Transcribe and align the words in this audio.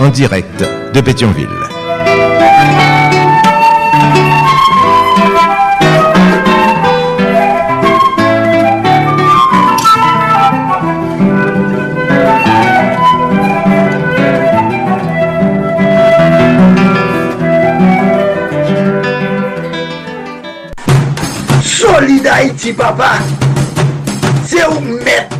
en 0.00 0.08
direct 0.08 0.64
de 0.92 1.00
Pétionville. 1.00 1.48
Solid 21.62 22.28
papa. 22.76 23.12
C'est 24.46 24.66
où 24.66 24.80
mettre 24.80 25.36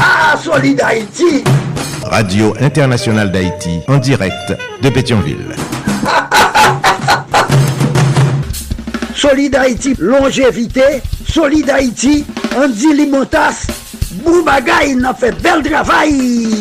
Ah, 0.00 0.36
Solid. 0.42 0.82
Radio 2.14 2.54
Internationale 2.60 3.32
d'Haïti 3.32 3.80
en 3.88 3.96
direct 3.96 4.56
de 4.80 4.88
Pétionville. 4.88 5.56
Solid 9.16 9.56
Haïti, 9.56 9.96
longévité. 9.98 11.02
Solid 11.28 11.68
Haïti, 11.68 12.24
Andy 12.56 12.94
Limotas. 12.94 13.66
Boubagaï, 14.24 14.94
n'a 14.94 15.12
fait 15.12 15.34
bel 15.42 15.60
travail. 15.64 16.56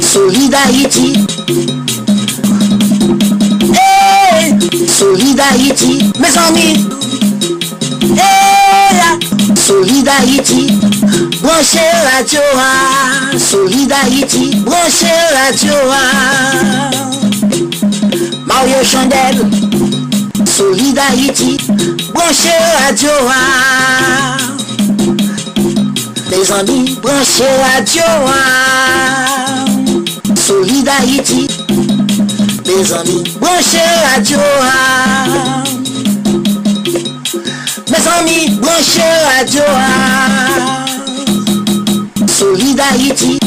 Solid 0.00 0.54
Haïti. 0.66 1.24
Hey, 3.72 4.58
Solid 4.88 5.40
Haïti, 5.52 6.10
mes 6.18 6.36
amis. 6.48 6.88
Hey, 8.16 9.54
Solid 9.54 10.08
Haïti, 10.08 10.80
branchez 11.46 11.78
radio, 12.16 12.40
ah. 12.56 13.38
Solid 13.38 13.92
Haïti, 13.92 14.56
branchez 14.64 15.06
radio. 15.32 15.74
ah. 15.92 16.90
Mario 18.46 18.82
Chandel, 18.84 19.46
Solid 20.44 20.98
Haïti, 20.98 21.56
branchez 22.12 22.58
radio. 22.84 23.10
ah. 23.30 24.36
Mes 26.30 26.50
amis, 26.50 26.98
branchez 27.00 27.54
radio. 27.62 28.02
ah. 28.26 29.64
Solid 30.34 30.88
Haïti, 30.88 31.46
mes 32.66 32.92
amis, 32.92 33.22
branchez 33.40 33.88
radio. 34.14 34.38
ah. 34.62 35.62
Mes 37.88 38.08
amis, 38.18 38.50
branchez 38.60 39.14
radio. 39.38 39.62
ah. 39.68 40.75
Solid 42.38 42.78
Haïti. 42.78 43.38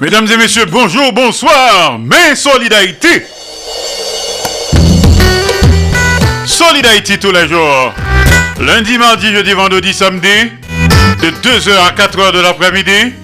Mesdames 0.00 0.26
et 0.28 0.36
messieurs, 0.36 0.64
bonjour, 0.68 1.12
bonsoir, 1.12 2.00
mais 2.00 2.34
solidarité. 2.34 3.24
Solidarité 6.44 7.18
tous 7.18 7.30
les 7.30 7.46
jours. 7.46 7.92
Lundi, 8.58 8.98
mardi, 8.98 9.30
jeudi, 9.30 9.52
vendredi, 9.52 9.94
samedi, 9.94 10.50
de 11.22 11.30
2h 11.48 11.76
à 11.78 11.92
4h 11.92 12.32
de 12.32 12.40
l'après-midi. 12.40 13.14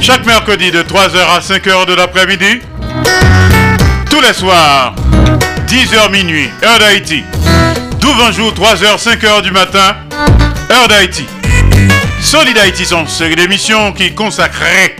Chaque 0.00 0.24
mercredi 0.24 0.70
de 0.70 0.82
3h 0.82 1.18
à 1.36 1.40
5h 1.40 1.84
de 1.84 1.92
l'après-midi. 1.92 2.62
Tous 4.08 4.22
les 4.22 4.32
soirs, 4.32 4.94
10h 5.68 6.10
minuit, 6.10 6.48
heure 6.62 6.78
d'Haïti. 6.78 7.22
12 8.00 8.34
jour, 8.34 8.54
3h, 8.54 8.96
5h 8.98 9.42
du 9.42 9.50
matin, 9.50 9.96
heure 10.70 10.88
d'Haïti. 10.88 11.26
Solid 12.24 12.56
Haïti 12.56 12.86
une 12.90 13.06
série 13.06 13.36
d'émissions 13.36 13.92
qui 13.92 14.14
consacrées 14.14 14.96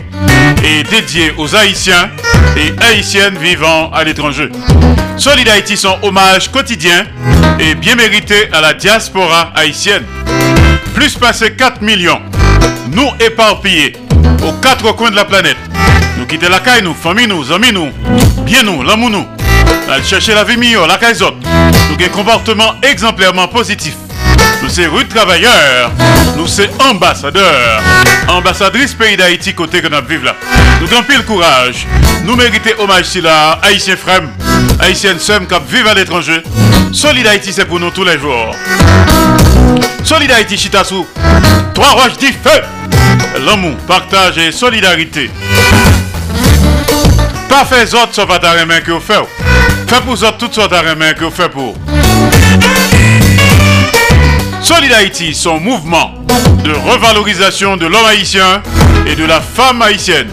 et 0.63 0.83
dédiées 0.83 1.33
aux 1.37 1.55
Haïtiens 1.55 2.11
et 2.55 2.71
Haïtiennes 2.85 3.37
vivant 3.39 3.89
à 3.91 4.03
l'étranger. 4.03 4.49
Solid 5.17 5.49
Haïti 5.49 5.75
sont 5.75 5.97
hommage 6.03 6.51
quotidien 6.51 7.03
et 7.59 7.73
bien 7.73 7.95
mérité 7.95 8.47
à 8.53 8.61
la 8.61 8.75
diaspora 8.75 9.51
haïtienne. 9.55 10.03
Plus 10.93 11.15
passé 11.15 11.53
4 11.53 11.81
millions, 11.81 12.21
nous 12.91 13.09
éparpillés 13.19 13.93
aux 14.47 14.53
quatre 14.61 14.95
coins 14.95 15.09
de 15.09 15.15
la 15.15 15.25
planète. 15.25 15.57
Nous 16.19 16.27
quittons 16.27 16.49
la 16.49 16.59
caille, 16.59 16.83
nous, 16.83 16.93
famille, 16.93 17.27
nous, 17.27 17.51
amis, 17.51 17.73
nous, 17.73 17.89
bien 18.45 18.61
nous, 18.61 18.83
l'amour, 18.83 19.09
nous. 19.09 19.25
Aller 19.91 20.03
chercher 20.03 20.35
la 20.35 20.43
vie 20.43 20.57
meilleure, 20.57 20.87
la 20.87 20.97
caille. 20.97 21.17
Nous 21.19 21.25
avons 21.25 22.05
un 22.05 22.09
comportement 22.09 22.75
exemplairement 22.83 23.47
positif. 23.47 23.95
Nous 24.65 24.71
sommes 24.71 24.95
rudes 24.95 25.09
travailleurs, 25.09 25.91
nous 26.35 26.47
sommes 26.47 26.65
ambassadeurs, 26.89 27.83
ambassadrices 28.27 28.95
pays 28.95 29.15
d'Haïti 29.15 29.53
côté 29.53 29.79
que 29.79 29.87
nous 29.87 30.07
vivons 30.07 30.25
là. 30.25 30.35
Nous 30.81 30.91
avons 30.91 31.03
pile 31.03 31.23
courage, 31.23 31.85
nous 32.23 32.35
méritons 32.35 32.71
hommage 32.79 33.05
si 33.05 33.21
là, 33.21 33.59
haïtiens 33.61 33.95
frères, 33.95 34.23
haïtiennes 34.79 35.19
sœurs 35.19 35.41
qui 35.47 35.55
vivent 35.71 35.85
à 35.87 35.93
l'étranger. 35.93 36.41
Solid 36.91 37.27
Haïti 37.27 37.53
c'est 37.53 37.65
pour 37.65 37.79
nous 37.79 37.91
tous 37.91 38.03
les 38.03 38.17
jours. 38.17 38.55
Solid 40.03 40.31
Haïti 40.31 40.57
Chitassou, 40.57 41.05
trois 41.75 41.91
roches 41.91 42.17
dit 42.19 42.33
feu, 42.33 42.61
l'amour, 43.45 43.77
partage 43.87 44.39
et 44.39 44.51
solidarité. 44.51 45.29
Pas 47.47 47.65
fait 47.65 47.93
autres 47.93 48.15
sauf 48.15 48.31
à 48.31 48.39
ta 48.39 48.65
main 48.65 48.81
que 48.81 48.93
vous 48.93 48.99
faites. 48.99 49.29
Fait 49.87 50.01
pour 50.01 50.13
autres 50.13 50.37
toutes 50.39 50.55
sortes 50.55 50.71
de 50.71 50.95
main 50.95 51.13
que 51.13 51.23
vous 51.23 51.29
faites 51.29 51.51
pour. 51.51 51.77
Solid 54.65 54.91
Haïti, 54.93 55.35
son 55.35 55.59
mouvement 55.59 56.11
de 56.63 56.71
revalorisation 56.71 57.77
de 57.77 57.85
l'homme 57.85 58.07
haïtien 58.07 58.63
et 59.05 59.15
de 59.15 59.23
la 59.23 59.39
femme 59.39 59.79
haïtienne. 59.83 60.25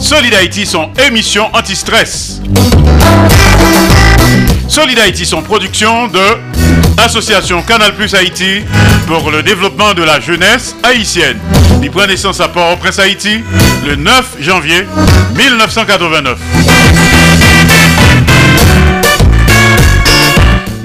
Solid 0.00 0.34
Haïti, 0.34 0.66
son 0.66 0.90
émission 1.06 1.48
anti-stress. 1.52 2.40
Solid 4.68 4.98
Haïti, 4.98 5.24
son 5.24 5.40
production 5.40 6.08
de 6.08 6.18
Association 6.98 7.62
Canal 7.62 7.94
Plus 7.94 8.12
Haïti 8.16 8.64
pour 9.06 9.30
le 9.30 9.44
développement 9.44 9.94
de 9.94 10.02
la 10.02 10.18
jeunesse 10.18 10.74
haïtienne. 10.82 11.38
Il 11.80 11.92
prend 11.92 12.08
naissance 12.08 12.40
à 12.40 12.48
Port-au-Prince 12.48 12.98
Haïti 12.98 13.44
le 13.86 13.94
9 13.94 14.38
janvier 14.40 14.84
1989. 15.36 17.05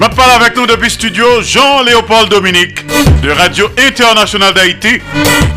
Ma 0.02 0.08
parle 0.08 0.32
avec 0.32 0.56
nous 0.56 0.66
depuis 0.66 0.90
studio 0.90 1.24
Jean-Léopold 1.42 2.28
Dominique 2.28 2.84
de 3.22 3.30
Radio 3.30 3.70
Internationale 3.78 4.52
d'Haïti 4.52 5.00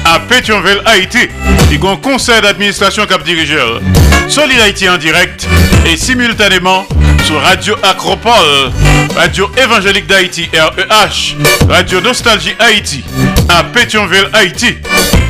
à 0.06 0.20
Pétionville, 0.20 0.84
Haïti. 0.86 1.28
Il 1.72 1.84
y 1.84 1.88
a 1.88 1.90
un 1.90 1.96
conseil 1.96 2.44
d'administration 2.44 3.08
cap 3.08 3.24
dirigeur. 3.24 3.82
Solid 4.28 4.60
Haïti 4.60 4.88
en 4.88 4.98
direct 4.98 5.48
et 5.88 5.98
simultanément 5.98 6.86
sur 7.24 7.42
Radio 7.42 7.76
Acropole, 7.82 8.72
Radio 9.16 9.50
Évangélique 9.58 10.06
d'Haïti 10.06 10.48
REH, 10.54 11.36
Radio 11.68 12.00
Nostalgie 12.02 12.54
Haïti 12.60 13.04
à 13.50 13.64
Pétionville, 13.64 14.30
Haïti, 14.32 14.78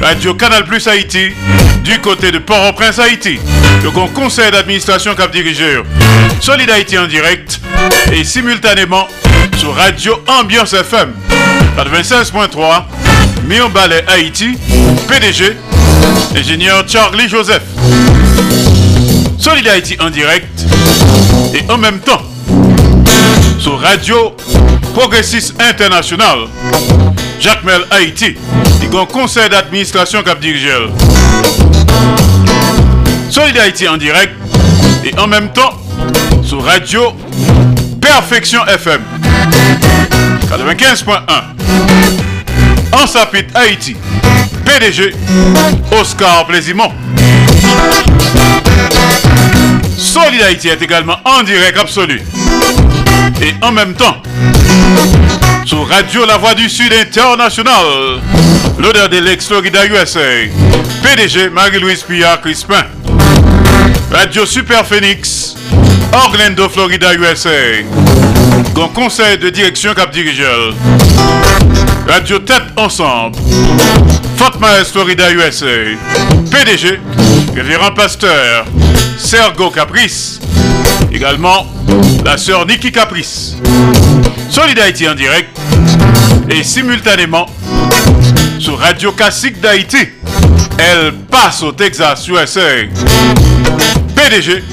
Radio 0.01 0.33
Canal 0.33 0.65
Plus 0.65 0.85
Haïti 0.89 1.29
du 1.85 2.01
côté 2.01 2.33
de 2.33 2.39
Port-au-Prince, 2.39 2.99
Haïti. 2.99 3.39
Un 3.87 4.07
conseil 4.07 4.49
d'administration 4.51 5.13
cap 5.13 5.31
dirigeur. 5.31 5.83
Solid 6.41 6.69
Haïti 6.71 6.97
en 6.97 7.05
direct 7.05 7.61
et 8.11 8.23
simultanément 8.23 9.07
sur 9.57 9.75
Radio 9.75 10.21
Ambiance 10.27 10.73
FM 10.73 11.13
96.3 11.77 12.83
Mion 13.47 13.69
Ballet 13.69 14.03
Haïti 14.07 14.57
PDG 15.07 15.55
ingénieur 16.35 16.83
Charlie 16.87 17.29
Joseph 17.29 17.61
Solid 19.37 19.67
Haïti 19.67 19.95
en 20.01 20.09
direct 20.09 20.65
et 21.53 21.71
en 21.71 21.77
même 21.77 21.99
temps 21.99 22.21
sur 23.59 23.79
Radio 23.79 24.35
Progressiste 24.95 25.53
International 25.61 26.39
Jacques 27.39 27.63
Mel 27.63 27.81
Haïti 27.91 28.35
et 28.83 28.97
un 28.97 29.05
conseil 29.05 29.47
d'administration 29.47 30.23
cap 30.23 30.39
dirigeur 30.39 30.89
Solid 33.35 33.57
Haïti 33.57 33.85
en 33.85 33.97
direct 33.97 34.31
et 35.03 35.13
en 35.19 35.27
même 35.27 35.51
temps 35.51 35.73
sur 36.41 36.63
Radio 36.63 37.11
Perfection 37.99 38.65
FM 38.65 39.01
95.1 40.49 41.19
En 42.93 43.05
Sapit 43.05 43.43
Haïti 43.53 43.97
PDG, 44.63 45.13
Oscar 45.99 46.47
Plaisimont. 46.47 46.93
Solid 49.97 50.41
Haïti 50.41 50.69
est 50.69 50.81
également 50.81 51.17
en 51.25 51.43
direct 51.43 51.77
absolu. 51.77 52.21
Et 53.41 53.53
en 53.61 53.73
même 53.73 53.95
temps, 53.95 54.15
sur 55.65 55.85
Radio 55.89 56.25
La 56.25 56.37
Voix 56.37 56.53
du 56.53 56.69
Sud 56.69 56.93
International, 56.93 58.21
l'odeur 58.79 59.09
de 59.09 59.17
l'ex-Florida 59.17 59.85
USA, 59.87 60.21
PDG 61.03 61.49
Marie-Louise 61.49 62.03
Pillard 62.03 62.39
Crispin. 62.39 62.85
Radio 64.11 64.45
Super 64.45 64.85
Phoenix, 64.85 65.55
Orlando, 66.13 66.69
Florida, 66.69 67.13
USA. 67.13 67.83
Grand 68.73 68.89
conseil 68.89 69.37
de 69.37 69.49
direction 69.49 69.93
cap 69.93 70.11
dirigeur. 70.11 70.73
Radio 72.07 72.39
Tête 72.39 72.63
Ensemble. 72.77 73.37
Fort 74.37 74.57
Myers, 74.59 74.85
Florida, 74.91 75.31
USA. 75.31 75.65
PDG, 76.51 76.99
révérend 77.55 77.91
pasteur 77.91 78.65
Sergo 79.17 79.69
Caprice. 79.69 80.39
Également, 81.11 81.65
la 82.23 82.37
sœur 82.37 82.65
Nikki 82.65 82.91
Caprice. 82.91 83.55
Solid 84.49 84.79
en 84.79 85.15
direct 85.15 85.57
et 86.49 86.63
simultanément 86.63 87.47
sur 88.59 88.77
Radio 88.77 89.11
Classique 89.11 89.59
d'Haïti. 89.59 89.97
Elle 90.77 91.13
passe 91.31 91.63
au 91.63 91.71
Texas, 91.71 92.27
USA. 92.27 92.61
PDG, 94.27 94.63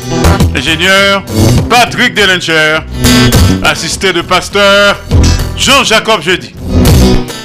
ingénieur 0.57 1.23
Patrick 1.69 2.15
Delencher, 2.15 2.79
assisté 3.63 4.11
de 4.15 4.23
pasteur 4.23 4.97
Jean-Jacob 5.59 6.23
Jeudi. 6.23 6.55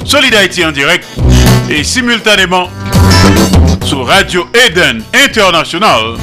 Solid 0.05 0.33
Haïti 0.33 0.63
en 0.63 0.71
direct 0.71 1.05
et 1.69 1.83
simultanément 1.83 2.69
sur 3.83 4.07
Radio 4.07 4.47
Eden 4.53 5.03
International, 5.13 6.15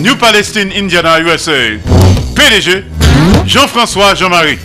New 0.00 0.14
Palestine, 0.16 0.70
Indiana, 0.76 1.18
USA. 1.20 1.52
PDG, 2.36 2.84
Jean-François 3.46 4.14
Jean-Marie. 4.14 4.58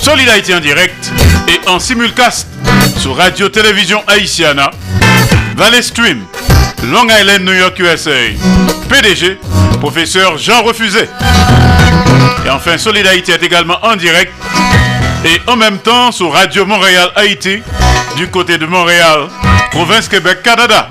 Solid 0.00 0.28
Haïti 0.28 0.52
en 0.54 0.60
direct 0.60 1.12
et 1.46 1.68
en 1.68 1.78
simulcast 1.78 2.48
sur 2.98 3.16
Radio 3.16 3.48
Télévision 3.48 4.02
Haïtiana, 4.08 4.72
Valley 5.56 5.82
Stream, 5.82 6.24
Long 6.84 7.06
Island, 7.08 7.44
New 7.44 7.52
York, 7.52 7.78
USA. 7.78 8.10
PDG, 8.88 9.38
professeur 9.80 10.38
Jean 10.38 10.62
Refusé. 10.62 11.08
Et 12.46 12.50
enfin, 12.50 12.78
Solid 12.78 13.06
Haïti 13.06 13.32
est 13.32 13.42
également 13.42 13.78
en 13.82 13.96
direct 13.96 14.32
et 15.24 15.40
en 15.50 15.56
même 15.56 15.78
temps 15.78 16.12
sur 16.12 16.32
Radio 16.32 16.64
Montréal 16.64 17.10
Haïti 17.16 17.62
du 18.16 18.28
côté 18.28 18.56
de 18.56 18.66
Montréal, 18.66 19.28
province 19.70 20.08
Québec, 20.08 20.42
Canada. 20.42 20.88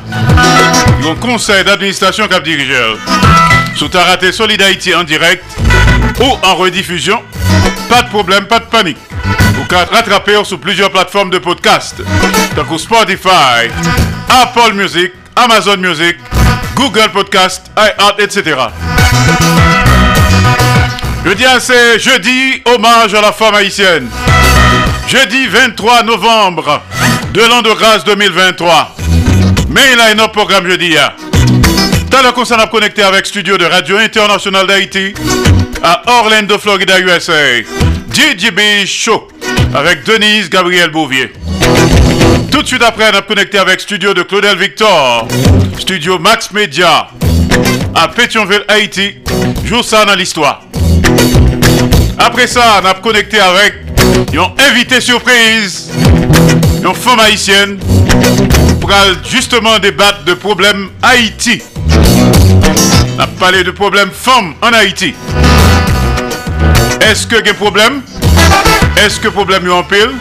Le 1.01 1.16
conseil 1.16 1.63
d'administration 1.63 2.28
cap 2.28 2.44
dirigeur. 2.44 2.98
Sous 3.75 3.88
ta 3.88 4.04
raté 4.04 4.31
Solid 4.31 4.62
Haïti 4.62 4.94
en 4.94 5.04
direct 5.04 5.44
ou 6.19 6.45
en 6.45 6.56
rediffusion, 6.56 7.22
pas 7.89 8.01
de 8.01 8.10
problème, 8.10 8.45
pas 8.45 8.60
de 8.60 8.66
panique. 8.66 8.98
Vous 9.56 9.63
pouvez 9.63 9.81
rattraper 9.81 10.44
sur 10.44 10.60
plusieurs 10.60 10.92
plateformes 10.92 11.30
de 11.30 11.38
podcast, 11.38 11.95
comme 12.56 12.78
Spotify, 12.78 13.69
Apple 14.30 14.74
Music, 14.74 15.12
Amazon 15.38 15.78
Music, 15.78 16.18
Google 16.75 17.10
Podcast, 17.13 17.68
iHeart, 17.78 18.19
etc. 18.19 18.56
Jeudi, 21.24 21.44
c'est 21.60 22.00
jeudi, 22.00 22.63
hommage 22.66 23.13
à 23.13 23.22
la 23.22 23.31
femme 23.31 23.54
haïtienne. 23.54 24.10
Jeudi 25.07 25.48
23 25.48 26.04
novembre 26.04 26.81
de 27.34 27.42
l'an 27.42 27.62
de 27.62 27.72
grâce 27.74 28.04
2023. 28.04 28.95
Mais 29.69 29.81
il 29.94 30.00
a 30.00 30.06
un 30.06 30.19
autre 30.24 30.31
programme 30.31 30.68
jeudi. 30.68 30.95
T'as 32.10 32.24
le 32.24 32.31
concert 32.31 32.60
à 32.60 32.66
connecter 32.68 33.04
avec 33.04 33.28
Studio 33.28 33.57
de 33.57 33.66
Radio 33.66 33.98
International 33.98 34.66
d'Haïti 34.66 35.13
à 35.84 36.01
Orlando, 36.19 36.57
Florida, 36.57 37.00
USA. 37.00 37.62
DJB 38.12 38.88
Show 38.88 39.28
avec 39.75 40.04
Denise 40.04 40.50
Gabriel 40.50 40.89
Bouvier. 40.89 41.31
Tout 42.57 42.63
de 42.63 42.68
suite 42.69 42.81
après, 42.81 43.12
on 43.13 43.15
a 43.15 43.21
connecté 43.21 43.59
avec 43.59 43.80
Studio 43.80 44.15
de 44.15 44.24
Claudel 44.24 44.57
Victor, 44.57 45.27
Studio 45.77 46.18
Max 46.18 46.50
Media 46.51 47.07
à 47.94 48.07
Pétionville, 48.07 48.63
Haïti. 48.68 49.18
Joue 49.63 49.83
ça 49.83 50.06
dans 50.06 50.15
l'histoire. 50.15 50.63
Après 52.18 52.48
ça, 52.48 52.81
on 52.81 52.86
a 52.88 52.95
connecté 52.95 53.39
avec 53.39 53.75
un 54.33 54.71
invité 54.71 55.00
surprise, 55.00 55.92
une 56.83 56.95
femme 56.95 57.19
haïtienne, 57.19 57.77
pour 58.81 58.92
justement 59.30 59.77
débattre 59.77 60.24
de 60.24 60.33
problèmes 60.33 60.89
Haïti. 61.03 61.62
On 63.15 63.19
a 63.19 63.27
parlé 63.27 63.63
de 63.63 63.69
problèmes 63.69 64.10
femmes 64.10 64.56
en 64.63 64.74
Haïti. 64.74 65.13
Est-ce 67.01 67.27
que 67.27 67.36
y 67.36 67.50
a 67.50 67.53
problème? 67.53 68.01
Est-ce 69.05 69.19
que 69.19 69.27
problème 69.29 69.67
est 69.67 69.71
en 69.71 69.83
pile? 69.83 70.11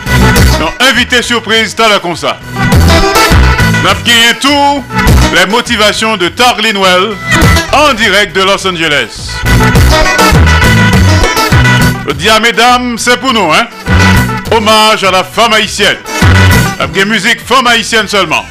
Non, 0.61 0.69
invité 0.81 1.23
surprise, 1.23 1.75
t'as 1.75 1.89
là 1.89 1.99
comme 1.99 2.17
ça. 2.17 2.39
Gagné 4.05 4.39
tout 4.41 4.85
les 5.35 5.47
motivations 5.47 6.17
de 6.17 6.29
Tarlin 6.29 6.79
Well 6.79 7.17
en 7.73 7.93
direct 7.95 8.37
de 8.37 8.43
Los 8.43 8.67
Angeles. 8.67 9.31
Je 12.07 12.13
dis 12.15 12.29
à 12.29 12.39
mesdames, 12.39 12.97
c'est 12.99 13.17
pour 13.19 13.33
nous, 13.33 13.53
hein? 13.53 13.67
Hommage 14.53 15.03
à 15.03 15.11
la 15.11 15.25
femme 15.25 15.53
haïtienne. 15.53 15.97
Avec 16.79 17.05
musique 17.07 17.45
femme 17.45 17.67
haïtienne 17.67 18.07
seulement. 18.07 18.45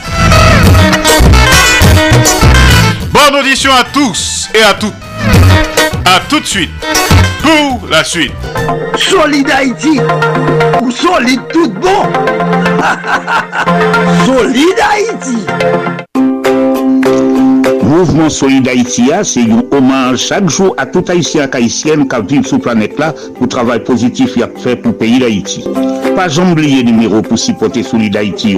Bonne 3.11 3.35
audition 3.39 3.71
à 3.73 3.83
tous 3.83 4.49
et 4.53 4.61
à 4.61 4.73
toutes. 4.73 4.93
À 6.05 6.19
tout 6.29 6.39
de 6.41 6.45
suite 6.45 6.71
pour 7.45 7.87
la 7.89 8.03
suite. 8.03 8.31
Solid 8.95 9.49
Haïti 9.49 9.99
ou 10.81 10.91
solide 10.91 11.41
tout 11.51 11.69
bon. 11.69 12.03
solide 14.25 14.79
Haïti. 14.91 15.37
Mouvement 17.83 18.29
Solid 18.29 18.67
Haïti, 18.67 19.09
c'est 19.23 19.41
un 19.41 19.63
hommage 19.71 20.19
chaque 20.19 20.49
jour 20.49 20.73
à 20.77 20.85
tout 20.85 21.05
haïtien 21.07 21.47
haïtienne 21.51 22.07
qui 22.07 22.35
vivent 22.35 22.45
sur 22.45 22.57
la 22.57 22.63
planète 22.63 22.99
là 22.99 23.13
pour 23.13 23.43
le 23.43 23.47
travail 23.47 23.83
positif 23.83 24.33
qu'il 24.33 24.43
a 24.43 24.49
fait 24.57 24.75
pour 24.75 24.91
le 24.91 24.97
pays 24.97 25.19
d'Haïti. 25.19 25.63
Pas 26.15 26.39
oublier 26.39 26.83
le 26.83 26.91
numéro 26.91 27.21
pour 27.21 27.37
supporter 27.37 27.83
Solid 27.83 28.15
Haïti. 28.15 28.57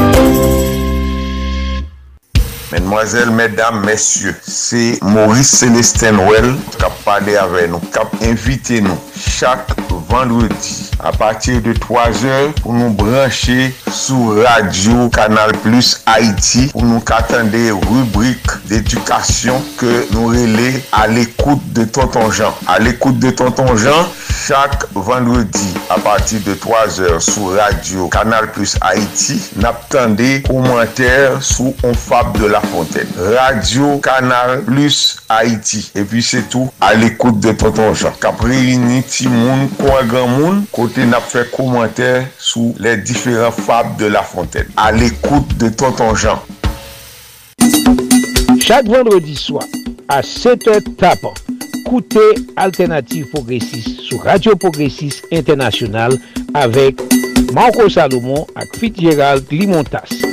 Mesdemoiselles, 2.71 3.31
mesdames, 3.31 3.85
messieurs, 3.85 4.35
c'est 4.41 4.97
Maurice 5.01 5.49
Célestin 5.49 6.17
Well 6.19 6.55
qui 6.77 6.85
a 6.85 6.89
parlé 7.03 7.35
avec 7.35 7.69
nous, 7.69 7.79
qui 7.79 7.99
a 7.99 8.29
invité 8.29 8.79
nous. 8.79 8.97
Chaque 9.27 9.67
vendredi 10.09 10.89
à 10.99 11.11
partir 11.11 11.61
de 11.61 11.73
3 11.73 12.25
heures 12.25 12.53
pour 12.61 12.73
nous 12.73 12.89
brancher 12.89 13.73
sur 13.91 14.43
Radio 14.43 15.09
Canal 15.09 15.51
Plus 15.63 16.01
Haïti 16.05 16.67
pour 16.67 16.83
nous 16.83 17.01
attendre 17.07 17.49
des 17.49 17.71
rubriques 17.71 18.67
d'éducation 18.67 19.61
que 19.77 20.13
nous 20.13 20.27
relais 20.27 20.83
à 20.91 21.07
l'écoute 21.07 21.61
de 21.73 21.85
Tonton 21.85 22.29
Jean. 22.31 22.53
À 22.67 22.79
l'écoute 22.79 23.19
de 23.19 23.31
Tonton 23.31 23.75
Jean, 23.77 24.07
chaque 24.47 24.85
vendredi 24.93 25.73
à 25.89 25.99
partir 25.99 26.39
de 26.45 26.53
3 26.53 27.01
heures 27.01 27.21
sur 27.21 27.55
Radio 27.55 28.07
Canal 28.07 28.51
Plus 28.51 28.77
Haïti, 28.81 29.41
n'attendez 29.57 30.43
commentaires 30.47 31.41
sous 31.41 31.73
On 31.83 31.93
Fab 31.93 32.37
de 32.37 32.45
la 32.47 32.61
Fontaine. 32.61 33.07
Radio 33.17 33.97
Canal 33.99 34.63
Plus 34.63 35.17
Haïti. 35.37 35.83
E 35.97 36.03
pi 36.07 36.23
se 36.25 36.41
tou, 36.51 36.71
al 36.83 37.05
ekoute 37.07 37.41
de 37.43 37.53
Potonjan. 37.57 38.15
Kapre 38.21 38.57
yini 38.57 39.01
ti 39.07 39.29
moun, 39.31 39.67
kwa 39.79 40.01
gran 40.09 40.31
moun, 40.35 40.63
kote 40.75 41.05
nap 41.09 41.27
fe 41.31 41.45
komantè 41.53 42.11
sou 42.37 42.75
le 42.81 42.97
diferent 43.01 43.55
fab 43.55 43.95
de 44.01 44.11
La 44.11 44.23
Fontaine. 44.27 44.71
Al 44.79 45.01
ekoute 45.05 45.57
de 45.61 45.71
Potonjan. 45.75 46.41
Chak 48.61 48.87
vendredi 48.87 49.35
swa, 49.35 49.63
a 50.11 50.21
7h 50.25 50.93
tapan, 50.99 51.33
koute 51.87 52.23
Alternative 52.55 53.27
Progressive 53.33 53.97
sou 54.07 54.21
Radio 54.23 54.55
Progressive 54.55 55.21
Internationale 55.31 56.19
avek 56.53 57.01
Marco 57.53 57.89
Salomon 57.89 58.45
ak 58.55 58.77
Fit 58.79 58.95
Gérald 58.95 59.49
Limontas. 59.51 60.30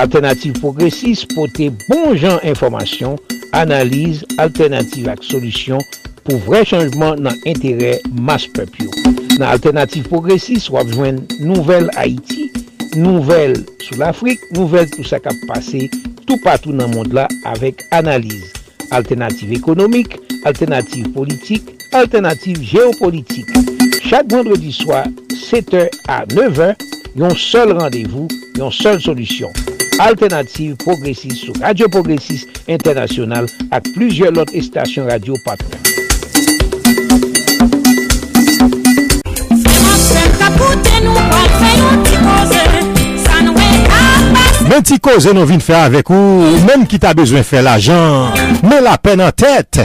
Alternative 0.00 0.56
Progressive 0.60 1.26
pote 1.34 1.66
bon 1.90 2.14
jan 2.16 2.38
informasyon, 2.48 3.18
analize, 3.52 4.24
alternative 4.40 5.10
ak 5.12 5.20
solusyon 5.28 5.82
pou 6.24 6.40
vre 6.46 6.62
chanjman 6.64 7.20
nan 7.20 7.36
entere 7.44 7.98
mas 8.16 8.46
pepyo. 8.48 8.88
Nan 9.36 9.50
Alternative 9.50 10.08
Progressive 10.08 10.72
wap 10.72 10.88
jwen 10.94 11.18
nouvel 11.44 11.90
Haiti, 11.98 12.48
nouvel 12.96 13.58
sou 13.84 13.98
l'Afrique, 14.00 14.48
nouvel 14.56 14.88
tout 14.94 15.04
sa 15.04 15.20
kap 15.20 15.36
pase 15.50 15.90
tout 16.24 16.40
patou 16.46 16.72
nan 16.72 16.94
mond 16.94 17.12
la 17.12 17.26
avek 17.50 17.84
analize. 17.92 18.54
Alternative 18.96 19.52
ekonomik, 19.58 20.16
alternative 20.48 21.12
politik, 21.12 21.74
alternative 21.92 22.64
geopolitik. 22.64 23.52
Chak 24.06 24.32
vendredi 24.32 24.72
swa, 24.72 25.04
7h 25.36 25.90
a 26.08 26.22
9h, 26.32 26.72
yon 27.20 27.36
sol 27.36 27.76
randevou, 27.76 28.32
yon 28.56 28.72
sol 28.72 28.96
solusyon. 29.04 29.52
Alternative 30.00 30.76
Progressiste 30.76 31.44
sou 31.44 31.52
Radio 31.60 31.84
Progressiste 31.92 32.48
International 32.66 33.44
ak 33.68 33.84
plujel 33.92 34.32
lot 34.32 34.48
estasyon 34.56 35.12
radio 35.12 35.36
ti 35.44 35.90
koze 45.02 45.32
nou 45.36 45.46
vin 45.48 45.60
fè 45.62 45.74
avek 45.86 46.10
ou, 46.14 46.44
men 46.66 46.86
ki 46.88 46.98
ta 47.02 47.10
bezwen 47.16 47.44
fè 47.46 47.60
la 47.64 47.76
jan, 47.82 48.32
men 48.64 48.82
la 48.84 48.96
pen 49.02 49.20
an 49.24 49.32
tèt. 49.32 49.80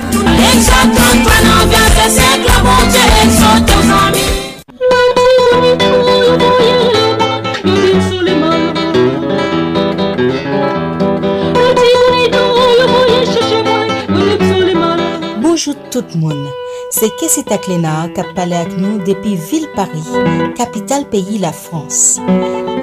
Bonjour 15.40 15.74
tout 15.90 16.04
le 16.14 16.20
monde. 16.20 16.63
Se 16.94 17.08
Kessi 17.18 17.42
Taklenar 17.42 18.12
kap 18.14 18.28
pale 18.36 18.54
ak 18.54 18.76
nou 18.78 19.00
depi 19.02 19.32
vil 19.50 19.64
Paris, 19.74 20.06
kapital 20.54 21.02
peyi 21.10 21.40
la 21.42 21.50
Frans. 21.50 22.20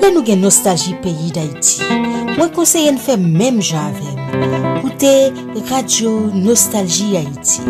Le 0.04 0.10
nou 0.12 0.20
gen 0.28 0.44
nostalji 0.44 0.98
peyi 1.00 1.32
d'Haïti. 1.32 2.21
Mwen 2.38 2.50
konseye 2.56 2.92
n 2.94 2.98
fe 3.02 3.18
mèm 3.20 3.60
javem. 3.62 4.20
Koute 4.82 5.12
Radio 5.70 6.12
Nostalgie 6.34 7.18
Haiti. 7.18 7.62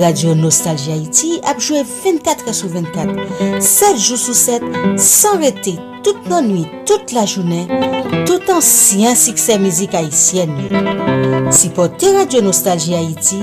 Radio 0.00 0.34
Nostalgie 0.34 0.92
Haiti 0.94 1.36
apjouè 1.46 1.84
24 1.84 2.52
sou 2.56 2.68
24. 2.72 3.60
7 3.60 3.96
jou 3.96 4.18
sou 4.18 4.34
7. 4.34 4.62
San 4.98 5.38
rete. 5.42 5.76
Tout 6.06 6.28
nan 6.30 6.48
nwi. 6.50 6.66
Tout 6.86 7.14
la 7.14 7.24
jounen. 7.26 7.66
Tout 8.26 8.50
ansyen 8.54 9.16
sikse 9.18 9.58
mizik 9.62 9.94
Haitien 9.94 10.52
yo. 10.66 10.84
Si 11.54 11.70
pote 11.74 12.10
Radio 12.16 12.42
Nostalgie 12.42 12.98
Haiti, 12.98 13.42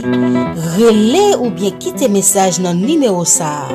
rele 0.78 1.26
ou 1.40 1.52
bien 1.52 1.76
kite 1.80 2.12
mesaj 2.12 2.60
nan 2.64 2.84
nimero 2.84 3.24
sa. 3.28 3.70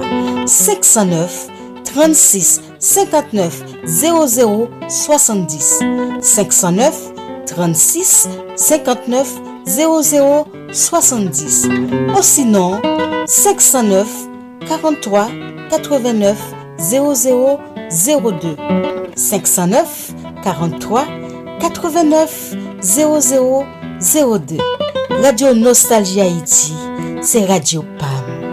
509 0.47 1.49
36 1.89 2.68
59 2.81 3.65
00 3.87 4.69
70 4.89 5.81
509 6.23 7.13
36 7.47 8.29
59 8.57 9.29
00 9.67 10.47
70 10.73 11.69
ou 12.17 12.23
sinon 12.23 12.81
509 13.27 14.07
43 14.69 15.29
89 15.71 16.37
00 16.79 17.59
02 17.91 18.57
509 19.17 20.15
43 20.43 21.07
89 21.61 22.55
00 22.81 23.65
02 24.39 24.59
Radio 25.23 25.53
Nostalgie 25.53 26.21
Haïti, 26.21 26.73
c'est 27.23 27.45
Radio 27.45 27.85
PAM. 27.99 28.53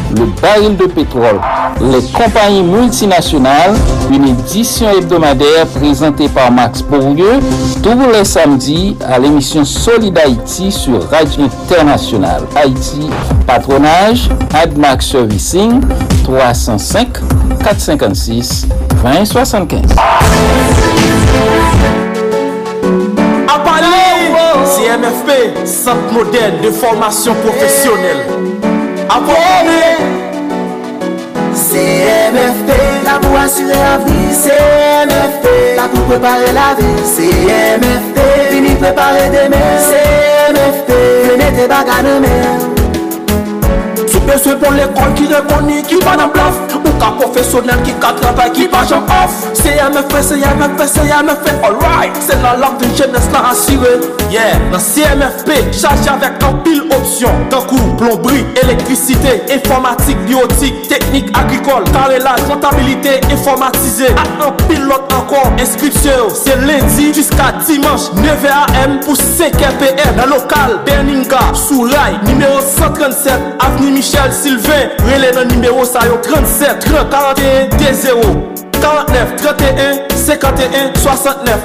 le 0.17 0.25
baril 0.41 0.75
de 0.77 0.85
pétrole, 0.85 1.39
les 1.81 2.01
compagnies 2.11 2.63
multinationales, 2.63 3.75
une 4.11 4.27
édition 4.27 4.89
hebdomadaire 4.89 5.65
présentée 5.67 6.27
par 6.29 6.51
Max 6.51 6.81
Bourdieu 6.81 7.39
tous 7.81 7.97
les 8.13 8.25
samedis 8.25 8.97
à 9.07 9.17
l'émission 9.19 9.63
Solid 9.65 10.17
Haïti 10.17 10.71
sur 10.71 11.09
Radio 11.09 11.45
Internationale. 11.45 12.43
Haïti, 12.55 13.09
patronage, 13.47 14.29
AdMax 14.53 15.07
Servicing, 15.11 15.81
305 16.23 17.07
456 17.63 18.67
2075. 19.03 19.81
À 23.47 23.59
Paris, 23.59 23.85
CMFP, 24.65 25.65
Centre 25.65 26.13
moderne 26.13 26.61
de 26.63 26.69
formation 26.71 27.33
professionnelle. 27.45 28.70
Apone 29.11 29.81
CMFP 31.53 32.69
La 33.03 33.19
pou 33.19 33.35
asyre 33.35 33.75
avni 33.89 34.31
CMFP 34.31 35.47
La 35.75 35.89
pou 35.91 36.07
prepare 36.07 36.53
la 36.55 36.69
vi 36.79 36.91
CMFP 37.13 38.21
Vini 38.53 38.75
prepare 38.79 39.27
deme 39.35 39.63
CMFP 39.89 40.93
Vene 41.27 41.55
te 41.57 41.67
baga 41.67 41.99
nan 42.07 42.23
men. 42.23 42.80
bezwe 44.31 44.55
pou 44.61 44.71
l'ekol 44.75 45.15
ki 45.17 45.27
rekoni 45.31 45.81
ki 45.87 45.99
pa 46.05 46.15
nan 46.19 46.31
blaf 46.35 46.59
Ou 46.81 46.93
ka 46.99 47.11
profesyonel 47.17 47.81
ki 47.85 47.93
ka 48.01 48.11
travay, 48.17 48.51
ki 48.55 48.67
pa 48.71 48.81
jan 48.87 49.03
off. 49.19 49.35
CMFP, 49.57 50.15
CMFP, 50.29 50.81
CMFP, 50.95 51.47
alright. 51.67 52.17
Se 52.23 52.37
nan 52.41 52.61
lak 52.61 52.79
din 52.81 52.93
jenes 52.97 53.27
la 53.33 53.51
asire 53.51 53.93
Yeah, 54.31 54.57
nan 54.71 54.79
CMFP, 54.81 55.49
chaje 55.75 56.09
avèk 56.11 56.41
an 56.47 56.61
pil 56.65 56.81
opsyon 56.95 57.45
Tankou, 57.51 57.95
plombri, 57.99 58.43
elektrisite, 58.63 59.35
informatik, 59.53 60.19
biotik, 60.27 60.85
teknik, 60.89 61.31
agrikol 61.37 61.85
Karelaj, 61.91 62.45
rentabilite, 62.49 63.17
informatize 63.29 64.11
Ak 64.15 64.31
an 64.47 64.55
pil 64.67 64.85
lot 64.87 65.11
ankon, 65.17 65.57
inskripsyon 65.61 66.31
Se 66.37 66.55
lendi, 66.63 67.09
jiska 67.11 67.51
dimanche, 67.65 68.15
9am 68.21 68.99
pou 69.05 69.17
5pm 69.19 70.15
Nan 70.21 70.31
lokal, 70.31 70.77
Berninga, 70.87 71.43
Soulay, 71.57 72.15
nimeyo 72.27 72.61
137, 72.63 73.57
avni 73.67 73.91
Michel 73.97 74.20
Sylvain, 74.29 74.91
relè 75.07 75.31
nan 75.33 75.47
numéro 75.49 75.81
sa 75.85 76.05
yo 76.05 76.19
37 76.21 76.85
30 76.85 77.09
41 77.09 77.69
D0 77.81 78.21
49 78.77 79.35
31 79.41 80.07
51 80.13 80.93
69 80.95 81.57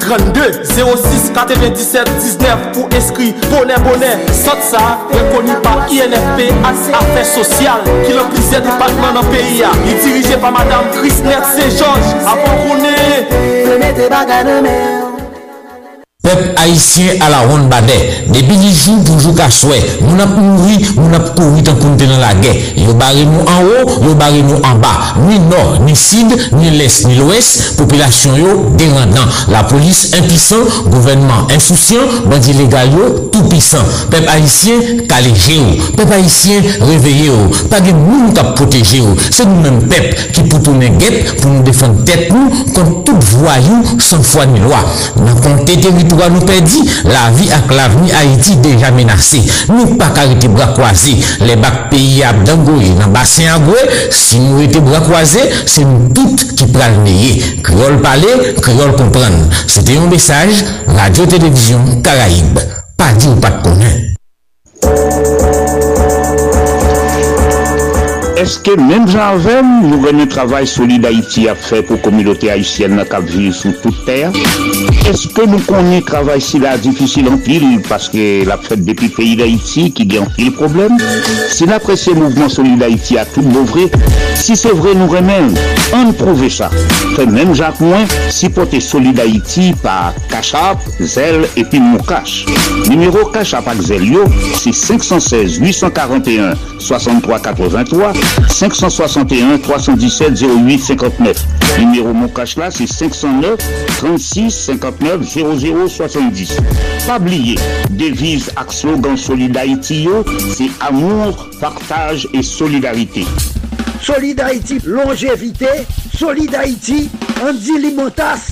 32 0.00 0.62
06 0.64 1.32
97 1.34 2.08
19 2.22 2.72
pou 2.72 2.88
eskri 2.96 3.34
bonè 3.50 3.76
bonè 3.84 4.14
Sot 4.32 4.62
sa, 4.64 4.80
rekoni 5.12 5.52
pa 5.64 5.74
INFP 5.92 6.48
ak 6.64 6.80
Afè 7.02 7.26
Sosyal 7.28 7.84
ki 8.06 8.16
lè 8.16 8.24
plizè 8.32 8.62
depatman 8.64 9.18
nan 9.18 9.28
peyi 9.28 9.60
ya 9.60 9.74
Li 9.84 9.98
dirije 10.00 10.40
pa 10.40 10.54
Madame 10.54 10.88
Christnet 10.96 11.44
Saint-Georges 11.52 12.24
Apon 12.24 12.56
kounè 12.64 12.96
Venez 13.68 15.07
Pep 16.18 16.58
haisyen 16.58 17.22
ala 17.22 17.44
ron 17.46 17.68
bade, 17.70 17.94
debi 18.34 18.56
li 18.58 18.72
jou 18.74 18.98
poujou 19.06 19.36
ka 19.38 19.44
swè, 19.54 19.76
moun 20.02 20.18
ap 20.18 20.32
mouri, 20.34 20.74
moun 20.96 21.12
ap 21.14 21.28
kouri 21.36 21.62
tan 21.62 21.76
konten 21.78 22.10
nan 22.10 22.18
la 22.18 22.32
gè. 22.40 22.50
Yo 22.82 22.96
bare 22.98 23.22
nou 23.22 23.44
an 23.46 23.60
ou, 23.62 23.92
yo 24.02 24.16
bare 24.18 24.40
nou 24.42 24.58
an 24.66 24.80
ba. 24.82 24.90
Ni 25.28 25.38
nor, 25.44 25.76
ni 25.86 25.94
sid, 25.94 26.34
ni 26.58 26.72
les, 26.74 26.96
ni 27.06 27.20
lwes, 27.20 27.52
populasyon 27.78 28.34
yo 28.34 28.56
derandan. 28.80 29.30
La 29.54 29.60
polis 29.70 30.08
impisan, 30.18 30.64
gouvenman 30.88 31.54
insoucian, 31.54 32.10
bandi 32.26 32.56
legal 32.58 32.90
yo 32.98 33.06
tout 33.30 33.46
pisan. 33.54 33.86
Pep 34.10 34.26
haisyen 34.26 35.04
kaleje 35.06 35.60
yo, 35.60 35.86
pep 36.00 36.10
haisyen 36.16 36.66
reveye 36.82 37.30
yo, 37.30 37.38
pa 37.70 37.78
gen 37.86 38.02
moun 38.02 38.34
kap 38.34 38.56
proteje 38.58 39.04
yo. 39.04 39.14
Se 39.30 39.46
nou 39.46 39.62
men 39.62 39.78
pep 39.86 40.10
ki 40.34 40.48
pou 40.48 40.66
tounen 40.66 40.98
gèp 40.98 41.36
pou 41.38 41.54
nou 41.54 41.62
defan 41.70 41.94
tèt 42.02 42.26
nou 42.34 42.66
kon 42.74 42.92
tout 43.06 43.32
vwa 43.36 43.54
yo 43.62 43.80
san 44.02 44.26
fwa 44.26 44.50
ni 44.50 44.66
lwa. 44.66 44.82
Nan 45.22 45.38
kon 45.46 45.62
te 45.62 45.78
teri 45.78 46.07
territoire 46.08 46.30
nous 46.30 46.40
perdit, 46.40 46.82
la 47.04 47.30
vie 47.30 47.50
avec 47.50 47.70
l'avenir 47.70 48.14
Haïti 48.16 48.56
déjà 48.56 48.90
menacée. 48.90 49.42
Nous 49.68 49.96
pas 49.96 50.10
arrêter 50.16 50.48
bras 50.48 50.68
croisés. 50.68 51.16
Les 51.40 51.56
bacs 51.56 51.90
pays 51.90 52.22
à 52.22 52.32
Dangoye, 52.32 52.94
dans 52.98 53.08
bassin 53.08 53.44
à 53.54 53.58
si 54.10 54.38
nous 54.40 54.60
étions 54.60 54.82
bras 54.82 55.00
croisés, 55.00 55.50
c'est 55.66 55.84
nous 55.84 56.08
toutes 56.14 56.54
qui 56.54 56.66
prenons 56.66 57.04
le 57.04 57.62
Créole 57.62 58.00
parler, 58.00 58.54
créole 58.62 58.92
comprendre. 58.92 59.48
C'était 59.66 59.96
un 59.96 60.06
message, 60.06 60.64
Radio-Télévision 60.86 61.80
Caraïbe. 62.02 62.58
Pas 62.96 63.12
dit 63.12 63.28
ou 63.28 63.34
pas 63.36 63.50
de 63.50 63.62
connaître. 63.62 64.08
Est-ce 68.40 68.60
que 68.60 68.70
même 68.80 69.08
j'avais, 69.08 69.62
nous 69.82 70.06
avons 70.06 70.20
un 70.20 70.26
travail 70.26 70.64
solide 70.64 71.04
Haïti 71.04 71.48
à 71.48 71.56
faire 71.56 71.84
pour 71.84 71.96
la 71.96 72.02
communauté 72.02 72.48
haïtienne 72.48 73.02
qui 73.04 73.36
vit 73.36 73.52
sur 73.52 73.80
toute 73.80 74.04
terre? 74.04 74.30
Est-ce 75.10 75.26
que 75.26 75.44
nous 75.44 75.58
connaissons 75.58 76.06
travail 76.06 76.40
si 76.40 76.60
là 76.60 76.78
difficile 76.78 77.28
en 77.28 77.36
pile 77.36 77.80
parce 77.88 78.08
que 78.08 78.46
la 78.46 78.56
fête 78.56 78.84
depuis 78.84 79.08
le 79.08 79.12
pays 79.14 79.36
d'Haïti 79.36 79.90
qui 79.90 80.16
a 80.16 80.20
en 80.20 80.26
pile 80.26 80.52
problème? 80.52 80.96
Si 81.50 81.66
l'apprécié 81.66 82.14
mouvement 82.14 82.48
solide 82.48 82.80
Haïti 82.80 83.18
a 83.18 83.24
tout 83.24 83.42
vrai, 83.42 83.90
si 84.36 84.56
c'est 84.56 84.70
vrai, 84.70 84.94
nous 84.94 85.08
remène, 85.08 85.54
on 85.92 86.12
prouve 86.12 86.48
ça. 86.48 86.70
Fait 87.16 87.26
même 87.26 87.54
Jacques 87.54 87.80
Moins, 87.80 88.04
si 88.28 88.46
Haïti 89.20 89.74
par 89.82 90.14
Cachap, 90.28 90.78
Zel 91.00 91.48
et 91.56 91.64
puis 91.64 91.80
Moukache. 91.80 92.46
Numéro 92.88 93.24
Cachap 93.30 93.66
avec 93.66 93.82
Zelio, 93.82 94.24
c'est 94.54 94.72
516 94.72 95.58
841 95.58 96.54
63 96.78 97.40
83 97.40 98.12
561 98.48 99.58
317 99.58 100.42
08 100.42 100.78
59. 100.78 101.46
Numéro 101.78 102.12
mon 102.12 102.28
cash 102.28 102.56
là, 102.56 102.70
c'est 102.70 102.86
509 102.86 103.58
36 103.98 104.50
59 104.50 105.22
00 105.22 105.88
70. 105.88 106.56
Pas 107.06 107.18
oublier, 107.18 107.56
devise 107.90 108.50
ak 108.56 108.72
slogan 108.72 109.16
Solidarité, 109.16 110.08
c'est 110.56 110.70
amour, 110.80 111.48
partage 111.60 112.26
et 112.34 112.42
solidarité. 112.42 113.24
Solidarité, 114.02 114.78
longévité, 114.84 115.68
Solidarité, 116.16 117.08
Andy 117.42 117.78
Limotas, 117.78 118.50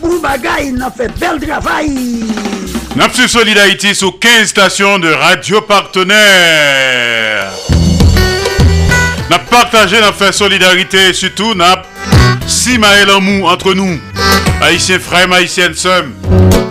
Boubagaï, 0.00 0.72
n'a 0.72 0.90
fait 0.90 1.10
bel 1.18 1.40
travail. 1.40 2.24
Napsu 2.96 3.28
Solidarité 3.28 3.94
sous 3.94 4.12
15 4.12 4.48
stations 4.48 4.98
de 4.98 5.08
radio 5.08 5.60
partenaires. 5.62 7.52
N'a 9.30 9.38
partagé, 9.38 10.00
n'a 10.00 10.12
fait 10.12 10.32
solidarité, 10.32 11.12
surtout 11.12 11.54
n'a 11.54 11.82
si 12.48 12.76
l'amour 12.78 13.48
entre 13.48 13.74
nous. 13.74 14.00
Haïtiens 14.60 14.98
frères, 14.98 15.32
haïtiennes 15.32 15.74
sœurs. 15.74 16.06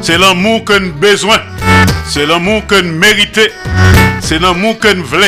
C'est 0.01 0.17
l'amour 0.17 0.65
que 0.65 0.77
nous 0.77 0.91
besoin. 0.91 1.37
C'est 2.05 2.25
l'amour 2.25 2.67
que 2.67 2.81
nous. 2.81 3.01
C'est 4.19 4.39
l'amour 4.39 4.77
que 4.77 4.93
nous 4.93 5.05
voulons. 5.05 5.23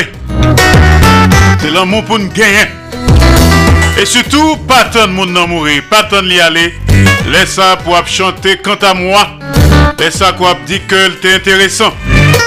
C'est 1.58 1.70
l'amour 1.70 2.04
pour 2.04 2.18
nous 2.18 2.28
gagner. 2.28 2.68
Et 3.98 4.04
surtout, 4.04 4.58
pas 4.68 4.84
tant 4.92 5.06
de 5.06 5.12
monde 5.12 5.32
mourir, 5.48 5.82
pas 5.88 6.02
tant 6.02 6.22
d'y 6.22 6.38
aller. 6.38 6.74
Laisse 7.32 7.54
ça 7.54 7.78
pour 7.82 8.06
chanter 8.06 8.58
quant 8.58 8.76
à 8.82 8.92
moi. 8.92 9.26
Laisse 9.98 10.18
ça 10.18 10.34
pour 10.34 10.54
dire 10.66 10.86
que 10.86 10.96
c'est 11.22 11.36
intéressant. 11.36 11.94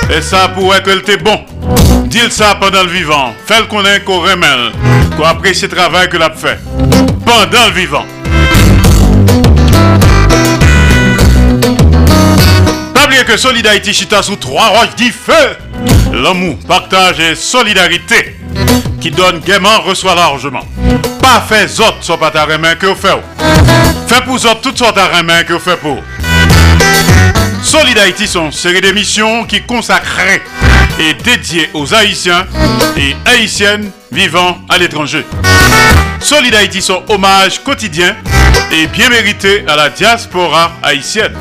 Laisse 0.10 0.28
ça 0.28 0.48
pour 0.50 0.76
que 0.84 0.92
c'est 1.08 1.18
bon. 1.18 1.44
Dis 2.06 2.20
ça 2.30 2.56
pendant 2.60 2.84
le 2.84 2.90
vivant. 2.90 3.34
Fais 3.46 3.60
le 3.60 3.68
connaître 3.68 4.06
qu'on 4.06 4.20
remèle. 4.20 4.72
Qu'on 5.18 5.26
apprécie 5.26 5.64
le 5.64 5.70
travail 5.70 6.10
que 6.10 6.18
l'a 6.18 6.32
fait. 6.32 6.60
Pendant 7.26 7.66
le 7.68 7.74
vivant. 7.74 8.06
Pas 12.94 13.06
oublier 13.06 13.24
que 13.26 13.38
Solidarité 13.38 13.94
Chita 13.94 14.22
sous 14.22 14.36
trois 14.36 14.68
roches 14.68 14.96
dit 14.96 15.12
feu. 15.12 15.58
L'amour, 16.14 16.58
partage 16.68 17.20
et 17.20 17.36
solidarité 17.36 18.38
qui 19.02 19.12
donne 19.12 19.40
gaiement 19.40 19.82
reçoit 19.82 20.16
largement. 20.16 20.66
Pas 21.22 21.44
fait 21.48 21.66
autres 21.80 21.98
soit 22.02 22.18
pas 22.18 22.32
ta 22.32 22.46
main 22.58 22.76
que 22.76 22.88
vous 22.88 22.96
faites. 22.96 23.22
Fait 24.08 24.24
pour 24.24 24.36
autres 24.36 24.62
toutes 24.62 24.78
sortes 24.78 24.96
de 24.96 25.44
que 25.44 25.54
vous 25.54 25.60
faites 25.60 25.80
pour. 25.80 26.02
Solidarité 27.64 28.28
sont 28.28 28.46
une 28.46 28.52
série 28.52 28.82
d'émissions 28.82 29.46
qui 29.46 29.62
consacrées 29.64 30.42
et 31.00 31.14
dédiées 31.24 31.70
aux 31.74 31.94
Haïtiens 31.94 32.46
et 32.96 33.16
Haïtiennes 33.26 33.92
vivant 34.12 34.58
à 34.70 34.78
l'étranger. 34.78 35.26
Solidarité 36.20 36.82
sont 36.82 37.04
hommage 37.10 37.64
quotidien 37.64 38.16
et 38.72 38.88
bien 38.88 39.10
mérité 39.10 39.64
à 39.68 39.76
la 39.76 39.90
diaspora 39.90 40.72
haïtienne. 40.82 41.34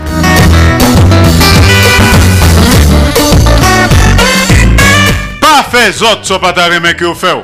Pas 5.41 5.65
fait 5.71 6.03
autres 6.03 6.25
soit 6.25 6.41
pas 6.41 6.53
ta 6.53 6.69
que 6.69 7.05
vous 7.05 7.15
faites. 7.15 7.37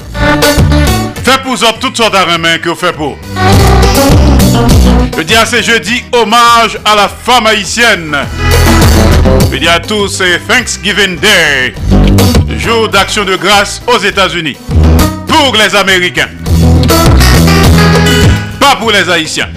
Fait 1.25 1.43
pour 1.43 1.53
autres 1.53 1.79
toutes 1.81 1.97
sortes 1.97 2.15
de 2.15 2.59
que 2.59 2.69
vous 2.71 2.75
faites 2.75 2.97
pour. 2.97 3.17
Je 5.17 5.23
dis 5.23 5.35
à 5.37 5.47
ce 5.47 5.63
jeudi 5.63 6.03
hommage 6.13 6.79
à 6.85 6.95
la 6.95 7.09
femme 7.09 7.47
haïtienne. 7.47 8.17
Je 9.53 9.57
dis 9.59 9.69
à 9.69 9.79
tous 9.79 10.09
c'est 10.09 10.41
Thanksgiving 10.47 11.19
Day, 11.19 11.75
jour 12.59 12.89
d'action 12.89 13.25
de 13.25 13.37
grâce 13.37 13.83
aux 13.87 13.99
États-Unis. 13.99 14.57
Pour 15.29 15.55
les 15.57 15.75
Américains. 15.75 16.29
Pas 18.59 18.77
pour 18.77 18.91
les 18.91 19.09
Haïtiens. 19.09 19.49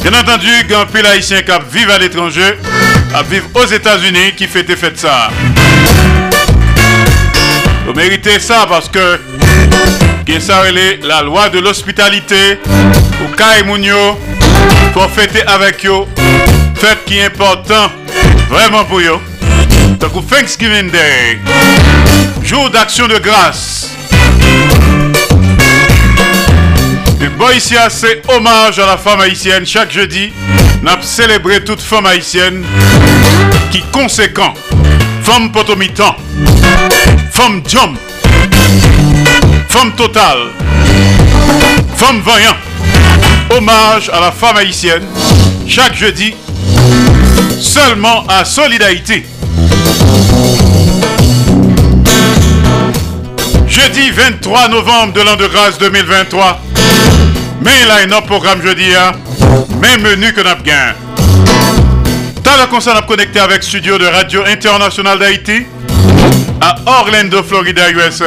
Bien 0.00 0.20
entendu, 0.20 0.48
un 0.74 0.86
pile 0.86 1.06
haïtien 1.06 1.42
qui 1.42 1.52
vivent 1.76 1.90
à 1.90 1.98
l'étranger, 1.98 2.58
à 3.14 3.22
vivre 3.22 3.46
aux 3.54 3.66
États-Unis, 3.66 4.34
qui 4.36 4.46
fait 4.46 4.68
et 4.70 4.76
fait 4.76 4.96
ça. 4.98 5.30
Vous 7.86 7.92
méritez 7.92 8.38
ça 8.38 8.66
parce 8.68 8.88
que 8.88 9.20
qui 10.24 10.40
ça 10.40 10.62
la 11.02 11.22
loi 11.22 11.48
de 11.48 11.58
l'hospitalité. 11.58 12.58
Ou 13.22 13.34
Kai 13.36 13.64
Mounio 13.64 14.18
pour 14.92 15.10
fêter 15.10 15.42
avec 15.46 15.84
eux 15.86 16.04
fête 16.74 17.04
qui 17.06 17.18
est 17.18 17.24
important 17.24 17.90
vraiment 18.50 18.84
pour 18.84 18.98
eux 18.98 19.18
donc 19.98 20.28
Thanksgiving 20.28 20.90
Day 20.90 21.38
jour 22.42 22.70
d'action 22.70 23.08
de 23.08 23.18
grâce. 23.18 23.90
Et 27.20 27.28
bon 27.28 27.50
ici 27.56 27.74
c'est 27.88 28.22
hommage 28.28 28.78
à 28.78 28.86
la 28.86 28.96
femme 28.96 29.20
haïtienne 29.20 29.66
chaque 29.66 29.90
jeudi 29.90 30.32
n'a 30.82 30.96
célébré 31.00 31.64
toute 31.64 31.80
femme 31.80 32.06
haïtienne 32.06 32.64
qui 33.70 33.82
conséquent. 33.92 34.54
Femme 35.22 35.50
potomitan. 35.50 36.14
Femme 37.32 37.62
jump 37.66 37.98
Femme 39.76 39.92
totale, 39.92 40.52
femme 41.96 42.22
vaillant, 42.22 42.56
hommage 43.50 44.08
à 44.08 44.20
la 44.20 44.32
femme 44.32 44.56
haïtienne, 44.56 45.02
chaque 45.68 45.94
jeudi, 45.94 46.34
seulement 47.60 48.24
à 48.26 48.46
Solidarité. 48.46 49.26
Jeudi 53.68 54.10
23 54.12 54.68
novembre 54.68 55.12
de 55.12 55.20
l'an 55.20 55.36
de 55.36 55.46
grâce 55.46 55.76
2023, 55.76 56.58
mais 57.60 57.72
il 57.84 57.90
a 57.90 58.16
un 58.16 58.22
programme 58.22 58.62
jeudi, 58.62 58.94
hein? 58.94 59.12
même 59.82 60.00
menu 60.00 60.32
que 60.32 60.40
n'a 60.40 60.54
gain. 60.54 60.94
T'as 62.42 62.56
la 62.56 62.66
concert 62.66 62.96
à 62.96 63.02
connecter 63.02 63.40
avec 63.40 63.62
studio 63.62 63.98
de 63.98 64.06
Radio 64.06 64.42
Internationale 64.46 65.18
d'Haïti 65.18 65.66
à 66.62 66.76
Orlando, 66.86 67.42
Florida, 67.42 67.90
USA. 67.90 68.24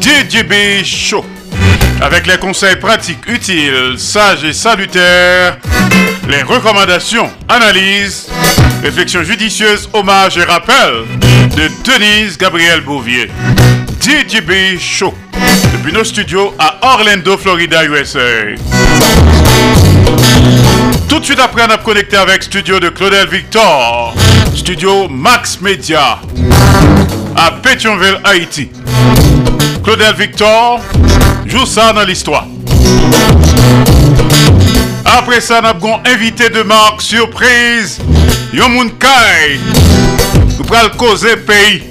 DJB 0.00 0.84
Show. 0.84 1.24
Avec 2.00 2.26
les 2.26 2.38
conseils 2.38 2.76
pratiques, 2.76 3.26
utiles, 3.26 3.98
sages 3.98 4.44
et 4.44 4.52
salutaires, 4.52 5.58
les 6.28 6.42
recommandations, 6.42 7.30
analyses, 7.48 8.28
réflexions 8.82 9.22
judicieuses, 9.22 9.90
hommages 9.92 10.38
et 10.38 10.44
rappels 10.44 11.04
de 11.56 11.70
Denise 11.84 12.38
Gabriel 12.38 12.80
Bouvier. 12.80 13.30
DJB 14.00 14.78
Show. 14.78 15.14
Depuis 15.72 15.92
nos 15.92 16.04
studios 16.04 16.54
à 16.58 16.78
Orlando, 16.94 17.36
Florida, 17.36 17.84
USA. 17.84 18.18
Tout 21.08 21.18
de 21.20 21.24
suite 21.24 21.40
après, 21.40 21.62
on 21.68 21.70
a 21.70 21.78
connecté 21.78 22.16
avec 22.16 22.42
studio 22.42 22.80
de 22.80 22.88
Claudel 22.88 23.28
Victor, 23.28 24.14
studio 24.54 25.08
Max 25.08 25.60
Media 25.60 26.18
à 27.36 27.50
Pétionville, 27.52 28.20
Haïti. 28.24 28.70
Claudel 29.82 30.14
Victor 30.14 30.80
joue 31.46 31.64
ça 31.66 31.92
dans 31.92 32.04
l'histoire. 32.04 32.46
Après 35.04 35.40
ça, 35.40 35.60
nous 35.60 35.68
avons 35.68 35.98
invité 36.06 36.48
de 36.50 36.62
marque 36.62 37.00
surprise, 37.00 37.98
Yomun 38.52 38.90
Kai. 39.00 39.58
Nous 40.58 40.76
allons 40.76 40.90
causer 40.96 41.36
pays. 41.36 41.82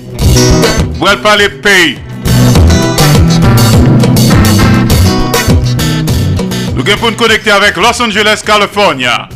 Nous 0.99 1.07
allons 1.07 1.21
parler 1.21 1.49
pays. 1.49 1.97
Nous 6.75 6.83
allons 6.83 7.09
nous 7.09 7.15
connecter 7.17 7.51
avec 7.51 7.75
Los 7.75 8.01
Angeles, 8.01 8.41
California. 8.45 9.27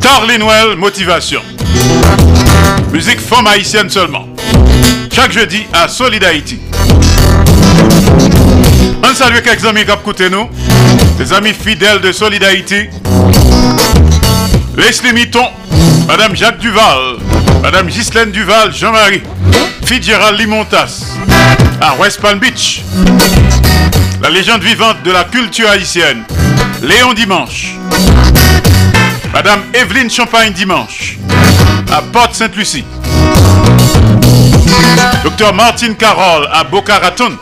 Tarlinwell 0.00 0.76
Motivation. 0.76 1.42
Musique 2.92 3.20
femme 3.20 3.46
haïtienne 3.46 3.90
seulement. 3.90 4.26
Chaque 5.14 5.32
jeudi 5.32 5.66
à 5.72 5.88
Solid 5.88 6.24
Haïti. 6.24 6.58
On 9.04 9.14
salue 9.14 9.40
quelques 9.42 9.64
amis 9.64 9.84
qui 9.84 9.90
écoutent 9.90 10.20
nous. 10.30 10.48
Amis 11.36 11.54
fidèles 11.54 12.00
de 12.00 12.12
Solid 12.12 12.42
Haïti. 12.42 12.88
Leslie 14.76 15.12
Mitton, 15.12 15.46
Madame 16.06 16.34
Jacques 16.34 16.58
Duval, 16.58 17.16
Madame 17.62 17.86
Ghislaine 17.86 18.30
Duval, 18.30 18.72
Jean-Marie, 18.74 19.22
Fitzgerald 19.84 20.38
Limontas, 20.38 21.04
à 21.80 21.94
West 21.96 22.20
Palm 22.20 22.38
Beach. 22.38 22.82
La 24.20 24.30
légende 24.30 24.62
vivante 24.62 25.02
de 25.04 25.12
la 25.12 25.24
culture 25.24 25.68
haïtienne, 25.70 26.24
Léon 26.82 27.12
Dimanche. 27.12 27.74
Madame 29.32 29.60
Evelyne 29.74 30.10
Champagne 30.10 30.52
Dimanche, 30.52 31.18
à 31.92 32.02
Porte-Sainte-Lucie. 32.02 32.84
Docteur 35.22 35.54
Martine 35.54 35.94
Carole 35.94 36.48
à 36.52 36.64
Boca 36.64 36.98
Raton. 36.98 37.32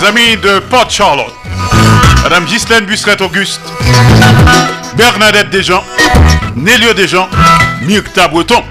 Les 0.00 0.06
amis 0.06 0.36
de 0.36 0.60
Port 0.60 0.88
Charlotte. 0.90 1.34
Madame 2.22 2.44
Ghislaine 2.44 2.84
Busseret 2.84 3.20
Auguste. 3.20 3.60
Bernadette 4.96 5.50
Desjans. 5.50 5.82
Nélio 6.54 6.92
Desjans. 6.94 7.28
Myrta 7.82 8.28
Breton. 8.28 8.62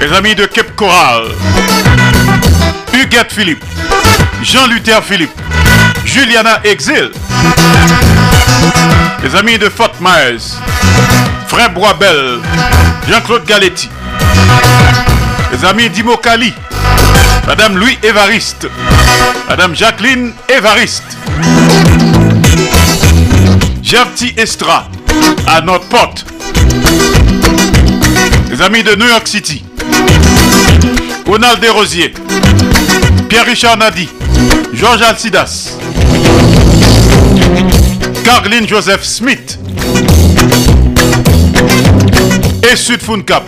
Les 0.00 0.12
amis 0.12 0.34
de 0.34 0.44
Cape 0.46 0.74
Coral. 0.76 1.22
Huguette 2.92 3.32
Philippe. 3.32 3.64
Jean-Luther 4.42 5.02
Philippe. 5.02 5.40
Juliana 6.04 6.60
Exil. 6.64 7.10
Les 9.22 9.34
amis 9.34 9.58
de 9.58 9.68
Fort 9.68 9.94
Myers. 10.00 10.58
Frère 11.48 11.70
Boisbel. 11.70 12.40
Jean-Claude 13.08 13.44
Galetti. 13.46 13.88
Les 15.52 15.64
amis 15.64 15.88
d'Imokali. 15.88 16.52
Madame 17.50 17.78
Louis 17.78 17.98
Évariste. 18.04 18.68
Madame 19.48 19.74
Jacqueline 19.74 20.32
Évariste. 20.48 21.02
Gerti 23.82 24.32
Estra. 24.36 24.88
À 25.48 25.60
notre 25.60 25.86
porte. 25.88 26.24
Les 28.48 28.62
amis 28.62 28.84
de 28.84 28.94
New 28.94 29.08
York 29.08 29.26
City. 29.26 29.64
Ronald 31.26 31.58
Desrosiers. 31.58 32.14
Pierre-Richard 33.28 33.78
Nadi. 33.78 34.08
Georges 34.72 35.02
Alcidas. 35.02 35.72
Caroline 38.22 38.68
Joseph 38.68 39.02
Smith. 39.02 39.58
Et 42.70 42.76
Sud 42.76 43.00
Cap. 43.26 43.42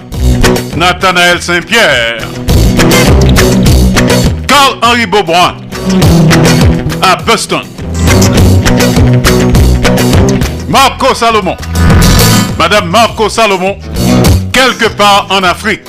Nathanaël 0.74 1.40
Saint-Pierre. 1.40 2.18
Carl-Henri 4.52 5.06
Beaubrun 5.06 5.56
à 7.00 7.16
Boston. 7.16 7.62
Marco 10.68 11.14
Salomon. 11.14 11.56
Madame 12.58 12.90
Marco 12.90 13.30
Salomon, 13.30 13.78
quelque 14.52 14.88
part 14.88 15.26
en 15.30 15.42
Afrique. 15.42 15.80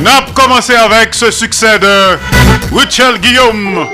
N'a 0.00 0.26
commencé 0.34 0.74
avec 0.74 1.14
ce 1.14 1.30
succès 1.30 1.78
de 1.78 2.18
Richel 2.76 3.20
Guillaume. 3.20 3.86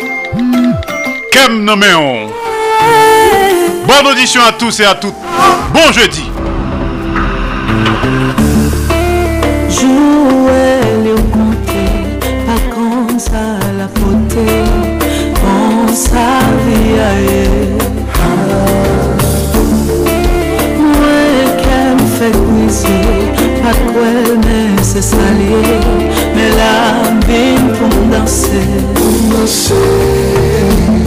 Kem 1.31 1.65
Noméon. 1.65 2.31
Bonne 3.87 4.07
audition 4.11 4.41
à 4.43 4.53
tous 4.53 4.81
et 4.81 4.87
à 4.87 4.95
toutes. 4.95 5.17
Bon 5.75 5.93
jeudi. 5.93 6.32
salé 25.03 25.81
Mais 26.35 26.51
la 26.51 27.03
vin 27.27 27.75
pour 27.75 28.07
danser. 28.07 28.69
Pour 28.95 29.39
danser. 29.39 31.02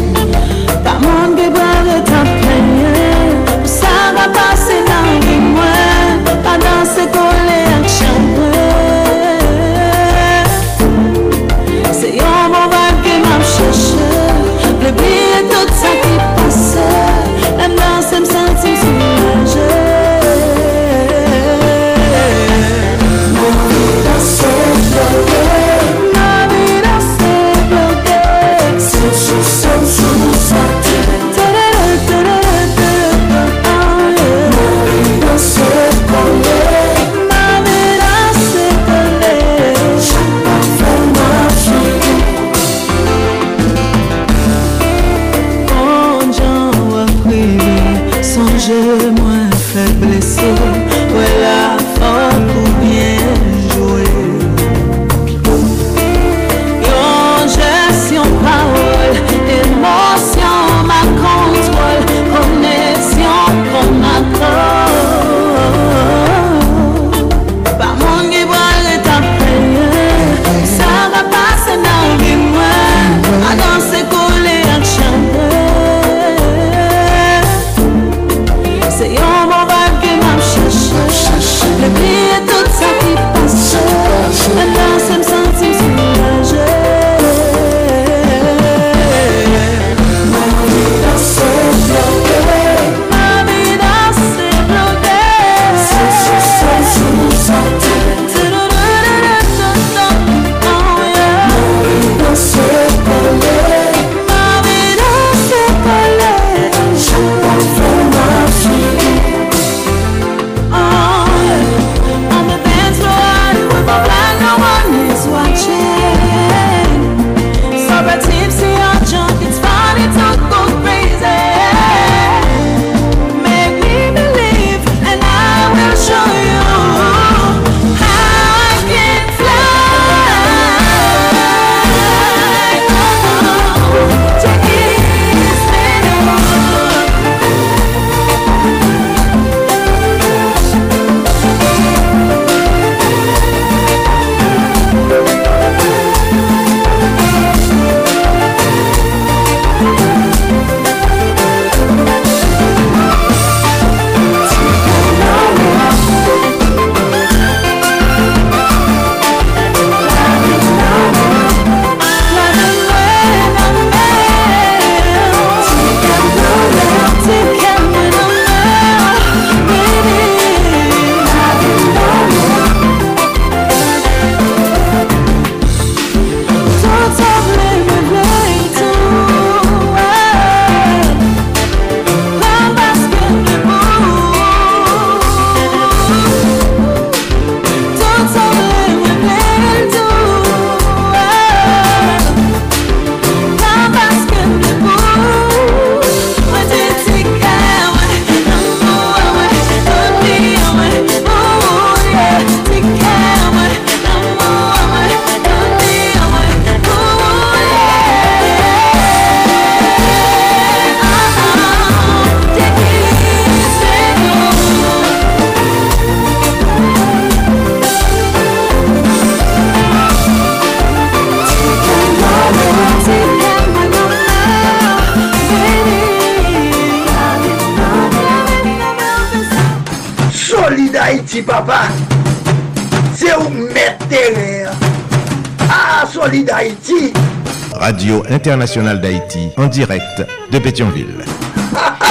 Radio 238.06 238.24
Internationale 238.30 239.02
d'Haïti, 239.02 239.50
en 239.58 239.66
direct 239.66 240.24
de 240.52 240.60
Pétionville. 240.60 241.26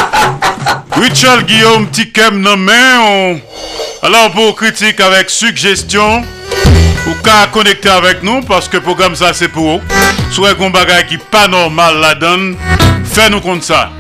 Richard 1.01 1.45
Guillaume 1.45 1.89
Tikem 1.89 2.41
nommé. 2.41 2.73
On... 2.99 3.41
Alors 4.03 4.33
pour 4.33 4.57
critique 4.57 4.99
avec 4.99 5.31
suggestion, 5.31 6.23
ou 7.07 7.11
qu'à 7.23 7.47
connecter 7.53 7.91
avec 7.91 8.25
nous 8.25 8.41
parce 8.41 8.69
que 8.69 8.79
programme 8.79 9.15
ça 9.15 9.33
c'est 9.35 9.47
pour 9.47 9.79
vous. 9.79 9.81
Soit 10.33 10.61
un 10.61 10.71
bagage 10.71 11.07
qui 11.07 11.17
pas 11.17 11.47
normal 11.47 12.01
la 12.01 12.17
donne, 12.17 12.57
fais-nous 13.05 13.41
compte 13.41 13.63
ça. 13.63 13.91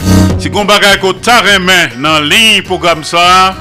Si 0.40 0.48
un 0.48 0.64
bagage 0.64 0.98
qui 0.98 1.30
est 1.30 1.58
main 1.60 1.90
dans 2.02 2.18
ligne 2.18 2.62
programme 2.64 3.04
ça, 3.04 3.54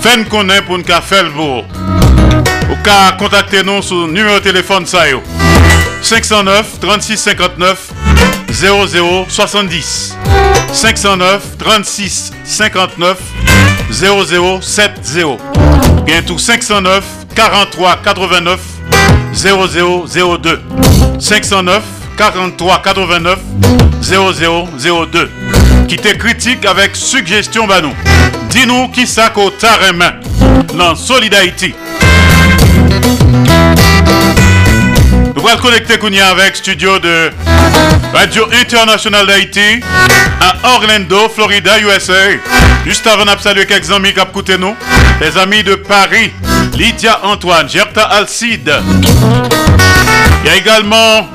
fais-nous 0.00 0.24
connaître 0.24 0.64
pour 0.64 0.78
nous 0.78 0.84
faire 0.84 1.22
le 1.22 1.30
beau. 1.30 1.62
Ou 2.72 2.74
qu'à 2.82 3.12
contacter 3.16 3.62
nous 3.62 3.82
sur 3.82 4.08
numéro 4.08 4.34
de 4.34 4.42
téléphone 4.42 4.84
ça 4.84 5.08
yo. 5.08 5.22
509 6.02 6.80
36 6.80 7.16
59 7.16 7.92
00 8.50 9.26
70 9.28 10.16
509 10.72 11.42
36 11.58 12.32
59 12.44 13.18
00 13.90 14.60
70 14.60 15.38
Bien 16.06 16.22
tout 16.22 16.38
509 16.38 17.04
43 17.34 17.96
89 18.04 18.60
0002 19.34 20.60
509 21.18 21.82
43 22.16 22.82
89 22.82 23.38
0002 24.02 25.30
qui 25.88 25.96
te 25.96 26.14
critique 26.14 26.66
avec 26.66 26.94
suggestion 26.94 27.66
banou. 27.66 27.92
Dis-nous 28.50 28.88
qui 28.88 29.06
ça 29.06 29.30
qu'au 29.30 29.50
main. 29.94 30.12
Dans 30.76 30.94
Solidarité. 30.94 31.74
Nous 35.48 35.54
allons 35.54 35.62
connecter 35.62 35.96
Kounia 35.96 36.28
avec 36.28 36.56
studio 36.56 36.98
de 36.98 37.30
Radio 38.12 38.46
International 38.52 39.26
d'Haïti 39.26 39.80
à 40.42 40.74
Orlando, 40.74 41.26
Florida, 41.34 41.80
USA. 41.80 42.12
Juste 42.84 43.06
avant 43.06 43.24
de 43.24 43.40
saluer 43.40 43.64
quelques 43.64 43.90
amis 43.90 44.12
qui 44.12 44.20
ont 44.20 44.58
nous, 44.58 44.76
les 45.22 45.38
amis 45.38 45.62
de 45.62 45.74
Paris, 45.76 46.34
Lydia 46.74 47.20
Antoine, 47.22 47.66
Gerta 47.66 48.02
Alcide. 48.02 48.74
Il 50.44 50.50
y 50.50 50.50
a 50.50 50.56
également 50.56 51.30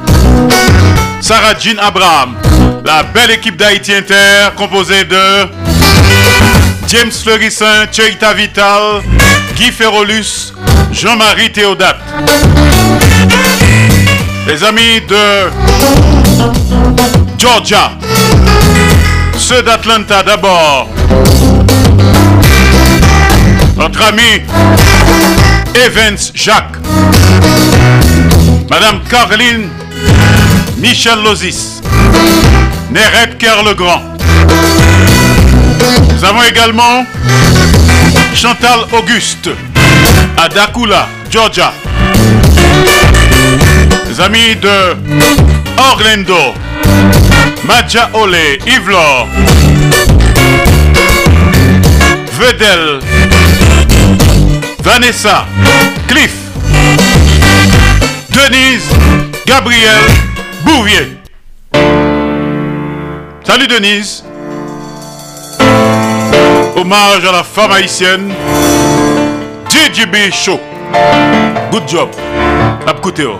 Sarah 1.19 1.57
Jean 1.59 1.79
Abraham, 1.79 2.35
la 2.85 3.01
belle 3.01 3.31
équipe 3.31 3.57
d'Haïti 3.57 3.95
Inter 3.95 4.51
composée 4.55 5.05
de 5.05 5.47
James 6.87 7.11
Fleurissin, 7.11 7.87
Cheita 7.91 8.35
Vital, 8.35 9.01
Guy 9.55 9.71
Ferrolus, 9.71 10.53
Jean-Marie 10.91 11.51
Théodate. 11.51 11.99
Les 14.45 14.61
amis 14.63 15.01
de 15.07 15.49
Georgia, 17.37 17.91
ceux 19.37 19.61
d'Atlanta 19.63 20.21
d'abord. 20.23 20.89
Notre 23.77 24.01
ami 24.03 24.41
Evans 25.73 26.17
Jacques. 26.33 26.75
Madame 28.69 28.99
Caroline 29.09 29.69
Michel 30.77 31.23
Lozis. 31.23 31.81
Néret 32.91 33.37
Kerr-Legrand. 33.39 34.01
Nous 36.13 36.23
avons 36.23 36.43
également 36.43 37.05
Chantal 38.35 38.79
Auguste 38.91 39.49
à 40.37 40.49
Dakula, 40.49 41.07
Georgia. 41.31 41.71
Amis 44.19 44.55
de 44.61 44.95
Orlando, 45.91 46.53
Madja 47.65 48.09
Ole, 48.13 48.59
Yves 48.65 49.27
Vedel, 52.37 52.99
Vanessa, 54.83 55.45
Cliff, 56.07 56.33
Denise, 58.29 58.87
Gabriel, 59.45 60.03
Bouvier. 60.63 61.17
Salut 63.43 63.67
Denise. 63.67 64.23
Hommage 66.75 67.25
à 67.27 67.31
la 67.31 67.43
femme 67.43 67.71
haïtienne. 67.71 68.31
DJB 69.69 70.31
Show. 70.31 70.59
Good 71.71 71.87
job. 71.87 72.09
Abkouteo. 72.85 73.39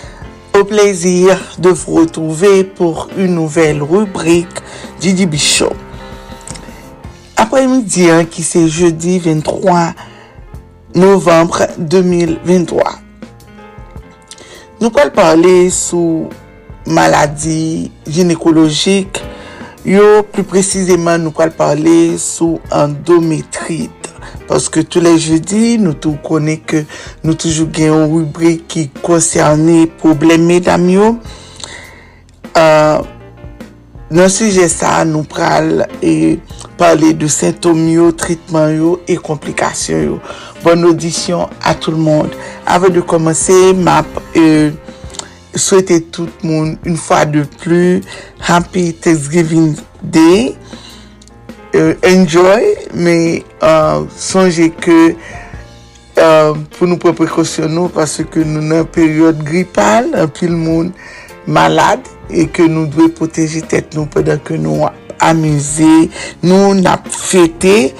Au 0.61 0.63
plaisir 0.63 1.39
de 1.57 1.69
vous 1.69 1.95
retrouver 1.95 2.63
pour 2.63 3.07
une 3.17 3.33
nouvelle 3.33 3.81
rubrique 3.81 4.59
Didi 4.99 5.25
Bichot. 5.25 5.73
Après-midi, 7.35 8.11
hein, 8.11 8.25
qui 8.25 8.43
c'est 8.43 8.67
jeudi 8.67 9.17
23 9.17 9.95
novembre 10.93 11.65
2023. 11.79 12.83
Nous 14.79 14.91
allons 14.95 15.09
parler 15.09 15.71
sous 15.71 16.29
maladie 16.85 17.91
gynécologique. 18.05 19.19
Plus 20.31 20.43
précisément, 20.43 21.17
nous 21.17 21.33
allons 21.39 21.51
parler 21.53 22.19
sous 22.19 22.59
endométrite. 22.71 24.00
Paske 24.51 24.83
tou 24.83 24.99
le 24.99 25.13
jeudi, 25.15 25.77
nou 25.79 25.95
tou 25.95 26.19
konen 26.25 26.59
ke 26.67 26.83
nou 27.23 27.37
toujou 27.39 27.71
gen 27.71 27.93
yon 27.93 28.09
rubrik 28.11 28.65
ki 28.73 28.89
konserni 28.99 29.85
probleme 30.01 30.59
dam 30.65 30.89
yo. 30.91 31.13
Uh, 32.51 32.99
nan 34.11 34.27
suje 34.27 34.67
sa, 34.67 35.05
nou 35.07 35.23
pral 35.23 35.85
euh, 35.87 35.95
e 36.03 36.75
pale 36.75 37.13
de 37.15 37.31
sintom 37.31 37.79
yo, 37.87 38.09
tritman 38.11 38.75
yo, 38.75 38.97
e 39.07 39.15
komplikasyon 39.15 40.03
yo. 40.03 40.21
Bon 40.65 40.83
audisyon 40.89 41.47
a 41.63 41.71
tout 41.71 41.95
le 41.95 42.03
monde. 42.03 42.35
Ave 42.67 42.91
de 42.91 42.99
komanse, 42.99 43.71
map... 43.79 44.19
E, 44.35 44.41
euh, 44.41 44.71
souhaiter 45.55 46.01
tout 46.01 46.27
le 46.43 46.47
monde 46.47 46.77
une 46.85 46.97
fois 46.97 47.25
de 47.25 47.43
plus 47.59 48.01
Happy 48.47 48.93
Thanksgiving 48.93 49.75
Day 50.01 50.55
Euh, 51.73 51.95
enjoy, 52.05 52.75
mais 52.93 53.43
euh, 53.63 54.03
songez 54.13 54.71
que 54.71 55.15
euh, 56.17 56.53
pour 56.77 56.87
nous 56.87 56.97
prendre 56.97 57.15
précaution 57.15 57.69
nous, 57.69 57.87
parce 57.87 58.21
que 58.29 58.41
nous 58.41 58.61
sommes 58.61 58.81
en 58.81 58.83
période 58.83 59.41
grippale, 59.41 60.27
puis 60.33 60.47
le 60.47 60.57
monde 60.57 60.91
malade 61.47 62.01
et 62.29 62.47
que 62.47 62.63
nous 62.63 62.87
devons 62.87 63.09
protéger 63.09 63.61
tête 63.61 63.95
nous 63.95 64.05
pendant 64.05 64.37
que 64.37 64.53
nous 64.53 64.85
amuser, 65.19 66.09
nous 66.43 66.75
n'a 66.75 67.01
fêté. 67.09 67.93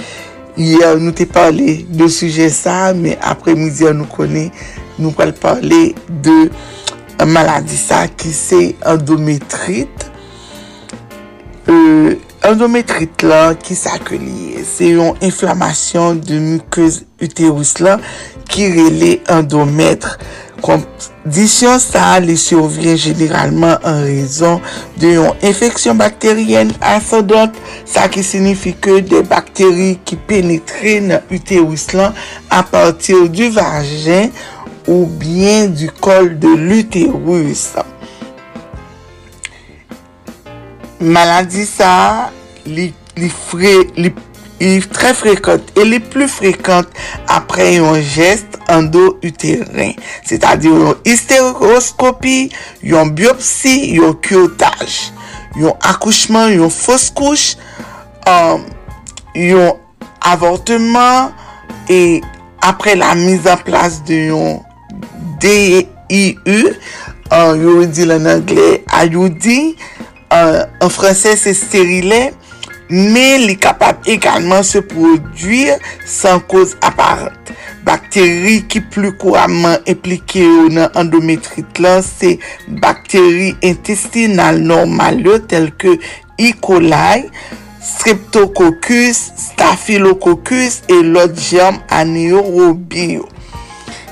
Hier, 0.58 0.98
nous 0.98 1.14
t'ai 1.14 1.26
parlé 1.26 1.86
de 1.90 2.08
sujet 2.10 2.50
ça, 2.50 2.94
mais 2.94 3.18
après-midi, 3.22 3.86
nous 3.94 4.06
connaît, 4.06 4.52
nous 5.00 5.14
allons 5.18 5.32
parler 5.32 5.96
de 6.10 6.52
maladie 7.26 7.78
ça 7.78 8.10
qui 8.10 8.34
c'est 8.34 8.76
endométrite. 8.86 10.12
Euh, 11.70 12.16
Endometrit 12.42 13.22
la 13.22 13.52
ki 13.54 13.76
sa 13.78 14.00
ke 14.02 14.18
liye, 14.18 14.64
se 14.66 14.88
yon 14.96 15.20
inflamasyon 15.22 16.24
de 16.26 16.40
mukeuse 16.42 17.04
uterus 17.22 17.76
la 17.86 18.00
ki 18.50 18.66
rele 18.74 19.12
endometre. 19.30 20.16
Kondisyon 20.66 21.78
sa 21.82 22.16
li 22.22 22.34
survien 22.42 22.98
generalman 22.98 23.78
an 23.86 24.02
rezon 24.08 24.58
de 25.02 25.14
yon 25.20 25.46
infeksyon 25.46 26.02
bakteryen 26.02 26.74
asodot, 26.96 27.54
sa 27.86 28.08
ki 28.10 28.26
signifi 28.26 28.74
ke 28.74 28.98
de 29.06 29.22
bakteri 29.30 29.94
ki 30.02 30.18
penetre 30.26 30.98
nan 31.12 31.34
uterus 31.34 31.92
la 31.94 32.10
a 32.50 32.66
patir 32.66 33.30
du 33.30 33.52
vajen 33.54 34.34
ou 34.90 35.06
bien 35.06 35.70
du 35.70 35.94
kol 36.02 36.34
de 36.42 36.58
l'uterus. 36.58 37.70
maladi 41.02 41.66
sa 41.66 42.30
li, 42.66 42.92
li, 43.18 43.30
fre, 43.30 43.74
li, 43.98 44.12
li 44.62 44.82
tre 44.94 45.14
frekante 45.18 45.74
e 45.80 45.86
li 45.88 46.00
plu 46.14 46.28
frekante 46.30 46.94
apre 47.34 47.66
yon 47.80 47.98
gest 48.06 48.60
endo-uterin. 48.72 49.96
Se 50.28 50.38
ta 50.42 50.54
di 50.60 50.70
yon 50.70 51.00
histeroskopi, 51.08 52.52
yon 52.86 53.14
biopsi, 53.18 53.76
yon 53.98 54.18
kyotaj, 54.24 54.98
yon 55.60 55.78
akouchman, 55.92 56.54
yon 56.60 56.74
fos 56.74 57.10
kouch, 57.18 57.56
um, 58.30 58.68
yon 59.36 59.80
avorteman, 60.30 61.32
e 61.90 62.22
apre 62.62 62.94
la 63.00 63.16
mizan 63.18 63.60
plas 63.66 64.00
de 64.08 64.28
yon 64.30 64.62
DIU, 65.42 66.76
uh, 67.34 67.56
yon 67.58 67.90
di 67.90 68.06
lan 68.06 68.30
angle, 68.38 68.70
a 68.94 69.08
yon 69.10 69.34
di, 69.42 69.58
Euh, 70.32 70.64
an 70.80 70.92
fransè 70.94 71.34
se 71.36 71.52
sterilè, 71.58 72.22
men 72.92 73.44
li 73.44 73.58
kapab 73.60 74.06
ekalman 74.12 74.64
se 74.64 74.80
prodwir 74.88 75.82
san 76.08 76.40
koz 76.52 76.78
aparente. 76.88 77.56
Bakteri 77.84 78.62
ki 78.72 78.80
plu 78.94 79.12
kouaman 79.20 79.82
implike 79.92 80.44
yo 80.46 80.68
nan 80.72 80.94
endometrit 81.02 81.82
lan 81.84 82.00
se 82.06 82.38
bakteri 82.84 83.50
intestinal 83.68 84.62
normal 84.64 85.20
yo 85.26 85.40
tel 85.52 85.72
ke 85.82 85.98
E. 86.42 86.54
coli, 86.64 87.28
streptococcus, 87.84 89.20
staphylococcus 89.38 90.80
e 90.88 91.02
lot 91.04 91.36
jam 91.38 91.82
anaerobio. 91.92 93.28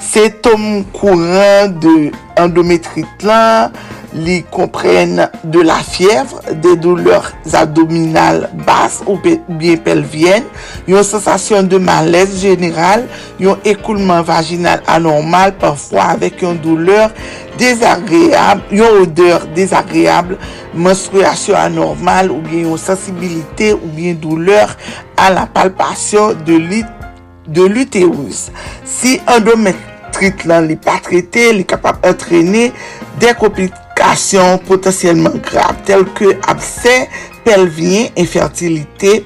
Se 0.03 0.27
tom 0.43 0.83
kouran 0.93 1.79
de 1.79 1.95
endometrit 2.43 3.25
lan, 3.25 3.71
li 4.13 4.43
comprennent 4.43 5.29
de 5.43 5.61
la 5.61 5.75
fièvre, 5.75 6.41
des 6.53 6.75
douleurs 6.75 7.31
abdominales 7.53 8.49
basses 8.65 9.03
ou 9.07 9.19
bien 9.49 9.77
pelviennes, 9.77 10.43
une 10.87 11.03
sensation 11.03 11.63
de 11.63 11.77
malaise 11.77 12.41
général, 12.41 13.07
un 13.41 13.57
écoulement 13.65 14.21
vaginal 14.21 14.81
anormal, 14.87 15.55
parfois 15.57 16.03
avec 16.03 16.41
une 16.41 16.57
douleur 16.57 17.11
désagréable, 17.57 18.61
une 18.71 18.81
odeur 18.81 19.45
désagréable, 19.47 20.37
menstruation 20.73 21.55
anormale 21.55 22.31
ou 22.31 22.41
bien 22.41 22.61
une 22.61 22.77
sensibilité 22.77 23.73
ou 23.73 23.87
bien 23.87 24.13
douleur 24.13 24.75
à 25.17 25.29
la 25.31 25.45
palpation 25.45 26.35
de 26.45 27.65
l'utérus. 27.65 28.51
Si 28.85 29.19
endométrite 29.27 30.45
n'est 30.45 30.75
pas 30.75 30.99
traité, 31.01 31.49
il 31.53 31.61
est 31.61 31.63
capable 31.63 32.01
d'entraîner 32.01 32.71
des 33.19 33.33
complications 33.33 33.83
komplikasyon 33.99 34.61
potasyelman 34.63 35.41
grab 35.43 35.83
tel 35.85 36.05
ke 36.15 36.31
apse 36.47 36.93
pelvien 37.43 38.07
infertilite 38.15 39.25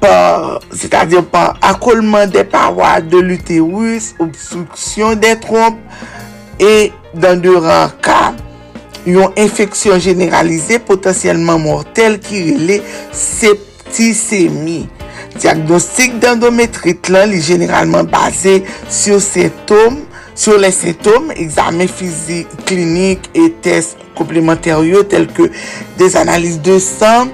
par, 0.00 0.60
se 0.70 0.88
ta 0.92 1.06
diyo 1.08 1.22
par 1.24 1.56
akolman 1.64 2.28
de 2.28 2.44
parwa 2.44 3.00
de 3.00 3.18
l'uterus, 3.24 4.12
obstruksyon 4.20 5.16
de 5.16 5.32
tromp, 5.40 5.78
e 6.60 6.92
dan 7.16 7.40
duran 7.40 7.88
ka, 8.04 8.34
yon 9.08 9.32
infeksyon 9.40 10.02
generalize 10.04 10.76
potasyelman 10.84 11.62
mortel 11.64 12.18
ki 12.20 12.42
rele 12.50 12.82
septisemi. 13.16 14.84
Diagnostik 15.36 16.18
d'endometrit 16.20 17.08
lan 17.12 17.32
li 17.32 17.40
generalman 17.44 18.08
base 18.12 18.58
sur 18.92 19.20
septom 19.24 20.02
Sur 20.36 20.58
les 20.58 20.70
symptômes, 20.70 21.32
examen 21.34 21.86
physique, 21.86 22.46
clinique 22.66 23.30
et 23.34 23.52
tests 23.52 23.96
complémentaires 24.14 24.82
tels 25.08 25.28
que 25.28 25.50
des 25.96 26.14
analyses 26.14 26.60
de 26.60 26.78
sang, 26.78 27.28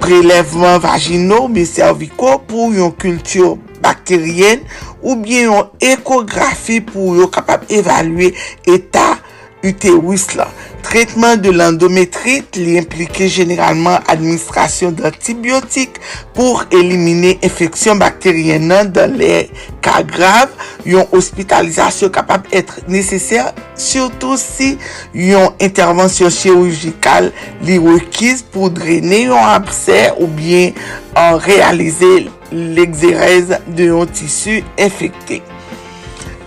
prélèvements 0.00 0.80
vaginaux, 0.80 1.46
mais 1.46 1.64
cervicaux 1.64 2.38
pour 2.44 2.72
une 2.72 2.92
culture 2.94 3.58
bactérienne 3.80 4.58
ou 5.04 5.14
bien 5.14 5.52
une 5.52 5.88
échographie 5.88 6.80
pour 6.80 7.16
être 7.22 7.30
capable 7.30 7.66
d'évaluer 7.66 8.34
l'état 8.66 9.18
utérus. 9.62 10.34
la. 10.34 10.48
Traitement 10.82 11.36
de 11.36 11.50
l'endométrite 11.50 12.56
li 12.56 12.76
implique 12.78 13.22
généralement 13.26 13.98
administration 14.08 14.90
d'antibiotiques 14.90 15.96
pour 16.34 16.64
éliminer 16.70 17.38
infection 17.42 17.96
bactérienne 17.96 18.90
dans 18.92 19.10
les 19.16 19.48
cas 19.80 20.02
graves. 20.02 20.50
Une 20.84 21.04
hospitalisation 21.12 22.10
capable 22.10 22.48
d'être 22.50 22.80
nécessaire, 22.88 23.54
surtout 23.74 24.36
si 24.36 24.76
une 25.14 25.48
intervention 25.60 26.28
chirurgicale 26.28 27.32
li 27.62 27.78
requise 27.78 28.42
pour 28.42 28.70
drainer 28.70 29.28
un 29.28 29.36
abcès 29.36 30.12
ou 30.20 30.26
bien 30.26 30.72
en 31.16 31.36
réaliser 31.38 32.28
l'exérèse 32.50 33.58
d'un 33.68 34.04
tissu 34.06 34.62
infecté. 34.78 35.42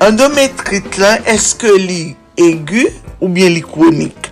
Endométrite 0.01 0.97
là, 0.97 1.17
est-ce 1.25 1.55
que 1.55 1.73
li 1.77 2.15
aigu 2.37 2.87
ou 3.21 3.29
bien 3.29 3.49
li 3.49 3.61
chronique? 3.61 4.24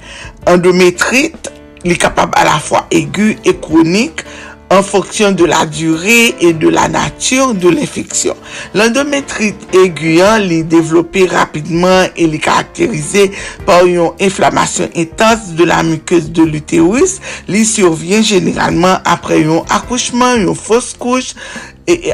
Endométrite, 0.45 1.51
li 1.83 1.97
capable 1.97 2.33
à 2.35 2.43
la 2.43 2.59
fois 2.59 2.87
aigu 2.91 3.37
et 3.45 3.55
chronique 3.57 4.23
en 4.69 4.81
fonction 4.81 5.31
de 5.31 5.45
la 5.45 5.65
durée 5.65 6.35
et 6.39 6.53
de 6.53 6.67
la 6.67 6.87
nature 6.87 7.53
de 7.53 7.69
l'infection. 7.69 8.35
L'endométrite 8.73 9.55
aiguë 9.73 10.19
est 10.19 10.63
développée 10.63 11.27
rapidement 11.27 12.05
et 12.17 12.25
est 12.25 12.39
caractérisée 12.39 13.31
par 13.65 13.85
une 13.85 14.09
inflammation 14.19 14.89
intense 14.95 15.51
de 15.51 15.63
la 15.63 15.83
muqueuse 15.83 16.31
de 16.31 16.43
l'utérus. 16.43 17.19
Elle 17.47 17.65
survient 17.65 18.21
généralement 18.21 18.97
après 19.05 19.43
un 19.43 19.61
accouchement, 19.69 20.35
une 20.35 20.55
fausse 20.55 20.95
couche, 20.97 21.35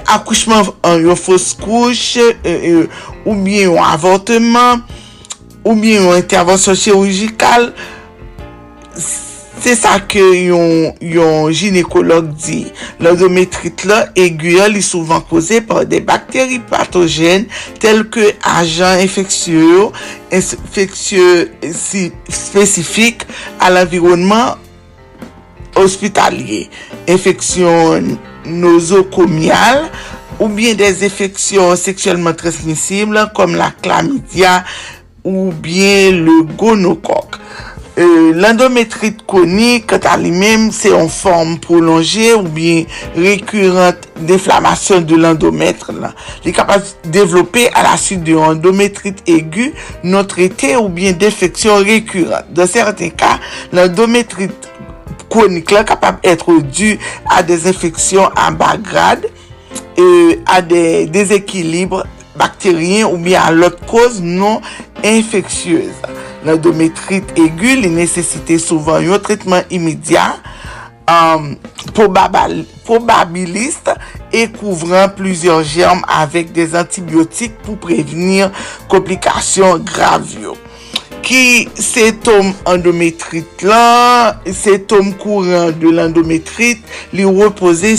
accouchement 0.07 0.61
en 0.83 1.15
fausse 1.15 1.53
couche, 1.53 2.17
euh, 2.17 2.33
euh, 2.45 2.87
ou 3.25 3.35
bien 3.35 3.71
un 3.71 3.93
avortement, 3.93 4.79
ou 5.63 5.75
bien 5.75 6.01
yon 6.01 6.11
intervensyon 6.11 6.73
chirurgical, 6.73 7.73
Se 8.99 9.73
sa 9.75 9.97
ke 10.07 10.21
yon, 10.21 10.93
yon 11.03 11.49
ginekolog 11.55 12.29
di, 12.39 12.61
l'endometrit 13.03 13.83
la 13.89 14.05
eguyol 14.19 14.77
li 14.77 14.83
souvan 14.85 15.23
koze 15.27 15.59
par 15.67 15.83
de 15.89 15.99
bakteri 16.05 16.61
patogen 16.69 17.47
tel 17.83 18.05
ke 18.13 18.31
ajan 18.47 19.03
infeksyon, 19.03 19.91
infeksyon 20.31 21.73
si, 21.75 22.05
spesifik 22.31 23.25
al 23.65 23.81
environman 23.81 24.55
ospitalye. 25.79 26.67
Infeksyon 27.09 28.15
nosokomial, 28.47 29.89
ou 30.39 30.47
bien 30.47 30.77
des 30.79 31.03
infeksyon 31.03 31.75
seksyelman 31.79 32.37
transmisible 32.39 33.27
kom 33.35 33.57
la 33.59 33.73
klamidia 33.83 34.61
ou 35.27 35.51
bien 35.51 36.15
le 36.15 36.41
gonokok. 36.57 37.35
Euh, 37.99 38.31
l'endométrite 38.33 39.25
chronique, 39.25 39.87
quant 39.87 40.09
à 40.09 40.15
lui-même, 40.15 40.71
c'est 40.71 40.93
en 40.93 41.09
forme 41.09 41.59
prolongée 41.59 42.33
ou 42.33 42.43
bien 42.43 42.85
récurrente 43.13 43.97
d'inflammation 44.21 45.01
de 45.01 45.15
l'endomètre. 45.17 45.91
Est 46.45 46.53
capable 46.53 46.85
de 47.03 47.09
développer 47.09 47.67
à 47.73 47.83
la 47.83 47.97
suite 47.97 48.23
de 48.23 48.35
endométrite 48.35 49.21
aiguë 49.27 49.73
non 50.05 50.23
traitée 50.23 50.77
ou 50.77 50.87
bien 50.87 51.11
d'infection 51.11 51.75
récurrente. 51.75 52.45
Dans 52.51 52.67
certains 52.67 53.09
cas, 53.09 53.37
l'endométrite 53.73 54.69
chronique 55.29 55.69
est 55.73 55.85
capable 55.85 56.21
d'être 56.23 56.53
due 56.61 56.97
à 57.29 57.43
des 57.43 57.67
infections 57.67 58.29
en 58.37 58.51
bas 58.53 58.77
grade 58.77 59.27
et 59.97 60.39
à 60.45 60.61
des 60.61 61.05
déséquilibres 61.05 62.05
bactérien 62.37 63.07
ou 63.07 63.17
bien 63.17 63.41
à 63.41 63.51
l'autre 63.51 63.85
cause 63.85 64.21
non 64.21 64.61
infectieuse. 65.03 65.91
L'endométrite 66.45 67.37
aiguë, 67.37 67.75
les 67.81 67.89
nécessitait 67.89 68.59
souvent 68.59 68.95
un 68.95 69.19
traitement 69.19 69.61
immédiat, 69.69 70.37
euh, 71.09 71.55
probabiliste 72.83 73.91
et 74.31 74.47
couvrant 74.47 75.09
plusieurs 75.09 75.63
germes 75.63 76.01
avec 76.07 76.51
des 76.51 76.75
antibiotiques 76.75 77.57
pour 77.59 77.77
prévenir 77.77 78.51
complications 78.87 79.79
graves. 79.79 80.37
Ki 81.25 81.67
se 81.77 82.09
tom 82.25 82.53
endometrit 82.69 83.63
la, 83.67 84.39
se 84.55 84.77
tom 84.89 85.11
kouran 85.21 85.73
de 85.81 85.91
l'endometrit 85.93 86.81
li 87.13 87.25
repose 87.27 87.95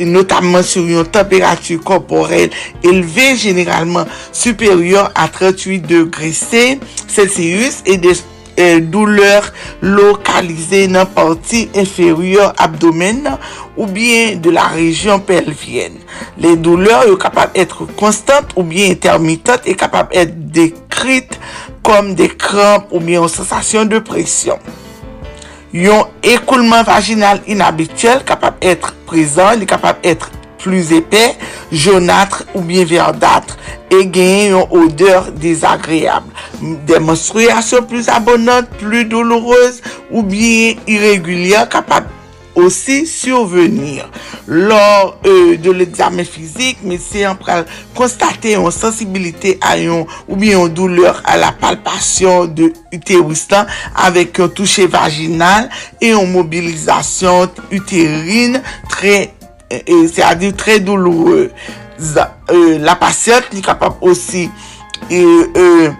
notamman 0.00 0.64
sur 0.66 0.88
yon 0.88 1.08
temperatur 1.12 1.82
korporel 1.84 2.50
eleve 2.82 3.34
generalman 3.40 4.08
superior 4.32 5.10
a 5.14 5.28
38°C 5.28 6.78
Celsius 7.06 7.82
e 7.86 7.98
de 8.00 8.14
douleur 8.80 9.46
lokalize 9.80 10.84
nan 10.90 11.08
parti 11.14 11.68
inferior 11.74 12.52
abdomen 12.60 13.24
ou 13.76 13.86
bien 13.86 14.36
de 14.36 14.50
la 14.50 14.68
region 14.68 15.18
pelvienne. 15.18 15.96
Le 16.40 16.56
douleur 16.56 17.06
yon 17.08 17.16
kapab 17.20 17.54
etre 17.56 17.86
konstante 17.96 18.52
ou 18.56 18.64
bien 18.66 18.92
intermitante 18.92 19.70
e 19.70 19.76
kapab 19.78 20.12
etre 20.12 20.36
dekrite 20.36 21.40
kom 21.86 22.12
de 22.18 22.28
kramp 22.30 22.92
ou 22.92 23.00
mi 23.02 23.16
yon 23.16 23.30
sensasyon 23.30 23.90
de 23.90 24.00
presyon. 24.04 24.60
Yon 25.70 26.08
ekoulement 26.26 26.86
vaginal 26.86 27.42
inabituel 27.50 28.24
kapap 28.26 28.58
etre 28.66 28.92
prezant, 29.08 29.54
li 29.58 29.68
kapap 29.70 30.02
etre 30.06 30.32
plus 30.60 30.90
epè, 30.92 31.36
jonatre 31.72 32.44
ou 32.52 32.62
bien 32.66 32.84
verdatre 32.88 33.56
e 33.88 34.02
genyen 34.02 34.56
yon 34.56 34.74
odeur 34.82 35.30
desagreable. 35.40 36.30
De 36.60 37.00
menstruasyon 37.00 37.86
plus 37.88 38.10
abonante, 38.12 38.68
plus 38.82 39.06
douloureuse 39.08 39.80
ou 40.10 40.22
bien 40.26 40.76
irregulier 40.90 41.68
kapap 41.70 42.10
aussi 42.54 43.06
survenir. 43.06 44.10
Lors 44.46 45.18
euh, 45.26 45.56
de 45.56 45.70
l'examen 45.70 46.24
physique, 46.24 46.78
médecin 46.82 47.34
pral 47.34 47.64
constater 47.94 48.54
une 48.54 48.70
sensibilité 48.70 49.58
à 49.60 49.74
un 49.74 50.04
ou 50.28 50.36
bien 50.36 50.58
une 50.60 50.68
douleur 50.68 51.22
à 51.24 51.36
la 51.36 51.52
palpation 51.52 52.46
de 52.46 52.72
utérus 52.92 53.48
avec 53.94 54.38
un 54.40 54.48
toucher 54.48 54.86
vaginal 54.86 55.70
et 56.00 56.12
une 56.12 56.32
mobilisation 56.32 57.48
utérine 57.70 58.62
très, 58.88 59.34
euh, 59.72 60.08
c'est-à-dire 60.12 60.54
très 60.56 60.80
douloureuse. 60.80 61.50
Euh, 62.50 62.78
la 62.78 62.96
patiente 62.96 63.44
est 63.54 63.60
capable 63.60 63.96
aussi 64.00 64.50
euh, 65.12 65.46
euh, 65.56 65.90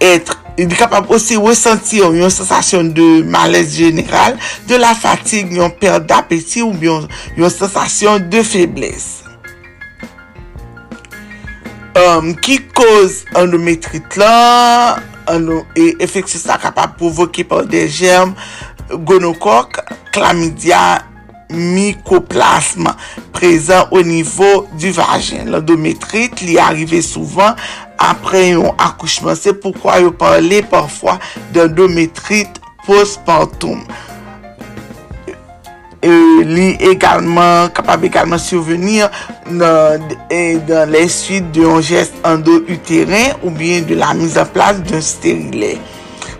être 0.00 0.41
di 0.56 0.76
kapab 0.76 1.10
osi 1.12 1.38
resenti 1.40 2.00
yon, 2.02 2.16
yon 2.20 2.32
sensasyon 2.32 2.92
de 2.96 3.06
malez 3.28 3.76
general, 3.78 4.36
de 4.68 4.78
la 4.80 4.92
fatig, 4.98 5.52
yon 5.56 5.72
per 5.80 6.00
d'apeti 6.04 6.64
ou 6.64 6.76
yon, 6.82 7.08
yon 7.38 7.52
sensasyon 7.52 8.28
de 8.32 8.42
febles. 8.46 9.22
Um, 11.92 12.00
euh, 12.00 12.28
ki 12.44 12.58
koz 12.72 13.22
endometrit 13.36 14.16
la, 14.20 14.98
endo, 15.32 15.60
e 15.76 15.92
efeksyon 16.04 16.40
sa 16.40 16.58
kapab 16.60 16.96
provoke 17.00 17.44
par 17.48 17.66
de 17.68 17.86
germ, 17.88 18.36
gonokok, 18.92 19.80
klamidia, 20.12 21.02
mikoplasma 21.52 22.96
prezant 23.34 23.92
o 23.94 24.02
nivou 24.06 24.66
du 24.78 24.92
vagin. 24.96 25.50
L'endometrite 25.52 26.46
li 26.46 26.58
arrive 26.60 27.02
souvan 27.04 27.58
apre 28.02 28.48
yon 28.52 28.72
akouchman. 28.80 29.38
Se 29.38 29.54
poukwa 29.56 30.00
yo 30.02 30.12
parle 30.16 30.62
parfwa 30.70 31.18
d'endometrite 31.54 32.62
postpartum. 32.86 33.84
Euh, 36.02 36.42
li 36.42 36.72
egalman, 36.82 37.68
kapab 37.76 38.02
egalman 38.08 38.40
survenir 38.42 39.06
nan, 39.46 40.02
nan 40.66 40.90
les 40.90 41.14
suite 41.14 41.52
de 41.54 41.62
yon 41.62 41.84
geste 41.86 42.18
endo-uterin 42.26 43.36
ou 43.44 43.54
bien 43.54 43.86
de 43.86 43.94
la 43.94 44.10
mise 44.18 44.34
en 44.38 44.48
place 44.50 44.82
d'un 44.82 45.00
stérilè. 45.00 45.76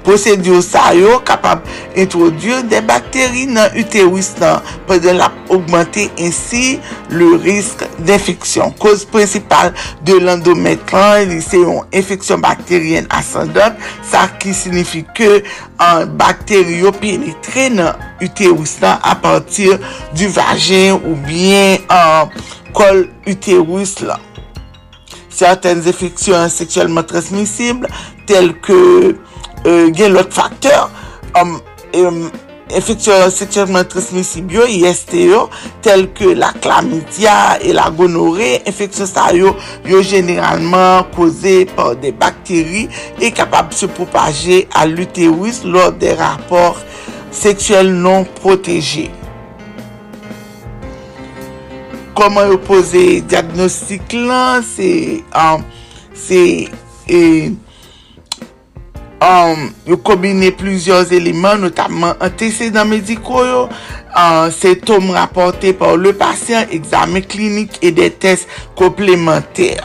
Posedyo 0.02 0.58
sa 0.66 0.90
yo 0.96 1.20
kapab 1.22 1.62
introdye 1.94 2.62
de 2.66 2.80
bakteri 2.82 3.44
nan 3.46 3.70
uterus 3.78 4.32
nan 4.40 4.64
pwede 4.88 5.14
la 5.14 5.28
augmente 5.52 6.08
ensi 6.18 6.80
le 7.14 7.28
risk 7.42 7.84
d'infeksyon. 8.02 8.74
Koz 8.82 9.04
prinsipal 9.12 9.70
de 10.06 10.18
l'endometran 10.18 11.28
lise 11.30 11.60
yon 11.62 11.86
infeksyon 11.94 12.42
bakteryen 12.42 13.06
ascendant 13.14 13.78
sa 14.02 14.26
ki 14.42 14.54
signifi 14.56 15.04
ke 15.14 15.44
an 15.82 16.10
bakteryo 16.18 16.90
penetre 16.98 17.68
nan 17.76 18.02
uterus 18.22 18.80
nan 18.82 18.98
a 19.06 19.14
patir 19.22 19.78
du 20.18 20.26
vajen 20.34 20.98
ou 20.98 21.14
bien 21.28 21.78
an 21.92 22.34
kol 22.74 23.06
uterus 23.30 24.00
lan. 24.02 24.18
Serten 25.32 25.78
infeksyon 25.86 26.50
seksuelman 26.52 27.06
transmisible 27.08 27.88
tel 28.28 28.50
ke 28.64 28.80
uh, 29.66 29.90
gen 29.94 30.14
lot 30.16 30.32
faktor 30.32 30.90
um, 31.38 31.60
um, 31.94 32.24
infeksyon 32.72 33.30
seksyonman 33.32 33.86
transmisibyo, 33.90 34.64
ISTO, 34.70 35.46
tel 35.84 36.06
ke 36.16 36.32
la 36.38 36.52
klamidia 36.62 37.58
e 37.60 37.74
la 37.76 37.88
gonore, 37.92 38.54
infeksyon 38.68 39.08
sa 39.10 39.28
yo 39.36 39.54
yo 39.88 40.02
generalman 40.06 41.08
koze 41.16 41.62
par 41.76 41.96
de 42.00 42.12
bakteri 42.16 42.86
e 43.20 43.32
kapab 43.34 43.74
se 43.76 43.90
propaje 43.92 44.62
al 44.78 44.94
uterus 45.04 45.62
lor 45.68 45.92
de 46.00 46.14
rapor 46.18 46.78
seksyel 47.32 47.92
non 47.92 48.26
proteje. 48.40 49.08
Koman 52.16 52.50
yo 52.52 52.58
pose 52.60 53.22
diagnostik 53.24 54.12
lan, 54.12 54.64
se, 54.64 55.22
um, 55.32 55.64
se 56.16 56.42
e, 57.08 57.20
um, 59.22 59.68
yo 59.86 59.98
kombine 60.02 60.50
plizyoz 60.58 61.12
eleman, 61.14 61.62
notabman 61.62 62.18
antecedant 62.24 62.90
mediko 62.90 63.44
yo, 63.46 63.62
um, 63.68 63.78
uh, 64.16 64.48
setom 64.54 65.12
raporte 65.14 65.72
par 65.78 65.96
le 66.00 66.14
pasyen, 66.18 66.66
examen 66.74 67.24
klinik 67.24 67.78
e 67.84 67.94
de 67.94 68.10
test 68.22 68.50
komplementer. 68.78 69.80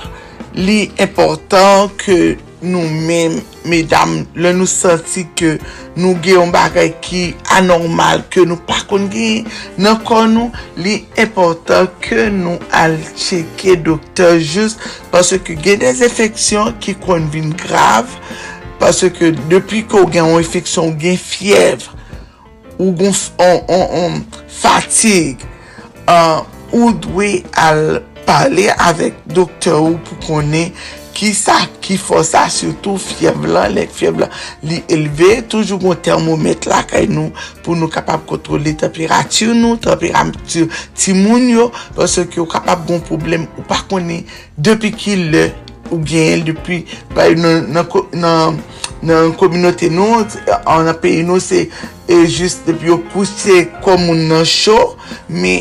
Li 0.58 0.88
important 0.98 1.94
ke 2.02 2.38
nou 2.66 2.82
men, 3.06 3.38
medam, 3.70 4.16
le 4.34 4.52
nou 4.56 4.66
senti 4.70 5.28
ke 5.38 5.54
nou 5.98 6.18
gen 6.24 6.40
yon 6.40 6.54
bagay 6.54 6.90
ki 7.04 7.22
anormal, 7.58 8.24
ke 8.34 8.46
nou 8.48 8.58
pa 8.66 8.80
kon 8.90 9.06
gen 9.14 9.46
nan 9.82 10.00
kon 10.08 10.34
nou, 10.34 10.66
li 10.82 11.00
important 11.22 11.94
ke 12.04 12.28
nou 12.34 12.58
al 12.74 12.98
cheke 13.14 13.78
doktor 13.86 14.42
just, 14.42 14.82
parce 15.14 15.38
ke 15.38 15.58
gen 15.62 15.84
des 15.86 16.02
efeksyon 16.08 16.74
ki 16.82 16.98
kon 17.06 17.30
vin 17.34 17.54
grav, 17.58 18.10
Pase 18.82 19.10
ke 19.14 19.32
depi 19.50 19.84
ko 19.90 20.06
gen 20.12 20.28
yon 20.34 20.44
infeksyon, 20.44 20.94
gen 21.02 21.18
fievre, 21.22 21.96
ou 22.78 22.94
gen 22.98 23.16
an 23.74 24.22
fatigue, 24.52 25.48
uh, 26.10 26.46
ou 26.72 26.94
dwe 26.94 27.42
al 27.58 28.00
pale 28.28 28.70
avek 28.84 29.20
doktor 29.32 29.82
ou 29.86 30.00
pou 30.04 30.20
konen 30.28 30.74
ki 31.18 31.32
sa 31.34 31.56
ki 31.82 31.96
fò 31.98 32.20
sa, 32.26 32.44
surtout 32.54 33.02
fievre 33.02 33.50
lan, 33.50 33.74
lek 33.74 33.94
fievre 33.96 34.28
lan 34.28 34.34
li 34.70 34.82
elve, 34.94 35.32
toujou 35.50 35.82
kon 35.82 35.98
termomet 36.06 36.68
la 36.70 36.84
kay 36.86 37.08
nou 37.10 37.32
pou 37.66 37.78
nou 37.78 37.90
kapap 37.90 38.28
kontrole 38.30 38.76
temperatur 38.78 39.56
nou, 39.58 39.80
temperatur 39.82 40.68
timoun 40.98 41.48
yo, 41.50 41.70
pase 41.98 42.28
ke 42.30 42.42
ou 42.44 42.50
kapap 42.52 42.86
gon 42.90 43.02
problem 43.08 43.48
ou 43.56 43.66
pa 43.66 43.80
konen 43.90 44.28
depi 44.54 44.94
ki 44.94 45.18
le 45.32 45.48
ou 45.92 46.02
gen 46.06 46.34
el 46.36 46.46
depi 46.52 46.84
pa 47.16 47.30
nan, 47.38 47.70
nan 48.14 48.60
nan 49.06 49.34
kominote 49.38 49.90
nou 49.94 50.24
an 50.66 50.92
apen 50.92 51.28
nou 51.30 51.42
se 51.44 51.68
e 52.08 52.20
jist 52.26 52.68
depi 52.68 52.92
yo 52.92 53.00
pousse 53.14 53.66
komoun 53.86 54.28
nan 54.32 54.46
chou 54.48 54.96
me 55.30 55.60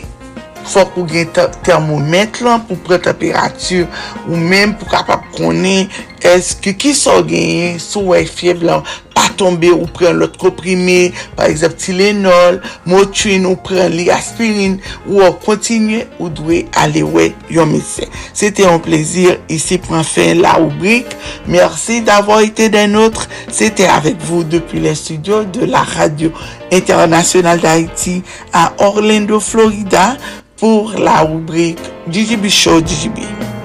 fok 0.67 0.97
ou 0.99 1.07
gen 1.11 1.31
termomet 1.67 2.41
lan 2.45 2.65
pou 2.67 2.79
pre 2.87 2.99
temperatur 3.03 3.87
ou 4.27 4.39
men 4.39 4.75
pou 4.79 4.91
kapap 4.91 5.29
konen 5.37 5.87
eske 6.25 6.73
ki 6.79 6.95
so 6.97 7.19
genye 7.27 7.77
sou 7.83 8.13
wè 8.13 8.23
fiev 8.29 8.63
lan 8.67 8.85
pa 9.17 9.27
tombe 9.37 9.69
ou 9.73 9.89
pren 9.97 10.17
lot 10.17 10.37
komprime 10.41 11.13
par 11.37 11.51
exemple 11.51 11.77
Tylenol, 11.81 12.61
Motrin 12.89 13.47
ou 13.49 13.59
pren 13.61 13.93
li 13.93 14.09
aspirine 14.13 14.81
ou 15.07 15.23
ou 15.25 15.37
kontinye 15.45 16.05
ou 16.19 16.31
dwe 16.33 16.65
ale 16.77 17.03
wè 17.05 17.31
yon 17.53 17.71
medsen. 17.71 18.09
C'était 18.33 18.67
un 18.67 18.79
plaisir 18.79 19.39
ici 19.49 19.79
prend 19.79 20.03
fin 20.03 20.35
la 20.35 20.55
rubrique. 20.55 21.17
Merci 21.47 22.03
d'avoir 22.03 22.41
été 22.41 22.69
des 22.69 22.87
nôtres. 22.87 23.29
C'était 23.51 23.87
avec 23.87 24.17
vous 24.21 24.45
depuis 24.45 24.81
les 24.81 24.95
studios 24.95 25.45
de 25.45 25.65
la 25.65 25.83
radio 25.83 26.33
internationale 26.73 27.61
d'Haïti 27.61 28.23
à 28.53 28.73
Orlando, 28.79 29.41
Florida 29.41 30.17
pour 30.57 30.93
la 30.99 31.21
rubrique 31.21 31.79
DJB 32.11 32.49
Show 32.49 32.81
DJB. 32.81 33.56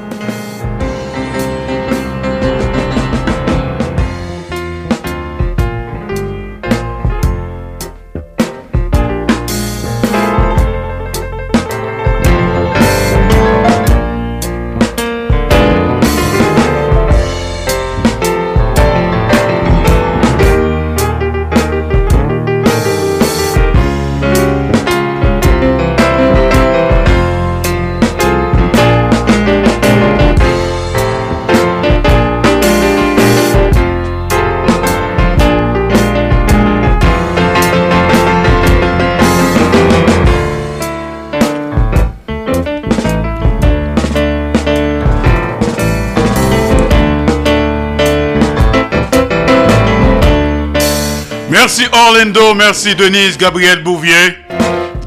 Merci 51.82 51.95
Orlando, 51.99 52.53
merci 52.53 52.93
Denise, 52.93 53.38
Gabriel 53.38 53.82
Bouvier, 53.82 54.38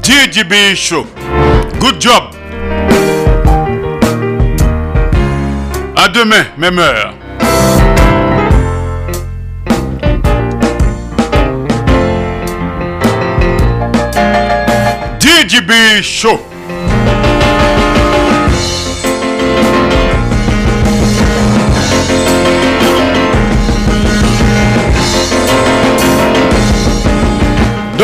DJB 0.03 0.75
Show. 0.75 1.07
Good 1.79 2.01
job. 2.01 2.23
À 5.95 6.09
demain, 6.09 6.43
même 6.57 6.77
heure. 6.77 7.13
DJB 15.21 16.01
Show. 16.03 16.54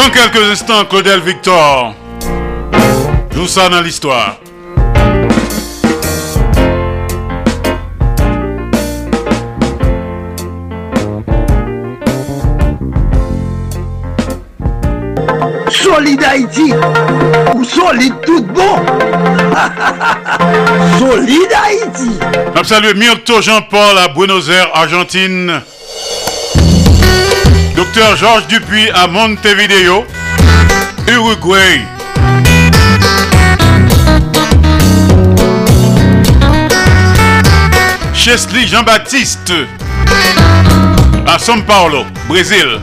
Dans 0.01 0.09
quelques 0.09 0.51
instants, 0.51 0.83
Claudel 0.85 1.21
Victor 1.21 1.93
joue 3.35 3.45
ça 3.45 3.69
dans 3.69 3.81
l'histoire. 3.81 4.39
Solide 15.69 16.23
Haïti 16.23 16.73
ou 17.53 17.63
solide 17.63 18.15
tout 18.25 18.41
bon 18.41 18.57
Solide 20.97 21.53
Haïti 21.63 22.17
Je 22.55 22.63
salue 22.63 22.95
Myrto 22.95 23.39
Jean-Paul 23.39 23.99
à 23.99 24.07
Buenos 24.07 24.49
Aires, 24.49 24.71
Argentine. 24.73 25.61
Docteur 27.93 28.15
Georges 28.15 28.47
Dupuis 28.47 28.89
à 28.91 29.05
Montevideo, 29.05 30.07
Uruguay. 31.09 31.85
Chesley 38.13 38.65
Jean-Baptiste 38.65 39.51
à 41.27 41.37
São 41.37 41.61
Paulo, 41.63 42.05
Brésil. 42.29 42.79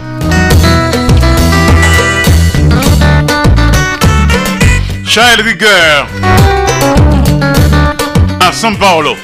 Charles 5.07 5.41
Rigueur 5.41 6.07
à 8.47 8.53
São 8.53 8.77
Paulo. 8.77 9.17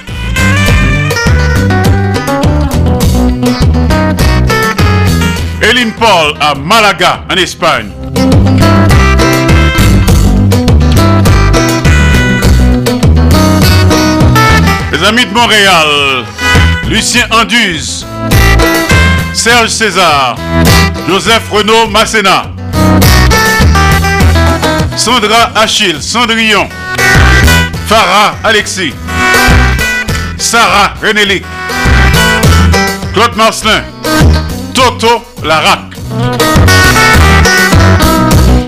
Eline 5.71 5.93
Paul 5.93 6.35
à 6.41 6.55
Malaga, 6.55 7.25
en 7.31 7.37
Espagne. 7.37 7.91
Les 14.93 15.05
amis 15.05 15.25
de 15.25 15.33
Montréal, 15.33 16.27
Lucien 16.87 17.27
Anduze, 17.31 18.07
Serge 19.33 19.71
César, 19.71 20.37
Joseph 21.09 21.49
Renaud 21.51 21.87
Masséna, 21.89 22.51
Sandra 24.97 25.51
Achille, 25.57 26.03
Cendrillon, 26.03 26.69
Farah 27.89 28.35
Alexis, 28.45 28.93
Sarah 30.37 30.93
Renélic, 31.03 31.45
Claude 33.15 33.35
Marcelin, 33.37 33.83
Toto 34.75 35.34
Larac. 35.45 35.81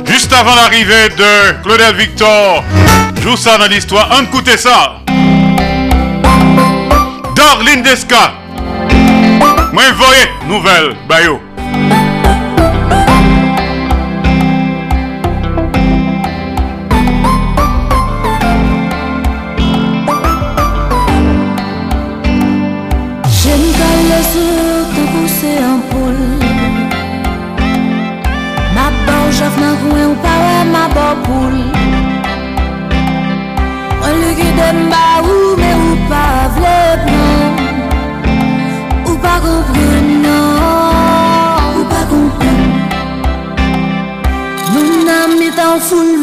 Juste 0.06 0.32
avant 0.32 0.54
l'arrivée 0.54 1.08
de 1.16 1.62
Claudel 1.62 1.94
Victor, 1.96 2.62
joue 3.22 3.36
ça 3.36 3.56
dans 3.56 3.66
l'histoire, 3.66 4.08
écoutez 4.22 4.58
ça. 4.58 4.96
Darlene 7.34 7.82
Desca. 7.82 8.34
Moi, 9.72 9.84
voyez, 9.96 10.28
nouvelle, 10.46 10.96
Bayo. 11.08 11.40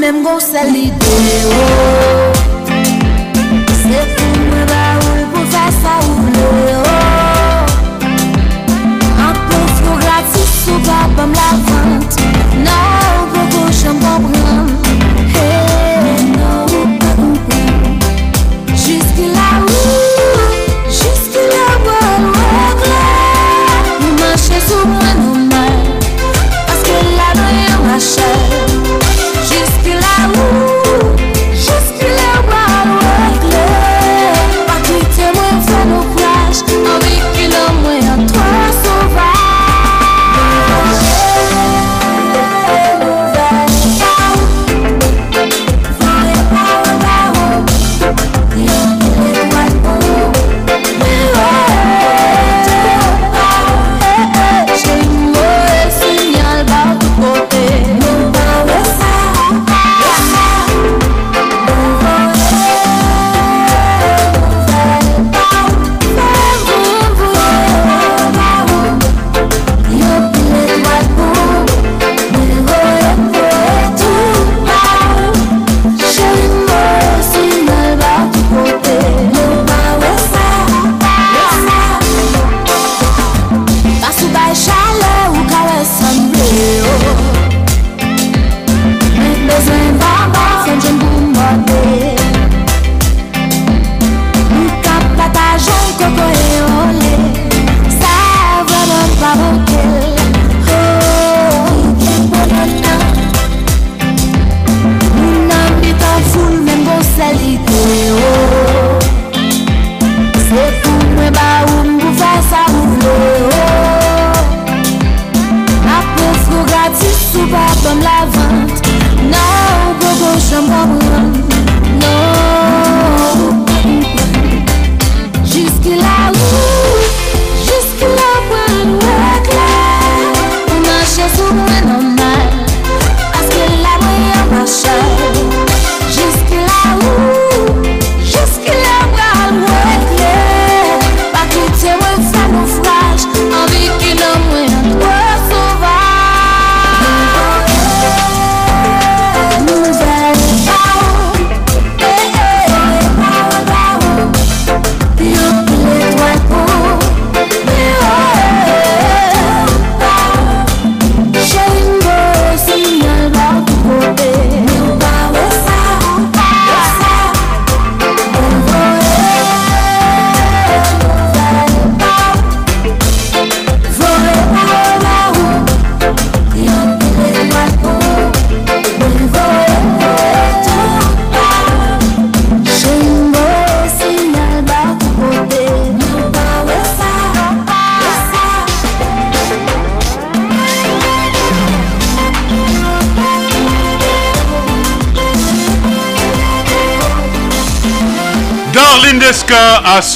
même 0.04 0.22
go 0.22 0.38
sali 0.38 0.91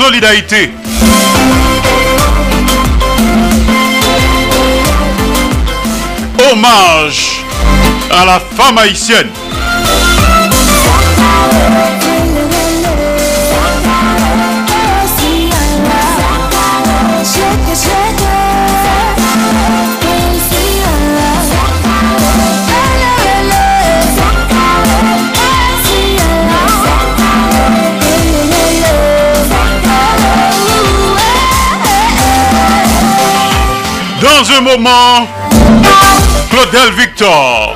Solidarité. 0.08 0.72
Hommage 6.50 7.44
à 8.10 8.26
la 8.26 8.40
femme 8.40 8.78
haïtienne. 8.78 9.28
Dans 34.38 34.52
un 34.52 34.62
moment, 34.62 35.28
Claudel 36.52 36.94
Victor. 36.96 37.76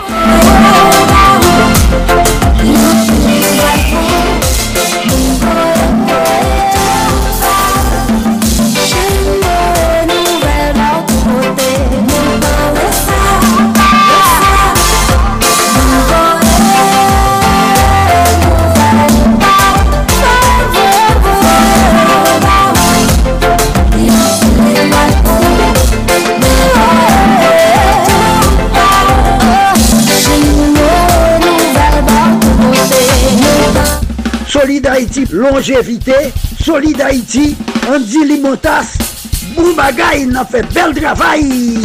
Haïti, 34.92 35.26
longévité. 35.32 36.34
Solid 36.62 37.00
Haïti, 37.00 37.56
Andy 37.88 38.26
Limotas. 38.26 38.98
Boumagaï, 39.56 40.24
il 40.28 40.36
a 40.36 40.44
fait 40.44 40.64
bel 40.74 40.94
travail. 40.94 41.80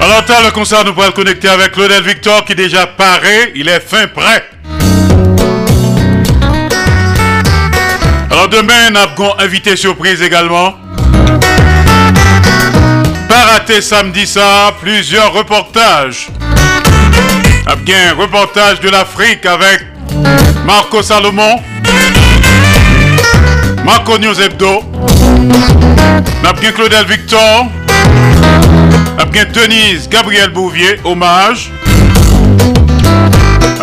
Alors, 0.00 0.24
le 0.44 0.50
concert, 0.52 0.84
nous 0.84 0.92
pourrons 0.92 1.06
le 1.06 1.12
connecter 1.12 1.48
avec 1.48 1.72
Claudel 1.72 2.04
Victor 2.04 2.44
qui 2.44 2.54
déjà 2.54 2.86
paré. 2.86 3.52
Il 3.56 3.68
est 3.68 3.80
fin 3.80 4.06
prêt. 4.06 4.44
Alors, 8.30 8.48
demain, 8.48 8.90
nous 8.90 8.98
avons 8.98 9.36
invité 9.40 9.74
surprise 9.74 10.22
également. 10.22 10.81
Samedi 13.80 14.26
ça, 14.26 14.74
plusieurs 14.82 15.32
reportages. 15.32 16.28
Bien, 17.84 18.14
reportage 18.18 18.80
de 18.80 18.90
l'Afrique 18.90 19.46
avec 19.46 19.86
Marco 20.66 21.02
Salomon, 21.02 21.58
Marco 23.82 24.18
News 24.18 24.38
Hebdo, 24.40 24.84
bien 26.60 26.72
Claudel 26.72 27.06
Victor, 27.06 27.66
bien 29.32 29.44
Denise 29.46 30.08
Gabriel 30.08 30.50
Bouvier, 30.50 31.00
hommage, 31.04 31.70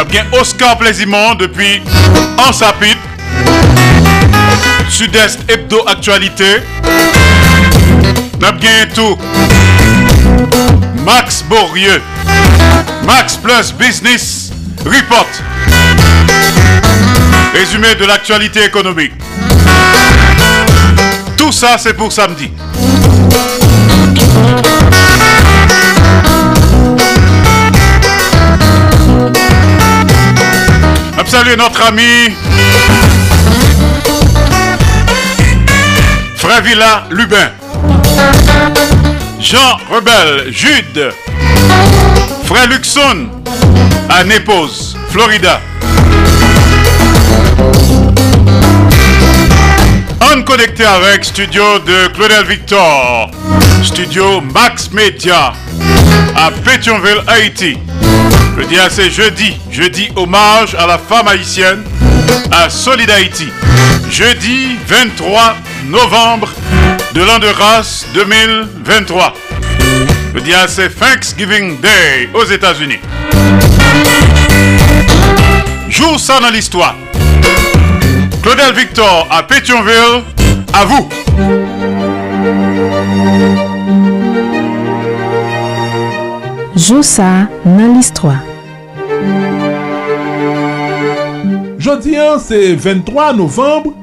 bien 0.08 0.26
Oscar 0.40 0.78
Plaisimont 0.78 1.34
depuis 1.34 1.82
Ansapit, 2.48 2.98
Sud-Est 4.88 5.40
Hebdo 5.52 5.84
Actualité, 5.88 6.62
bien 8.40 8.86
tout. 8.94 9.18
Max 11.06 11.44
Bourrieux. 11.44 12.02
Max 13.06 13.36
Plus 13.38 13.74
Business 13.74 14.52
Report. 14.86 15.28
Résumé 17.54 17.96
de 17.96 18.06
l'actualité 18.06 18.66
économique. 18.66 19.14
Tout 21.38 21.52
ça, 21.52 21.78
c'est 21.78 21.94
pour 21.94 22.12
samedi. 22.12 22.52
Salut 31.30 31.56
notre 31.58 31.84
ami 31.84 32.34
Frévilla 36.36 37.06
Lubin. 37.12 37.52
Jean 39.40 39.78
Rebel, 39.90 40.52
Jude, 40.52 41.14
Frère 42.44 42.68
Luxon, 42.68 43.30
à 44.10 44.24
Naples, 44.26 44.70
Florida. 45.10 45.62
On 50.22 50.42
connecté 50.44 50.84
avec 50.84 51.24
studio 51.24 51.80
de 51.80 52.08
Claudel 52.14 52.46
Victor, 52.46 53.32
studio 53.82 54.42
Max 54.42 54.92
Media 54.92 55.54
à 56.36 56.52
Pétionville, 56.52 57.24
Haïti. 57.28 57.78
Je 58.58 58.66
dis 58.66 58.76
c'est 58.90 59.10
jeudi, 59.10 59.58
jeudi 59.72 60.10
hommage 60.18 60.76
à 60.76 60.86
la 60.86 60.98
femme 60.98 61.30
haïtienne 61.30 61.84
à 62.52 62.70
Solid 62.70 63.10
Haïti. 63.10 63.48
Jeudi 64.12 64.78
23 64.88 65.56
novembre 65.88 66.50
de 67.20 67.26
l'an 67.26 67.38
de 67.38 67.52
grâce 67.52 68.06
2023. 68.14 69.34
Je 70.34 70.40
dis 70.40 70.54
à 70.54 70.70
c'est 70.70 70.88
Thanksgiving 70.88 71.78
Day 71.82 72.30
aux 72.34 72.46
États-Unis. 72.46 73.00
Jour 75.90 76.18
ça 76.18 76.40
dans 76.40 76.50
l'histoire. 76.50 76.96
Claudel 78.42 78.74
Victor 78.74 79.28
à 79.30 79.44
Pétionville, 79.44 80.24
à 80.72 80.86
vous. 80.86 81.10
Jour 86.78 87.04
ça 87.04 87.50
dans 87.66 87.94
l'histoire. 87.96 88.44
Jeudi 91.80 92.16
c'est 92.40 92.76
23 92.76 93.34
novembre. 93.34 93.99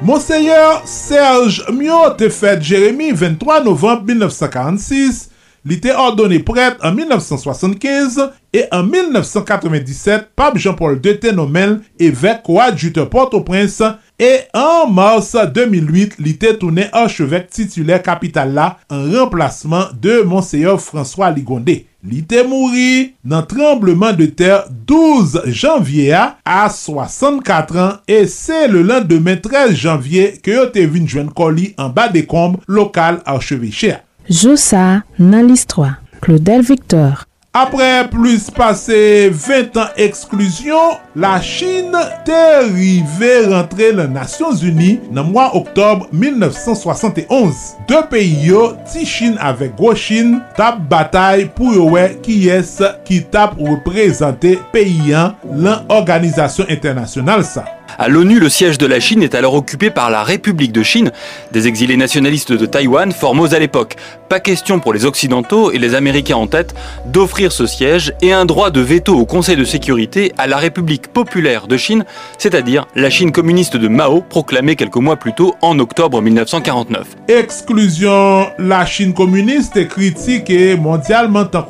Monseigneur 0.00 0.82
Serge 0.84 1.64
Mio 1.72 2.10
te 2.16 2.28
fèd 2.30 2.62
Jérémy 2.62 3.10
23 3.12 3.64
novembre 3.64 4.04
1946 4.04 5.27
Li 5.68 5.76
te 5.84 5.92
ordone 5.92 6.38
prèt 6.46 6.78
an 6.86 6.94
1975 6.96 8.22
e 8.56 8.62
an 8.72 8.86
1997, 8.88 10.30
Pape 10.38 10.60
Jean-Paul 10.62 10.96
II 11.02 11.18
te 11.20 11.32
nomel 11.36 11.74
evèk 12.00 12.40
koadjute 12.46 13.04
Port-au-Prince 13.12 13.90
e 14.16 14.30
an 14.56 14.94
mars 14.96 15.34
2008, 15.36 16.16
li 16.24 16.32
te 16.40 16.54
toune 16.62 16.88
archevèk 16.96 17.50
titulè 17.52 18.00
kapital 18.06 18.56
la 18.56 18.70
an 18.88 19.04
remplasman 19.12 19.92
de 20.00 20.22
Monseyov 20.24 20.80
François 20.86 21.34
Ligondé. 21.36 21.82
Li 22.08 22.22
te 22.24 22.40
mouri 22.46 23.12
nan 23.28 23.44
trembleman 23.50 24.16
de 24.16 24.30
ter 24.40 24.64
12 24.88 25.44
janvye 25.50 26.14
a 26.16 26.24
a 26.46 26.64
64 26.72 27.80
an 27.84 27.96
e 28.08 28.22
se 28.30 28.64
le 28.70 28.86
lan 28.86 29.04
de 29.04 29.20
men 29.20 29.42
13 29.44 29.76
janvye 29.76 30.28
ke 30.40 30.56
yo 30.56 30.68
te 30.72 30.88
vinjwen 30.88 31.28
koli 31.28 31.74
an 31.76 31.92
ba 31.92 32.08
dekomb 32.14 32.62
lokal 32.70 33.20
archevèche 33.28 33.98
a. 33.98 34.04
Joussa 34.28 35.02
nan 35.18 35.46
list 35.48 35.70
3. 35.70 35.96
Claudel 36.20 36.60
Victor. 36.60 37.24
Apre 37.56 38.08
plus 38.12 38.50
pase 38.52 39.30
20 39.32 39.78
an 39.80 39.94
eksklusyon, 40.04 40.98
la 41.16 41.38
Chine 41.40 42.02
te 42.26 42.42
rive 42.68 43.30
rentre 43.48 43.88
le 43.96 44.04
Nasyons 44.12 44.60
Uni 44.68 44.98
nan 45.16 45.30
mwa 45.30 45.46
oktob 45.56 46.04
1971. 46.12 47.62
De 47.88 48.02
peyi 48.12 48.50
yo, 48.50 48.66
ti 48.92 49.08
Chine 49.08 49.40
avek 49.40 49.72
gwo 49.80 49.94
Chine 49.96 50.42
tap 50.60 50.84
batay 50.92 51.46
pou 51.56 51.72
yowe 51.72 52.04
ki 52.26 52.36
yes 52.50 52.76
ki 53.08 53.22
tap 53.32 53.56
reprezante 53.56 54.58
peyi 54.76 55.16
an 55.16 55.34
lan 55.48 55.88
organizasyon 55.96 56.68
internasyonal 56.76 57.48
sa. 57.48 57.64
À 57.96 58.08
l'ONU, 58.08 58.38
le 58.38 58.48
siège 58.48 58.76
de 58.76 58.86
la 58.86 59.00
Chine 59.00 59.22
est 59.22 59.34
alors 59.34 59.54
occupé 59.54 59.90
par 59.90 60.10
la 60.10 60.22
République 60.22 60.72
de 60.72 60.82
Chine. 60.82 61.10
Des 61.52 61.66
exilés 61.66 61.96
nationalistes 61.96 62.52
de 62.52 62.66
Taïwan 62.66 63.12
formos 63.12 63.54
à 63.54 63.58
l'époque. 63.58 63.96
Pas 64.28 64.40
question 64.40 64.78
pour 64.78 64.92
les 64.92 65.06
Occidentaux 65.06 65.72
et 65.72 65.78
les 65.78 65.94
Américains 65.94 66.36
en 66.36 66.46
tête 66.46 66.74
d'offrir 67.06 67.50
ce 67.50 67.66
siège 67.66 68.12
et 68.20 68.32
un 68.32 68.44
droit 68.44 68.70
de 68.70 68.80
veto 68.80 69.16
au 69.16 69.24
Conseil 69.24 69.56
de 69.56 69.64
sécurité 69.64 70.32
à 70.36 70.46
la 70.46 70.58
République 70.58 71.08
populaire 71.08 71.66
de 71.66 71.76
Chine, 71.76 72.04
c'est-à-dire 72.36 72.86
la 72.94 73.08
Chine 73.10 73.32
communiste 73.32 73.76
de 73.76 73.88
Mao, 73.88 74.20
proclamée 74.20 74.76
quelques 74.76 74.96
mois 74.96 75.16
plus 75.16 75.32
tôt 75.32 75.54
en 75.62 75.78
octobre 75.78 76.20
1949. 76.20 77.06
Exclusion 77.28 78.48
la 78.58 78.84
Chine 78.84 79.14
communiste 79.14 79.76
est 79.76 79.88
critiquée 79.88 80.76
mondialement 80.76 81.44
tant 81.44 81.66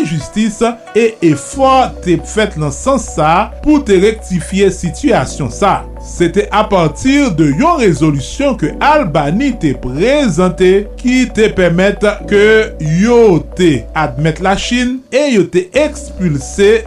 injustice 0.00 0.62
et 0.94 1.16
effort 1.22 1.90
est 2.06 2.24
fait 2.26 2.58
dans 2.58 2.70
sens 2.70 3.04
ça 3.04 3.52
pour 3.62 3.84
te 3.84 3.92
rectifier 3.92 4.70
situation 4.70 5.50
C'était 6.00 6.48
à 6.50 6.64
partir 6.64 7.34
de 7.34 7.50
yon 7.50 7.74
résolution 7.76 8.54
que 8.54 8.66
Albanie 8.80 9.58
te 9.58 9.74
présenté 9.74 10.88
qui 10.96 11.28
te 11.28 11.48
permettent 11.48 12.06
que 12.26 12.72
yo 12.80 13.40
te 13.40 13.80
la 14.42 14.56
Chine 14.56 15.00
et 15.12 15.32
yo 15.32 15.44
te 15.44 15.58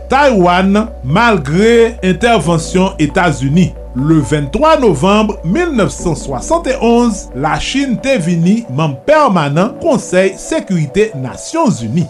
Taïwan 0.09 0.87
malgré 1.03 1.97
intervention 2.03 2.93
États-Unis. 2.97 3.73
Le 3.95 4.15
23 4.19 4.79
novembre 4.79 5.37
1971, 5.45 7.29
la 7.35 7.59
Chine 7.59 7.99
te 8.01 8.17
vini 8.17 8.65
membre 8.71 9.01
permanent 9.01 9.75
Conseil 9.79 10.33
Sécurité 10.35 11.11
Nations 11.15 11.69
Unies. 11.69 12.07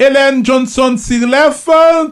Helen 0.00 0.38
Johnson 0.42 0.94
Sirleaf 0.96 1.66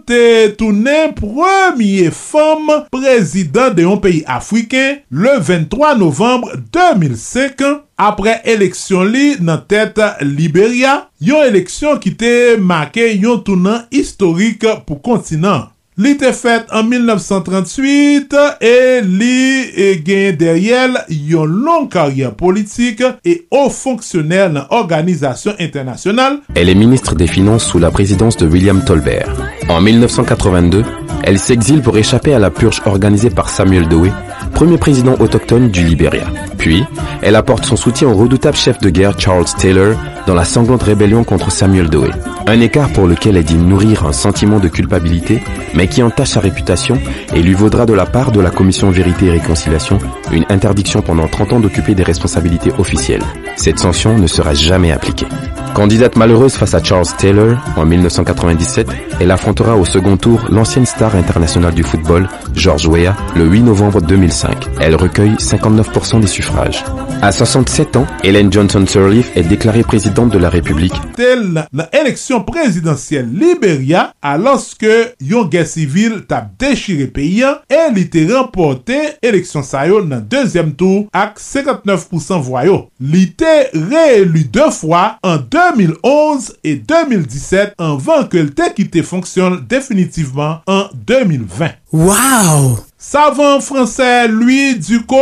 te 0.05 0.19
toune 0.61 0.97
premye 1.17 2.11
fom 2.13 2.67
prezident 2.93 3.73
de 3.73 3.87
yon 3.87 4.03
peyi 4.05 4.19
Afriken 4.29 4.99
le 5.09 5.39
23 5.41 5.95
novembre 5.97 6.59
2005 6.77 7.65
apre 7.97 8.35
eleksyon 8.45 9.09
li 9.09 9.31
nan 9.41 9.65
tèt 9.73 10.03
Liberia, 10.21 10.99
yon 11.17 11.49
eleksyon 11.49 11.97
ki 12.05 12.13
te 12.21 12.35
make 12.61 13.09
yon 13.23 13.41
tounan 13.47 13.89
istorik 13.89 14.69
pou 14.85 15.01
kontinant. 15.01 15.73
Li 15.99 16.17
te 16.17 16.31
fait 16.31 16.65
en 16.71 16.85
1938 16.85 18.35
et 18.61 19.01
li 19.03 19.65
e 19.75 19.89
gen 20.07 20.37
derrière 20.39 21.01
yon 21.11 21.43
longue 21.45 21.91
carrière 21.91 22.37
politique 22.37 23.03
et 23.25 23.49
haut 23.51 23.69
fonctionnaire 23.69 24.49
dans 24.53 24.65
l'organisation 24.71 25.55
internationale 25.59 26.39
Elle 26.55 26.69
est 26.69 26.77
ministre 26.77 27.17
des 27.17 27.27
Finances 27.27 27.65
sous 27.65 27.81
la 27.81 27.91
présidence 27.91 28.37
de 28.37 28.47
William 28.47 28.85
Tolbert. 28.85 29.29
En 29.69 29.81
1982, 29.81 30.85
elle 31.25 31.41
s'exile 31.41 31.83
pour 31.83 31.99
échapper 31.99 32.33
à 32.33 32.39
la 32.39 32.53
purge 32.53 32.81
organisée 32.87 33.31
par 33.31 33.51
Samuel 33.51 33.89
Doe, 33.89 34.13
premier 34.59 34.77
président 34.77 35.15
autochtone 35.21 35.71
du 35.71 35.85
Libéria. 35.85 36.25
Puis, 36.59 36.85
elle 37.23 37.37
apporte 37.37 37.65
son 37.65 37.77
soutien 37.77 38.09
au 38.09 38.15
redoutable 38.15 38.57
chef 38.57 38.81
de 38.81 38.91
guerre 38.91 39.17
Charles 39.17 39.45
Taylor 39.57 39.95
dans 40.27 40.35
la 40.35 40.45
sanglante 40.45 40.83
rébellion 40.83 41.23
contre 41.23 41.53
Samuel 41.53 41.89
Doe. 41.89 42.11
Un 42.49 42.61
écart 42.61 42.93
pour 42.93 43.07
lequel 43.07 43.37
elle 43.37 43.45
dit 43.45 43.55
nourrir 43.55 44.05
un 44.05 44.13
sentiment 44.13 44.59
de 44.59 44.67
culpabilité, 44.67 45.41
mais 45.75 45.87
qui 45.87 46.03
entache 46.03 46.31
sa 46.31 46.41
réputation 46.41 46.99
et 47.37 47.41
lui 47.41 47.55
vaudra 47.55 47.87
de 47.87 47.93
la 47.93 48.05
part 48.05 48.33
de 48.33 48.41
la 48.41 48.51
Commission 48.51 48.91
Vérité 48.91 49.27
et 49.27 49.31
Réconciliation 49.31 50.01
une 50.33 50.45
interdiction 50.49 51.03
pendant 51.03 51.29
30 51.29 51.53
ans 51.53 51.61
d'occuper 51.61 51.95
des 51.95 52.03
responsabilités 52.03 52.73
officielles. 52.79 53.23
Cette 53.59 53.81
sanction 53.81 54.17
ne 54.17 54.29
sera 54.29 54.55
jamais 54.55 54.93
appliquée. 54.93 55.27
Candidate 55.75 56.15
malheureuse 56.17 56.55
face 56.55 56.75
à 56.75 56.83
Charles 56.83 57.09
Taylor 57.19 57.59
en 57.77 57.85
1997, 57.85 58.89
elle 59.21 59.33
affrontera 59.33 59.77
au 59.77 59.85
second 59.85 60.17
tour 60.17 60.47
l'ancienne 60.49 60.87
star 60.87 61.17
internationale 61.17 61.75
du 61.75 61.83
football, 61.83 62.29
George 62.55 62.87
Weah, 62.87 63.17
le 63.35 63.45
8 63.45 63.63
novembre 63.63 64.01
2005. 64.01 64.69
Elle 64.81 64.95
recueille 64.95 65.35
59% 65.35 66.21
des 66.21 66.29
suffrages. 66.29 66.85
À 67.21 67.33
67 67.33 67.97
ans, 67.97 68.07
Helen 68.23 68.53
Johnson 68.53 68.85
Sirleaf 68.87 69.37
est 69.37 69.43
déclarée 69.43 69.83
présidente 69.83 70.31
de 70.31 70.39
la 70.39 70.51
République 70.51 70.95
tel 71.19 71.67
la 71.73 71.89
élection 72.01 72.45
présidentielle 72.45 73.29
Libéria 73.33 74.13
alors 74.23 74.63
que 74.79 75.13
guerre 75.49 75.67
civile 75.67 76.27
t'a 76.29 76.49
déchiré 76.57 77.09
pays 77.09 77.45
et 77.69 77.93
li 77.93 78.09
te 78.09 78.33
remporté 78.33 78.97
élection 79.21 79.65
sa 79.65 79.89
yo 79.89 80.01
dans 80.01 80.21
deuxième 80.21 80.75
tour 80.75 81.09
avec 81.13 81.39
59% 81.41 82.41
voyo. 82.41 82.89
Li 83.01 83.33
réélu 83.73 84.45
deux 84.45 84.71
fois 84.71 85.19
en 85.23 85.37
2011 85.37 86.57
et 86.65 86.77
2017 86.77 87.75
avant 87.79 88.25
que 88.25 88.39
le 88.39 88.51
quitté 88.75 89.03
fonctionne 89.03 89.65
définitivement 89.69 90.61
en 90.67 90.85
2020. 90.95 91.71
Wow! 91.93 92.79
Savant 93.01 93.61
français 93.61 94.27
Louis 94.27 94.75
Ducot 94.75 95.17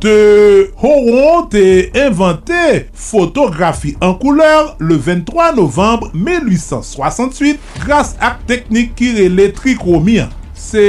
de 0.00 0.68
Horon 0.82 1.46
te 1.46 1.96
inventé 1.96 2.86
photographie 2.92 3.96
en 4.00 4.14
couleur 4.14 4.76
le 4.80 4.96
23 4.96 5.54
novembre 5.54 6.10
1868 6.12 7.60
grâce 7.86 8.16
à 8.20 8.36
technique 8.46 8.96
qui 8.96 9.12
relait 9.12 9.52
trichromie. 9.52 10.22
se 10.60 10.82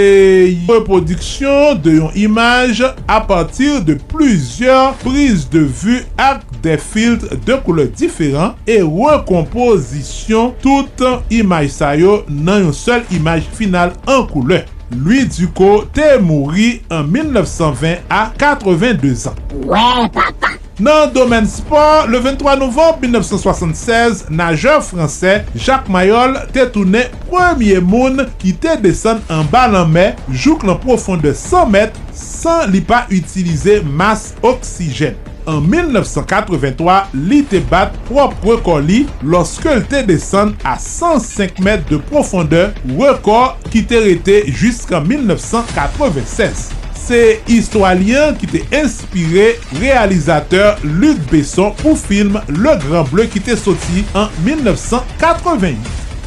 yon 0.52 0.68
reproduksyon 0.76 1.80
de 1.84 1.96
yon 1.98 2.18
imaj 2.20 2.84
a 3.08 3.20
patir 3.28 3.80
de 3.88 3.96
pluzyor 4.12 4.98
priz 5.06 5.48
de 5.52 5.64
vu 5.64 6.02
ak 6.20 6.44
de 6.66 6.76
filtre 6.82 7.40
de 7.48 7.58
koule 7.66 7.88
diferan 7.96 8.58
e 8.68 8.82
rekompozisyon 8.84 10.54
tout 10.62 11.08
imaj 11.34 11.72
sayo 11.80 12.22
nan 12.28 12.68
yon 12.68 12.78
sel 12.78 13.08
imaj 13.16 13.48
final 13.58 13.96
an 14.06 14.28
koule. 14.30 14.62
Louis 14.96 15.26
Ducot 15.38 15.88
te 15.96 16.18
mouri 16.22 16.82
an 16.92 17.08
1920 17.08 18.04
a 18.10 18.26
82 18.38 19.28
an. 19.30 19.40
Ouais, 19.66 20.10
papa! 20.14 20.58
Nan 20.82 21.12
domen 21.14 21.46
sport, 21.46 22.08
le 22.10 22.18
23 22.18 22.56
novembre 22.58 23.02
1976, 23.04 24.26
najeur 24.34 24.82
fransè 24.82 25.44
Jacques 25.54 25.92
Mayol 25.94 26.40
te 26.56 26.66
toune 26.74 27.04
premier 27.28 27.84
moun 27.86 28.24
ki 28.42 28.56
te 28.64 28.74
desen 28.82 29.22
an 29.30 29.46
balan 29.52 29.92
mè, 29.94 30.08
jouk 30.32 30.66
lan 30.66 30.80
profonde 30.82 31.36
100 31.38 31.70
mèt, 31.76 32.00
san 32.18 32.72
li 32.74 32.82
pa 32.82 33.04
utilize 33.14 33.82
mas 33.86 34.32
oksijen. 34.42 35.20
En 35.48 35.62
1983, 35.62 37.08
li 37.28 37.42
te 37.50 37.62
bat 37.72 37.96
propre 38.10 38.56
record 38.56 38.86
li 38.86 39.06
lorsque 39.24 39.70
il 39.74 39.84
te 39.90 40.04
descend 40.06 40.54
à 40.64 40.78
105 40.78 41.60
mètres 41.60 41.90
de 41.90 41.98
profondeur, 41.98 42.72
record 42.98 43.58
qui 43.72 43.84
te 43.86 43.96
resté 43.96 44.44
jusqu'en 44.52 45.02
1996. 45.02 46.70
C'est 46.94 47.42
historien 47.48 48.34
qui 48.36 48.46
t'a 48.46 48.78
inspiré 48.84 49.60
réalisateur 49.80 50.78
Luc 50.84 51.18
Besson 51.32 51.74
pour 51.78 51.98
film 51.98 52.40
Le 52.48 52.78
Grand 52.88 53.04
Bleu 53.06 53.24
qui 53.26 53.42
t'est 53.42 53.56
sorti 53.56 54.06
en 54.14 54.28
1988. 54.46 55.78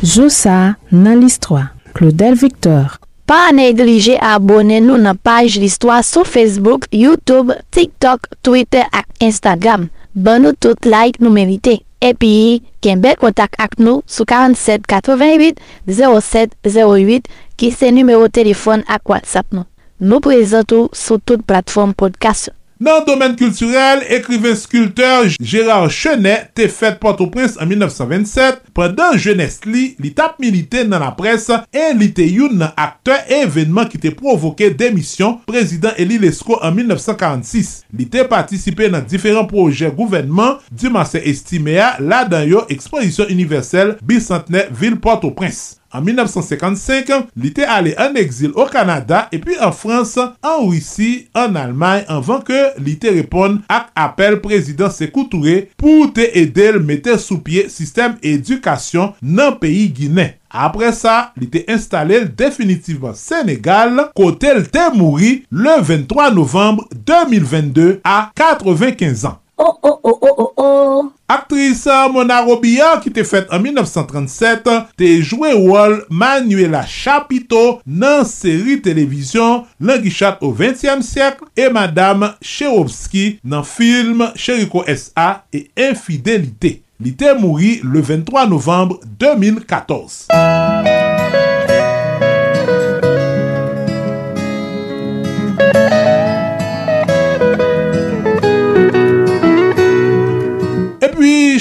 Josa 0.02 0.74
nan 0.90 1.20
l'histoire. 1.20 1.68
Claudel 1.94 2.34
Victor. 2.34 2.98
Pa 3.24 3.48
neglije 3.56 4.18
abone 4.20 4.82
nou 4.84 5.00
nan 5.00 5.16
paj 5.16 5.54
listwa 5.56 6.02
sou 6.04 6.26
Facebook, 6.28 6.84
Youtube, 6.92 7.54
TikTok, 7.72 8.28
Twitter 8.44 8.84
ak 8.92 9.08
Instagram. 9.24 9.86
Ban 10.12 10.44
nou 10.44 10.52
tout 10.52 10.84
like 10.84 11.24
nou 11.24 11.32
merite. 11.32 11.78
Epi, 12.04 12.60
ken 12.84 13.00
bel 13.00 13.16
kontak 13.16 13.56
ak 13.56 13.78
nou 13.80 14.02
sou 14.04 14.28
47 14.28 14.84
4788 14.92 15.56
0708 15.88 17.32
ki 17.56 17.70
se 17.72 17.88
numero 17.96 18.28
telefon 18.28 18.84
ak 18.84 19.08
WhatsApp 19.08 19.56
nou. 19.56 19.64
Nou 19.96 20.20
prezentou 20.20 20.92
sou 20.92 21.16
tout 21.16 21.40
platform 21.48 21.96
podcast. 21.96 22.52
Nan 22.84 23.04
domen 23.06 23.32
kulturel, 23.38 24.02
ekriven 24.12 24.52
skulpteur 24.60 25.30
Gérard 25.40 25.88
Chenet 25.94 26.50
te 26.58 26.66
fèt 26.68 26.98
Port-au-Prince 27.00 27.56
an 27.62 27.70
1927, 27.70 28.58
predan 28.76 29.14
jeunesse 29.16 29.64
li, 29.64 29.84
li 30.02 30.10
tap 30.12 30.34
milite 30.42 30.82
nan 30.84 31.00
la 31.00 31.08
pres, 31.16 31.46
e 31.72 31.84
li 31.96 32.10
te 32.12 32.26
youn 32.28 32.58
nan 32.60 32.74
akte 32.76 33.16
evenman 33.38 33.88
ki 33.88 34.02
te 34.02 34.12
provoke 34.12 34.68
demisyon 34.76 35.38
prezident 35.48 35.96
Elie 36.02 36.20
Lescaut 36.20 36.60
an 36.60 36.76
1946. 36.76 37.70
Li 37.96 38.04
te 38.10 38.26
patisipe 38.28 38.90
nan 38.92 39.06
diferent 39.08 39.48
proje 39.48 39.88
gouvenman, 39.94 40.58
di 40.68 40.92
man 40.92 41.08
se 41.08 41.22
estime 41.24 41.78
a 41.80 41.94
la 42.04 42.26
dan 42.28 42.44
yo 42.50 42.66
eksponisyon 42.74 43.32
universel 43.32 43.96
bicentenè 44.04 44.66
Ville 44.74 45.00
Port-au-Prince. 45.00 45.78
En 45.94 46.02
1955, 46.02 47.28
li 47.38 47.52
te 47.54 47.62
ale 47.70 47.92
an 48.02 48.16
exil 48.18 48.50
o 48.58 48.66
Kanada 48.66 49.28
epi 49.34 49.54
an 49.62 49.70
Frans, 49.76 50.16
an 50.18 50.64
Ouissi, 50.64 51.28
an 51.38 51.54
Almay 51.60 52.02
anvan 52.10 52.42
ke 52.46 52.72
li 52.82 52.96
te 52.98 53.12
repon 53.14 53.60
ak 53.70 53.92
apel 54.04 54.40
prezident 54.42 54.90
Sekou 54.90 55.28
Touré 55.30 55.68
pou 55.78 56.08
te 56.16 56.26
edel 56.40 56.80
mette 56.82 57.14
sou 57.22 57.38
pie 57.46 57.68
sistem 57.70 58.18
edukasyon 58.26 59.14
nan 59.22 59.54
peyi 59.62 59.86
Guinè. 59.94 60.32
Apre 60.54 60.90
sa, 60.94 61.32
li 61.38 61.46
te 61.50 61.64
installe 61.70 62.24
definitivman 62.38 63.14
Senegal 63.18 64.08
kote 64.18 64.52
li 64.58 64.66
te 64.74 64.88
mouri 64.94 65.32
le 65.54 65.78
23 65.82 66.28
novembre 66.34 66.90
2022 67.06 68.00
a 68.02 68.18
95 68.34 69.26
an. 69.30 69.40
Oh, 69.56 69.78
oh, 69.82 70.00
oh, 70.02 70.18
oh, 70.20 70.34
oh, 70.38 70.52
oh. 70.56 71.12
Aktris 71.28 71.84
Mona 72.12 72.40
Robillard 72.42 73.04
ki 73.04 73.12
te 73.14 73.22
fet 73.26 73.50
an 73.54 73.62
1937 73.62 74.74
te 74.98 75.10
jwe 75.22 75.52
wol 75.54 76.00
Manuela 76.10 76.82
Chapito 76.90 77.78
nan 77.86 78.26
seri 78.28 78.80
televizyon 78.82 79.62
Langichat 79.78 80.42
au 80.42 80.50
20e 80.54 80.98
siyek 81.06 81.42
e 81.54 81.70
Madame 81.70 82.34
Cherovski 82.42 83.38
nan 83.46 83.62
film 83.64 84.26
Cheriko 84.34 84.82
S.A. 84.90 85.44
e 85.54 85.68
Infidelite. 85.88 86.80
Li 86.98 87.14
te 87.18 87.34
mouri 87.38 87.78
le 87.82 88.02
23 88.02 88.46
novembre 88.50 88.98
2014. 89.18 91.13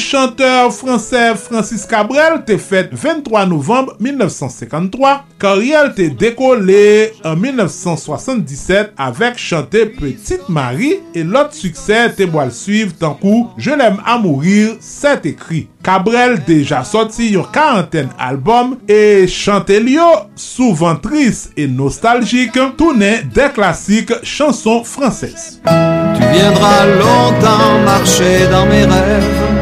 Chanteur 0.04 0.74
français 0.74 1.34
Francis 1.36 1.86
Cabrel 1.86 2.44
te 2.46 2.58
fête 2.58 2.90
23 2.92 3.46
novembre 3.46 3.96
1953. 4.02 5.26
Carrière 5.40 5.96
te 5.96 6.02
décollé 6.02 7.14
en 7.24 7.36
1977 7.36 8.94
avec 8.98 9.38
chanter 9.38 9.86
Petite 9.86 10.50
Marie 10.50 10.98
et 11.16 11.24
l'autre 11.24 11.54
succès 11.54 12.12
te 12.12 12.24
suivre 12.50 12.94
tant 13.00 13.14
coup 13.14 13.50
Je 13.58 13.72
l'aime 13.72 14.02
à 14.06 14.18
mourir, 14.18 14.76
c'est 14.82 15.26
écrit. 15.26 15.70
Cabrel 15.82 16.44
déjà 16.46 16.84
sorti 16.84 17.34
une 17.34 17.46
quarantaine 17.46 18.10
albums 18.20 18.78
et 18.88 19.26
chanter 19.28 19.80
Lio, 19.80 20.02
souvent 20.36 20.96
triste 20.96 21.52
et 21.56 21.68
nostalgique, 21.68 22.60
tournait 22.78 23.24
des 23.34 23.50
classiques 23.54 24.14
chansons 24.24 24.84
françaises. 24.84 25.62
Tu 25.64 26.22
viendras 26.34 26.86
longtemps 26.88 27.80
marcher 27.86 28.48
dans 28.52 28.66
mes 28.66 28.84
rêves. 28.86 29.53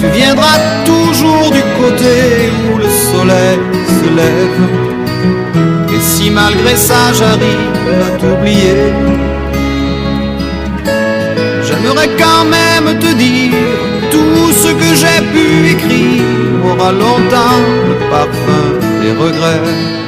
Tu 0.00 0.06
viendras 0.18 0.58
toujours 0.84 1.50
du 1.50 1.62
côté 1.80 2.50
où 2.72 2.78
le 2.78 2.88
soleil 2.88 3.58
se 3.98 4.08
lève. 4.20 4.60
Et 5.94 6.00
si 6.00 6.30
malgré 6.30 6.76
ça 6.76 7.12
j'arrive 7.18 8.00
à 8.06 8.10
t'oublier, 8.18 8.92
j'aimerais 11.66 12.10
quand 12.16 12.44
même 12.44 12.98
te 12.98 13.12
dire 13.14 13.52
tout 14.10 14.52
ce 14.52 14.68
que 14.80 14.94
j'ai 15.00 15.20
pu 15.32 15.70
écrire 15.74 16.22
aura 16.64 16.92
longtemps 16.92 17.62
le 17.88 17.96
parfum 18.10 18.66
des 19.02 19.12
regrets. 19.12 20.07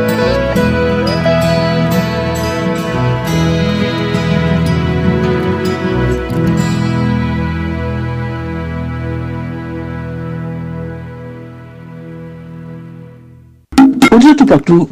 Partout, 14.51 14.89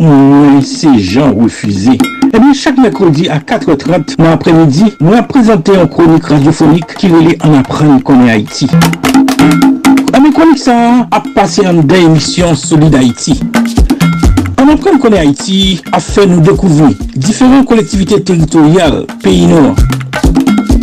moi 0.00 0.60
c'est 0.60 0.98
Jean 0.98 1.32
refusé. 1.32 1.98
Eh 2.34 2.38
bien, 2.40 2.52
chaque 2.52 2.76
mercredi 2.78 3.28
à 3.28 3.38
4h30 3.38 4.16
dans 4.18 4.24
l'après-midi, 4.24 4.86
nous 5.00 5.12
allons 5.12 5.22
présenter 5.22 5.70
une 5.80 5.88
chronique 5.88 6.24
radiophonique 6.24 6.92
qui 6.98 7.06
relie 7.06 7.36
en 7.44 7.54
apprendre 7.54 8.02
qu'on 8.02 8.26
est 8.26 8.32
Haïti. 8.32 8.66
À 10.12 10.18
mes 10.18 10.32
chroniques, 10.32 10.58
ça 10.58 11.06
a 11.08 11.22
passé 11.32 11.64
en 11.64 11.74
deux 11.74 11.94
émissions 11.94 12.56
Solide 12.56 12.96
Haïti. 12.96 13.38
En 14.60 14.66
apprendre 14.66 14.98
qu'on 14.98 15.12
est 15.12 15.18
Haïti 15.20 15.80
a 15.92 16.00
fait 16.00 16.26
nous 16.26 16.40
découvrir 16.40 16.90
différentes 17.14 17.68
collectivités 17.68 18.20
territoriales 18.20 19.06
pays 19.22 19.46
nord. 19.46 19.76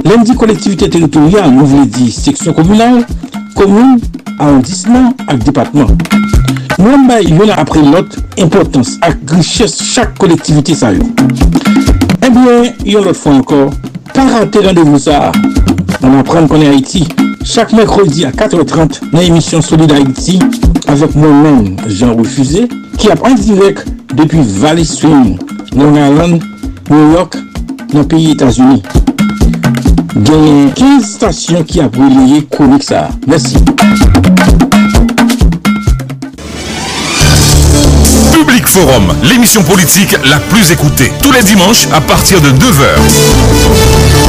Lundi 0.06 0.34
collectivité 0.36 0.90
territoriale, 0.90 1.52
nous 1.52 1.66
voulons 1.66 1.90
section 2.10 2.54
communale, 2.54 3.06
commune, 3.60 4.00
arrondissement 4.40 5.14
et 5.30 5.36
département. 5.36 5.88
Nous 6.78 6.88
avons 6.88 7.44
une 7.44 7.52
après 7.52 7.82
l'autre 7.82 8.16
importance 8.40 8.98
et 9.06 9.36
richesse 9.36 9.84
chaque 9.84 10.18
collectivité. 10.18 10.74
Eh 12.26 12.30
bien, 12.30 12.74
une 12.86 12.96
autre 12.96 13.12
fois 13.12 13.34
encore, 13.34 13.72
pas 14.14 14.28
rater 14.28 14.60
rendez-vous 14.60 14.98
ça. 14.98 15.34
On 16.02 16.20
apprend 16.20 16.48
qu'on 16.48 16.62
est 16.62 16.70
Haïti. 16.70 17.06
Chaque 17.44 17.74
mercredi 17.74 18.24
à 18.24 18.32
4h30 18.32 19.12
dans 19.12 19.20
l'émission 19.20 19.62
Solide 19.62 19.92
Haïti 19.92 20.40
avec 20.88 21.14
moi-même 21.16 21.76
Jean 21.88 22.16
Refusé 22.16 22.70
qui 22.98 23.10
en 23.10 23.36
direct 23.36 23.86
depuis 24.16 24.40
Valley 24.42 24.86
Stream, 24.86 25.36
Long 25.76 26.40
New 26.90 27.12
York, 27.12 27.36
dans 27.92 28.00
le 28.00 28.08
pays 28.08 28.32
États-Unis. 28.32 28.84
Gagné 30.16 30.72
15 30.76 31.04
stations 31.06 31.64
qui 31.64 31.80
a 31.80 31.86
relayé 31.88 32.46
chronique 32.50 32.84
ça. 32.84 33.10
Merci. 33.28 33.58
Public 38.34 38.68
Forum, 38.68 39.14
l'émission 39.24 39.64
politique 39.64 40.16
la 40.26 40.40
plus 40.40 40.72
écoutée. 40.72 41.12
Tous 41.22 41.32
les 41.32 41.44
dimanches 41.44 41.88
à 41.94 42.02
partir 42.02 42.42
de 42.42 42.50
9h. 42.50 44.29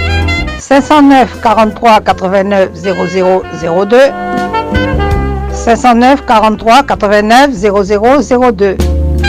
509 0.71 1.41
43 1.43 1.99
89 1.99 2.69
0002 2.73 3.97
509 5.51 6.25
43 6.25 6.83
89 6.83 7.51
0002 7.51 8.77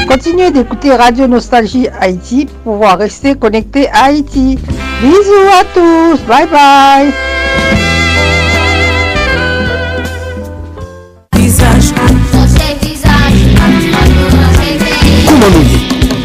Continuez 0.06 0.52
d'écouter 0.52 0.94
Radio 0.94 1.26
Nostalgie 1.26 1.88
Haïti 2.00 2.46
pour 2.46 2.74
pouvoir 2.74 2.96
rester 2.96 3.34
connecté 3.34 3.88
à 3.88 4.04
Haïti. 4.04 4.56
Bisous 5.00 5.50
à 5.58 5.64
tous, 5.74 6.20
bye 6.28 6.46
bye. 6.46 7.12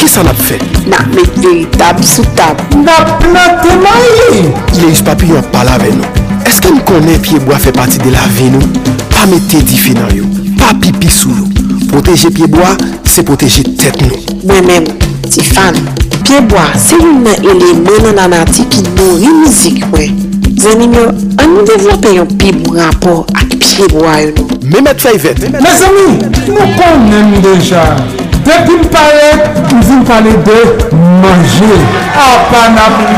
Ki 0.08 0.14
sa 0.14 0.22
nap 0.24 0.38
fe? 0.40 0.56
Nan 0.88 1.10
met 1.12 1.34
veritab 1.44 1.98
sou 2.00 2.24
tab. 2.38 2.62
Nap 2.80 3.26
nate 3.28 3.74
maye! 3.82 4.46
Le 4.78 4.86
yus 4.86 5.02
papi 5.04 5.28
yon 5.34 5.44
pala 5.52 5.74
ve 5.82 5.90
nou. 5.98 6.24
Eske 6.48 6.70
m 6.72 6.78
konen 6.88 7.18
piyeboa 7.26 7.58
fe 7.60 7.74
pati 7.76 8.00
de 8.00 8.14
la 8.14 8.24
ve 8.38 8.46
nou? 8.54 8.86
Pa 9.12 9.26
mette 9.28 9.60
di 9.68 9.76
fe 9.76 9.92
nan 9.98 10.14
yo. 10.16 10.24
Pa 10.62 10.70
pipi 10.80 11.12
sou 11.12 11.36
yo. 11.36 11.50
Proteje 11.90 12.32
piyeboa, 12.38 12.70
se 13.04 13.26
poteje 13.28 13.66
tet 13.82 14.00
nou. 14.06 14.22
Mwen 14.46 14.70
men, 14.70 14.88
ti 15.28 15.44
fan, 15.44 15.76
piyeboa 16.22 16.70
se 16.80 17.02
yon 17.02 17.26
nan 17.26 17.44
elemen 17.44 18.08
nan 18.08 18.22
anati 18.30 18.64
ki 18.72 18.86
nou 18.94 19.18
rimizik 19.20 19.84
we. 19.92 20.08
Zanim 20.56 20.96
yo, 20.96 21.10
an 21.36 21.52
nou 21.52 21.66
devlope 21.68 22.16
yon 22.16 22.32
pib 22.40 22.64
rapor 22.78 23.26
ak 23.36 23.58
piyeboa 23.58 24.22
yon 24.24 24.40
nou. 24.40 24.62
Memet 24.72 25.04
Fayvet. 25.04 25.50
Me 25.60 25.76
zami, 25.84 26.08
nou 26.48 26.72
konnen 26.80 27.36
deja. 27.44 27.84
M 28.48 28.50
pale, 28.90 29.30
m 29.74 29.82
vin 29.82 30.04
pale 30.06 30.32
de 30.46 30.88
manje. 31.22 31.74
Apanabli. 32.16 33.18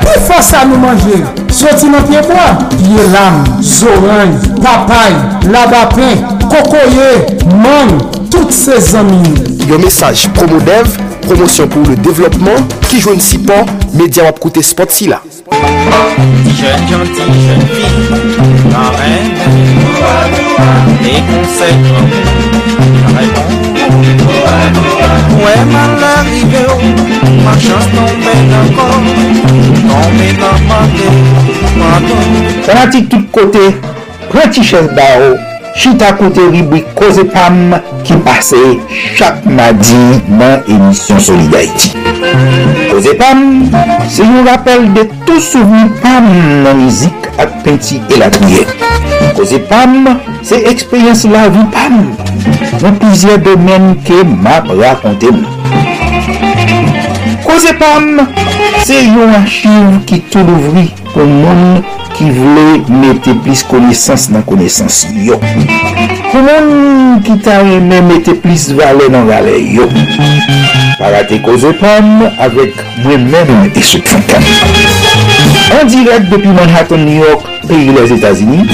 Pi 0.00 0.14
fosa 0.26 0.64
nou 0.66 0.80
manje. 0.82 1.20
Soti 1.54 1.86
nan 1.92 2.02
piyeboa. 2.08 2.48
Piye 2.72 3.04
lam, 3.12 3.44
zoranj, 3.62 4.48
papay, 4.64 5.14
labapen, 5.52 6.24
kokoye, 6.50 7.12
man, 7.62 7.94
tout 8.32 8.50
se 8.50 8.80
zami. 8.82 9.22
Yon 9.70 9.84
mesaj 9.84 10.26
promo 10.34 10.58
dev, 10.66 10.90
promosyon 11.28 11.70
pou 11.70 11.86
le 11.86 11.94
devlopman, 12.02 12.66
ki 12.88 12.98
jwen 13.04 13.22
si 13.22 13.38
pan, 13.46 13.70
media 13.94 14.26
wap 14.26 14.42
koute 14.42 14.64
spot 14.66 14.90
si 14.90 15.06
la. 15.12 15.22
Jeune 16.58 16.84
gentille, 16.90 17.38
jeune 17.46 17.66
fille, 17.70 18.72
la 18.72 18.90
reine, 18.98 19.38
les 21.04 21.22
conseils, 21.30 21.78
Mwen 25.30 25.64
man 25.72 25.92
la 26.00 26.12
rive 26.26 26.62
ou, 26.74 26.82
oh. 26.82 27.42
ma 27.44 27.54
chans 27.62 27.86
nan 27.94 28.12
men 28.24 28.54
akon 28.60 29.02
Nan 29.86 30.06
men 30.18 30.34
nan 30.42 30.56
mante, 30.68 31.08
mante 31.78 32.16
Sanatik 32.66 33.08
tout 33.08 33.26
kote, 33.32 33.66
prati 34.30 34.62
ches 34.66 34.88
ba 34.98 35.08
ou 35.22 35.53
chita 35.76 36.12
kote 36.12 36.40
ribwi 36.50 36.80
Koze 36.94 37.24
Pam 37.24 37.74
ki 38.02 38.14
pase 38.24 38.56
chak 39.16 39.46
madi 39.46 39.94
nan 40.28 40.62
emisyon 40.68 41.20
Solidarity. 41.20 41.90
Koze 42.90 43.14
Pam, 43.18 43.70
se 44.08 44.22
yon 44.22 44.46
rappel 44.46 44.86
de 44.94 45.06
tou 45.26 45.40
souveni 45.40 45.90
Pam 46.02 46.28
nan 46.64 46.78
mizik 46.84 47.28
ak 47.38 47.62
penti 47.64 48.00
elatriye. 48.14 48.66
Koze 49.36 49.58
Pam, 49.68 50.06
se 50.42 50.60
ekspeyens 50.70 51.26
la 51.32 51.48
vi 51.48 51.66
Pam 51.74 51.98
nan 52.82 53.00
pizye 53.02 53.38
domen 53.42 53.94
ke 54.06 54.22
map 54.28 54.70
rakonte 54.78 55.32
mou. 55.34 55.50
Koze 57.44 57.74
Pam, 57.80 58.22
se 58.86 59.02
yon 59.08 59.34
achiv 59.42 60.00
ki 60.08 60.22
tou 60.30 60.46
louvri 60.46 60.88
pou 61.12 61.26
moun 61.26 61.82
ki 62.14 62.30
vle 62.34 62.66
mette 63.02 63.34
plis 63.44 63.64
konesans 63.68 64.28
nan 64.34 64.44
konesans 64.46 65.04
yo. 65.24 65.38
Pou 66.30 66.42
moun 66.42 67.20
ki 67.26 67.36
ta 67.44 67.60
reme 67.62 68.00
mette 68.08 68.34
plis 68.42 68.68
vale 68.78 69.08
nan 69.12 69.26
vale 69.28 69.54
yo. 69.74 69.88
Parate 70.98 71.40
koze 71.44 71.74
pam 71.80 72.26
avek 72.42 72.78
mwen 73.04 73.26
men 73.30 73.52
mette 73.62 73.82
souk 73.86 74.06
fankan. 74.10 74.46
An 75.74 75.88
direk 75.90 76.28
depi 76.30 76.52
Manhattan, 76.54 77.04
New 77.06 77.24
York, 77.24 77.46
peyi 77.68 77.94
les 77.96 78.12
Etats-Unis, 78.14 78.70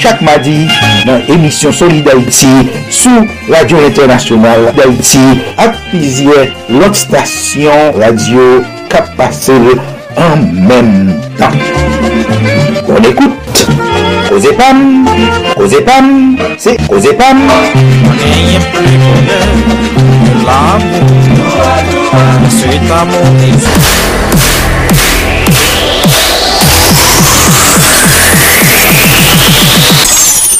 chak 0.00 0.22
madi 0.24 0.66
nan 1.08 1.24
emisyon 1.34 1.74
Solidarity 1.76 2.70
sou 2.94 3.26
Radio 3.50 3.82
Internasyonal 3.88 4.70
d'Haïti 4.78 5.24
ak 5.60 5.76
pizye 5.90 6.48
lot 6.78 6.96
stasyon 6.96 7.98
radio 8.00 8.48
kap 8.92 9.12
pase 9.20 9.58
an 10.16 10.48
menm 10.68 11.14
tan. 11.40 11.56
On 12.98 13.02
écoute. 13.02 13.68
Causez 14.28 14.52
pam, 14.54 15.06
causez 15.56 15.82
pam, 15.82 16.36
c'est 16.58 16.76
causez 16.88 17.12
pam. 17.14 17.38
N'ayez 17.38 18.58
plus 18.72 18.98
bonheur, 18.98 19.46
l'amour, 20.44 20.98
c'est 22.50 22.92
amour. 22.92 23.28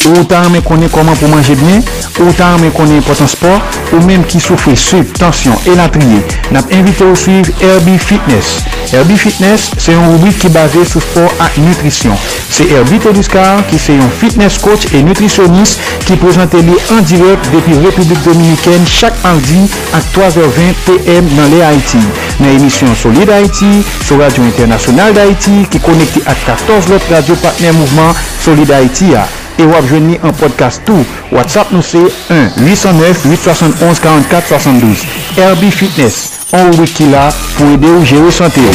Ou 0.08 0.24
ta 0.24 0.46
mè 0.48 0.62
konè 0.64 0.88
koman 0.88 1.18
pou 1.18 1.28
manje 1.28 1.52
byen, 1.58 1.82
ou 2.22 2.32
ta 2.38 2.54
mè 2.62 2.70
konè 2.72 3.02
potan 3.04 3.28
sport, 3.28 3.78
ou 3.92 4.00
mèm 4.06 4.22
ki 4.30 4.40
soufè 4.40 4.72
sèp, 4.78 5.12
tansyon, 5.18 5.58
elatriye, 5.68 6.22
nap 6.54 6.70
invite 6.72 7.04
ou 7.04 7.18
suiv 7.18 7.50
Herbie 7.60 7.98
Fitness. 8.00 8.77
Herbie 8.92 9.18
Fitness, 9.20 9.70
se 9.76 9.92
yon 9.92 10.14
rubrik 10.14 10.38
ki 10.40 10.48
base 10.54 10.80
sou 10.88 11.00
sport 11.04 11.40
ak 11.44 11.58
nutrisyon. 11.60 12.16
Se 12.48 12.64
Herbie 12.70 13.00
Teduscar 13.02 13.60
ki 13.68 13.78
se 13.80 13.92
yon 13.98 14.10
fitness 14.20 14.56
coach 14.62 14.84
e 14.96 14.98
nutrisyonist 15.04 15.82
ki 16.08 16.14
prezante 16.22 16.58
li 16.64 16.76
an 16.94 17.02
direk 17.08 17.40
depi 17.52 17.72
Republik 17.82 18.20
Dominiken 18.24 18.82
chak 18.88 19.14
mardi 19.24 19.62
ak 19.96 20.04
3h20 20.14 20.76
PM 20.86 21.24
nan 21.36 21.48
le 21.52 21.60
Haiti. 21.64 22.02
Nan 22.40 22.50
emisyon 22.54 22.92
Solid 22.98 23.28
Haiti, 23.32 23.72
sou 24.06 24.16
Radio 24.22 24.42
Internasyonal 24.48 25.10
d'Haiti 25.16 25.56
ki 25.72 25.78
konekte 25.84 26.20
ak 26.24 26.38
14 26.46 26.90
lot 26.94 27.04
radio 27.12 27.34
partner 27.44 27.72
mouvment 27.76 28.12
Solid 28.44 28.70
Haiti 28.72 29.08
a. 29.18 29.20
E 29.58 29.64
wap 29.66 29.84
jwen 29.90 30.04
ni 30.12 30.16
an 30.22 30.32
podcast 30.38 30.78
tou. 30.86 31.00
WhatsApp 31.34 31.68
nou 31.74 31.82
se 31.82 31.98
1-809-871-4472. 32.30 35.02
Herbie 35.36 35.74
Fitness. 35.74 36.37
An 36.50 36.70
wiki 36.80 37.04
la 37.10 37.28
pou 37.58 37.74
ede 37.74 37.86
ou 37.86 38.32
sante 38.32 38.60
ou. 38.60 38.72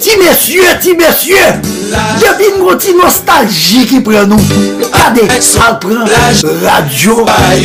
Ti 0.00 0.16
mesye, 0.16 0.78
ti 0.80 0.94
mesye 0.96 1.77
Je 1.88 2.28
vin 2.38 2.58
gouti 2.60 2.92
nostalji 2.96 3.86
ki 3.88 4.00
pren 4.04 4.28
nou. 4.28 4.40
Kade, 4.92 5.22
sal 5.44 5.78
pren 5.82 6.04
radio 6.62 7.14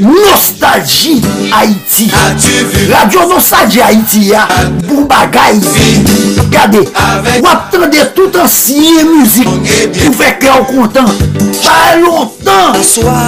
nostalji 0.05 1.13
Haiti. 1.51 2.07
Radio 2.91 3.21
nostalji 3.31 3.79
Haiti 3.83 4.21
ya. 4.29 4.43
Bou 4.87 5.03
bagay. 5.09 5.55
Kade, 6.53 6.81
wap 7.43 7.61
tende 7.73 8.01
tout 8.15 8.33
ansiye 8.39 9.03
muzik. 9.09 9.49
Pou 9.97 10.11
fek 10.21 10.37
lè 10.45 10.51
ou 10.55 10.65
kontan. 10.71 11.09
Pa 11.63 11.77
lontan. 11.99 12.67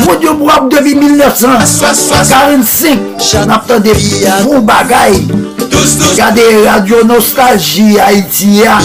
Mwen 0.05 0.17
diyo 0.21 0.33
mwap 0.39 0.63
devi 0.71 0.93
1945. 1.01 3.43
Nap 3.49 3.63
tende 3.67 3.93
bou 4.45 4.59
bagay. 4.63 5.13
Gade 6.17 6.41
radyo 6.65 7.03
nostalji 7.03 7.97
Haiti 7.97 8.59
ya. 8.59 8.79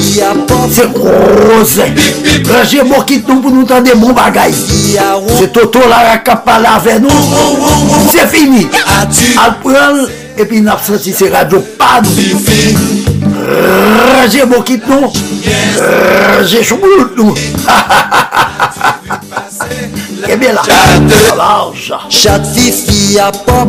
Se 0.70 0.86
kroze 0.94 1.86
Raje 2.50 2.82
mokit 2.82 3.28
nou 3.28 3.42
pou 3.42 3.54
nou 3.54 3.66
tan 3.68 3.84
de 3.84 3.94
moun 3.94 4.14
bagay. 4.16 4.54
Se 4.54 5.48
toto 5.54 5.82
la 5.88 6.02
rakap 6.10 6.44
pala 6.44 6.76
ave 6.78 6.98
nou 7.02 8.08
Se 8.10 8.26
fini. 8.30 8.66
Al 9.40 9.56
pral 9.64 10.02
epi 10.40 10.62
nap 10.64 10.82
senti 10.84 11.14
se 11.16 11.30
radyo 11.32 11.62
pan 11.78 12.06
Raje 14.14 14.46
mokit 14.50 14.86
nou. 14.90 15.12
Raje 16.36 16.64
choumout 16.64 17.16
nou. 17.18 17.36
Ha 17.66 17.78
ha 17.88 18.02
ha 18.10 18.24
ha 18.34 18.64
ha 18.70 18.92
ha 19.08 19.30
Kebe 20.26 20.52
la 20.52 20.62
Chate 20.62 22.10
Chate 22.10 22.44
fifi 22.54 23.14
ya 23.14 23.32
pop 23.32 23.68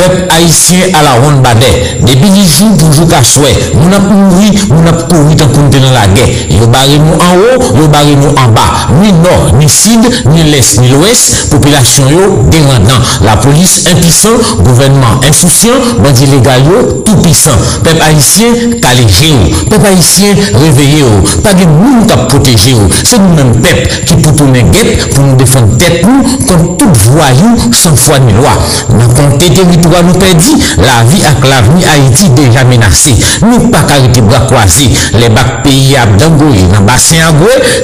Peuple 0.00 0.28
haïtien 0.30 0.78
à 0.98 1.02
la 1.02 1.12
ronde 1.20 1.42
badet. 1.42 2.00
Depuis 2.00 2.30
dix 2.30 2.58
jours 2.58 2.74
pour 2.78 2.90
jouer 2.90 3.06
qu'à 3.06 3.22
souhait. 3.22 3.52
Nous 3.74 3.94
avons 3.94 4.14
mouru, 4.14 4.48
nous 4.70 4.88
avons 4.88 5.06
couru 5.08 5.36
tant 5.36 5.44
dans 5.44 5.92
la 5.92 6.06
guerre. 6.06 6.26
Yo 6.48 6.66
barré 6.68 6.96
nous 6.96 7.12
en 7.20 7.36
haut, 7.36 7.76
yo 7.76 7.86
barré 7.86 8.16
nous 8.16 8.30
en 8.30 8.48
bas. 8.48 8.88
Ni 9.02 9.12
nord, 9.12 9.52
ni 9.58 9.68
sud, 9.68 10.00
ni 10.32 10.42
l'est, 10.44 10.80
ni 10.80 10.88
l'ouest. 10.88 11.50
Population 11.50 12.04
yo 12.08 12.48
dégradant. 12.50 13.02
La 13.22 13.36
police 13.36 13.84
impuissant, 13.92 14.40
gouvernement 14.64 15.20
insouciant, 15.28 15.76
bandit 16.02 16.24
légal 16.26 16.62
tout 17.04 17.16
puissant. 17.16 17.58
Peuple 17.84 18.00
haïtien 18.00 18.80
calégé. 18.80 19.34
Peuple 19.68 19.86
haïtien 19.86 20.34
réveillé. 20.64 21.04
Pas 21.44 21.52
de 21.52 21.66
monde 21.66 22.06
qui 22.06 22.26
protéger 22.26 22.70
yo. 22.70 22.88
C'est 23.04 23.18
nous-mêmes 23.18 23.52
peuple 23.60 23.86
qui 24.06 24.14
pour 24.14 24.34
tourner 24.34 24.62
guette 24.62 25.12
pour 25.14 25.24
nous 25.24 25.36
défendre 25.36 25.76
tête 25.76 26.02
nous 26.06 26.22
contre 26.46 26.76
tout 26.78 26.92
voyou 27.10 27.58
sans 27.72 27.94
foi 27.94 28.18
ni 28.20 28.32
loi. 28.32 28.48
Dans 28.88 29.14
compter 29.14 29.50
territoire 29.50 29.89
nous 30.02 30.12
perdit, 30.14 30.56
la 30.78 31.04
vie 31.04 31.22
avec 31.24 31.44
l'avenir 31.44 31.86
Haïti 31.92 32.28
déjà 32.30 32.64
menacée. 32.64 33.14
Nous 33.42 33.68
pas 33.68 33.84
arrêter 33.88 34.20
bras 34.20 34.40
croisés. 34.40 34.90
Les 35.14 35.28
bacs 35.28 35.62
pays 35.62 35.96
à 35.96 36.06
Dangoye, 36.06 36.62
dans 36.72 36.80
bassin 36.82 37.16
à 37.28 37.32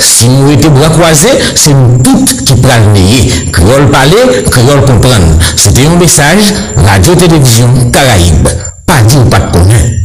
si 0.01 0.29
nous 0.29 0.51
étions 0.51 0.71
bras 0.71 0.89
croisés, 0.89 1.39
c'est 1.55 1.75
nous 1.75 1.99
toutes 2.03 2.45
qui 2.45 2.55
prenons 2.55 2.93
le 2.95 3.51
Créole 3.53 3.91
parler, 3.91 4.45
créole 4.51 4.81
comprendre. 4.85 5.39
C'était 5.57 5.87
un 5.87 5.97
message, 5.97 6.55
Radio-Télévision 6.77 7.69
Caraïbe. 7.93 8.49
Pas 8.87 9.03
dit 9.07 9.17
ou 9.17 9.29
pas 9.29 9.41
de 9.41 9.53
connaître. 9.53 9.97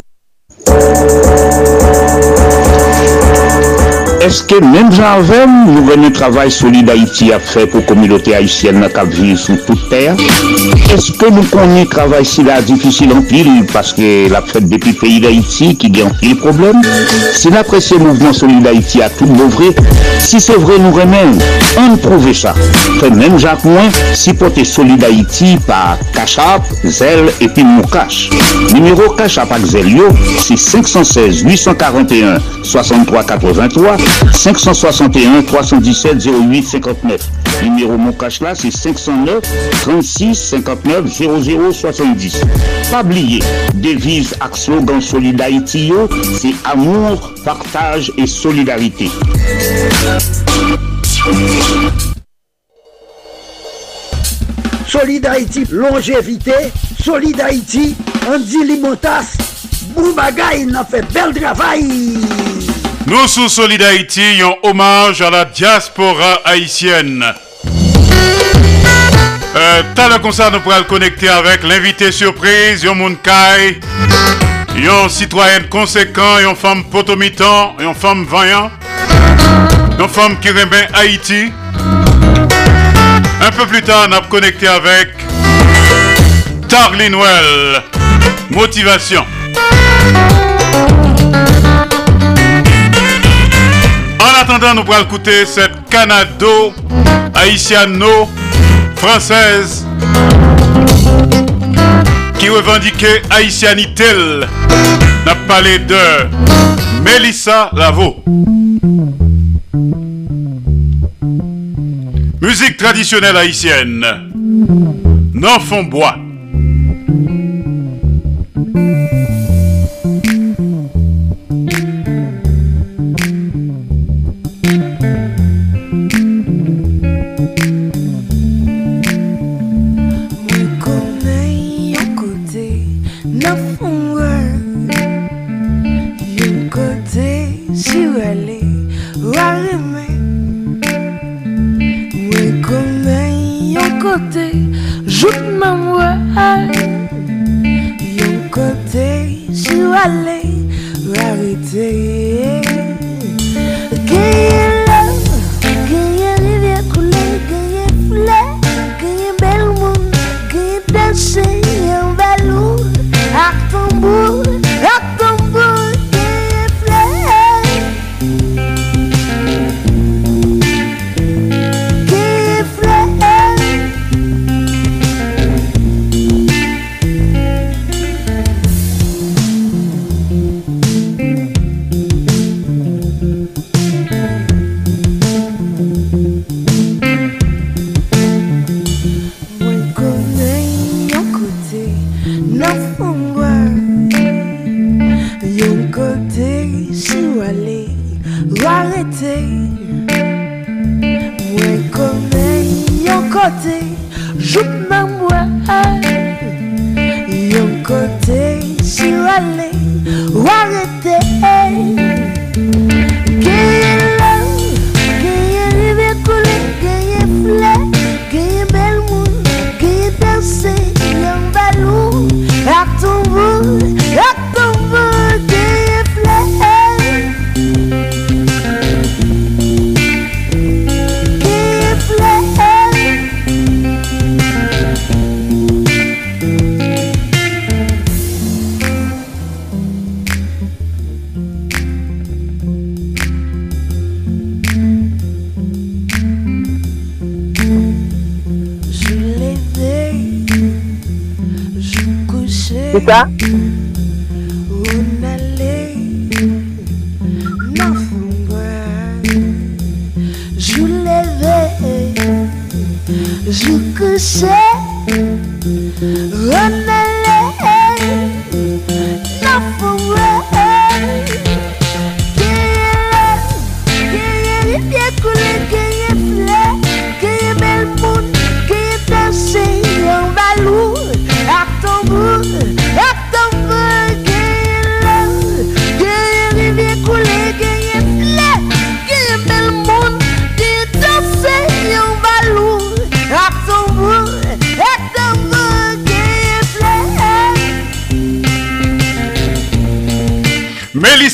Est-ce 4.23 4.43
que 4.43 4.63
même 4.63 4.91
j'avais, 4.91 5.47
nous 5.47 5.83
venons 5.83 6.11
travail 6.11 6.51
solide 6.51 6.91
Haïti 6.91 7.33
à 7.33 7.39
faire 7.39 7.67
pour 7.67 7.79
la 7.79 7.85
communauté 7.87 8.35
haïtienne 8.35 8.87
qui 8.87 9.21
vit 9.21 9.35
sur 9.35 9.65
toute 9.65 9.89
terre? 9.89 10.15
Est-ce 10.93 11.13
que 11.13 11.25
nous 11.31 11.41
connaissons 11.43 11.89
travail 11.89 12.23
si 12.23 12.43
la 12.43 12.61
difficile 12.61 13.13
en 13.13 13.21
pile 13.23 13.65
parce 13.73 13.93
que 13.93 14.29
la 14.29 14.43
fête 14.43 14.69
depuis 14.69 14.91
le 14.91 14.97
pays 14.97 15.19
d'Haïti 15.19 15.75
qui 15.75 15.89
gagne 15.89 16.11
pile 16.19 16.37
problème? 16.37 16.81
Si 17.33 17.49
l'apprécié 17.49 17.97
mouvement 17.97 18.31
solide 18.31 18.67
Haïti 18.67 19.01
a 19.01 19.09
tout 19.09 19.25
vrai, 19.25 19.73
si 20.19 20.39
c'est 20.39 20.53
vrai, 20.53 20.77
nous 20.77 20.91
remène, 20.91 21.39
on 21.79 21.97
prouve 21.97 22.31
ça. 22.33 22.53
Fait 22.99 23.09
même 23.09 23.39
Jacques 23.39 23.63
Moins, 23.63 23.89
si 24.13 24.33
porter 24.33 24.65
solide 24.65 25.03
Haïti 25.03 25.57
par 25.65 25.97
Cachap, 26.13 26.61
Zel 26.83 27.31
et 27.39 27.47
puis 27.47 27.63
Moukache. 27.63 28.29
Numéro 28.73 29.13
Cachap 29.13 29.51
avec 29.51 29.65
Zelio, 29.65 30.09
c'est 30.37 30.57
516 30.57 31.41
841 31.41 32.37
63 32.63 33.23
83 33.23 33.97
561 34.33 35.43
317 35.43 36.25
08 36.25 36.63
59. 36.63 37.29
Numéro 37.63 37.97
mon 37.97 38.15
là, 38.41 38.55
c'est 38.55 38.71
509 38.71 39.41
36 39.81 40.35
59 40.35 41.05
00 41.07 41.71
70. 41.71 42.41
Pas 42.91 43.01
oublier, 43.03 43.39
devise 43.75 44.33
ak 44.39 44.57
slogan 44.57 45.01
Solid 45.01 45.39
Haïti 45.39 45.87
yo, 45.87 46.09
c'est 46.39 46.55
amour, 46.65 47.33
partage 47.45 48.11
et 48.17 48.25
solidarité. 48.25 49.09
Solid 54.87 55.25
Haïti, 55.25 55.63
longévité. 55.71 56.51
Solid 57.01 57.39
Haïti, 57.39 57.95
Andy 58.27 58.65
Limotas. 58.65 59.37
Boubagaï, 59.95 60.65
n'a 60.65 60.83
fait 60.83 61.05
bel 61.13 61.33
travail. 61.33 62.17
Nous 63.07 63.27
sous 63.27 63.49
Solid 63.49 63.81
Haïti, 63.81 64.41
un 64.41 64.67
hommage 64.67 65.21
à 65.21 65.29
la 65.29 65.45
diaspora 65.45 66.41
haïtienne. 66.45 67.25
Euh, 69.55 69.83
T'as 69.95 70.09
le 70.09 70.19
concert, 70.19 70.51
nous 70.51 70.59
pourrons 70.61 70.83
connecter 70.87 71.27
avec 71.29 71.63
l'invité 71.63 72.11
surprise, 72.11 72.83
Yon 72.83 72.95
Mounkai, 72.95 73.79
Yon 74.75 75.09
citoyen 75.09 75.63
conséquent, 75.69 76.39
Yon 76.39 76.55
femme 76.55 76.85
potomitan, 76.85 77.75
Yon 77.79 77.93
femme 77.93 78.25
vaillant, 78.25 78.71
Yon 79.99 80.07
femme 80.07 80.39
qui 80.39 80.49
remet 80.49 80.87
Haïti. 80.93 81.51
Un 83.43 83.51
peu 83.51 83.65
plus 83.65 83.81
tard, 83.81 84.07
on 84.07 84.11
a 84.13 84.21
connecté 84.21 84.67
avec 84.67 85.09
Tarlin 86.69 87.13
Well, 87.13 87.81
Motivation. 88.51 89.25
Nous 94.59 94.83
pourrons 94.83 95.01
écouter 95.03 95.45
cette 95.45 95.71
Canado 95.89 96.73
haïtiano 97.33 98.27
française 98.97 99.87
qui 102.37 102.49
revendiquait 102.49 103.21
haïtianité. 103.29 104.03
n'a 105.25 105.35
parlé 105.47 105.79
de 105.79 105.95
Mélissa 107.01 107.69
Lavo. 107.73 108.17
Musique 112.41 112.75
traditionnelle 112.75 113.37
haïtienne. 113.37 114.05
Non 115.33 115.59
fond 115.59 115.83
bois. 115.83 116.15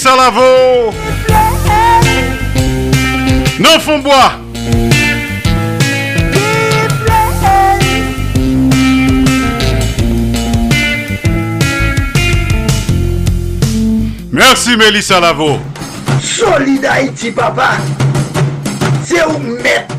Mélissa 0.08 0.16
Lavo. 0.16 0.94
Non 3.60 3.80
fond 3.80 4.00
bois. 4.00 4.32
Merci 14.32 14.78
Mélissa 14.78 15.20
Lavo. 15.20 15.60
Solid 16.22 16.86
Haïti, 16.86 17.32
papa. 17.32 17.72
C'est 19.04 19.26
où 19.26 19.40
mettre. 19.40 19.96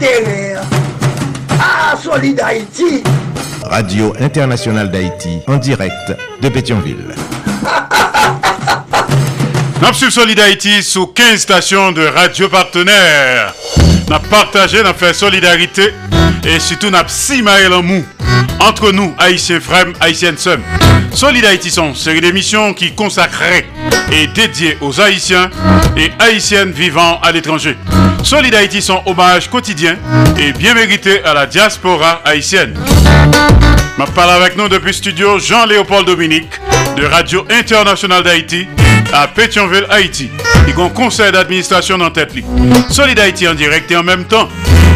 Ah, 1.60 1.94
Solid 2.02 2.40
Haïti. 2.40 3.02
Radio 3.62 4.14
Internationale 4.18 4.90
d'Haïti, 4.90 5.40
en 5.47 5.56
direct 5.56 6.16
de 6.40 6.48
Pétionville. 6.48 7.14
Nous 9.80 9.94
suivons 9.94 10.10
Solid 10.10 10.40
Haïti 10.40 10.82
sous 10.82 11.06
15 11.06 11.40
stations 11.40 11.92
de 11.92 12.05
radio 12.05 12.48
partenaires. 12.48 13.55
Nous 14.10 14.18
partagé, 14.28 14.82
nous 14.82 14.92
fait 14.92 15.14
solidarité 15.14 15.92
et 16.44 16.59
surtout 16.59 16.90
nous 16.90 16.96
avons 16.96 17.09
si 17.09 17.42
en 17.42 17.82
mou 17.82 18.05
entre 18.60 18.90
nous, 18.90 19.14
Haïtiens 19.18 19.60
frères, 19.60 19.86
Haïtiennes 20.00 20.36
sœurs. 20.36 20.59
Solid 21.12 21.44
Haïti 21.44 21.70
sont 21.70 21.90
une 21.90 21.94
série 21.94 22.20
d'émissions 22.20 22.74
qui 22.74 22.92
consacrées 22.94 23.66
et 24.12 24.26
dédiées 24.26 24.76
aux 24.80 25.00
Haïtiens 25.00 25.48
et 25.96 26.10
Haïtiennes 26.18 26.72
vivant 26.72 27.20
à 27.22 27.30
l'étranger. 27.30 27.76
Solid 28.24 28.55
Haïti 28.55 28.82
sont 28.82 29.00
hommage 29.06 29.48
quotidien 29.48 29.96
et 30.36 30.52
bien 30.52 30.74
mérité 30.74 31.22
à 31.24 31.34
la 31.34 31.46
diaspora 31.46 32.20
haïtienne. 32.24 32.74
Je 33.98 34.05
parle 34.12 34.42
avec 34.42 34.56
nous 34.56 34.68
depuis 34.68 34.94
studio 34.94 35.38
Jean-Léopold 35.38 36.06
Dominique 36.06 36.50
de 36.96 37.05
Radio 37.06 37.46
Internationale 37.50 38.24
d'Haïti 38.24 38.66
à 39.12 39.26
Pétionville, 39.28 39.86
Haïti. 39.90 40.30
Il 40.66 40.76
y 40.76 40.80
a 40.80 40.85
un 40.85 40.89
conseil 40.89 41.32
d'administration 41.32 42.01
en 42.01 42.10
tête. 42.10 42.32
Solid 42.90 43.18
Haïti 43.18 43.48
en 43.48 43.55
direct 43.55 43.90
et 43.90 43.97
en 43.97 44.02
même 44.02 44.24
temps 44.24 44.48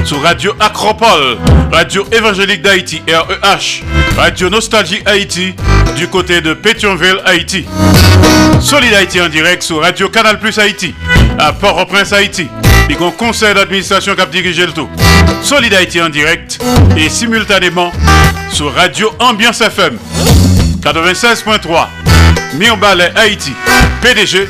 sur 0.04 0.20
Radio 0.22 0.52
Acropole, 0.58 1.38
Radio 1.70 2.04
Évangélique 2.12 2.62
d'Haïti, 2.62 3.02
REH, 3.06 3.82
Radio 4.16 4.50
Nostalgie 4.50 5.00
Haïti, 5.06 5.54
du 5.96 6.08
côté 6.08 6.40
de 6.40 6.54
Pétionville, 6.54 7.20
Haïti. 7.24 7.64
Solid 8.60 8.92
Haïti 8.92 9.20
en 9.20 9.28
direct 9.28 9.62
sur 9.62 9.80
Radio 9.80 10.08
Canal 10.08 10.38
Plus 10.38 10.58
Haïti, 10.58 10.94
à 11.38 11.52
Port-au-Prince, 11.52 12.12
Haïti. 12.12 12.48
Il 12.88 12.96
y 12.96 13.02
a 13.02 13.06
un 13.06 13.10
conseil 13.12 13.54
d'administration 13.54 14.14
qui 14.14 14.20
a 14.20 14.26
dirigé 14.26 14.66
le 14.66 14.72
tout. 14.72 14.88
Solid 15.42 15.72
Haïti 15.72 16.00
en 16.00 16.08
direct 16.08 16.58
et 16.96 17.08
simultanément 17.08 17.92
sur 18.50 18.74
Radio 18.74 19.12
Ambiance 19.18 19.60
FM 19.60 19.98
96.3, 20.82 21.86
Mirbalet 22.54 23.12
Haïti, 23.16 23.52
PDG, 24.02 24.48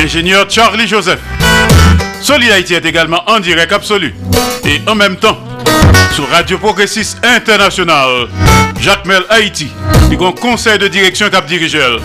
ingénieur 0.00 0.46
Charlie 0.48 0.88
Joseph. 0.88 1.20
Solid 2.20 2.50
Haïti 2.50 2.74
est 2.74 2.84
également 2.84 3.22
en 3.28 3.38
direct 3.40 3.72
absolu 3.72 4.14
et 4.64 4.80
en 4.88 4.94
même 4.94 5.16
temps 5.16 5.38
sur 6.12 6.28
Radio 6.30 6.58
Progressiste 6.58 7.18
International, 7.24 8.28
Jacques 8.80 9.04
Mel 9.04 9.22
Haïti, 9.28 9.68
du 10.10 10.16
conseil 10.16 10.78
de 10.78 10.88
direction 10.88 11.28
Cap 11.30 11.46
Dirigel. 11.46 11.98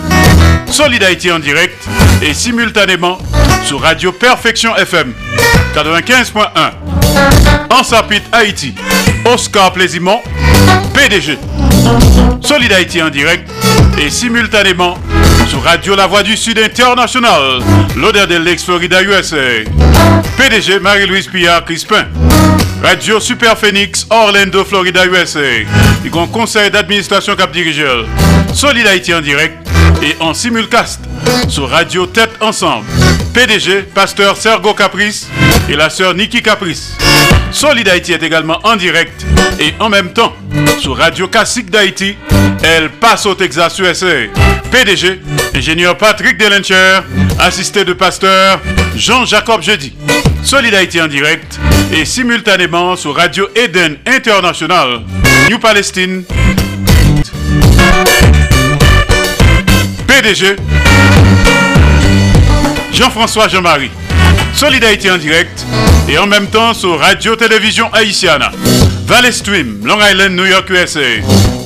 Solid 0.70 1.02
Haïti 1.02 1.30
en 1.32 1.38
direct 1.38 1.82
et 2.22 2.34
simultanément 2.34 3.18
sur 3.64 3.80
Radio 3.80 4.12
Perfection 4.12 4.76
FM 4.76 5.12
95.1. 5.74 6.46
En 7.70 7.82
Sapit 7.82 8.22
Haïti, 8.32 8.74
Oscar 9.24 9.72
Plaisimont, 9.72 10.20
PDG. 10.94 11.38
Solid 12.42 12.72
Haïti 12.72 13.02
en 13.02 13.08
direct 13.10 13.48
et 13.98 14.10
simultanément 14.10 14.96
sur 15.52 15.62
Radio 15.64 15.94
La 15.94 16.06
Voix 16.06 16.22
du 16.22 16.34
Sud 16.34 16.58
International, 16.58 17.60
l'odeur 17.94 18.26
de 18.26 18.36
l'ex-Florida 18.36 19.02
USA. 19.02 19.36
PDG 20.38 20.80
Marie-Louise 20.80 21.26
Pillard 21.26 21.66
Crispin. 21.66 22.06
Radio 22.82 23.20
Super 23.20 23.58
Phoenix, 23.58 24.06
Orlando, 24.08 24.64
Florida, 24.64 25.04
USA. 25.04 25.60
Du 26.02 26.08
grand 26.08 26.26
conseil 26.26 26.70
d'administration 26.70 27.36
Cap 27.36 27.52
Dirigeur. 27.52 28.06
Solid 28.54 28.86
Haïti 28.86 29.12
en 29.12 29.20
direct 29.20 29.68
et 30.02 30.16
en 30.20 30.32
simulcast 30.32 31.00
sur 31.48 31.68
Radio 31.68 32.06
Tête 32.06 32.32
Ensemble. 32.40 32.86
PDG, 33.34 33.82
pasteur 33.94 34.38
Sergo 34.38 34.72
Caprice 34.72 35.28
et 35.68 35.76
la 35.76 35.90
sœur 35.90 36.14
Nikki 36.14 36.40
Caprice. 36.40 36.96
Solid 37.52 37.86
Haïti 37.88 38.12
est 38.12 38.22
également 38.22 38.58
en 38.64 38.76
direct 38.76 39.24
et 39.60 39.74
en 39.78 39.88
même 39.88 40.12
temps 40.12 40.34
sur 40.78 40.96
Radio 40.96 41.28
Classique 41.28 41.70
d'Haïti. 41.70 42.16
Elle 42.64 42.90
passe 42.90 43.26
au 43.26 43.34
Texas 43.34 43.78
USA. 43.78 44.06
PDG, 44.70 45.20
ingénieur 45.54 45.96
Patrick 45.96 46.38
Delencher, 46.38 47.00
assisté 47.38 47.84
de 47.84 47.92
pasteur 47.92 48.58
Jean-Jacob 48.96 49.62
Jeudi. 49.62 49.94
Solid 50.42 50.74
Haïti 50.74 51.00
en 51.00 51.08
direct 51.08 51.60
et 51.92 52.04
simultanément 52.04 52.96
sur 52.96 53.14
Radio 53.14 53.48
Eden 53.54 53.98
International, 54.06 55.02
New 55.50 55.58
Palestine. 55.58 56.24
PDG, 60.06 60.56
Jean-François 62.92 63.48
Jean-Marie. 63.48 63.90
Solid 64.54 64.84
Haïti 64.84 65.10
en 65.10 65.18
direct 65.18 65.64
et 66.08 66.18
en 66.18 66.26
même 66.26 66.46
temps 66.46 66.74
sur 66.74 66.98
Radio 66.98 67.36
Télévision 67.36 67.92
Haïtiana. 67.92 68.50
Valley 69.06 69.32
Stream, 69.32 69.80
Long 69.84 69.98
Island, 70.00 70.34
New 70.36 70.44
York, 70.44 70.68
USA. 70.70 71.00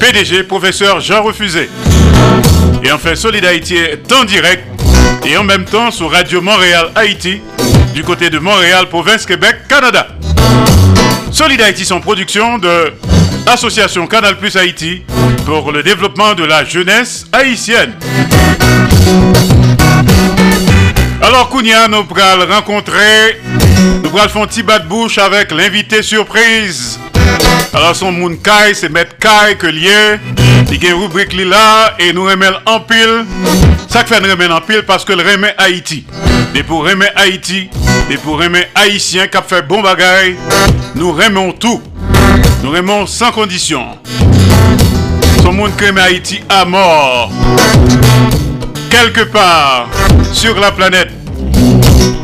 PDG, 0.00 0.44
professeur 0.44 1.00
Jean 1.00 1.22
Refusé. 1.22 1.68
Et 2.82 2.90
enfin, 2.90 3.14
Solid 3.14 3.44
Haïti 3.44 3.76
est 3.76 4.12
en 4.12 4.24
direct 4.24 4.64
et 5.24 5.36
en 5.36 5.44
même 5.44 5.64
temps 5.64 5.90
sur 5.90 6.10
Radio 6.10 6.40
Montréal, 6.40 6.90
Haïti, 6.94 7.40
du 7.94 8.02
côté 8.02 8.30
de 8.30 8.38
Montréal, 8.38 8.88
province 8.88 9.26
Québec, 9.26 9.56
Canada. 9.68 10.08
Solid 11.32 11.60
Haïti, 11.60 11.84
son 11.84 12.00
production 12.00 12.58
de 12.58 12.92
Association 13.46 14.06
Canal 14.06 14.38
Plus 14.38 14.56
Haïti 14.56 15.02
pour 15.44 15.70
le 15.72 15.82
développement 15.82 16.34
de 16.34 16.44
la 16.44 16.64
jeunesse 16.64 17.26
haïtienne. 17.32 17.92
Alors, 21.26 21.48
Kounia, 21.48 21.88
nous 21.88 22.06
allons 22.22 22.54
rencontrer, 22.54 23.40
nous 24.04 24.10
faire 24.10 24.36
un 24.40 24.46
petit 24.46 24.62
de 24.62 24.88
bouche 24.88 25.18
avec 25.18 25.50
l'invité 25.50 26.00
surprise. 26.00 27.00
Alors, 27.74 27.96
son 27.96 28.12
moun 28.12 28.38
Kai, 28.40 28.74
c'est 28.74 28.88
Maître 28.88 29.16
Kai 29.18 29.56
que 29.56 29.66
lié. 29.66 30.20
Il 30.70 30.84
y 30.84 30.86
a 30.86 30.90
une 30.90 31.02
rubrique 31.02 31.34
là 31.34 31.96
et 31.98 32.12
nous 32.12 32.26
remettons 32.26 32.60
en 32.66 32.78
pile. 32.78 33.24
Ça 33.88 34.04
fait 34.04 34.20
nous 34.20 34.30
remettre 34.30 34.54
en 34.54 34.60
pile 34.60 34.84
parce 34.86 35.04
que 35.04 35.14
le 35.14 35.28
remet 35.28 35.52
Haïti. 35.58 36.06
Et 36.54 36.62
pour 36.62 36.88
remettre 36.88 37.20
Haïti, 37.20 37.70
et 38.08 38.18
pour 38.18 38.38
remettre 38.38 38.68
Haïtien 38.76 39.26
qui 39.26 39.36
a 39.36 39.42
fait 39.42 39.62
bon 39.62 39.82
bagaille, 39.82 40.36
nous 40.94 41.10
remettons 41.10 41.50
tout. 41.50 41.82
Nous 42.62 42.70
remettons 42.70 43.04
sans 43.08 43.32
condition. 43.32 43.84
Son 45.42 45.52
monde 45.52 45.72
qui 45.76 45.86
remet 45.86 46.02
Haïti 46.02 46.40
à 46.48 46.64
mort. 46.64 47.32
quelque 48.90 49.24
part 49.24 49.88
sur 50.32 50.58
la 50.58 50.72
planète. 50.72 51.10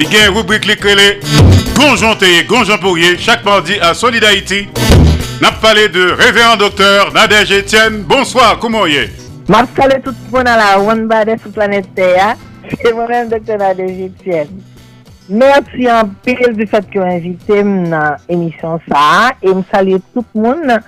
Il 0.00 0.12
y 0.12 0.16
a 0.16 0.28
une 0.28 0.36
rubrique 0.36 0.62
qui 0.62 0.70
est 0.70 1.20
Gonjon 1.76 2.14
Théé, 2.16 2.44
Gonjon 2.44 2.78
Pourrier, 2.78 3.16
chaque 3.18 3.44
mardi 3.44 3.74
à 3.80 3.94
Solid 3.94 4.22
Haïti. 4.24 4.68
N'a 5.40 5.52
parlé 5.52 5.88
de 5.88 6.10
révérend 6.10 6.56
docteur 6.56 7.12
Nadège 7.12 7.52
Etienne. 7.52 8.02
Bonsoir, 8.02 8.58
comment 8.60 8.86
y 8.86 8.96
est 8.96 9.10
Ma 9.48 9.64
salé 9.76 10.00
tout 10.02 10.14
le 10.30 10.38
monde 10.38 10.48
à 10.48 10.56
la 10.56 10.80
One 10.80 11.06
Bade 11.06 11.40
sur 11.40 11.50
planète 11.50 11.86
Théa. 11.94 12.36
C'est 12.82 12.92
moi-même 12.92 13.28
docteur 13.28 13.58
Nadège 13.58 14.10
Etienne. 14.10 14.60
Merci 15.28 15.90
en 15.90 16.08
pile 16.24 16.54
du 16.54 16.66
fait 16.66 16.88
que 16.90 16.98
vous 16.98 17.04
invité 17.04 17.62
dans 17.62 18.16
l'émission 18.28 18.80
ça. 18.90 19.32
Et 19.42 19.52
me 19.52 19.62
salue 19.72 19.96
tout 20.14 20.24
le 20.34 20.40
monde. 20.40 20.80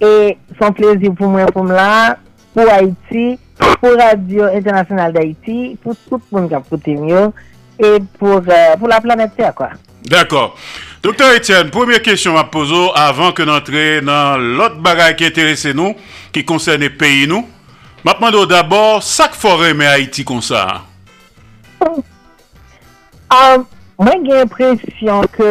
Et 0.00 0.38
son 0.60 0.72
plaisir 0.72 1.12
pour 1.14 1.28
moi, 1.28 1.46
pour 1.46 1.64
moi, 1.64 2.16
pour 2.54 2.70
Haïti. 2.70 3.38
pou 3.58 3.94
Radio 3.98 4.48
Internasyonal 4.54 5.14
d'Haïti, 5.14 5.76
pou 5.82 5.96
tout 6.08 6.22
moun 6.34 6.48
kap 6.50 6.66
koute 6.70 6.94
myo, 6.98 7.28
e 7.78 7.98
pou 8.18 8.40
la 8.42 9.00
planète 9.04 9.42
ya 9.42 9.52
kwa. 9.56 9.72
D'akor. 10.08 10.54
Doktor 11.02 11.30
Etienne, 11.36 11.70
premier 11.70 12.00
question 12.02 12.34
ma 12.34 12.44
pozo 12.50 12.88
avan 12.98 13.30
ke 13.36 13.44
n'entre 13.46 14.00
nan 14.02 14.42
lot 14.58 14.80
bagay 14.82 15.14
ki 15.18 15.28
enterese 15.28 15.74
nou, 15.76 15.94
ki 16.34 16.42
konserne 16.48 16.90
peyi 16.90 17.28
nou. 17.30 17.46
Mapman 18.06 18.34
do 18.34 18.44
d'abord, 18.50 19.02
sak 19.06 19.34
fore 19.38 19.72
me 19.78 19.86
Haïti 19.86 20.26
konsa? 20.26 20.64
Mwen 23.98 24.22
gen 24.26 24.50
presyon 24.50 25.26
ke 25.34 25.50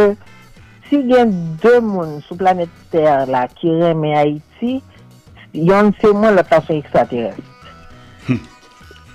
si 0.88 1.02
gen 1.10 1.34
dè 1.64 1.78
moun 1.84 2.18
sou 2.28 2.40
planète 2.40 2.72
ter 2.94 3.28
la 3.32 3.46
ki 3.52 3.72
reme 3.82 4.14
Haïti, 4.16 4.80
yon 5.56 5.92
se 6.00 6.12
moun 6.12 6.36
la 6.36 6.48
tasyon 6.48 6.80
ekstraterrestre. 6.80 7.57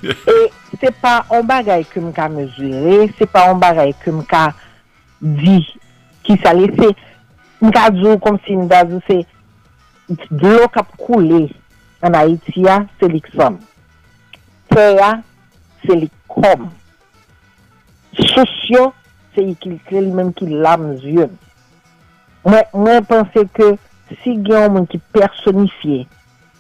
E 0.03 0.51
se 0.81 0.91
pa 0.99 1.21
an 1.31 1.47
bagay 1.47 1.85
ke 1.87 2.01
m 2.03 2.11
ka 2.15 2.27
mezure, 2.33 3.07
se 3.15 3.27
pa 3.31 3.45
an 3.53 3.61
bagay 3.63 3.93
ke 4.03 4.11
m 4.11 4.23
ka 4.27 4.49
di 5.23 5.61
ki 6.27 6.35
sa 6.43 6.51
lese, 6.59 6.89
m 7.63 7.71
ka 7.71 7.87
djou 7.95 8.19
kom 8.23 8.39
si 8.43 8.57
m 8.59 8.65
da 8.71 8.83
djou 8.89 8.99
se 9.07 9.21
dlo 10.27 10.67
kap 10.75 10.91
koule 10.99 11.45
an 12.03 12.19
Haitia 12.19 12.81
se 12.99 13.11
lik 13.13 13.31
som. 13.37 13.61
Teya 14.75 15.13
se 15.85 15.95
lik 16.01 16.15
kom. 16.27 16.67
Sosyo 18.19 18.89
se 19.37 19.47
yi 19.47 19.55
ki 19.63 19.77
kre 19.87 20.03
li 20.03 20.11
menm 20.11 20.35
ki 20.35 20.51
lam 20.51 20.91
zyon. 21.05 21.39
Mwen 22.43 23.07
pense 23.07 23.47
ke 23.55 23.71
si 24.19 24.35
gen 24.35 24.59
yon 24.65 24.75
moun 24.75 24.91
ki 24.91 24.99
personifiye 25.15 26.09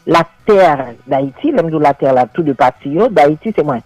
la 0.06 0.24
ter 0.46 0.96
d'Haïti, 1.06 1.52
lèm 1.52 1.68
djou 1.70 1.82
la 1.82 1.94
ter 1.94 2.12
la 2.14 2.26
tout 2.26 2.42
de 2.42 2.52
pati 2.52 2.96
yo, 2.96 3.08
d'Haïti 3.08 3.52
se 3.54 3.62
mwen. 3.62 3.82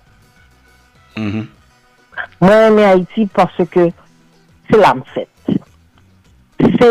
Mm 1.17 1.31
-hmm. 1.31 1.47
Mwen 2.41 2.75
mè 2.75 2.85
Haïti 2.85 3.27
parce 3.27 3.65
ke 3.71 3.91
se 4.71 4.81
lam 4.81 5.03
fèt. 5.15 5.29
Se 6.59 6.91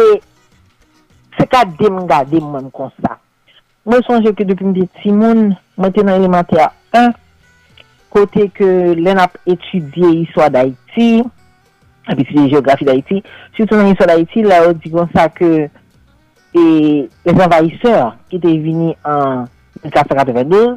se 1.38 1.46
ka 1.52 1.66
dem 1.80 2.06
gade 2.08 2.42
mwen 2.42 2.72
kon 2.72 2.92
sa. 3.02 3.18
Mwen 3.86 4.04
sonje 4.08 4.34
ke 4.34 4.46
depi 4.46 4.64
mwen 4.64 4.80
de 4.80 4.88
timoun, 5.02 5.56
mwen 5.78 5.94
te 5.94 6.04
nan 6.04 6.36
a 6.36 6.44
1, 6.94 7.14
kote 8.10 8.48
ke 8.56 8.70
lèn 8.96 9.20
ap 9.20 9.38
etudye 9.46 10.12
yiswa 10.22 10.50
d'Haïti, 10.50 11.24
ap 12.08 12.20
etudye 12.20 12.50
geografi 12.50 12.86
d'Haïti, 12.86 13.22
sütou 13.58 13.78
nan 13.78 13.92
yiswa 13.92 14.08
d'Haïti, 14.08 14.44
la 14.44 14.64
ou 14.68 14.74
di 14.74 14.90
kon 14.90 15.10
sa 15.14 15.28
ke 15.30 15.68
e 16.56 16.66
les 17.28 17.36
envahisseurs 17.36 18.16
ki 18.32 18.40
te 18.44 18.54
vini 18.64 18.94
an 19.08 19.46
1492 19.84 20.76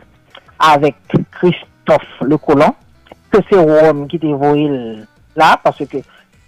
avek 0.69 0.97
Christophe 1.39 2.27
le 2.27 2.39
Colon, 2.43 2.75
ke 3.31 3.41
se 3.47 3.59
Rome 3.59 4.09
te 4.11 4.33
voil 4.33 5.07
la, 5.39 5.57
parce 5.63 5.87
ke 5.87 6.03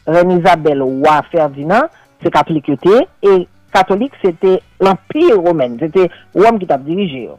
René 0.06 0.40
Isabelle 0.40 0.82
ou 0.82 1.04
a 1.08 1.20
Ferdinand, 1.30 1.92
se 2.20 2.32
katolik 2.32 2.72
yo 2.72 2.76
te, 2.80 3.04
e 3.22 3.36
katolik 3.72 4.16
se 4.22 4.32
te 4.42 4.56
l'Empire 4.82 5.38
Romaine, 5.38 5.78
se 5.78 5.90
te 5.94 6.08
Rome 6.34 6.58
ki 6.58 6.68
tap 6.70 6.82
dirije 6.86 7.28
yo. 7.28 7.38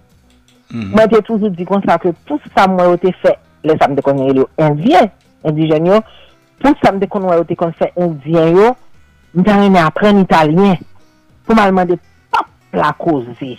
Mwen 0.71 1.09
te 1.11 1.19
toujou 1.27 1.51
di 1.51 1.65
kon 1.67 1.83
sa 1.83 1.97
ke 1.99 2.13
pou 2.27 2.39
sa 2.55 2.67
mwen 2.71 2.93
yo 2.93 2.99
te 3.01 3.11
fe, 3.19 3.35
le 3.67 3.75
sa 3.79 3.89
mde 3.91 4.03
konye 4.05 4.29
yo 4.37 4.47
indien, 4.61 5.09
indijen 5.43 5.89
yo, 5.91 5.99
pou 6.63 6.77
sa 6.79 6.93
mde 6.95 7.09
konye 7.11 7.35
yo 7.35 7.43
te 7.49 7.57
kon 7.59 7.75
fe 7.75 7.91
indien 7.99 8.55
yo, 8.55 8.71
mwen 9.35 9.47
te 9.47 9.57
reme 9.57 9.81
apren 9.83 10.21
italien, 10.23 10.79
pou 11.45 11.57
malman 11.57 11.89
de 11.89 11.97
pap 12.31 12.49
la 12.77 12.93
kozi. 12.97 13.57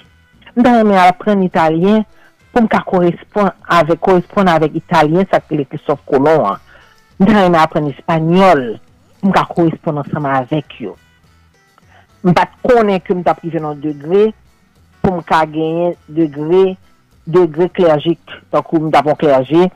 Mda 0.57 0.79
reme 0.79 0.99
apren 1.01 1.43
italyen 1.47 2.03
pou 2.53 2.65
mka 2.65 2.83
korespon 2.89 3.53
avek, 3.67 4.01
korespon 4.05 4.51
avek 4.53 4.77
italyen 4.83 5.27
le 5.51 5.65
Christophe 5.65 6.05
Colomb 6.07 6.45
an. 6.51 6.59
Mda 7.19 7.45
reme 7.45 7.59
apren 7.59 7.89
espanyol 7.91 8.79
pou 9.21 9.31
mka 9.31 9.47
korespon 9.55 10.03
ansama 10.03 10.39
avek 10.41 10.81
yo. 10.81 10.97
Mbat 12.23 12.53
konen 12.63 13.01
ke 13.03 13.15
mta 13.19 13.35
prive 13.35 13.59
nan 13.59 13.81
degre 13.83 14.29
pou 15.03 15.17
mka 15.17 15.41
genye 15.51 15.95
degre 16.07 16.77
degre 17.27 17.67
klerjik 17.75 18.37
takou 18.53 18.79
mda 18.85 19.03
pon 19.03 19.19
klerje 19.19 19.67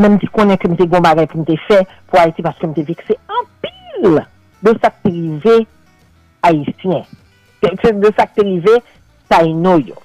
men 0.00 0.16
mti 0.16 0.26
konen 0.34 0.58
ke 0.58 0.70
mte 0.70 0.88
gomba 0.90 1.12
gen 1.18 1.28
pou 1.30 1.44
mte 1.44 1.54
fe 1.68 1.78
pou 2.08 2.18
Haiti 2.18 2.42
paske 2.42 2.66
mte 2.66 2.82
fikse 2.88 3.14
anpil 3.38 4.18
de 4.64 4.74
sa 4.80 4.90
prive 5.04 5.60
Haitien. 6.42 7.04
de 7.60 8.12
sakte 8.16 8.44
rive, 8.46 8.80
sa 9.28 9.42
ino 9.46 9.76
e 9.78 9.90
yo. 9.90 9.98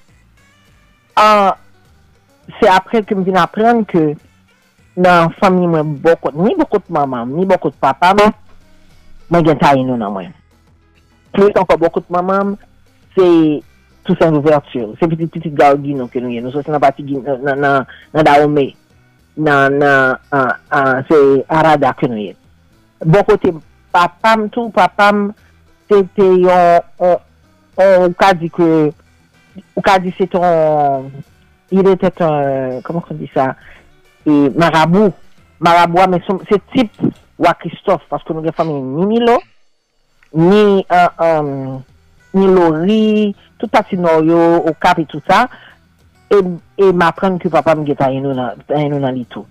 An, 1.16 1.52
se 2.60 2.68
apre 2.70 3.02
ke 3.02 3.16
m 3.16 3.24
vin 3.26 3.38
apren 3.40 3.84
ke 3.88 4.14
nan 4.96 5.32
fami 5.40 5.66
mwen 5.66 5.96
bokot, 6.04 6.36
ni 6.36 6.54
bokot 6.56 6.90
maman, 6.92 7.32
ni 7.34 7.46
bokot 7.48 7.74
papa 7.80 8.14
mwen, 8.14 8.34
mwen 9.30 9.46
gen 9.46 9.58
ta 9.60 9.74
e 9.74 9.80
ino 9.82 9.96
nan 9.96 10.12
mwen. 10.14 10.34
Plus 11.34 11.56
anko 11.56 11.78
bokot 11.80 12.06
maman, 12.12 12.54
se 13.16 13.26
tout 14.06 14.16
san 14.20 14.36
ouverture. 14.36 14.94
Se 15.00 15.08
piti 15.08 15.26
piti 15.26 15.50
ga 15.50 15.74
gino 15.76 16.06
ke 16.08 16.22
nou 16.22 16.30
ye. 16.30 16.40
Nou 16.40 16.54
so 16.54 16.62
se 16.62 16.70
nan 16.70 16.80
pati 16.80 17.04
gino, 17.04 17.36
nan, 17.42 17.60
nan, 17.60 17.86
nan 18.14 18.24
da 18.24 18.38
ome, 18.44 18.68
nan, 19.36 19.80
nan, 19.80 20.20
an, 20.30 20.52
an, 20.70 21.02
se 21.08 21.18
arada 21.48 21.92
ke 21.98 22.08
nou 22.08 22.22
ye. 22.22 22.36
Bokote 23.02 23.52
papam, 23.92 24.46
tou 24.52 24.70
papam, 24.72 25.30
se 25.90 26.04
te 26.16 26.28
yon, 26.44 27.18
Euh, 27.76 28.06
ou 28.08 28.14
ka 28.16 28.30
di 28.32 28.48
ke, 28.48 28.66
ou 29.76 29.82
ka 29.84 29.98
di 30.00 30.08
se 30.16 30.24
ton, 30.32 31.10
il 31.68 31.88
ete 31.90 32.08
ton, 32.16 32.32
euh, 32.32 32.78
koman 32.86 33.02
kon 33.04 33.18
di 33.20 33.28
sa, 33.34 33.50
e 34.24 34.48
marabou, 34.56 35.10
marabou 35.60 36.00
a 36.00 36.06
men 36.08 36.22
son, 36.24 36.38
se 36.48 36.56
tip 36.72 37.02
wak 37.36 37.58
Christophe, 37.60 38.06
paske 38.08 38.32
nou 38.32 38.44
gen 38.46 38.54
fami 38.56 38.78
ni 38.80 39.04
Milo, 39.10 39.34
ni, 40.40 40.62
uh, 40.88 41.20
um, 41.20 41.50
ni 42.32 42.48
Lori, 42.48 43.34
tout 43.60 43.68
pati 43.72 43.98
nou 44.00 44.24
yo, 44.24 44.38
ou 44.62 44.72
kap 44.80 45.02
et 45.02 45.10
tout 45.12 45.28
sa, 45.28 45.42
e, 46.32 46.40
e 46.80 46.88
m 46.96 47.04
apren 47.04 47.36
ki 47.42 47.52
papa 47.52 47.74
m 47.76 47.84
geta 47.84 48.08
yon 48.14 48.32
nan, 48.40 48.62
nan 48.72 49.10
li 49.12 49.26
tou. 49.28 49.44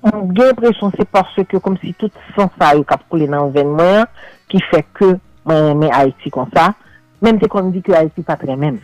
M 0.00 0.32
gen 0.32 0.56
presyon 0.56 0.96
se 0.96 1.04
parce 1.12 1.44
ke 1.50 1.60
kom 1.60 1.76
si 1.84 1.92
tout 2.00 2.24
san 2.32 2.48
sa 2.56 2.72
yo 2.72 2.88
kap 2.88 3.04
koule 3.12 3.28
nan 3.28 3.52
ven 3.52 3.68
mwen, 3.76 4.08
ki 4.48 4.62
fe 4.70 4.80
ke 4.96 5.10
mwen 5.44 5.84
mè 5.84 5.92
Haiti 5.92 6.32
kon 6.32 6.48
sa, 6.56 6.70
menm 7.24 7.40
te 7.40 7.48
kon 7.48 7.72
di 7.72 7.80
ki 7.84 7.94
Haiti 7.96 8.24
patre 8.26 8.56
menm. 8.60 8.80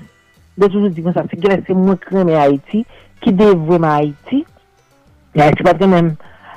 De 0.56 0.68
toujou 0.68 0.88
di 0.92 1.04
kon 1.04 1.14
sa, 1.16 1.26
se 1.28 1.38
gen 1.40 1.62
se 1.66 1.76
mwen 1.76 1.98
kreme 2.00 2.36
Haiti, 2.38 2.82
ki 3.20 3.32
devwema 3.36 3.96
Haiti, 3.98 4.42
Haiti 5.36 5.66
patre 5.66 5.88
menm, 5.90 6.14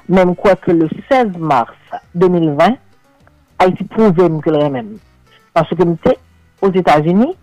menm 0.08 0.34
kwa 0.40 0.56
ke 0.64 0.76
le 0.76 0.88
16 1.10 1.40
mars 1.40 1.76
2020, 2.20 2.78
Haiti 3.62 3.88
pouve 3.92 4.30
m 4.32 4.40
kreme 4.44 4.70
menm. 4.78 4.94
Parce 5.54 5.76
ke 5.76 5.88
m 5.88 5.98
te, 6.04 6.16
os 6.64 6.72
Etats-Unis, 6.80 7.36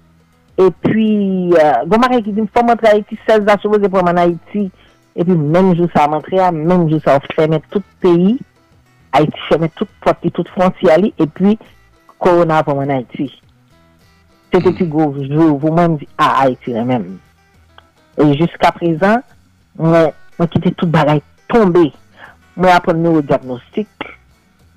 et 0.61 0.71
puis, 0.85 1.53
gomare 1.89 2.23
ki 2.25 2.33
di 2.37 2.45
m 2.45 2.49
fò 2.53 2.65
mwantre 2.65 2.95
Haiti, 2.95 3.21
16 3.29 3.45
da 3.49 3.59
soubo 3.61 3.81
ze 3.83 3.93
pou 3.93 4.05
man 4.07 4.21
Haiti, 4.21 4.71
et 5.17 5.25
puis 5.25 5.37
menm 5.37 5.75
jou 5.75 5.91
sa 5.93 6.07
mwantre, 6.09 6.49
menm 6.57 6.89
jou 6.89 7.03
sa 7.05 7.19
ou 7.21 7.37
fèmè 7.37 7.61
tout 7.69 7.85
peyi, 8.01 8.39
Haiti 9.13 9.47
fèmè 9.51 9.69
tout 9.77 9.89
poti, 10.05 10.33
tout 10.33 10.49
fronti 10.57 10.89
ali, 10.89 11.13
et 11.19 11.29
puis, 11.29 11.59
korona 12.17 12.65
pou 12.65 12.81
man 12.81 12.97
Haiti. 12.97 13.29
Mm. 14.51 14.57
Se 14.57 14.59
te 14.65 14.73
ki 14.75 14.87
gov, 14.91 15.15
vou 15.31 15.71
mwen 15.71 15.93
di 16.01 16.09
a 16.19 16.41
Haiti 16.41 16.73
la 16.75 16.83
men. 16.83 17.05
E 18.19 18.25
jiska 18.35 18.73
prezan, 18.75 19.21
mwen 19.79 20.49
kite 20.51 20.73
tout 20.75 20.91
bagay 20.91 21.21
tombe. 21.53 21.85
Mwen 22.57 22.73
apon 22.75 22.99
neurodiagnostik, 22.99 24.09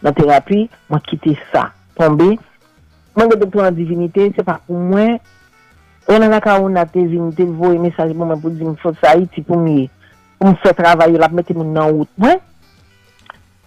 nan 0.05 0.13
terapi, 0.13 0.67
mwen 0.91 1.01
kite 1.09 1.33
sa 1.49 1.71
tombe. 1.97 2.35
Mwen 3.17 3.31
de 3.31 3.39
depo 3.41 3.63
an 3.65 3.73
divinite, 3.73 4.27
se 4.35 4.45
pa 4.45 4.59
pou 4.67 4.77
mwen, 4.77 5.17
e 6.05 6.17
nan 6.21 6.35
akaroun 6.37 6.77
na 6.77 6.83
te 6.85 7.01
divinite, 7.01 7.47
vou 7.49 7.73
e 7.73 7.79
mesaj 7.81 8.13
pou 8.13 8.29
mwen 8.29 8.43
pou 8.43 8.53
di 8.53 8.67
mwen 8.67 8.77
fote 8.83 9.01
sa 9.01 9.15
Haiti 9.15 9.41
pou 9.41 9.57
mwen 9.57 9.87
mwen 10.43 10.59
fè 10.61 10.75
travay 10.77 11.15
yo 11.15 11.21
la, 11.23 11.31
mwen 11.33 11.47
te 11.47 11.55
mwen 11.57 11.71
nan 11.73 11.95
out 11.95 12.11
mwen. 12.21 12.37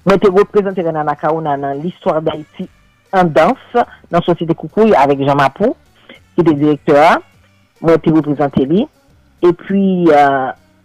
Mwen 0.07 0.23
te 0.23 0.31
reprezenter 0.31 0.87
nan 0.95 1.11
akaroun 1.11 1.51
nan 1.51 1.83
l'histoire 1.83 2.23
d'Haïti 2.23 2.69
an 3.11 3.27
dans, 3.27 3.75
nan 4.13 4.23
sosite 4.23 4.55
koukou, 4.55 4.95
avèk 4.95 5.27
Jean 5.27 5.43
Mapou. 5.43 5.75
Ki 6.37 6.45
te 6.45 6.55
direkteur, 6.57 7.19
mwen 7.81 8.01
te 8.05 8.13
reprezenter 8.15 8.69
li. 8.71 8.87
Et 9.45 9.53
puis, 9.65 10.07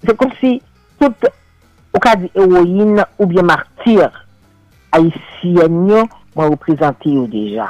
se 0.05 0.15
kon 0.17 0.33
si, 0.39 0.57
tout, 0.99 1.29
ou 1.91 2.01
ka 2.03 2.15
di 2.19 2.31
eroïne, 2.35 3.05
ou 3.19 3.27
bien 3.29 3.47
martyr, 3.47 4.09
Haïtienyo, 4.91 6.03
mwen 6.35 6.51
reprezenter 6.51 7.15
yo 7.15 7.27
deja. 7.31 7.69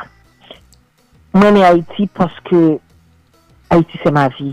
Mwen 1.34 1.60
e 1.60 1.64
Haiti 1.64 2.08
paske 2.18 2.80
Haiti 3.72 4.00
se 4.04 4.12
ma 4.12 4.28
vi. 4.36 4.52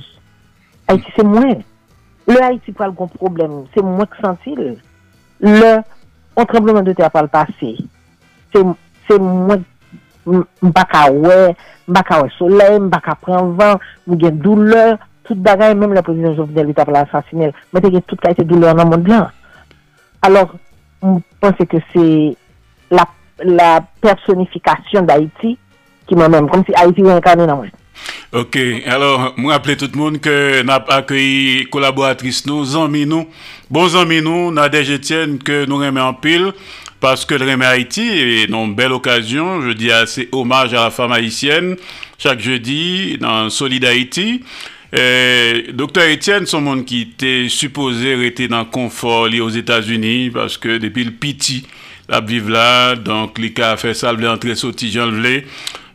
Haiti 0.89 1.13
se 1.17 1.25
mwen. 1.27 1.65
Le 2.29 2.43
Haiti 2.45 2.73
pal 2.77 2.93
kon 2.97 3.11
problem. 3.17 3.65
Se 3.75 3.83
mwen 3.83 4.07
k 4.07 4.21
sentil. 4.23 4.63
Le, 5.43 5.73
on 6.37 6.47
trembleman 6.47 6.87
de 6.87 6.95
te 6.95 7.03
apal 7.07 7.31
pase. 7.33 7.75
mba 10.63 10.85
ka 10.91 11.07
wè, 11.13 11.39
mba 11.89 12.03
ka 12.07 12.21
wè 12.23 12.33
soley, 12.37 12.79
mbaka 12.87 13.17
pren 13.23 13.53
van, 13.59 13.79
mwen 14.07 14.23
gen 14.23 14.41
douleur, 14.45 14.97
tout 15.29 15.39
bagay, 15.45 15.75
mèm 15.77 15.95
la 15.97 16.05
prezident 16.07 16.37
Jovenel 16.37 16.71
Vita 16.71 16.87
pala 16.89 17.05
asasinel, 17.07 17.55
mwen 17.73 17.85
te 17.85 17.93
gen 17.95 18.07
tout 18.09 18.21
kalite 18.23 18.47
douleur 18.49 18.77
nan 18.77 18.91
moun 18.91 19.05
blan. 19.07 19.29
Alors, 20.27 20.55
mwen 21.03 21.23
pense 21.43 21.69
ke 21.71 21.83
se 21.93 22.07
la, 22.95 23.09
la 23.45 23.73
personifikasyon 24.05 25.09
d'Haïti 25.09 25.57
ki 26.09 26.17
mwen 26.17 26.33
mèm, 26.37 26.49
kom 26.53 26.65
si 26.67 26.77
Haïti 26.79 27.07
wè 27.07 27.19
inkarnè 27.19 27.49
nan 27.49 27.63
mwen. 27.63 27.75
Ok, 28.37 28.59
alors, 28.87 29.33
mwen 29.41 29.55
aple 29.57 29.79
tout 29.81 29.95
moun 29.97 30.19
ke 30.23 30.61
nap 30.69 30.91
akyeyi 30.93 31.65
kolaboratris 31.73 32.43
nou, 32.45 32.67
zanmi 32.69 33.07
nou, 33.09 33.25
bon 33.73 33.89
zanmi 33.89 34.21
nou, 34.25 34.53
Nadej 34.55 34.93
Etienne 34.99 35.41
ke 35.41 35.63
nou 35.69 35.81
remè 35.81 36.03
an 36.05 36.19
pil, 36.21 36.51
paske 37.03 37.39
remè 37.41 37.67
Haiti, 37.69 38.07
et 38.43 38.53
non 38.53 38.75
bel 38.77 38.95
okasyon, 38.97 39.69
je 39.69 39.77
di 39.79 39.93
ase 39.95 40.29
omaj 40.35 40.75
a 40.77 40.87
la 40.87 40.95
femme 40.95 41.19
Haitienne, 41.19 41.77
chak 42.19 42.43
jeudi, 42.45 43.17
nan 43.23 43.53
Solid 43.55 43.87
Haiti, 43.89 44.43
Dr. 44.89 46.07
Etienne, 46.09 46.49
son 46.49 46.65
moun 46.65 46.85
ki 46.89 47.03
te 47.21 47.33
suppose 47.53 48.15
rete 48.23 48.47
nan 48.49 48.71
konfor 48.73 49.27
li 49.29 49.43
os 49.45 49.59
Etats-Unis, 49.61 50.31
paske 50.33 50.79
depil 50.81 51.13
piti 51.21 51.61
la 52.09 52.23
biv 52.25 52.49
la, 52.49 52.95
donk 52.97 53.37
li 53.43 53.53
ka 53.53 53.75
fe 53.77 53.93
salve 53.93 54.25
entre 54.31 54.57
soti 54.57 54.89
jan 54.95 55.13
vle, 55.19 55.43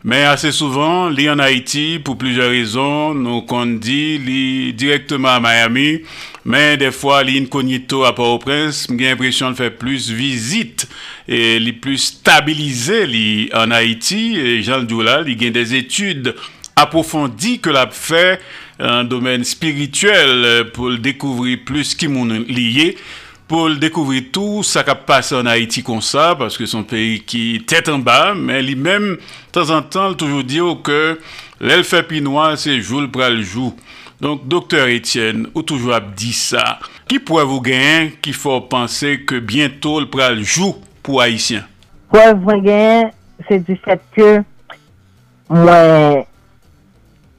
Mais 0.06 0.24
assez 0.24 0.52
souvent, 0.52 1.08
li 1.08 1.30
en 1.30 1.38
Haïti, 1.38 1.98
pour 1.98 2.18
plusieurs 2.18 2.50
raisons, 2.50 3.14
nous 3.14 3.40
qu'on 3.40 3.64
dit, 3.64 4.18
li 4.18 4.74
directement 4.74 5.30
à 5.30 5.40
Miami, 5.40 6.02
Men 6.44 6.76
defwa 6.76 7.22
li 7.24 7.38
inkognito 7.40 8.02
a 8.04 8.12
Port-au-Prince, 8.12 8.90
m 8.92 8.98
gen 9.00 9.14
impresyon 9.14 9.54
l 9.54 9.56
fè 9.56 9.70
plus 9.80 10.10
vizit, 10.12 10.84
e 11.24 11.56
li 11.56 11.72
plus 11.80 12.10
stabilize 12.10 13.00
li 13.08 13.48
an 13.56 13.72
Haiti, 13.72 14.60
Jean 14.60 14.84
Doula, 14.88 15.22
li 15.24 15.38
gen 15.40 15.54
des 15.56 15.72
etude 15.80 16.34
aprofondi 16.76 17.56
ke 17.64 17.72
la 17.72 17.86
fè 17.88 18.36
an 18.76 19.08
domen 19.08 19.46
spirituel 19.48 20.68
pou 20.74 20.92
l 20.92 21.00
dekouvri 21.00 21.56
plus 21.64 21.94
ki 21.96 22.10
moun 22.12 22.44
liye, 22.50 22.92
pou 23.48 23.70
l 23.70 23.78
dekouvri 23.80 24.26
tou 24.34 24.60
sa 24.66 24.84
kap 24.84 25.06
pase 25.08 25.32
an 25.38 25.48
Haiti 25.48 25.80
kon 25.86 26.04
sa, 26.04 26.34
paske 26.36 26.68
son 26.68 26.84
peyi 26.84 27.22
ki 27.24 27.44
tèt 27.64 27.88
an 27.88 28.04
ba, 28.04 28.34
men 28.36 28.60
li 28.68 28.76
men, 28.76 29.14
tan 29.54 29.72
an 29.72 29.88
tan, 29.88 30.12
l 30.12 30.20
toujou 30.20 30.44
diyo 30.44 30.76
ke 30.84 31.00
l 31.64 31.72
el 31.72 31.88
fè 31.88 32.04
pinois 32.04 32.60
se 32.68 32.76
joul 32.82 33.08
pral 33.14 33.40
jou. 33.40 33.72
Donk, 34.22 34.44
doktor 34.46 34.86
Etienne, 34.94 35.48
ou 35.56 35.64
toujou 35.66 35.90
ap 35.96 36.12
di 36.14 36.30
sa, 36.36 36.62
ki 37.10 37.18
pwè 37.26 37.42
vou 37.42 37.62
genyen 37.64 38.12
ki 38.22 38.34
fò 38.36 38.60
panse 38.70 39.16
ke 39.26 39.40
bientol 39.42 40.06
pral 40.12 40.38
jou 40.44 40.76
pou 41.02 41.18
Haitien? 41.18 41.64
Pwè 42.12 42.28
vou 42.36 42.54
genyen, 42.62 43.10
se 43.48 43.58
di 43.66 43.74
set 43.82 44.04
ke 44.14 44.28
mwen 45.50 46.22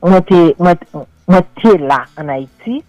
mwen 0.04 1.46
te 1.56 1.78
la 1.80 2.02
an 2.20 2.34
Haiti, 2.34 2.82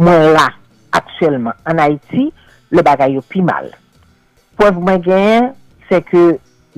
mwen 0.00 0.32
la 0.34 0.48
akselman 0.96 1.60
an 1.68 1.82
Haiti, 1.84 2.30
le 2.72 2.84
bagay 2.86 3.18
yo 3.18 3.24
pi 3.28 3.44
mal. 3.44 3.68
Pwè 4.56 4.70
vou 4.72 4.86
mwen 4.86 5.04
genyen, 5.04 5.52
se 5.90 6.00
ke 6.08 6.24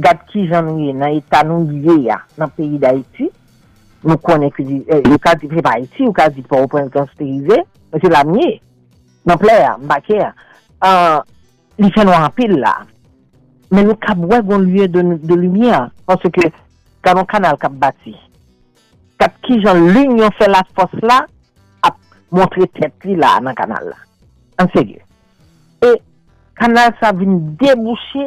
gad 0.03 0.27
ki 0.33 0.49
jan 0.51 0.67
nou 0.67 0.83
ye 0.83 0.91
nan 0.97 1.15
etan 1.21 1.53
nou 1.53 1.71
ye 1.71 2.01
ya 2.09 2.19
nan 2.41 2.51
peyi 2.57 2.83
d'Haiti, 2.83 3.31
nou 4.03 4.19
konen 4.23 4.51
ki 4.57 4.65
di, 4.67 4.81
eh, 4.91 5.03
yo 5.07 5.19
ka 5.23 5.35
di 5.39 5.49
se 5.51 5.63
pa 5.63 5.77
iti, 5.79 6.07
yo 6.07 6.13
ka 6.15 6.29
di 6.33 6.43
pa 6.47 6.59
ou 6.61 6.71
pren 6.71 6.91
konsiterize, 6.91 7.63
mwen 7.93 8.03
se 8.03 8.11
la 8.11 8.25
mye, 8.27 8.57
nan 9.29 9.39
ple, 9.39 9.55
mbake, 9.85 10.19
ah, 10.83 11.21
li 11.79 11.91
fè 11.95 12.05
nou 12.07 12.17
anpil 12.17 12.57
la, 12.63 12.75
men 13.73 13.87
nou 13.89 13.99
kap 14.03 14.19
wè 14.19 14.43
goun 14.43 14.67
lye 14.73 14.89
de 14.91 15.05
de 15.23 15.39
lumiè, 15.39 15.79
panse 16.09 16.31
ke 16.35 16.51
kanon 17.07 17.29
kanal 17.31 17.59
kap 17.63 17.75
bati, 17.79 18.15
kap 19.23 19.39
ki 19.47 19.61
jan 19.63 19.87
l'union 19.95 20.35
fè 20.39 20.51
la 20.51 20.65
fos 20.75 20.99
la, 21.07 21.23
ap 21.87 21.99
montre 22.35 22.67
tèt 22.75 23.07
li 23.07 23.17
la 23.21 23.37
nan 23.45 23.57
kanal 23.59 23.93
la, 23.93 24.01
an 24.63 24.71
sègè. 24.75 24.99
E 25.87 25.93
kanal 26.59 26.91
sa 26.99 27.13
vin 27.17 27.39
debouchè 27.61 28.27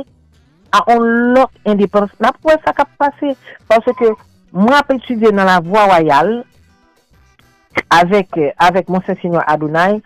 a 0.75 0.81
on 0.95 1.03
lòk 1.35 1.51
indépendans, 1.67 2.15
nan 2.23 2.35
pou 2.39 2.53
wè 2.53 2.57
sa 2.63 2.73
kap 2.75 2.95
pase, 2.99 3.35
panse 3.67 3.91
ke 3.99 4.13
Mwen 4.55 4.71
ap 4.71 4.91
etudye 4.93 5.33
nan 5.35 5.49
la 5.49 5.57
voie 5.59 5.83
royale 5.89 6.43
avèk 7.91 8.37
avèk 8.63 8.87
Monsensinyon 8.87 9.43
Adounay 9.51 9.97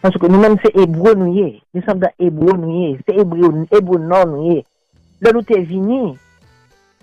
panso 0.00 0.20
ke 0.22 0.30
nou 0.32 0.40
men 0.40 0.54
se 0.62 0.70
ebro 0.80 1.12
nou 1.12 1.34
ye. 1.36 1.58
Nou 1.76 1.84
som 1.84 2.00
da 2.00 2.08
ebro 2.16 2.54
nou 2.56 2.72
ye. 2.72 2.94
Se 3.04 3.12
ebro 3.20 3.98
nou 4.00 4.30
nou 4.30 4.46
ye. 4.48 4.62
Le 5.20 5.32
nou 5.34 5.44
te 5.44 5.58
vini 5.60 6.14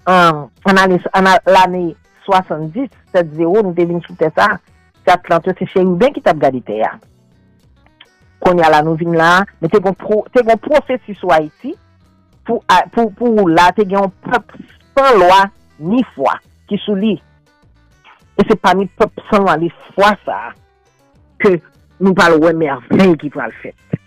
an 0.10 0.50
l'anè 0.58 1.84
70, 2.26 2.90
7-0 3.14 3.54
nou 3.54 3.76
te 3.78 3.86
vini 3.86 4.02
sou 4.08 4.18
te 4.18 4.32
sa, 4.34 4.56
se 5.06 5.14
Atlantyo 5.14 5.54
se 5.60 5.70
chè 5.70 5.84
yon 5.84 6.00
ben 6.02 6.16
ki 6.16 6.26
tap 6.26 6.42
gadi 6.42 6.64
te 6.66 6.80
ya. 6.80 6.96
Kon 8.42 8.58
ya 8.64 8.74
la 8.74 8.82
nou 8.82 8.98
vini 8.98 9.14
la, 9.14 9.44
men 9.62 9.70
te 9.70 9.78
gon 9.78 9.94
profesi 9.94 11.14
sou 11.20 11.30
Haiti 11.36 11.76
pou 12.50 12.66
ou 13.30 13.46
la 13.54 13.70
te 13.78 13.86
gen 13.86 14.00
yon 14.02 14.18
pep 14.26 14.58
san 14.98 15.22
lwa 15.22 15.44
ni 15.86 16.02
fwa. 16.16 16.40
ki 16.70 16.80
sou 16.84 16.98
li. 17.00 17.16
E 18.36 18.46
se 18.50 18.58
pa 18.60 18.74
mi 18.76 18.88
pep 19.00 19.24
san 19.30 19.46
wan 19.48 19.62
li 19.64 19.72
fwa 19.92 20.12
sa 20.26 20.40
ke 21.42 21.56
nou 22.00 22.16
pal 22.18 22.38
wè 22.42 22.54
merveil 22.58 23.16
ki 23.22 23.32
pral 23.34 23.54
fèt. 23.62 24.00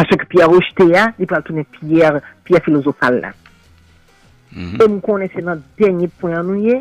Asè 0.00 0.16
ke 0.16 0.28
pier 0.30 0.48
rojte 0.48 0.86
ya, 0.88 1.10
li 1.18 1.28
pral 1.28 1.44
toune 1.44 1.66
pier, 1.76 2.20
pier 2.46 2.62
filozofal 2.64 3.20
la. 3.20 3.34
Mm 4.52 4.64
-hmm. 4.64 4.82
E 4.82 4.88
mou 4.88 5.00
konen 5.00 5.28
se 5.34 5.42
nan 5.44 5.62
denye 5.78 6.08
poyan 6.20 6.46
nou 6.46 6.56
ye, 6.56 6.80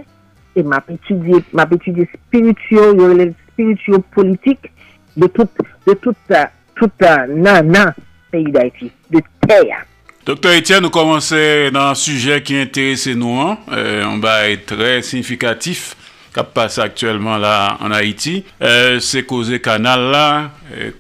e 0.56 0.64
map 0.64 0.90
etudye, 0.90 1.44
map 1.54 1.72
etudye 1.74 2.08
spirityo, 2.14 2.94
yo 2.96 3.14
le 3.14 3.34
spirityo 3.48 4.00
politik 4.16 4.72
de 5.16 5.28
tout, 5.28 5.50
de 5.86 5.94
tout, 5.94 6.16
euh, 6.32 6.46
tout 6.76 6.92
euh, 7.02 7.28
nan 7.28 7.68
nan 7.72 7.94
peyi 8.32 8.52
da 8.52 8.66
iti, 8.66 8.92
de 9.10 9.22
teya. 9.46 9.84
Doktor 10.30 10.54
Etienne, 10.54 10.84
nou 10.86 10.94
komanse 10.94 11.40
nan 11.74 11.96
suje 11.98 12.36
ki 12.46 12.60
enterese 12.62 13.16
nou 13.18 13.40
an, 13.42 13.56
euh, 13.74 14.04
an 14.06 14.20
ba 14.22 14.44
e 14.46 14.60
tre 14.62 15.00
signifikatif 15.02 15.96
kap 16.36 16.52
pase 16.54 16.84
aktuelman 16.84 17.42
la 17.42 17.54
an 17.82 17.96
Haiti. 17.98 18.36
Euh, 18.62 19.00
se 19.02 19.24
koze 19.26 19.58
kanal 19.66 20.06
la, 20.14 20.28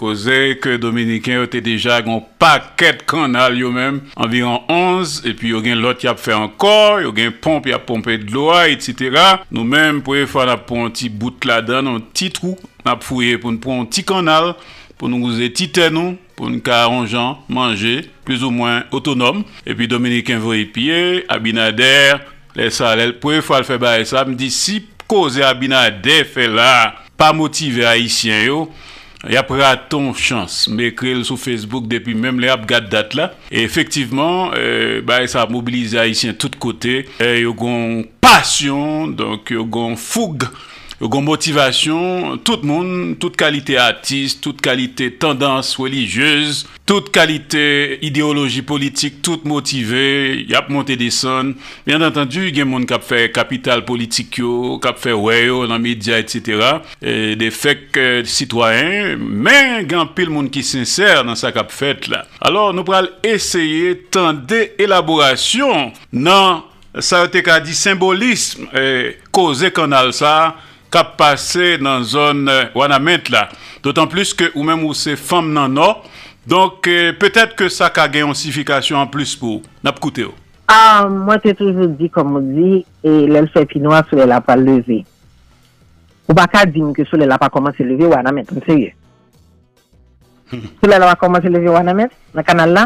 koze 0.02 0.56
ke 0.64 0.80
Dominikien 0.82 1.44
yo 1.44 1.46
te 1.46 1.62
deja 1.62 2.00
gon 2.02 2.24
paket 2.42 3.04
kanal 3.06 3.60
yo 3.62 3.70
men, 3.76 4.00
anviron 4.18 4.66
11, 4.66 5.20
epi 5.30 5.54
yo 5.54 5.62
gen 5.62 5.78
lot 5.84 6.02
yap 6.08 6.18
fe 6.18 6.34
ankor, 6.34 7.04
yo 7.06 7.14
gen 7.14 7.38
pomp 7.38 7.70
yap 7.70 7.86
pompe 7.86 8.18
dloa, 8.24 8.64
etc. 8.74 9.46
Nou 9.54 9.62
men 9.62 10.02
pou 10.02 10.18
e 10.18 10.26
fwa 10.26 10.50
nap 10.50 10.66
pou 10.66 10.90
an 10.90 10.98
ti 10.98 11.14
bout 11.14 11.46
la 11.46 11.62
dan, 11.62 11.94
an 11.94 12.02
ti 12.18 12.32
trou, 12.34 12.58
nap 12.82 13.06
fouye 13.06 13.38
pou 13.38 13.54
nou 13.54 13.62
pou 13.62 13.78
an 13.78 13.86
ti 13.94 14.02
kanal, 14.02 14.56
pou 15.00 15.08
nou 15.08 15.24
gouze 15.24 15.48
titè 15.56 15.88
nou, 15.94 16.18
pou 16.36 16.52
nou 16.52 16.62
ka 16.64 16.84
anjan 16.92 17.40
manje, 17.52 18.04
plus 18.28 18.44
ou 18.44 18.52
mwen 18.54 18.84
otonom. 18.96 19.42
E 19.64 19.76
pi 19.78 19.88
Dominikin 19.90 20.42
Voyepie, 20.44 21.24
Abinader, 21.32 22.20
lè 22.58 22.68
sa 22.74 22.92
lè 23.00 23.10
e 23.16 23.16
fwa 23.16 23.62
l 23.62 23.64
l'fè 23.64 23.80
ba 23.80 23.96
e 24.02 24.06
sa, 24.10 24.26
mdi 24.28 24.52
si 24.54 24.82
koze 25.10 25.46
Abinader 25.48 26.28
fè 26.28 26.50
la, 26.52 27.00
pa 27.20 27.32
motive 27.36 27.88
Haitien 27.88 28.44
yo, 28.44 28.62
y 29.28 29.36
ap 29.40 29.50
raton 29.52 30.12
chans. 30.16 30.66
Mè 30.72 30.92
krel 30.96 31.24
sou 31.28 31.40
Facebook 31.40 31.88
depi 31.92 32.16
mèm 32.16 32.40
lè 32.44 32.52
ap 32.52 32.68
gade 32.68 32.92
dat 32.92 33.16
la. 33.18 33.32
E 33.52 33.64
efektiveman, 33.64 34.54
euh, 34.60 35.00
ba 35.08 35.22
e 35.24 35.32
sa 35.32 35.48
mobilize 35.52 36.00
Haitien 36.00 36.36
tout 36.36 36.56
kote, 36.60 37.02
e 37.20 37.32
yo 37.40 37.56
gon 37.56 38.04
pasyon, 38.24 39.16
donk 39.20 39.52
yo 39.56 39.64
gon 39.64 39.96
foug, 40.00 40.48
yo 41.00 41.08
gon 41.12 41.24
motivasyon, 41.24 42.40
tout 42.44 42.64
moun, 42.68 43.16
tout 43.20 43.36
kalite 43.40 43.78
artist, 43.80 44.42
tout 44.44 44.58
kalite 44.60 45.08
tendans 45.20 45.76
religyeuse, 45.80 46.66
tout 46.90 47.08
kalite 47.16 48.00
ideologi 48.04 48.62
politik, 48.68 49.22
tout 49.24 49.46
motive, 49.48 50.02
yap 50.50 50.68
monte 50.74 50.98
deson. 51.00 51.54
Bien 51.88 52.04
entendu, 52.04 52.50
gen 52.56 52.68
moun 52.72 52.88
kap 52.90 53.06
fe 53.08 53.28
kapital 53.32 53.86
politik 53.88 54.42
yo, 54.42 54.78
kap 54.84 55.00
fe 55.00 55.16
weyo 55.16 55.64
nan 55.70 55.80
media, 55.84 56.20
etc. 56.20 56.82
Et 57.00 57.34
e 57.34 57.36
de 57.40 57.50
fek 57.54 58.00
euh, 58.00 58.22
sitwayen, 58.28 59.16
men 59.20 59.88
gen 59.90 60.10
pil 60.18 60.34
moun 60.34 60.50
ki 60.52 60.66
sincer 60.68 61.24
nan 61.28 61.40
sa 61.40 61.54
kap 61.56 61.72
fet 61.72 62.10
la. 62.12 62.26
Alors 62.44 62.74
nou 62.76 62.88
pral 62.88 63.08
eseye 63.26 63.96
tan 64.12 64.44
de 64.50 64.66
elaborasyon 64.82 65.94
nan 66.12 66.66
sa 66.98 67.24
yo 67.24 67.30
te 67.32 67.44
ka 67.46 67.60
di 67.64 67.76
simbolisme 67.78 68.68
eh, 68.74 69.20
koze 69.36 69.70
kanal 69.76 70.12
sa 70.16 70.58
kap 70.94 71.16
pase 71.20 71.78
nan 71.84 72.04
zon 72.08 72.48
euh, 72.50 72.68
wana 72.78 73.00
ment 73.04 73.30
la. 73.34 73.48
Dotan 73.86 74.10
plus 74.12 74.34
ke 74.38 74.50
ou 74.56 74.66
menm 74.68 74.84
ou 74.88 74.98
se 74.98 75.16
fam 75.20 75.54
nan 75.56 75.74
nou. 75.78 76.04
Donk, 76.50 76.88
euh, 76.90 77.12
petet 77.20 77.54
ke 77.58 77.68
sa 77.70 77.92
ka 77.94 78.08
gen 78.10 78.30
yonsifikasyon 78.30 79.04
an 79.04 79.10
plus 79.12 79.36
pou 79.38 79.64
nap 79.86 80.00
koute 80.02 80.24
yo. 80.26 80.36
Ah, 80.70 81.08
mwen 81.10 81.42
te 81.42 81.56
toujou 81.58 81.90
di 81.98 82.12
kom 82.14 82.28
mou 82.36 82.46
di, 82.46 82.84
e 83.02 83.12
lèl 83.30 83.48
fè 83.50 83.64
pinwa 83.70 84.04
sou 84.06 84.20
lè 84.20 84.28
la 84.30 84.38
pa 84.46 84.54
leve. 84.58 85.00
Ou 86.30 86.36
baka 86.38 86.62
di 86.70 86.84
mou 86.84 86.94
ke 86.94 87.08
sou 87.10 87.18
lè 87.18 87.26
la 87.26 87.40
pa 87.42 87.50
komanse 87.50 87.82
leve 87.86 88.06
wana 88.12 88.34
ment, 88.36 88.52
mwen 88.54 88.66
seye. 88.68 88.92
sou 90.78 90.90
lè 90.90 91.00
la 91.02 91.10
pa 91.10 91.18
komanse 91.22 91.50
leve 91.50 91.74
wana 91.74 91.96
ment, 91.98 92.14
nan 92.38 92.46
kanal 92.46 92.76
la, 92.78 92.86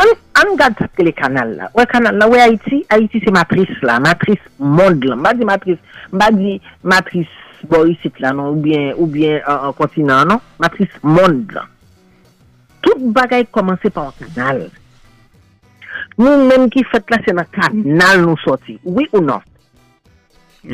An 0.00 0.56
gade 0.56 0.78
tapke 0.78 1.04
le 1.04 1.12
kanal 1.12 1.52
la. 1.58 1.68
Ouè 1.76 1.84
kanal 1.90 2.16
la, 2.16 2.28
ouè 2.30 2.40
Haiti, 2.40 2.80
Haiti 2.88 3.20
se 3.20 3.32
matris 3.34 3.70
la, 3.84 3.98
matris 4.00 4.40
mond 4.58 5.04
la. 5.04 5.18
Mba 5.18 5.34
di 5.36 5.44
matris, 5.48 5.80
mba 6.12 6.30
di 6.32 6.54
matris 6.82 7.28
borisit 7.68 8.20
la, 8.24 8.32
non, 8.32 8.54
ou 8.54 9.06
bien 9.06 9.40
an 9.44 9.74
kontinant, 9.76 10.24
non? 10.24 10.40
Matris 10.62 10.92
mond 11.02 11.52
la. 11.52 11.66
Tout 12.80 13.02
bagay 13.12 13.44
komanse 13.52 13.92
pa 13.92 14.06
an 14.08 14.16
kanal. 14.16 14.64
Nou 16.20 16.48
men 16.48 16.68
ki 16.72 16.86
fet 16.88 17.12
la 17.12 17.20
se 17.24 17.36
nan 17.36 17.48
kanal 17.52 18.24
nou 18.24 18.40
soti. 18.40 18.78
Oui 18.84 19.08
ou 19.12 19.24
non? 19.24 19.44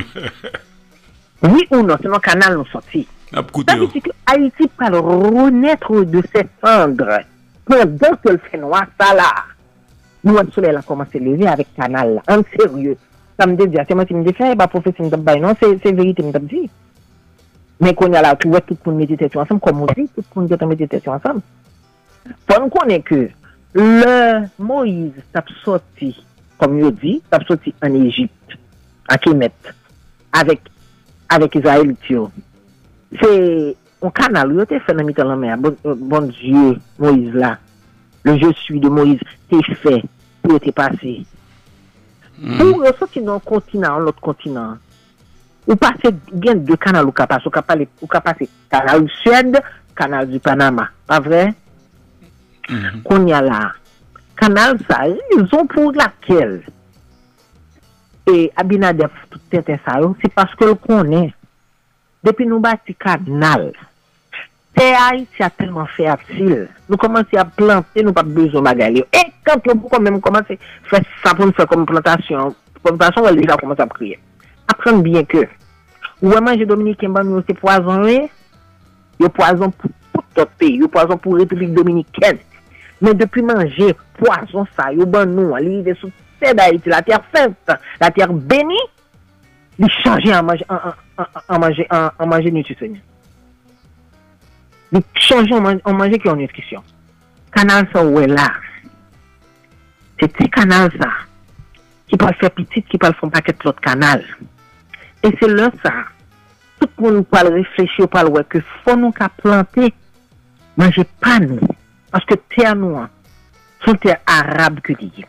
Oui 1.45 1.67
ou 1.69 1.83
non, 1.85 1.99
se 2.01 2.09
nan 2.09 2.23
kanal 2.25 2.55
nou 2.57 2.67
soti. 2.71 3.03
Ap 3.37 3.51
koute 3.55 3.75
yo. 3.77 3.91
Haiti 4.31 4.71
pral 4.79 4.97
renetre 5.03 6.07
de 6.09 6.23
se 6.31 6.47
fendre. 6.63 7.25
Pendant 7.67 8.17
ke 8.23 8.31
l 8.31 8.41
fè 8.47 8.61
noua 8.63 8.85
sa 8.95 9.11
la, 9.17 9.29
nou 10.27 10.39
an 10.39 10.51
soule 10.55 10.71
la 10.75 10.85
koman 10.87 11.09
se 11.11 11.19
leve 11.23 11.49
avèk 11.51 11.73
kanal 11.79 12.17
la. 12.19 12.25
An 12.31 12.45
serye. 12.55 12.95
Sa 13.37 13.49
m 13.49 13.57
de 13.59 13.67
di 13.69 13.81
a, 13.81 13.85
se 13.85 13.97
mwen 13.97 14.09
si 14.09 14.15
m 14.17 14.23
de 14.25 14.35
fè, 14.37 14.55
ba 14.59 14.69
profesi 14.71 15.03
m 15.03 15.11
dap 15.13 15.25
bay 15.27 15.43
non, 15.43 15.57
se 15.59 15.93
verite 15.93 16.25
m 16.25 16.31
dap 16.35 16.47
di. 16.49 16.63
Men 17.83 17.97
kon 17.99 18.15
ya 18.15 18.23
la, 18.25 18.37
tou 18.41 18.55
wè 18.55 18.63
tout 18.65 18.79
kon 18.85 18.97
meditasyon 18.97 19.43
ansam, 19.43 19.61
kon 19.61 19.77
mou 19.77 19.91
di, 19.93 20.07
tout 20.15 20.29
kon 20.33 20.47
jote 20.49 20.69
meditasyon 20.71 21.19
ansam. 21.19 21.43
Pon 22.49 22.71
konen 22.73 23.03
ke, 23.05 23.27
le 23.77 24.15
Moïse 24.63 25.27
tap 25.35 25.51
soti, 25.61 26.15
kom 26.57 26.79
yo 26.81 26.93
di, 26.95 27.19
tap 27.29 27.45
soti 27.49 27.75
an 27.85 27.99
Egypte, 27.99 28.57
a 29.13 29.19
Kemet, 29.21 29.75
avek, 30.41 30.71
avek 31.37 31.59
Israel 31.61 31.93
tiyo. 32.07 32.31
Se, 33.21 33.31
on 34.03 34.13
kanal, 34.15 34.53
yo 34.57 34.67
te 34.69 34.81
nan 34.93 35.07
mitan 35.09 35.31
lan 35.31 35.41
mè, 35.41 35.55
bon, 35.61 35.77
bon 35.85 36.29
dieu, 36.29 36.77
Moïse 36.99 37.35
la, 37.35 37.57
le 38.25 38.37
je 38.39 38.53
suis 38.63 38.81
de 38.81 38.89
Moïse, 38.89 39.25
te 39.51 39.63
fè, 39.75 40.01
pou 40.43 40.57
yo 40.57 40.63
te 40.63 40.75
pase. 40.77 41.19
Ou 42.37 42.83
yo 42.85 42.93
soti 42.99 43.23
nan 43.25 43.41
kontinant, 43.45 43.97
an 43.97 44.09
lot 44.09 44.21
kontinant, 44.25 44.83
ou 45.67 45.77
pase 45.81 46.13
gen 46.43 46.63
de 46.67 46.77
kanal 46.79 47.09
ou 47.09 47.17
ka 47.17 47.27
pase, 47.31 47.49
ou 47.49 47.55
ka 47.55 47.65
pale, 47.65 47.89
ou 48.03 48.11
ka 48.11 48.21
pase 48.23 48.49
kanal 48.73 49.09
Suède, 49.23 49.63
kanal 49.97 50.29
du 50.31 50.39
Panama, 50.45 50.91
pa 51.09 51.19
vre? 51.25 51.49
Kon 53.07 53.27
ya 53.31 53.41
la, 53.43 53.71
kanal 54.39 54.77
sa, 54.85 55.07
yon 55.33 55.49
son 55.51 55.69
pou 55.73 55.95
lakel. 55.97 56.61
E 58.27 58.51
Abinadef, 58.59 59.15
tout 59.31 59.43
tete 59.51 59.79
sa 59.87 60.01
yo, 60.03 60.13
se 60.21 60.31
paske 60.35 60.69
l 60.69 60.77
konen, 60.85 61.31
Depi 62.27 62.47
nou 62.49 62.59
bati 62.59 62.91
kanal, 62.99 63.69
te 64.75 64.87
ay 64.99 65.21
si 65.37 65.45
a 65.47 65.51
telman 65.55 65.87
fe 65.95 66.09
apsil. 66.11 66.65
Nou 66.91 66.99
komanse 66.99 67.39
a 67.39 67.45
plante, 67.47 68.03
nou 68.03 68.17
pa 68.17 68.25
bezon 68.27 68.67
bagay 68.67 68.91
li 68.97 69.03
yo. 69.05 69.07
E 69.15 69.23
kante 69.47 69.77
pou 69.77 69.93
kon 69.93 70.03
men 70.03 70.19
komanse 70.25 70.57
pou 70.89 70.99
sapon 71.23 71.55
fe 71.55 71.69
kom 71.71 71.87
plantasyon. 71.87 72.57
Plantasyon 72.83 73.29
wè 73.29 73.35
li 73.37 73.47
la 73.47 73.59
komanse 73.61 73.85
ap 73.85 73.95
kriye. 73.95 74.19
Aprende 74.73 75.07
bien 75.07 75.29
ke, 75.31 75.45
wè 76.25 76.43
manje 76.43 76.67
Dominique 76.67 77.07
Mban 77.07 77.31
yo 77.31 77.45
se 77.47 77.55
poazon 77.61 78.03
we, 78.09 78.19
yo 79.23 79.31
poazon 79.31 79.71
pou 79.79 79.93
tout 79.93 80.07
poutote, 80.37 80.73
yo 80.83 80.91
poazon 80.91 81.23
pou 81.23 81.39
Republik 81.39 81.71
Dominikèn. 81.77 82.43
Men 83.01 83.17
depi 83.21 83.45
manje 83.47 83.93
poazon 84.19 84.67
sa, 84.75 84.91
yo 84.91 85.07
ban 85.07 85.31
nou, 85.31 85.55
li 85.63 85.79
yve 85.79 85.95
sou 86.01 86.11
tè 86.41 86.53
da 86.57 86.69
iti, 86.75 86.91
la 86.91 87.05
tèr 87.07 87.23
fente, 87.33 87.79
la 88.03 88.11
tèr 88.11 88.33
beni, 88.35 88.79
li 89.79 89.89
chanje 90.03 90.33
an 90.33 90.45
manje 92.29 92.51
nutrisyonye. 92.51 93.01
Li 94.93 95.03
chanje 95.15 95.55
an 95.55 95.97
manje 95.97 96.19
ki 96.19 96.31
an 96.31 96.41
nutrysyon. 96.41 96.85
Kanal 97.53 97.87
sa 97.93 98.05
ouwe 98.05 98.27
la. 98.31 98.49
Se 100.21 100.29
ti 100.33 100.49
kanal 100.53 100.89
sa, 100.97 101.11
ki 102.09 102.19
pal 102.21 102.37
fè 102.41 102.51
pitit, 102.57 102.87
ki 102.89 103.01
pal 103.01 103.17
lot 103.67 103.81
kanal. 103.85 104.25
E 105.25 105.33
se 105.37 105.49
lè 105.51 105.69
sa, 105.83 105.93
tout 106.81 106.93
moun 107.03 107.23
pal 107.29 107.53
reflechi 107.53 108.05
ou 108.05 108.13
pal 108.13 108.31
ouwe, 108.31 108.45
ke 108.49 108.63
fon 108.85 109.05
nou 109.05 109.17
ka 109.17 109.29
plante, 109.43 109.91
manje 110.81 111.05
pan 111.21 111.45
nou. 111.51 111.77
Paske 112.15 112.39
te 112.55 112.65
son 113.85 114.01
te 114.01 114.15
arab 114.31 114.81
diye. 115.01 115.27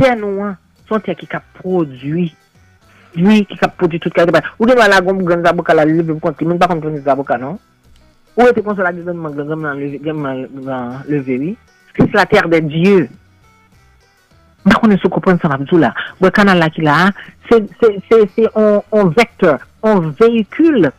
An, 0.00 0.56
son 0.88 1.02
tè 1.04 1.16
ki 1.18 1.28
ka 1.28 1.42
prodwi, 1.58 2.30
li 3.16 3.44
ki 3.48 3.58
ka 3.60 3.68
prodwi 3.68 4.00
tout 4.00 4.14
kade 4.14 4.32
ba. 4.34 4.42
Ou 4.58 4.68
gen 4.68 4.78
wala 4.78 5.00
gom 5.04 5.22
gen 5.28 5.44
zaboka 5.44 5.74
la 5.74 5.84
li 5.84 5.96
leve 5.98 6.18
konti, 6.20 6.46
men 6.46 6.58
pa 6.58 6.68
konti 6.70 6.88
gen 6.88 7.04
zaboka 7.04 7.38
non? 7.40 7.58
Ou 8.36 8.48
ete 8.48 8.62
konso 8.64 8.84
la 8.84 8.92
gen 8.92 9.16
man 9.16 9.36
gen 9.36 10.20
man 10.20 10.44
leve 11.08 11.38
li? 11.40 11.54
Se 11.96 12.04
se 12.04 12.16
la 12.16 12.26
ter 12.26 12.48
de 12.52 12.60
Diyo. 12.68 13.06
Ba 14.66 14.78
konen 14.80 14.98
sou 15.00 15.12
kopon 15.12 15.40
san 15.40 15.54
apjou 15.54 15.80
la. 15.80 15.94
Ou 16.20 16.28
e 16.28 16.34
kanal 16.34 16.60
la 16.60 16.70
ki 16.70 16.84
la, 16.84 17.10
se 17.48 17.62
se 18.10 18.46
on 18.54 19.12
vektor, 19.16 19.60
on 19.82 20.12
veyikul 20.20 20.90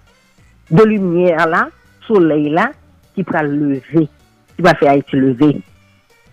de 0.69 0.83
lumiè 0.83 1.37
la, 1.47 1.67
soley 2.07 2.49
la, 2.55 2.71
ki 3.15 3.23
pra 3.27 3.43
leve, 3.45 4.07
ki 4.55 4.65
pa 4.65 4.75
fe 4.79 4.89
a 4.89 4.97
iti 4.99 5.19
leve. 5.19 5.57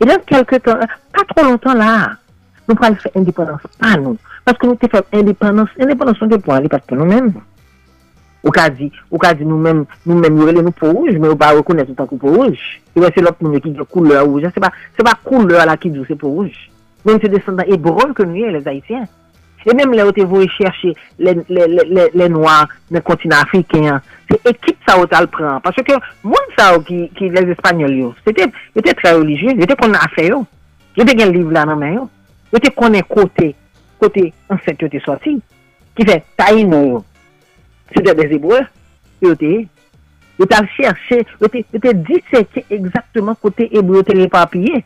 E 0.01 0.07
den 0.07 0.23
kelke 0.29 0.59
ton, 0.63 0.83
pa 1.15 1.27
tro 1.29 1.47
lontan 1.47 1.79
la, 1.79 1.95
Nou 2.69 2.79
pral 2.79 2.97
fè 3.01 3.13
indépendans 3.19 3.65
pa 3.81 3.95
nou. 4.01 4.17
Paske 4.45 4.69
nou 4.69 4.81
te 4.81 4.91
fèm 4.93 5.21
indépendans, 5.21 5.75
indépendans 5.81 6.21
son 6.21 6.33
de 6.33 6.39
pou 6.41 6.55
an 6.55 6.65
li 6.65 6.73
pat 6.73 6.85
pou 6.89 7.01
nou 7.01 7.09
men. 7.09 7.33
Ou 8.45 8.53
ka 8.53 8.69
di, 8.69 8.91
ou 9.09 9.21
ka 9.21 9.33
di 9.33 9.47
nou 9.49 9.57
men, 9.57 9.87
nou 10.05 10.21
men 10.21 10.37
yorele 10.37 10.61
nou 10.67 10.77
pou 10.77 11.05
ouj, 11.05 11.17
men 11.17 11.31
ou 11.31 11.41
ba 11.41 11.55
rekounè 11.57 11.87
tout 11.89 12.05
an 12.05 12.11
kou 12.11 12.21
pou 12.21 12.45
ouj. 12.45 12.61
E 12.93 13.01
wè 13.01 13.09
se 13.15 13.25
lop 13.25 13.41
moun 13.41 13.57
yo 13.57 13.63
ki 13.65 13.73
di 13.73 13.89
koule 13.89 14.21
ouj, 14.21 14.51
se 14.53 14.61
pa, 14.61 14.69
se 14.97 15.07
pa 15.07 15.17
koule 15.25 15.57
ala 15.63 15.79
ki 15.81 15.95
di 15.95 16.03
ou 16.03 16.09
se 16.09 16.17
pou 16.21 16.45
ouj. 16.45 16.53
Men 17.05 17.21
se 17.21 17.29
descendant 17.33 17.65
hébreu 17.65 18.13
que 18.13 18.23
nous, 18.23 18.35
les 18.35 18.69
Haïtiens. 18.69 19.07
Et 19.67 19.75
même 19.75 19.93
là 19.93 20.07
où 20.07 20.27
vous 20.27 20.49
chercher 20.49 20.95
les, 21.19 21.35
les, 21.49 21.67
les, 21.67 22.11
les, 22.13 22.29
Noirs 22.29 22.69
dans 22.91 22.99
le 22.99 23.01
continent 23.01 23.37
africain, 23.37 24.01
c'est 24.31 24.47
équipe 24.47 24.77
ça 24.87 24.99
où 24.99 25.03
le 25.03 25.27
prend. 25.27 25.61
Parce 25.61 25.77
que 25.77 25.93
moi, 26.23 26.39
ça 26.57 26.77
qui, 26.87 27.09
qui 27.17 27.31
les 27.31 27.51
Espagnols, 27.51 28.13
c'était, 28.27 28.47
était 28.77 28.93
très 28.93 29.13
religieux, 29.13 29.53
ils 29.55 29.63
étaient 29.63 29.77
qu'on 29.77 29.95
a 29.95 30.07
fait. 30.09 30.31
Ils 30.97 31.03
étaient 31.03 31.23
un 31.23 31.31
livre 31.31 31.51
là 31.51 31.65
dans 31.65 31.71
la 31.71 31.77
main. 31.77 32.09
Ils 32.53 32.57
étaient 32.59 32.71
qu'on 32.71 32.93
côté 33.09 33.55
kote 34.01 34.29
anset 34.53 34.83
yo 34.83 34.91
te 34.93 35.01
soti, 35.05 35.37
ki 35.95 36.09
fe 36.09 36.19
tayin 36.39 36.73
nou 36.73 36.91
yo. 36.91 37.03
Se 37.93 38.03
de 38.05 38.15
de 38.19 38.29
zibwe, 38.33 38.61
yo 39.25 39.35
te, 39.39 39.53
yo 40.41 40.49
te 40.51 40.61
cherche, 40.77 41.23
yo 41.41 41.51
te, 41.53 41.65
yo 41.73 41.83
te 41.85 41.95
diseke 42.09 42.65
exactement 42.69 43.39
kote 43.43 43.69
ebou 43.71 44.01
yo 44.01 44.07
te 44.07 44.17
papye, 44.33 44.83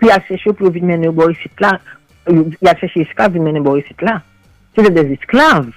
pi 0.00 0.12
al 0.12 0.22
chershe 0.28 0.52
pou 0.56 0.72
vin 0.72 0.86
menen 0.86 1.14
bo 1.16 1.30
yisit 1.30 1.64
la, 1.64 1.76
yo 2.28 2.44
al 2.66 2.78
chershe 2.82 3.06
esklav 3.06 3.34
vin 3.34 3.46
menen 3.46 3.64
bo 3.64 3.76
yisit 3.78 4.04
la. 4.04 4.20
Se 4.76 4.84
de 4.84 4.92
de 4.92 5.08
esklav 5.16 5.70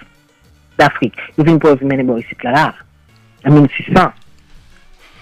d'Afrik, 0.80 1.16
yo 1.38 1.48
vin 1.48 1.60
pou 1.62 1.78
vin 1.80 1.92
menen 1.92 2.10
bo 2.10 2.20
yisit 2.20 2.44
la 2.44 2.56
la, 2.58 2.68
A 3.44 3.50
1600. 3.50 4.10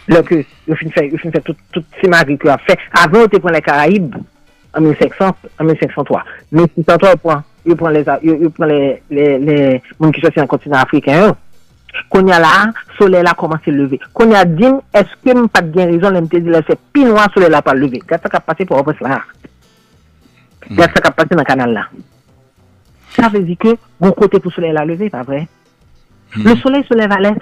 Lò 0.08 0.22
ke 0.26 0.40
yo 0.66 0.78
fin 0.80 0.94
fè 0.96 1.42
tout 1.46 1.84
si 2.00 2.10
magri 2.10 2.38
ki 2.40 2.48
yo 2.48 2.54
a 2.54 2.62
fè, 2.64 2.78
avè 3.04 3.22
yo 3.22 3.30
te 3.32 3.42
pon 3.44 3.54
le 3.54 3.62
Karaib, 3.62 4.16
en 4.76 4.82
1503. 4.82 6.24
1603, 6.52 7.44
yo 7.68 7.76
pran 7.76 7.92
les 7.92 9.82
moun 10.00 10.14
ki 10.16 10.24
chosi 10.24 10.40
an 10.42 10.50
kontinant 10.50 10.84
Afrikan. 10.84 11.36
Konya 12.10 12.40
la, 12.40 12.72
sole 12.98 13.24
la 13.24 13.34
koman 13.34 13.60
se 13.66 13.72
leve. 13.72 14.00
Konya 14.14 14.46
din, 14.46 14.78
eske 14.96 15.34
m 15.36 15.48
pat 15.52 15.72
gen 15.74 15.92
rizon 15.92 16.14
lem 16.16 16.28
te 16.30 16.42
di 16.44 16.52
la 16.54 16.62
se 16.68 16.78
pinwa 16.94 17.28
sole 17.34 17.50
la 17.52 17.62
pa 17.66 17.74
leve. 17.76 18.00
Gata 18.08 18.30
ka 18.30 18.40
pase 18.44 18.68
pou 18.68 18.80
opos 18.80 19.00
la. 19.04 19.22
Gata 20.78 21.02
ka 21.04 21.12
pase 21.16 21.36
nan 21.36 21.48
kanal 21.48 21.74
la. 21.76 21.88
Sa 23.16 23.32
vezi 23.34 23.56
ke, 23.60 23.76
goun 24.00 24.16
kote 24.16 24.40
pou 24.44 24.54
sole 24.54 24.74
la 24.76 24.86
leve, 24.86 25.10
pa 25.12 25.24
vre. 25.28 25.48
Le 26.44 26.56
sole 26.62 26.84
se 26.88 26.96
leve 26.96 27.16
a 27.16 27.22
l'est. 27.24 27.42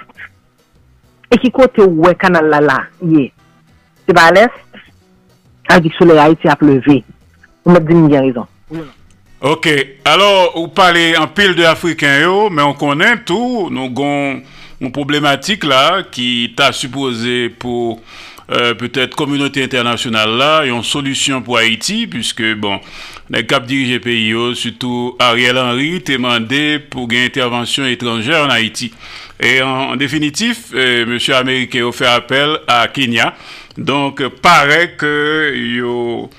E 1.34 1.38
ki 1.42 1.52
kote 1.54 1.82
ouwe 1.84 2.16
kanal 2.22 2.50
la 2.54 2.62
la, 2.64 2.80
ye. 3.04 3.32
Se 4.06 4.14
ba 4.16 4.30
a 4.30 4.36
l'est, 4.38 4.58
a 5.66 5.80
Ou 7.66 7.74
mèp 7.74 7.90
di 7.90 7.98
mi 7.98 8.12
gen 8.14 8.30
rezon. 8.30 8.52
Ok, 9.46 9.68
alors 10.06 10.56
ou 10.58 10.70
pale 10.74 11.12
an 11.20 11.28
pil 11.36 11.56
de 11.58 11.66
Afrikan 11.68 12.16
yo, 12.22 12.36
men 12.50 12.64
an 12.70 12.78
konen 12.80 13.20
tou, 13.28 13.68
nou 13.74 13.92
gon 13.94 14.40
moun 14.80 14.94
problematik 14.96 15.66
la 15.68 16.06
ki 16.14 16.56
ta 16.58 16.72
suppose 16.74 17.52
pou 17.62 18.00
euh, 18.52 18.74
peut-être 18.74 19.18
communauté 19.18 19.62
internationale 19.66 20.38
la, 20.40 20.52
yon 20.70 20.86
solusyon 20.86 21.44
pou 21.46 21.60
Haiti, 21.60 22.06
puisque 22.10 22.56
bon, 22.62 22.80
nan 23.34 23.46
kap 23.50 23.66
dirije 23.70 24.00
peyi 24.06 24.32
yo, 24.32 24.48
sütou 24.58 25.14
Ariel 25.22 25.60
Henry 25.62 26.00
temande 26.06 26.64
pou 26.94 27.10
gen 27.12 27.28
intervensyon 27.30 27.90
etranjè 27.92 28.40
en 28.40 28.54
Haiti. 28.54 28.94
Et 29.40 29.62
en, 29.62 29.92
en 29.92 29.96
définitif, 30.00 30.70
euh, 30.74 31.04
M. 31.06 31.20
Amerike 31.36 31.82
yo 31.82 31.94
fè 31.94 32.08
apel 32.14 32.60
a 32.72 32.86
Kenya, 32.94 33.34
donc 33.78 34.22
euh, 34.22 34.30
pare 34.30 34.96
ke 35.02 35.16
yo... 35.76 36.30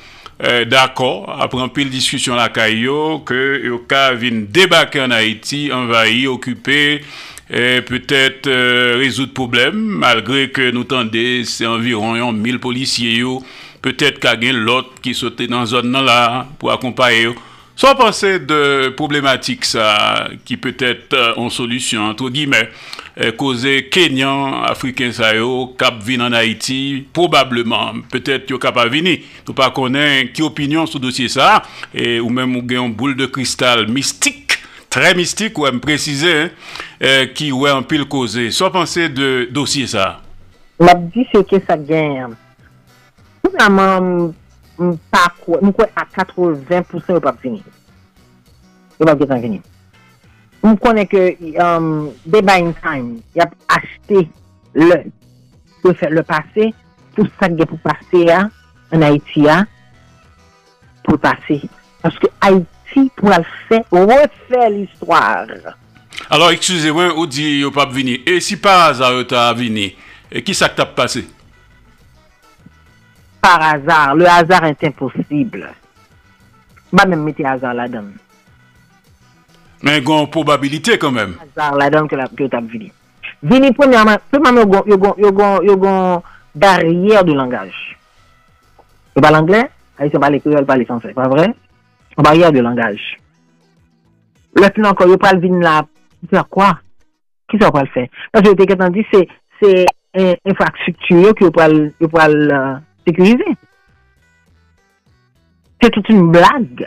Euh, 0.45 0.67
D'akor, 0.69 1.31
apren 1.41 1.71
pil 1.73 1.89
diskusyon 1.89 2.37
la 2.37 2.51
kay 2.53 2.83
yo, 2.83 3.23
ke 3.25 3.39
yo 3.65 3.79
ka 3.89 4.11
vin 4.21 4.43
debake 4.53 5.01
an 5.01 5.15
Haiti, 5.17 5.71
envayi, 5.73 6.27
okupe, 6.29 6.81
e 7.49 7.63
petet 7.89 8.45
euh, 8.51 8.99
rezout 9.01 9.33
problem, 9.33 9.79
malgre 10.03 10.51
ke 10.53 10.69
nou 10.77 10.85
tende 10.85 11.25
se 11.49 11.65
environ 11.65 12.19
yon 12.21 12.37
mil 12.37 12.61
polisye 12.61 13.15
yo, 13.23 13.39
petet 13.81 14.21
ka 14.21 14.35
gen 14.37 14.61
lot 14.67 14.99
ki 15.01 15.17
sote 15.17 15.49
nan 15.49 15.65
zon 15.71 15.89
nan 15.89 16.05
la 16.05 16.21
pou 16.61 16.69
akompaye 16.75 17.31
yo. 17.31 17.37
Sans 17.79 17.95
penser 17.95 18.39
de 18.39 18.89
problématiques 18.89 19.67
ça, 19.67 20.29
qui 20.47 20.57
peut-être 20.57 21.15
ont 21.37 21.49
euh, 21.49 21.51
solution, 21.51 22.05
entre 22.05 22.31
guillemets, 22.31 22.71
euh, 23.21 23.33
causé 23.33 23.91
Kenyan, 23.91 24.63
Africain 24.63 25.13
Sayo, 25.13 25.75
Cap 25.79 25.97
Vin 26.03 26.21
en 26.21 26.33
Haïti, 26.33 27.07
probablement, 27.13 27.93
peut-être 28.11 28.49
yo 28.49 28.59
Cap 28.59 28.79
Avini. 28.79 29.23
Nous 29.47 29.53
pas 29.53 29.71
connaît 29.71 30.31
qui 30.33 30.41
opinion 30.41 30.87
sur 30.87 31.01
dossier 31.01 31.29
ça, 31.29 31.65
et, 31.93 32.19
ou 32.19 32.31
même 32.31 32.57
ou 32.57 32.65
une 32.67 32.95
boule 32.95 33.15
de 33.15 33.27
cristal 33.27 33.89
mystique, 33.89 34.57
très 34.89 35.15
mystique, 35.15 35.59
ou 35.59 35.65
même 35.65 35.79
préciser, 35.79 36.47
eh, 36.99 37.31
qui 37.35 37.53
ou 37.53 37.69
en 37.69 37.83
pile 37.83 38.07
causé. 38.07 38.51
Sans 38.53 38.71
penser 38.71 39.11
de 39.11 39.49
dossier 39.51 39.87
ça. 39.87 40.23
L'abdi 40.81 41.27
c'est 41.31 41.47
que 41.47 41.57
ça 41.69 41.77
gagne. 41.77 42.29
Tout 43.45 43.53
mwen 44.79 45.73
kwen 45.77 45.93
a 45.97 46.05
80% 46.05 47.17
yo 47.17 47.23
pap 47.25 47.41
vini. 47.43 47.63
Yo 48.99 49.09
pap 49.09 49.21
getan 49.23 49.43
vini. 49.45 49.61
Mwen 50.65 50.79
konen 50.83 51.09
ke 51.11 51.37
um, 51.63 52.09
de 52.27 52.43
buying 52.43 52.75
time, 52.83 53.21
yap 53.37 53.55
achete 53.71 54.27
le, 54.77 55.03
pou 55.83 55.97
fè 55.97 56.11
le 56.11 56.25
pase, 56.27 56.73
tout 57.17 57.31
sa 57.39 57.51
gen 57.53 57.69
pou 57.69 57.81
pase 57.85 58.25
ya, 58.27 58.47
an 58.95 59.05
Haiti 59.07 59.47
ya, 59.47 59.63
pou 61.07 61.21
pase. 61.23 61.61
Paske 62.03 62.33
Haiti 62.43 63.07
pou 63.19 63.33
al 63.35 63.47
fè, 63.69 63.85
refè 63.93 64.69
l'histoire. 64.75 65.77
Alors, 66.33 66.51
eksuse 66.57 66.91
mwen, 66.91 67.13
ou 67.15 67.29
di 67.31 67.61
yo 67.61 67.71
pap 67.75 67.93
vini, 67.95 68.19
e 68.27 68.41
si 68.43 68.59
pa 68.59 68.91
za 68.97 69.13
yo 69.15 69.23
ta 69.29 69.47
vini, 69.55 69.93
e 70.33 70.43
ki 70.43 70.57
sa 70.57 70.73
k 70.73 70.81
tap 70.81 70.97
pase? 70.99 71.23
Par 73.47 73.63
hasard, 73.63 74.17
le 74.17 74.27
hasard 74.27 74.65
est 74.65 74.83
impossible. 74.83 75.69
Pas 76.97 77.07
même 77.07 77.23
mettre 77.23 77.47
hasard 77.47 77.75
là-dedans. 77.75 78.09
Mais 79.85 79.99
il 79.99 80.09
y 80.09 80.13
a 80.13 80.21
une 80.21 80.29
probabilité 80.29 80.99
quand 80.99 81.13
même. 81.13 81.35
Hasard 81.57 81.77
là-dedans 81.77 82.09
que, 82.09 82.17
la- 82.17 82.27
que 82.27 82.43
tu 82.49 82.57
as 82.57 82.61
venu. 82.61 82.91
Vini, 83.45 83.71
premièrement, 83.73 84.17
premièrement, 84.33 84.83
il 84.85 84.91
y 84.91 84.95
a 84.95 85.73
une 85.75 86.21
barrière 86.57 87.25
de 87.25 87.33
langage. 87.35 87.97
Tu 89.15 89.23
parles 89.23 89.37
anglais 89.37 89.71
Haïtien 89.97 90.19
parle 90.19 90.41
créole, 90.41 90.67
parle 90.67 90.85
français, 90.85 91.13
pas 91.15 91.29
vrai? 91.29 91.47
Une 92.19 92.25
barrière 92.25 92.51
de 92.51 92.59
langage. 92.59 93.17
Le 94.57 94.69
plus 94.71 94.85
encore, 94.85 95.07
il 95.09 95.19
parle 95.19 95.39
venir 95.41 95.61
là, 95.61 95.87
faire 96.29 96.49
quoi? 96.49 96.81
Qui 97.49 97.59
ça 97.61 97.71
va 97.71 97.83
le 97.83 97.87
faire? 97.91 98.09
Parce 98.33 98.49
que 98.49 98.55
tu 98.55 98.91
dit, 98.91 99.07
c'est 99.13 99.87
infrastructure 100.45 101.33
que 101.35 101.45
pouvez 102.09 102.25
euh, 102.53 102.75
sécurisé. 103.07 103.45
C'est 105.81 105.91
toute 105.91 106.09
une 106.09 106.31
blague. 106.31 106.87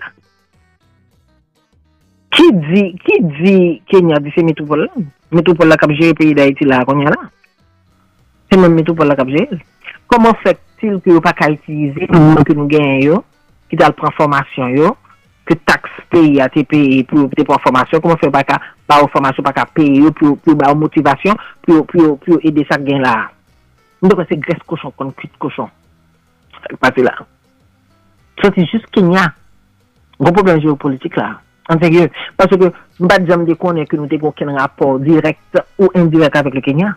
Qui 2.32 2.52
dit, 2.54 2.96
qui 3.06 3.24
dit 3.24 3.82
Kenya, 3.88 4.20
dit 4.20 4.32
c'est 4.36 4.44
métropole 4.44 4.82
là? 4.82 5.04
Métropole 5.32 5.68
là 5.68 5.78
qui 5.78 5.92
a 5.92 5.94
géré 5.94 6.10
le 6.10 6.14
pays 6.14 6.34
d'Haïti 6.34 6.64
là, 6.64 6.86
qu'on 6.86 7.00
y 7.00 7.06
a 7.06 7.10
là. 7.10 7.18
C'est 8.52 8.58
même 8.58 8.74
métropole 8.74 9.08
là 9.08 9.16
qui 9.16 9.22
a 9.22 9.26
géré. 9.26 9.50
Comment 10.08 10.34
fait-il 10.44 11.00
que 11.02 11.10
vous 11.10 11.22
pas 11.22 11.34
qu'à 11.34 11.52
utiliser 11.52 12.08
le 12.08 12.44
que 12.44 12.54
nous 12.54 12.68
gagnons, 12.68 13.24
qui 13.70 13.76
dans 13.76 13.92
prendre 13.92 14.14
formation, 14.14 14.68
yo, 14.68 14.98
que 15.46 15.54
taxe 15.54 15.90
pays 16.10 16.40
a 16.42 16.48
été 16.48 16.64
payé 16.64 17.04
pour 17.04 17.30
prendre 17.30 17.62
formation, 17.62 18.00
comment 18.00 18.18
fait 18.18 18.32
pas 18.32 18.44
qu'à, 18.44 18.60
pas 18.88 19.06
formation, 19.08 19.44
pas 19.44 19.54
qu'à 19.54 19.66
payer 19.66 20.12
pour, 20.12 20.38
pour, 20.40 20.58
pour 20.58 20.76
motivation, 20.76 21.36
pour, 21.62 21.86
pour, 21.86 22.20
pour 22.20 22.40
aider 22.44 22.66
ça 22.70 22.78
gain 22.78 23.00
là. 23.00 23.32
Donc 24.02 24.14
c'est 24.30 24.38
graisse 24.38 24.64
cochon, 24.66 24.92
contre 24.92 25.16
cuite 25.16 25.38
cochon. 25.38 25.70
pati 26.80 27.04
la. 27.06 27.14
Soti 28.42 28.66
jist 28.70 28.88
Kenya. 28.96 29.28
Gon 30.20 30.36
problem 30.36 30.60
geopolitik 30.64 31.18
la. 31.20 31.38
An 31.70 31.78
serye, 31.82 32.08
parce 32.38 32.58
ke 32.58 32.72
mba 33.00 33.20
dijam 33.22 33.46
de 33.46 33.56
konen 33.60 33.86
ke 33.88 33.98
nou 34.00 34.10
te 34.10 34.18
kon 34.20 34.34
ken 34.36 34.56
rapor 34.56 34.98
direk 35.04 35.38
ou 35.78 35.92
indirek 35.98 36.40
avek 36.40 36.58
le 36.58 36.64
Kenya. 36.66 36.96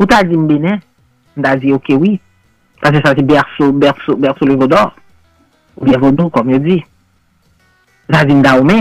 Ou 0.00 0.08
ta 0.10 0.22
di 0.26 0.36
mbenen, 0.36 0.80
mda 1.36 1.54
di 1.60 1.72
ok 1.76 1.94
oui. 1.96 2.16
Pase 2.80 3.02
sa 3.04 3.14
se 3.14 3.22
berso, 3.22 3.72
berso, 3.72 4.16
berso 4.16 4.48
le 4.48 4.56
vodor. 4.56 4.94
Ou 5.76 5.84
bien 5.84 6.00
vodor, 6.00 6.30
kom 6.32 6.50
yo 6.50 6.58
di. 6.58 6.80
Mda 8.08 8.24
di 8.24 8.34
mda 8.34 8.56
oume. 8.58 8.80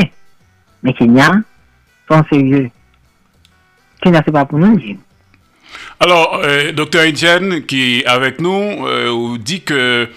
Men 0.81 0.95
Kenya, 0.97 1.29
son 2.07 2.25
serye. 2.31 2.69
Kenya 4.01 4.23
se 4.25 4.33
pa 4.33 4.47
pou 4.47 4.59
nou 4.59 4.79
di. 4.79 4.95
Alors, 6.01 6.39
euh, 6.43 6.71
docteur 6.71 7.05
Etienne, 7.05 7.65
qui 7.65 7.99
est 7.99 8.05
avec 8.05 8.39
nous, 8.39 8.49
euh, 8.87 9.09
vous 9.11 9.37
dit 9.37 9.61
que 9.61 10.07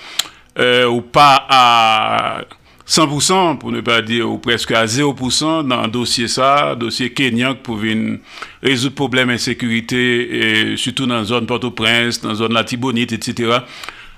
euh, 0.59 0.87
ou 0.87 1.01
pas 1.01 1.45
à 1.49 2.43
100%, 2.87 3.59
pour 3.59 3.73
ne 3.73 3.81
pas 3.81 4.01
dire 4.01 4.31
ou 4.31 4.39
presque 4.39 4.71
à 4.71 4.85
0% 4.85 5.67
dans 5.67 5.83
le 5.83 5.89
dossier 5.89 6.29
ça, 6.29 6.77
dossier 6.77 7.11
Kenya 7.13 7.55
pour 7.55 7.77
venir 7.77 8.19
résoudre 8.63 8.95
problème 8.95 9.29
d'insécurité, 9.29 10.73
et 10.73 10.77
surtout 10.77 11.07
dans 11.07 11.17
la 11.17 11.25
zone 11.25 11.47
Port-au-Prince, 11.47 12.21
dans 12.21 12.29
la 12.29 12.35
zone 12.37 12.53
Latibonite, 12.53 13.13
etc. 13.13 13.59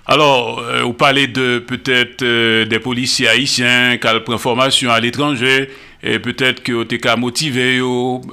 Alors, 0.06 0.62
vous 0.82 0.92
parlez 0.92 1.28
de 1.28 1.60
peut-être 1.60 2.22
des 2.64 2.78
policiers 2.78 3.28
haïtiens 3.28 3.96
qui 3.96 4.06
prennent 4.20 4.38
formation 4.38 4.90
à 4.90 5.00
l'étranger, 5.00 5.70
et 6.02 6.18
peut-être 6.18 6.62
que 6.62 6.72
vous 6.72 6.82
êtes 6.82 7.18
motivé, 7.18 7.80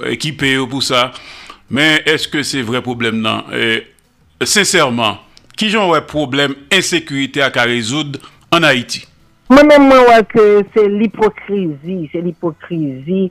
équipé 0.06 0.58
pour 0.68 0.82
ça. 0.82 1.12
Men, 1.72 2.02
eske 2.04 2.42
se 2.44 2.60
vre 2.68 2.82
problem 2.84 3.22
nan? 3.24 3.46
Euh, 3.56 3.78
e, 4.36 4.44
Sinsèrman, 4.44 5.16
ki 5.56 5.70
jan 5.72 5.88
wè 5.88 6.02
problem 6.04 6.52
insekurite 6.68 7.40
ak 7.40 7.56
a 7.62 7.64
rezoud 7.70 8.18
an 8.52 8.66
Haiti? 8.68 9.06
Mwen 9.48 9.70
mwen 9.70 9.86
mwen 9.88 10.04
wè 10.10 10.18
ke 10.28 10.44
se 10.74 10.84
l'hypokrizi, 10.84 11.96
se 12.12 12.20
l'hypokrizi 12.20 13.22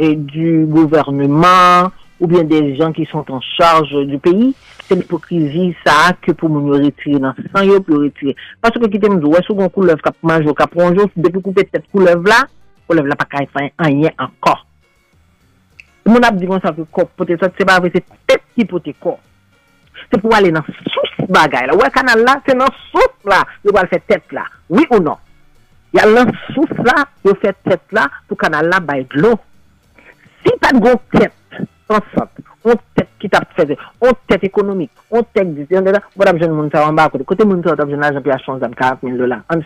euh, 0.00 0.16
du 0.16 0.66
gouvernement 0.66 1.92
ou 2.18 2.26
bien 2.26 2.42
des 2.42 2.74
gens 2.74 2.90
qui 2.92 3.06
sont 3.06 3.24
en 3.30 3.40
charge 3.54 3.94
du 4.06 4.18
pays, 4.18 4.56
se 4.88 4.98
l'hypokrizi 4.98 5.70
sa 5.86 5.94
ak 6.10 6.32
pou 6.34 6.50
moun 6.50 6.72
yo 6.72 6.82
retire 6.82 7.22
nan 7.22 7.38
san 7.46 7.70
yo 7.70 7.78
pou 7.78 8.00
yo 8.00 8.08
retire. 8.08 8.34
Paske 8.58 8.90
ki 8.90 9.04
te 9.06 9.14
mdou 9.14 9.38
wè 9.38 9.46
sou 9.46 9.54
kon 9.60 9.70
koulev 9.70 10.02
kap 10.02 10.18
manjou 10.26 10.58
kap 10.58 10.74
ronjou, 10.74 11.14
depi 11.14 11.38
koupe 11.38 11.62
tet 11.70 11.86
koulev 11.94 12.26
la, 12.26 12.42
koulev 12.90 13.06
la 13.06 13.22
pa 13.22 13.30
ka 13.30 13.46
y 13.46 13.52
fayen 13.54 13.76
anyen 13.86 14.18
ankor. 14.18 14.66
Mon 16.04 16.24
ap 16.26 16.36
di 16.36 16.48
kon 16.48 16.60
sa 16.60 16.74
ke 16.76 16.84
kop 16.92 17.14
pote 17.16 17.38
sot, 17.40 17.56
ki 18.54 18.66
pote 18.70 18.94
kop. 19.00 19.20
Se 20.10 20.20
pou 20.20 20.34
ale 20.36 20.52
nan 20.52 20.64
bagay 21.32 21.68
la. 21.68 21.76
Ouè 21.78 21.90
kanal 21.94 22.24
la, 22.26 22.38
se 22.46 22.56
nan 22.56 22.72
sous 22.90 23.28
la, 23.30 23.42
yo 23.64 23.72
wale 23.74 23.90
fe 23.92 24.00
tet. 24.06 24.22
Oui 24.68 24.86
ou 24.90 25.00
non? 25.00 25.16
Ya 25.94 26.06
nan 26.10 26.32
sous 26.52 26.70
la, 26.84 27.04
yo 27.24 27.34
fe 27.40 27.54
tet 27.64 27.82
la, 27.92 28.08
pou 28.28 28.36
kanal 28.36 28.68
la 28.70 28.80
bay 28.84 29.06
dlo. 29.14 29.34
Si 30.44 30.52
pat 30.60 30.76
gon 30.76 31.00
tet, 31.14 31.34
san 31.88 32.04
sot, 32.12 32.42
on 32.64 32.80
tet 32.96 33.08
ki 33.20 33.30
tap 33.32 33.48
feze, 33.56 33.78
on 34.00 34.12
on 34.12 35.22
tet 35.32 35.54
disyon 35.54 35.84
de 35.84 35.94
la, 35.94 36.02
wad 36.16 36.28
ap 36.28 36.40
jen 36.40 36.52
moun 36.52 36.70
sa 36.70 36.84
kote. 37.08 37.44
Moun 37.44 37.62
sa 37.62 37.72
wad 37.72 37.80
ap 37.80 37.88
jen 37.88 38.00
la, 38.00 38.12
jen 38.12 38.22
pi 38.22 38.30
a 38.30 38.38
chans 38.38 38.60
dam 38.60 38.74
40 38.74 39.08
000 39.08 39.16
dola. 39.16 39.42
An. 39.48 39.64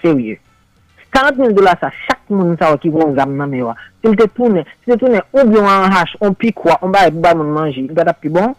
40 1.19 1.35
000 1.35 1.53
dola 1.53 1.75
sa, 1.81 1.91
chak 2.07 2.21
moun 2.31 2.55
sa 2.61 2.71
wak 2.71 2.85
ki 2.85 2.93
bon 2.95 3.17
zam 3.17 3.33
nan 3.35 3.51
me 3.51 3.65
wak. 3.67 3.79
Se 3.99 4.13
lte 4.13 4.29
toune, 4.37 4.63
se 4.85 4.93
lte 4.93 5.01
toune, 5.03 5.19
ou 5.35 5.47
biyon 5.49 5.67
an 5.67 5.91
hache, 5.91 6.15
an 6.23 6.37
pi 6.39 6.53
kwa, 6.55 6.77
an 6.79 6.95
baye 6.95 7.11
pou 7.11 7.25
baye 7.25 7.39
moun 7.41 7.51
manji, 7.57 7.83
ou 7.89 7.97
badap 7.99 8.21
ki 8.23 8.31
bon. 8.31 8.55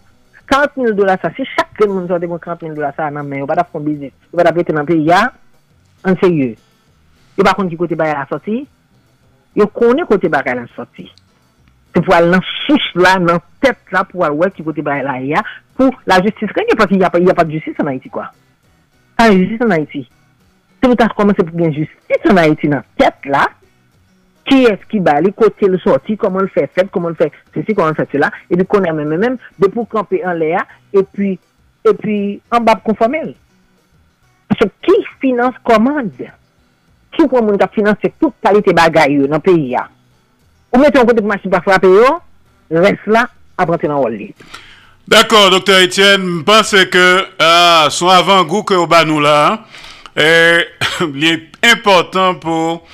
40 0.52 0.76
000 0.82 0.98
dola 0.98 1.16
sa, 1.22 1.32
se 1.38 1.46
chak 1.54 1.72
kren 1.78 1.94
moun 1.94 2.10
sa 2.10 2.18
wak 2.18 2.26
de 2.26 2.32
bon 2.34 2.44
40 2.44 2.68
000 2.68 2.76
dola 2.76 2.92
sa 2.98 3.08
nan 3.16 3.24
me 3.30 3.40
wak, 3.40 3.46
ou 3.46 3.52
badap 3.54 3.72
kon 3.72 3.88
biznes, 3.88 4.12
ou 4.34 4.42
badap 4.42 4.60
rete 4.60 4.76
nan 4.76 4.90
pe 4.90 5.00
ya, 5.08 5.22
an 6.04 6.20
seye. 6.20 6.52
Yo 7.40 7.48
pa 7.48 7.56
kon 7.56 7.72
ki 7.72 7.80
kote 7.80 7.96
baye 7.96 8.18
la 8.18 8.28
soti, 8.28 8.60
yo 9.56 9.72
konen 9.80 10.10
kote 10.10 10.28
baye 10.36 10.60
la 10.60 10.68
soti. 10.76 11.08
Se 11.96 12.04
pou 12.04 12.12
al 12.18 12.28
nan 12.36 12.44
souche 12.66 13.00
la, 13.00 13.16
nan 13.24 13.40
tete 13.64 13.96
la, 13.96 14.04
pou 14.04 14.28
al 14.28 14.36
wek 14.36 14.60
ki 14.60 14.68
kote 14.68 14.84
baye 14.84 15.08
la 15.08 15.16
ya, 15.24 15.48
pou 15.80 15.96
la 16.12 16.20
justice 16.28 16.52
renye, 16.60 16.76
pati 16.76 17.00
ya 17.00 17.08
pa 17.10 17.48
justice 17.48 17.80
an 17.80 17.94
Haiti 17.94 18.12
kwa. 18.12 18.28
An 19.16 19.38
justice 19.40 19.64
an 19.64 19.78
Haiti. 19.80 20.10
se 20.80 20.88
mwen 20.88 21.00
ta 21.00 21.10
komanse 21.14 21.44
pou 21.46 21.60
gen 21.60 21.76
justice 21.76 22.32
an 22.32 22.40
Haiti 22.42 22.70
nan 22.72 22.86
tet 23.00 23.28
la, 23.30 23.46
ki 24.50 24.64
es 24.66 24.80
eski 24.80 25.02
bali, 25.04 25.32
kote 25.38 25.68
l 25.70 25.78
sorti, 25.84 26.16
koman 26.20 26.48
l 26.48 26.54
fè 26.54 26.66
fèd, 26.74 26.90
koman 26.94 27.14
l 27.14 27.20
fè 27.20 27.30
se 27.54 27.64
si, 27.66 27.76
koman 27.78 27.94
l 27.94 28.00
fè 28.00 28.08
se 28.10 28.22
la, 28.22 28.32
e 28.50 28.58
di 28.58 28.66
konè 28.68 28.94
mè 28.96 29.06
mè 29.06 29.20
mèm, 29.22 29.38
de 29.62 29.70
pou 29.74 29.86
kampe 29.90 30.22
an 30.26 30.40
lè 30.40 30.54
a, 30.58 30.64
e 30.96 31.04
pi, 31.06 31.36
e 31.86 31.94
pi, 32.00 32.18
an 32.56 32.66
bab 32.66 32.82
konfamel. 32.86 33.34
Se 34.58 34.66
ki 34.86 34.96
finance 35.22 35.62
komande, 35.68 36.32
ki 37.14 37.28
pou 37.28 37.44
moun 37.44 37.60
ka 37.62 37.70
finanse 37.76 38.10
tout 38.18 38.34
kalite 38.46 38.74
bagay 38.76 39.20
yo 39.20 39.30
nan 39.30 39.44
peyi 39.44 39.76
ya. 39.76 39.86
Ou 40.74 40.82
mette 40.82 40.98
an 40.98 41.06
kote 41.10 41.22
pou 41.22 41.30
machi 41.30 41.52
pa 41.52 41.62
frape 41.66 41.92
yo, 41.92 42.16
res 42.74 43.06
la, 43.12 43.28
aprante 43.60 43.90
nan 43.90 44.02
wol 44.02 44.18
li. 44.18 44.32
D'akor, 45.10 45.50
Dr. 45.56 45.86
Etienne, 45.88 46.26
m'pense 46.42 46.84
ke, 46.94 47.06
ah, 47.42 47.86
euh, 47.86 47.94
son 47.94 48.12
avan 48.14 48.44
gou 48.46 48.62
ke 48.62 48.76
ou 48.78 48.90
ba 48.90 49.02
nou 49.10 49.22
la, 49.24 49.38
an, 49.50 49.88
Euh, 50.20 50.62
il 51.16 51.24
est 51.26 51.48
important 51.64 52.36
pour 52.36 52.86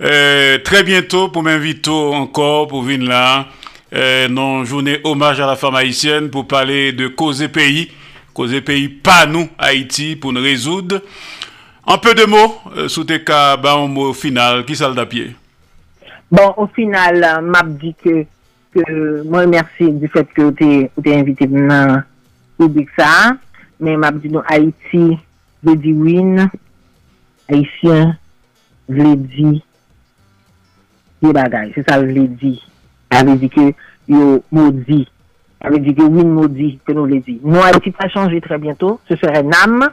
euh, 0.00 0.58
très 0.58 0.82
bientôt, 0.82 1.28
pour 1.28 1.42
m'inviter 1.42 1.90
encore, 1.90 2.68
pour 2.68 2.82
venir 2.82 3.08
là, 3.08 3.46
euh, 3.94 4.26
non 4.28 4.64
journée 4.64 4.98
hommage 5.04 5.40
à 5.40 5.46
la 5.46 5.54
femme 5.54 5.76
haïtienne 5.76 6.30
pour 6.30 6.48
parler 6.48 6.92
de 6.92 7.06
causer 7.06 7.48
pays, 7.48 7.92
causer 8.32 8.60
pays 8.60 8.88
pas 8.88 9.26
nous, 9.26 9.48
Haïti, 9.56 10.16
pour 10.16 10.32
nous 10.32 10.42
résoudre. 10.42 11.00
En 11.86 11.98
peu 11.98 12.14
de 12.14 12.24
mots, 12.24 12.56
euh, 12.76 12.88
sous 12.88 13.04
tes 13.04 13.22
cas, 13.22 13.56
bah, 13.56 13.74
un 13.74 13.86
mot 13.86 14.12
final, 14.12 14.64
qui 14.64 14.74
sale 14.74 14.96
pied? 15.06 15.36
Bon, 16.30 16.54
au 16.56 16.66
final, 16.66 17.22
euh, 17.22 17.40
m'a 17.40 17.62
dit 17.62 17.94
que, 18.02 18.24
que 18.74 19.22
moi, 19.22 19.46
merci 19.46 19.92
du 19.92 20.08
fait 20.08 20.26
que 20.34 20.50
tu 20.50 20.90
es 21.04 21.14
invité 21.14 21.46
maintenant 21.46 22.02
public 22.58 22.88
ça, 22.98 23.36
mais 23.78 23.96
m'a 23.96 24.10
dit 24.10 24.28
non, 24.28 24.42
Haïti, 24.48 25.18
je 25.64 25.74
dis 25.74 25.92
win, 25.92 26.34
non. 26.34 26.48
Haïtien, 27.48 28.16
veut 28.88 29.16
dire 29.16 29.60
des 31.22 31.32
bagailles. 31.32 31.72
C'est 31.74 31.88
ça, 31.88 32.00
veut 32.00 32.12
dire. 32.12 32.60
Ça 33.10 33.24
veut 33.24 33.36
dire 33.36 33.50
que 33.50 33.72
yo 34.08 34.44
maudit. 34.50 35.08
Ça 35.62 35.70
veut 35.70 35.78
dire 35.78 35.94
que 35.94 36.02
win 36.02 36.28
maudit, 36.28 36.78
que 36.84 36.92
nous 36.92 37.06
le 37.06 37.20
dit. 37.20 37.40
Nous, 37.42 37.62
Haïti 37.62 37.94
va 37.98 38.08
changer 38.08 38.40
très 38.40 38.58
bientôt. 38.58 39.00
Ce 39.08 39.16
serait 39.16 39.42
NAM, 39.42 39.88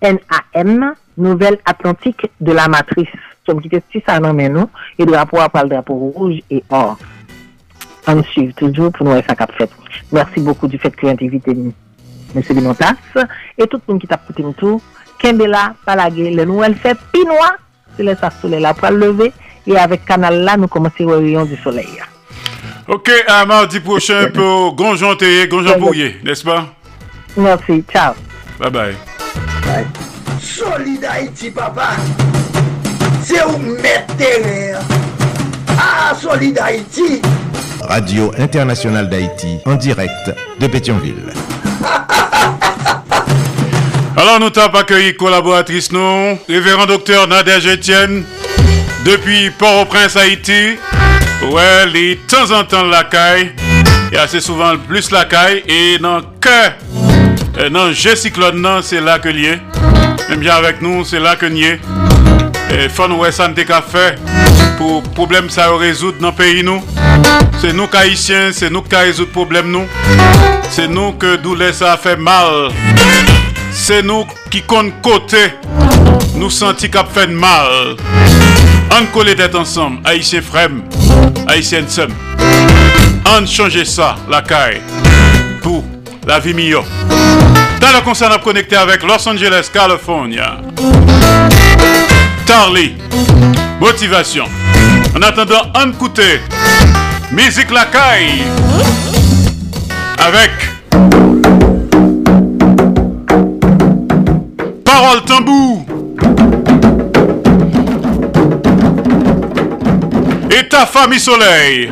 N-A-M, 0.00 0.94
Nouvelle 1.16 1.58
Atlantique 1.64 2.30
de 2.40 2.52
la 2.52 2.68
Matrice. 2.68 3.08
Som 3.48 3.60
ki 3.64 3.70
te 3.72 3.80
si 3.88 4.02
sa 4.04 4.18
nan 4.20 4.36
men 4.36 4.52
nou, 4.52 4.68
e 5.00 5.06
drapo 5.08 5.40
apal 5.40 5.70
drapo 5.70 5.96
rouge 5.96 6.42
et 6.52 6.64
or. 6.76 6.98
An 8.10 8.20
suive 8.32 8.52
toujou 8.58 8.92
pou 8.92 9.06
nou 9.06 9.16
e 9.16 9.24
sa 9.24 9.36
kap 9.38 9.54
fet. 9.56 9.72
Mersi 10.12 10.42
beaucoup 10.44 10.68
du 10.68 10.78
ki 10.80 11.08
yon 11.08 11.16
te 11.16 11.26
invite 11.26 11.54
M. 11.56 11.72
Limontas, 12.54 13.00
et 13.58 13.66
tout 13.66 13.82
moun 13.88 13.98
ki 13.98 14.06
tap 14.10 14.26
koute 14.28 14.44
m 14.44 14.52
tou, 15.20 15.28
Kembela, 15.28 15.74
Palage, 15.84 16.32
le 16.32 16.48
nou 16.48 16.64
el 16.64 16.74
fe 16.80 16.96
pinoa, 17.12 17.52
se 17.96 18.02
le 18.02 18.16
sa 18.16 18.32
soule 18.32 18.58
la 18.60 18.72
pral 18.74 18.96
leve, 18.98 19.30
E 19.70 19.76
avek 19.78 20.06
kanal 20.08 20.40
la 20.46 20.56
nou 20.58 20.70
komanse 20.72 21.04
wè 21.06 21.18
rayon 21.20 21.48
du 21.48 21.58
soleil 21.62 21.90
ya. 21.98 22.08
Ok, 22.88 23.10
à 23.28 23.44
mardi 23.46 23.78
prochain 23.80 24.30
pour 24.34 24.74
Gonjon 24.74 25.14
Théier, 25.14 25.46
Gonjon 25.46 25.78
Bourrier, 25.78 26.18
n'est-ce 26.24 26.44
pas? 26.44 26.66
Merci, 27.36 27.84
ciao. 27.92 28.14
Bye 28.58 28.70
bye. 28.70 28.96
Solid 30.40 31.04
Haïti, 31.04 31.50
papa. 31.50 31.90
C'est 33.22 33.44
où 33.44 33.58
mettre 33.58 34.16
terre. 34.16 34.80
Ah, 35.78 36.14
Solid 36.16 36.58
Haïti. 36.58 37.22
Radio 37.82 38.32
Internationale 38.38 39.08
d'Haïti, 39.08 39.58
en 39.66 39.74
direct 39.76 40.34
de 40.58 40.66
Pétionville. 40.66 41.32
Alors 44.20 44.38
nous 44.38 44.50
t'avons 44.50 44.76
accueilli 44.76 45.16
collaboratrice 45.16 45.90
nous, 45.92 46.38
révérend 46.46 46.84
docteur 46.84 47.26
Nadège 47.26 47.66
Etienne, 47.66 48.22
depuis 49.02 49.48
Port-au-Prince, 49.48 50.14
Haïti. 50.14 50.76
Ouais, 51.50 51.86
les 51.90 52.16
temps 52.28 52.50
en 52.50 52.62
temps 52.64 52.82
la 52.82 53.04
caille, 53.04 53.52
et 54.12 54.18
assez 54.18 54.40
souvent 54.40 54.76
plus 54.76 55.10
la 55.10 55.24
caille, 55.24 55.62
et 55.66 55.96
dans 55.98 56.20
que, 56.38 57.70
dans 57.70 57.92
G 57.92 58.14
cyclone, 58.14 58.82
c'est 58.82 59.00
là 59.00 59.18
que 59.18 59.30
lié. 59.30 59.58
Même 60.28 60.40
bien 60.40 60.54
avec 60.54 60.82
nous, 60.82 61.02
c'est 61.02 61.18
là 61.18 61.34
que 61.34 61.46
nié. 61.46 61.80
Et 62.70 62.90
faut 62.90 63.08
nous 63.08 63.24
santé 63.32 63.64
qu'a 63.64 63.80
fait 63.80 64.18
pour 64.76 65.02
problème 65.02 65.48
ça 65.48 65.74
résoudre 65.74 66.18
dans 66.20 66.28
le 66.28 66.34
pays 66.34 66.62
nous. 66.62 66.84
C'est 67.58 67.72
nous 67.72 67.88
haïtiens, 67.90 68.50
c'est 68.52 68.68
nous 68.68 68.82
qui 68.82 68.96
résoudre 68.96 69.32
problème 69.32 69.70
nous. 69.70 69.86
C'est 70.68 70.88
nous 70.88 71.12
que 71.12 71.36
douleur 71.36 71.72
ça 71.72 71.96
fait 71.96 72.16
mal. 72.16 72.68
C'est 73.72 74.02
nous 74.02 74.24
qui 74.50 74.62
compte 74.62 75.00
côté. 75.02 75.52
Nous 76.36 76.50
senti 76.50 76.90
qu'a 76.90 77.04
fait 77.04 77.26
mal. 77.26 77.96
On 78.90 79.06
colle 79.06 79.34
tête 79.34 79.54
ensemble, 79.54 79.98
haïtiens 80.04 80.42
frères, 80.42 80.70
haïtiens 81.46 81.86
sœurs. 81.86 82.08
On 83.26 83.46
change 83.46 83.84
ça, 83.84 84.16
la 84.28 84.42
caille, 84.42 84.80
pour 85.62 85.84
la 86.26 86.38
vie 86.40 86.54
meilleure. 86.54 86.84
Dans 87.80 87.92
le 87.96 88.00
concert, 88.04 88.28
on 88.30 88.34
a 88.34 88.38
connecté 88.38 88.76
avec 88.76 89.02
Los 89.02 89.28
Angeles, 89.28 89.70
California. 89.72 90.58
Tarly, 92.46 92.96
motivation. 93.80 94.46
En 95.16 95.22
attendant, 95.22 95.62
on 95.74 95.90
écoute 95.90 96.20
musique 97.30 97.70
la 97.70 97.84
caille 97.84 98.42
avec 100.18 100.50
Et 110.50 110.68
ta 110.68 110.86
famille 110.86 111.20
soleil. 111.20 111.90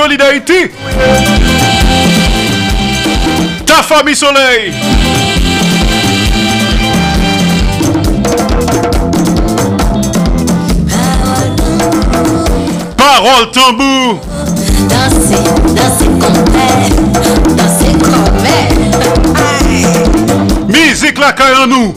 Solidarité. 0.00 0.70
Ta 3.66 3.82
famille 3.82 4.14
soleil. 4.14 4.72
Parole 12.96 13.50
tambour. 13.50 14.20
Danse, 14.88 15.36
danse 15.74 16.06
kompè 16.20 16.68
Danse 17.56 17.90
kompè 18.00 18.58
Musique 20.68 21.18
la 21.18 21.32
caille 21.32 21.56
en 21.56 21.66
nous. 21.66 21.94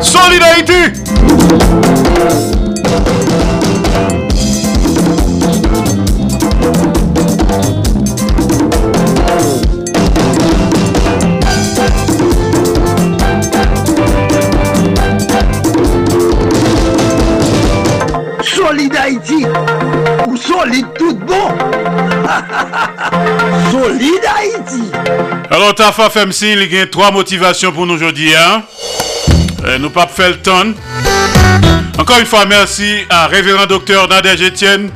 Solidarité. 0.00 0.95
Ta 25.74 25.90
femme 25.90 26.28
MC, 26.28 26.42
il 26.42 26.72
y 26.72 26.78
a 26.78 26.86
trois 26.86 27.10
motivations 27.10 27.72
pour 27.72 27.86
nous 27.86 27.94
aujourd'hui. 27.94 28.32
Hein? 28.34 28.62
Euh, 29.64 29.78
nous 29.78 29.90
pas 29.90 30.06
faire 30.06 30.30
le 30.30 30.36
temps. 30.36 30.62
Encore 31.98 32.18
une 32.20 32.26
fois, 32.26 32.44
merci 32.46 33.04
à 33.10 33.26
Révérend 33.26 33.66
Docteur 33.66 34.08
Nadège 34.08 34.42
Etienne. 34.42 34.90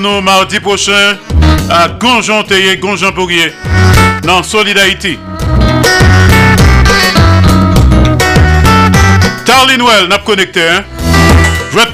Nous 0.00 0.20
mardi 0.20 0.60
prochain 0.60 1.16
à 1.70 1.88
Gonjon 1.88 2.42
Théier, 2.42 2.76
Gonjon 2.76 3.12
Bourrier. 3.12 3.52
Dans 4.22 4.42
Solidarité. 4.42 5.18
Tarly 9.46 9.78
Noël, 9.78 10.06
n'a 10.08 10.18
connecté. 10.18 10.60
Hein? 10.68 10.84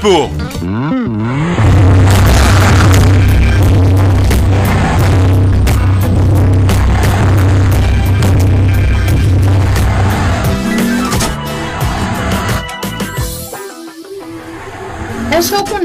Pour. 0.01 0.33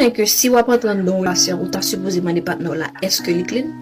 konen 0.04 0.12
ke 0.12 0.26
si 0.28 0.50
wap 0.52 0.68
entran 0.68 1.04
don 1.04 1.22
relasyon 1.22 1.60
ou 1.60 1.70
ta 1.72 1.80
supposeman 1.80 2.36
de 2.36 2.42
patnon 2.44 2.76
la, 2.76 2.90
eske 3.02 3.32
li 3.32 3.44
klin? 3.44 3.72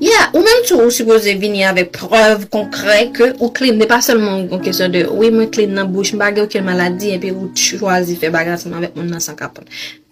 Ya, 0.00 0.10
yeah, 0.10 0.24
ou 0.34 0.42
menm 0.42 0.64
tou 0.66 0.82
ou 0.82 0.90
suppose 0.90 1.36
vini 1.38 1.62
avek 1.64 1.92
preuve 1.94 2.48
konkre 2.50 3.12
ke 3.14 3.34
ou 3.38 3.52
klin, 3.54 3.76
ne 3.78 3.86
pa 3.86 4.00
selman 4.02 4.48
kon 4.50 4.62
kesyon 4.64 4.94
de, 4.94 5.04
oui 5.06 5.30
mwen 5.30 5.50
klin 5.52 5.74
nan 5.76 5.92
bouch, 5.92 6.14
mba 6.16 6.32
ge 6.34 6.42
ou 6.42 6.50
kel 6.50 6.64
maladi, 6.66 7.12
epi 7.14 7.30
ou 7.34 7.52
chwazi 7.54 8.16
fe 8.18 8.32
bagasman 8.34 8.82
vek 8.88 8.96
moun 8.96 9.12
nan 9.12 9.22
san 9.22 9.36
kapon. 9.38 9.68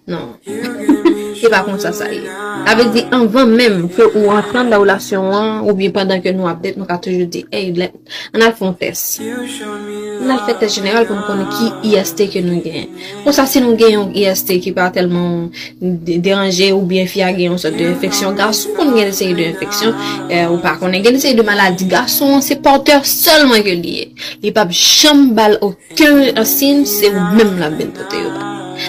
Non, 0.07 0.37
e 0.47 1.49
pa 1.51 1.63
kon 1.67 1.81
sa 1.83 1.93
sa 1.95 2.09
e. 2.11 2.21
Ave 2.69 2.89
di 2.95 3.03
anvan 3.15 3.57
menm 3.59 3.89
ke 3.91 4.07
ou 4.13 4.31
entran 4.37 4.71
da 4.71 4.79
relasyon 4.83 5.29
an, 5.35 5.51
ou 5.67 5.75
bi 5.79 5.91
pandan 5.95 6.23
ke 6.23 6.35
nou 6.37 6.51
apdet, 6.51 6.79
nou 6.79 6.87
ka 6.87 7.01
toujou 7.03 7.27
di, 7.27 7.45
hey, 7.51 7.75
an 8.33 8.45
al 8.45 8.55
fon 8.59 8.77
fes. 8.79 9.19
nan 10.27 10.43
fète 10.47 10.69
general 10.73 11.07
pou 11.09 11.16
nou 11.16 11.27
konen 11.27 11.49
ki 11.53 11.93
IST 11.93 12.24
ke 12.32 12.43
nou 12.44 12.62
gen. 12.65 12.90
Ou 13.24 13.35
sa 13.35 13.47
si 13.51 13.62
nou 13.62 13.77
gen 13.78 13.97
yon 13.97 14.15
IST 14.23 14.55
ki 14.65 14.74
pa 14.77 14.89
telman 14.94 15.51
deranje 15.81 16.70
ou 16.74 16.86
bien 16.89 17.09
fia 17.11 17.32
gen 17.35 17.53
yon 17.53 17.61
sot 17.62 17.77
de 17.78 17.90
infeksyon 17.93 18.39
gason, 18.39 18.77
konen 18.78 18.97
gen 18.99 19.12
sey 19.16 19.35
de 19.39 19.51
infeksyon 19.53 19.93
eh, 20.28 20.47
ou 20.47 20.61
pa 20.62 20.77
konen 20.81 21.05
gen 21.05 21.20
sey 21.23 21.36
de 21.39 21.44
maladi 21.47 21.89
gason, 21.90 22.40
se 22.44 22.59
porteur 22.62 23.07
solman 23.09 23.65
ke 23.66 23.77
liye. 23.78 24.09
Li 24.43 24.55
pap 24.55 24.73
chambal 24.77 25.59
okun 25.61 26.40
asin, 26.40 26.86
se 26.89 27.12
ou 27.12 27.28
mèm 27.36 27.59
la 27.61 27.73
ben 27.74 27.93
pote 27.97 28.24
yo 28.24 28.32
ba. 28.35 28.49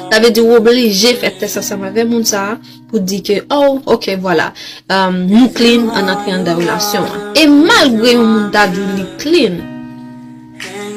Tave 0.09 0.31
di 0.31 0.41
ou 0.41 0.55
oblije 0.57 1.13
fète 1.19 1.49
sa 1.51 1.61
sa 1.61 1.77
mave 1.77 2.05
moun 2.07 2.25
sa 2.25 2.57
pou 2.89 3.01
di 3.01 3.21
ke, 3.25 3.41
oh, 3.49 3.81
ok, 3.85 4.13
voilà, 4.21 4.51
um, 4.89 5.23
nou 5.29 5.49
klin 5.55 5.89
an 5.97 6.11
atri 6.13 6.33
an 6.35 6.45
da 6.45 6.55
relasyon. 6.57 7.07
E 7.37 7.45
malgre 7.49 8.15
yon 8.15 8.27
moun 8.29 8.49
ta 8.53 8.67
di 8.69 8.83
li 8.97 9.05
klin, 9.21 9.59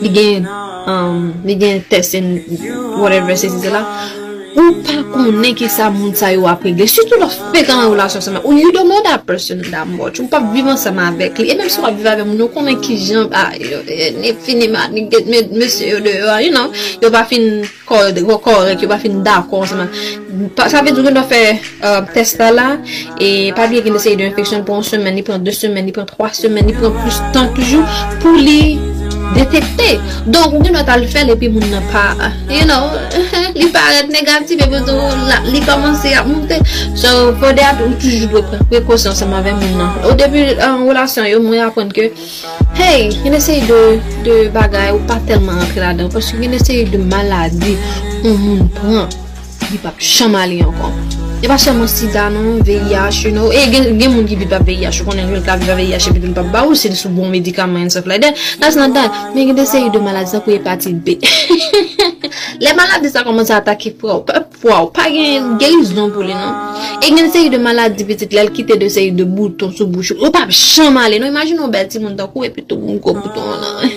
li 0.03 0.13
gen, 0.15 0.47
um, 0.91 1.33
li 1.47 1.59
gen 1.61 1.83
test 1.91 2.17
en 2.19 2.33
whatever 3.01 3.37
se 3.37 3.51
si 3.53 3.65
se 3.65 3.73
la, 3.73 3.83
ou 4.57 4.73
pa 4.85 5.03
konen 5.13 5.55
ki 5.57 5.69
sa 5.71 5.91
moun 5.93 6.15
sa 6.17 6.31
yo 6.33 6.47
ap 6.49 6.65
regle, 6.65 6.87
sütou 6.89 7.21
lò 7.21 7.29
fèk 7.29 7.69
an 7.73 7.91
relasyon 7.93 8.25
seman, 8.25 8.45
ou 8.45 8.57
you 8.57 8.73
don't 8.73 8.89
know 8.89 9.03
that 9.05 9.27
person 9.29 9.61
that 9.69 9.85
much, 9.89 10.21
ou 10.23 10.31
pa 10.33 10.41
vivan 10.53 10.79
seman 10.81 11.13
avèk 11.13 11.43
li, 11.43 11.51
e 11.53 11.57
mèm 11.59 11.69
sou 11.73 11.85
pa 11.85 11.93
vivan 11.93 12.17
avèm, 12.17 12.33
nou 12.39 12.49
konen 12.55 12.81
ki 12.81 12.97
jan, 12.97 13.29
a, 13.37 13.51
yo, 13.61 13.83
eh, 13.85 14.15
ne 14.17 14.33
finiman, 14.47 14.95
ne 14.97 15.07
get 15.13 15.29
me, 15.29 15.43
mèsy 15.53 15.91
yo 15.93 16.01
de, 16.05 16.17
you 16.45 16.55
know, 16.55 16.73
yo 17.03 17.13
pa 17.13 17.27
fin 17.29 17.67
korek, 17.87 18.81
yo 18.81 18.91
pa 18.91 19.01
fin 19.03 19.21
dakor 19.27 19.69
seman, 19.69 19.93
sa 20.57 20.81
vè 20.81 20.95
djougen 20.97 21.17
lò 21.17 21.27
fè 21.29 21.43
um, 21.53 22.11
testa 22.17 22.51
la, 22.55 22.71
e 23.21 23.53
pa 23.57 23.69
bie 23.69 23.85
gen 23.85 23.93
de 23.93 24.01
deseye 24.01 24.17
de 24.17 24.31
infeksyon 24.31 24.65
pou 24.65 24.81
an 24.81 24.87
semen, 24.89 25.15
ni 25.17 25.27
pou 25.27 25.37
an 25.37 25.45
2 25.45 25.57
semen, 25.61 25.85
ni 25.85 25.93
pou 25.93 26.05
an 26.05 26.11
3 26.11 26.33
semen, 26.47 26.65
ni 26.65 26.77
pou 26.77 26.89
an 26.89 27.01
plus 27.05 27.21
tan 27.37 27.53
toujou, 27.57 27.85
pou 28.25 28.41
li, 28.41 28.77
detekte. 29.35 29.97
Donk, 30.31 30.59
di 30.63 30.73
nou 30.75 30.85
tal 30.87 31.05
fel 31.11 31.33
epi 31.35 31.51
moun 31.53 31.67
nan 31.71 31.85
pa, 31.93 32.15
you 32.51 32.67
know, 32.69 32.95
li 33.59 33.69
paret 33.75 34.11
negatif 34.13 34.63
epi 34.63 34.83
li 35.51 35.61
komanse 35.67 36.15
ap 36.19 36.31
monte. 36.31 36.61
So, 36.95 37.35
fode 37.41 37.63
non. 37.63 37.69
ap 37.71 37.83
ou 37.85 37.99
toujou 38.01 38.43
dwe 38.47 38.63
prekosyon 38.71 39.17
seman 39.19 39.45
ven 39.47 39.61
moun 39.61 39.79
nan. 39.83 40.01
Ou 40.07 40.17
debi, 40.19 40.49
an 40.63 40.87
relasyon 40.87 41.31
yo, 41.31 41.43
moun 41.43 41.63
apon 41.65 41.93
ke, 41.95 42.11
hey, 42.79 43.11
yon 43.25 43.39
eseye 43.39 43.67
de 44.27 44.41
bagay 44.55 44.95
ou 44.95 45.03
pa 45.09 45.21
telman 45.29 45.63
apre 45.67 45.83
la 45.83 45.95
den, 45.97 46.11
paske 46.13 46.41
yon 46.41 46.59
eseye 46.59 46.89
de 46.91 47.03
maladi 47.03 47.77
pou 48.23 48.35
moun 48.35 48.67
pran, 48.79 49.15
li 49.71 49.81
pa 49.83 49.95
chanmali 49.99 50.63
ankon. 50.67 51.26
E 51.47 51.49
pa 51.49 51.57
seman 51.57 51.87
sida 51.87 52.29
non, 52.29 52.59
VIH, 52.59 53.23
you 53.23 53.31
know. 53.31 53.55
E 53.55 53.71
gen 53.71 54.11
moun 54.11 54.27
ki 54.27 54.35
bit 54.35 54.51
pa 54.51 54.59
VIH, 54.59 54.99
yo 54.99 55.07
konen 55.07 55.31
yon 55.31 55.47
ka 55.47 55.55
viva 55.55 55.79
VIH 55.79 56.11
epi 56.11 56.19
gen 56.19 56.35
pa 56.35 56.43
ba 56.43 56.67
ou 56.67 56.75
se 56.75 56.91
li 56.91 56.99
sou 56.99 57.07
bon 57.15 57.31
medikaman 57.31 57.87
and 57.87 57.95
stuff 57.95 58.03
like 58.11 58.19
that. 58.19 58.35
That's 58.59 58.75
not 58.75 58.91
that. 58.99 59.31
Men 59.31 59.53
gen 59.53 59.55
de 59.55 59.63
seri 59.63 59.87
de 59.95 60.03
maladi 60.03 60.35
sa 60.35 60.43
pou 60.43 60.51
hepatit 60.51 60.99
B. 61.07 61.23
Le 62.67 62.75
maladi 62.75 63.15
sa 63.15 63.23
komanse 63.23 63.55
atake 63.55 63.95
pou 63.95 64.11
ou. 64.11 64.27
Pou 64.27 64.75
ou. 64.75 64.91
Pa 64.91 65.07
gen 65.07 65.55
gen 65.63 65.87
non 65.95 66.11
pou 66.11 66.27
li 66.27 66.35
non. 66.35 66.75
E 66.99 67.15
gen 67.15 67.31
seri 67.31 67.47
de 67.55 67.63
maladi 67.63 68.03
petit 68.11 68.35
lel 68.35 68.51
kite 68.51 68.75
de 68.83 68.91
seri 68.91 69.15
de 69.15 69.23
bouton 69.23 69.71
sou 69.71 69.87
bouchou. 69.87 70.19
Ou 70.19 70.35
pa 70.35 70.51
chanman 70.51 71.07
li 71.15 71.23
non. 71.23 71.31
Imagin 71.31 71.63
nou 71.63 71.71
bel 71.71 71.87
ti 71.87 72.03
moun 72.03 72.19
takou 72.19 72.43
epi 72.43 72.67
tou 72.67 72.83
moun 72.83 72.99
kou 72.99 73.15
bouton 73.23 73.47
nan. 73.63 73.87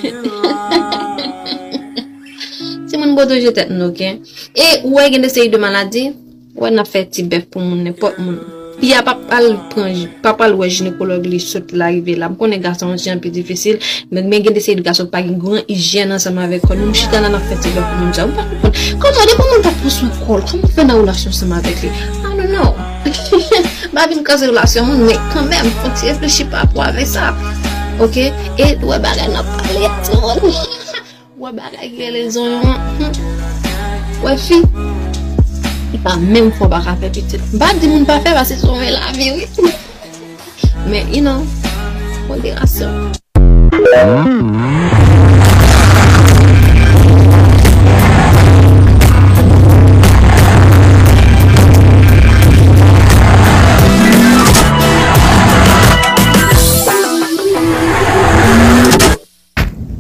Se 2.86 2.94
moun 2.94 3.18
bodo 3.18 3.34
jetet 3.42 3.74
nou, 3.74 3.90
ken. 3.90 4.22
E 4.54 4.86
ou 4.86 5.02
e 5.02 5.10
gen 5.10 5.26
de 5.26 5.34
seri 5.34 5.50
de 5.50 5.58
maladi. 5.58 6.29
wè 6.60 6.72
na 6.74 6.84
fè 6.86 7.06
ti 7.08 7.24
bef 7.24 7.48
pou 7.52 7.64
moun 7.64 7.84
ne 7.86 7.94
pot 7.96 8.18
moun. 8.20 8.40
Pi 8.80 8.94
ya 8.94 9.02
papal 9.04 9.58
pranj, 9.72 10.06
wè 10.60 10.68
jinekolog 10.72 11.26
li 11.28 11.40
sot 11.44 11.74
la 11.76 11.90
rive 11.92 12.16
la. 12.20 12.30
M 12.32 12.38
konen 12.40 12.62
gason 12.64 12.96
jen 13.00 13.20
pi 13.24 13.32
difisil, 13.36 13.80
men 14.12 14.32
gen 14.32 14.56
desè 14.56 14.76
di 14.76 14.84
gason 14.84 15.10
pa 15.12 15.22
gen 15.24 15.40
gran 15.40 15.64
hijen 15.68 16.12
ansama 16.16 16.48
vek 16.52 16.68
kon. 16.68 16.80
M 16.80 16.94
chita 16.96 17.20
nan 17.24 17.36
na 17.36 17.42
fè 17.44 17.58
ti 17.60 17.74
bef 17.76 17.84
pou 17.84 18.04
moun 18.04 18.14
jan. 18.16 18.32
M 18.32 18.36
pa 18.38 18.46
kon, 18.62 18.78
kon 19.04 19.18
zade 19.18 19.36
pou 19.40 19.48
moun 19.52 19.66
pa 19.66 19.74
pou 19.82 19.92
sou 19.92 20.24
kol, 20.28 20.46
kon 20.48 20.64
m 20.64 20.76
fè 20.76 20.88
nan 20.88 21.02
oulasyon 21.02 21.36
seman 21.36 21.64
vek 21.68 21.84
li. 21.84 21.92
I 21.92 22.38
don't 22.40 22.52
know. 22.56 22.72
Babin 23.96 24.24
kaze 24.28 24.48
oulasyon 24.52 24.88
moun, 24.88 25.04
men 25.08 25.28
kan 25.34 25.48
men, 25.52 25.74
kon 25.84 25.96
ti 26.00 26.12
reflechi 26.12 26.48
pa 26.52 26.64
pou 26.72 26.84
ave 26.88 27.08
sa. 27.08 27.34
Ok, 28.00 28.22
e 28.60 28.72
wè 28.80 29.02
bagay 29.04 29.28
nan 29.32 29.48
pale 29.58 29.92
ton. 30.08 30.48
Wè 31.40 31.52
bagay 31.56 31.92
gen 31.96 32.16
le 32.16 32.26
zon 32.32 32.58
yon. 33.00 33.22
Wè 34.24 34.40
fi. 34.40 34.60
pa 35.98 36.14
menm 36.22 36.52
fò 36.54 36.68
baka 36.70 36.94
fe 37.02 37.10
pitit. 37.10 37.42
Ba 37.58 37.74
di 37.82 37.88
moun 37.88 38.06
pa 38.06 38.20
fe, 38.22 38.34
basi 38.38 38.56
sou 38.60 38.76
men 38.78 38.94
la 38.94 39.10
vi 39.18 39.32
wè. 39.34 39.46
Men, 40.90 41.14
you 41.14 41.22
know, 41.22 41.46
moderasyon. 42.28 43.12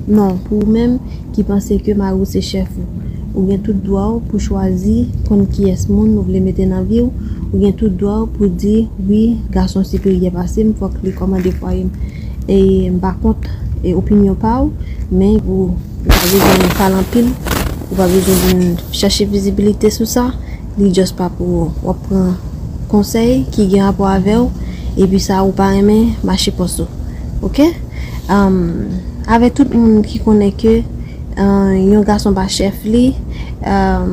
Non, 0.09 0.39
pou 0.47 0.65
mèm 0.65 0.97
ki 1.35 1.45
panse 1.45 1.77
ke 1.85 1.93
ma 1.97 2.13
ou 2.15 2.25
se 2.25 2.41
chef 2.41 2.69
ou. 2.77 3.18
ou 3.39 3.47
gen 3.47 3.61
tout 3.63 3.77
doa 3.85 4.09
ou 4.11 4.23
pou 4.27 4.41
chwazi 4.43 5.05
kon 5.29 5.45
ki 5.47 5.69
es 5.71 5.85
moun 5.87 6.11
nou 6.11 6.27
vle 6.27 6.41
mette 6.43 6.65
nan 6.67 6.83
vi 6.89 6.99
ou, 7.05 7.13
ou 7.47 7.61
gen 7.61 7.71
tout 7.79 7.93
doa 8.01 8.25
ou 8.25 8.31
pou 8.33 8.51
di, 8.51 8.89
oui, 9.07 9.39
gason 9.53 9.87
si 9.87 10.01
ki 10.03 10.17
yè 10.25 10.33
pase, 10.35 10.65
m 10.67 10.75
fwa 10.75 10.91
ki 10.91 11.05
li 11.07 11.15
koman 11.15 11.43
defwa 11.45 11.71
yim. 11.77 11.87
E 12.51 12.59
m 12.91 12.99
bakont, 12.99 13.47
e 13.79 13.95
opinyon 13.95 14.35
pa 14.39 14.57
ou, 14.65 14.73
men 15.07 15.39
ou 15.45 15.71
wavè 16.03 16.43
gen 16.43 16.77
falan 16.77 17.07
pil, 17.15 17.31
ou 17.87 18.01
wavè 18.01 18.21
gen 18.27 18.63
chache 18.91 19.27
vizibilite 19.29 19.93
sou 19.95 20.09
sa, 20.09 20.29
li 20.75 20.91
jos 20.91 21.15
pa 21.15 21.31
pou 21.31 21.69
wap 21.87 22.03
pran 22.09 22.33
konsey 22.91 23.45
ki 23.55 23.69
gen 23.71 23.87
apwa 23.87 24.17
ave 24.17 24.35
ou, 24.41 24.51
e 24.99 25.07
pi 25.07 25.21
sa 25.23 25.45
ou 25.45 25.55
pa 25.55 25.69
paremen 25.69 26.11
mache 26.27 26.51
posou. 26.51 26.89
Ok? 27.45 27.63
Um, 28.27 28.89
Ave 29.29 29.51
tout 29.53 29.69
moun 29.77 30.01
ki 30.01 30.17
konen 30.25 30.49
ke, 30.57 30.79
uh, 31.37 31.73
yon 31.77 32.01
gason 32.01 32.33
ba 32.33 32.47
chef 32.49 32.81
li, 32.81 33.11
Euh, 33.59 34.05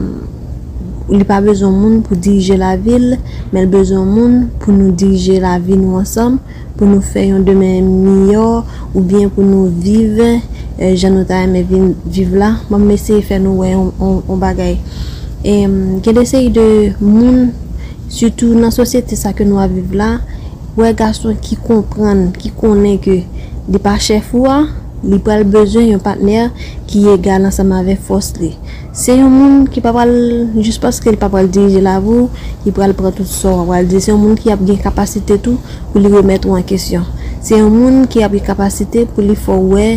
Li 1.07 1.23
pa 1.23 1.37
bezon 1.39 1.71
moun 1.71 2.01
pou 2.03 2.19
dirije 2.19 2.57
la 2.59 2.73
vil, 2.83 3.13
men 3.55 3.69
bezon 3.71 4.09
moun 4.11 4.33
pou 4.59 4.75
nou 4.75 4.91
dirije 4.91 5.37
la 5.39 5.53
vil 5.63 5.79
nou 5.79 6.01
ansam, 6.01 6.41
pou 6.75 6.89
nou 6.91 6.99
fè 6.99 7.29
yon 7.29 7.45
demen 7.47 7.87
miyo, 7.87 8.65
ou 8.91 9.05
bien 9.07 9.31
pou 9.31 9.47
nou 9.47 9.69
vive, 9.71 10.41
e, 10.75 10.89
jan 10.99 11.15
nou 11.15 11.23
ta 11.29 11.45
eme 11.47 11.63
vive 11.63 12.35
la, 12.35 12.57
moun 12.67 12.89
meseye 12.89 13.23
fè 13.23 13.39
nou 13.39 13.63
wè 13.63 13.71
yon 13.77 14.43
bagay. 14.43 14.81
E 15.47 15.55
gen 16.03 16.19
desey 16.19 16.51
de 16.51 16.67
moun, 16.99 17.53
sutou 18.11 18.59
nan 18.59 18.75
sosyete 18.75 19.15
sa 19.15 19.31
ke 19.31 19.47
nou 19.47 19.63
a 19.63 19.69
vive 19.71 19.95
la, 19.95 20.17
wè 20.75 20.91
gason 20.99 21.39
ki 21.39 21.61
kompran, 21.63 22.33
ki 22.35 22.51
konen 22.59 22.99
ke 22.99 23.21
di 23.71 23.79
pa 23.79 23.95
chef 24.03 24.35
wwa, 24.35 24.65
li 25.05 25.19
pral 25.23 25.45
bezwen 25.49 25.91
yon 25.91 26.03
patner 26.03 26.49
ki 26.89 27.05
ye 27.05 27.17
egal 27.19 27.45
ansama 27.49 27.83
ve 27.87 27.99
fos 28.01 28.33
li. 28.41 28.55
Se 28.97 29.13
yon 29.13 29.29
moun 29.29 29.57
ki 29.69 29.83
pa 29.85 29.93
pral, 29.93 30.15
jist 30.57 30.81
paske 30.81 31.13
li 31.13 31.21
pa 31.21 31.29
pral 31.33 31.51
dirije 31.53 31.83
la 31.85 31.99
vou, 32.01 32.31
ki 32.65 32.73
pral 32.77 32.95
pral 32.97 33.13
tout 33.17 33.29
sor, 33.29 33.67
pral 33.69 33.85
di, 33.91 34.01
Se 34.01 34.13
yon 34.13 34.23
moun 34.23 34.37
ki 34.39 34.53
ap 34.55 34.65
gen 34.65 34.81
kapasite 34.81 35.37
tou 35.43 35.61
pou 35.93 36.01
li 36.01 36.09
remet 36.13 36.47
ou 36.49 36.57
an 36.57 36.65
kesyon. 36.67 37.05
Se 37.45 37.59
yon 37.59 37.73
moun 37.75 38.05
ki 38.11 38.25
ap 38.25 38.35
gen 38.37 38.45
kapasite 38.47 39.05
pou 39.13 39.25
li 39.27 39.37
fowè 39.37 39.89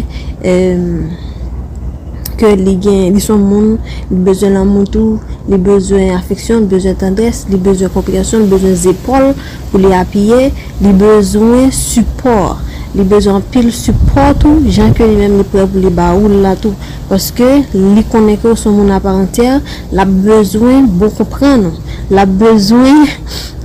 ke 2.40 2.54
li 2.56 2.76
gen, 2.80 3.14
li 3.14 3.22
son 3.24 3.42
moun, 3.44 3.74
li 4.10 4.20
bezwen 4.26 4.56
lan 4.56 4.70
moun 4.70 4.88
tou, 4.90 5.20
li 5.50 5.60
bezwen 5.60 6.14
afeksyon, 6.16 6.64
li 6.64 6.74
bezwen 6.74 6.98
tendres, 7.00 7.44
li 7.52 7.60
bezwen 7.60 7.92
kompriyasyon, 7.94 8.46
li 8.46 8.54
bezwen 8.54 8.80
zepol 8.80 9.32
pou 9.72 9.82
li 9.84 9.92
apye, 9.96 10.48
li 10.84 10.96
bezwen 11.04 11.70
support. 11.76 12.69
li 12.96 13.06
bezon 13.06 13.44
pil 13.54 13.70
support 13.76 14.46
ou, 14.50 14.64
jan 14.66 14.94
ke 14.98 15.06
li 15.06 15.20
men 15.20 15.38
li 15.40 15.46
pou 15.52 15.68
li 15.78 15.92
ba 15.94 16.10
ou 16.18 16.32
la 16.44 16.56
tou, 16.60 16.74
paske 17.10 17.50
li 17.76 18.04
konen 18.12 18.40
ke 18.42 18.50
ou 18.50 18.60
son 18.60 18.80
moun 18.80 18.92
aparenter, 18.96 19.60
la 19.94 20.08
bezwen 20.10 20.90
bon 21.00 21.14
kompren, 21.18 21.70
la 22.10 22.26
bezwen 22.26 23.06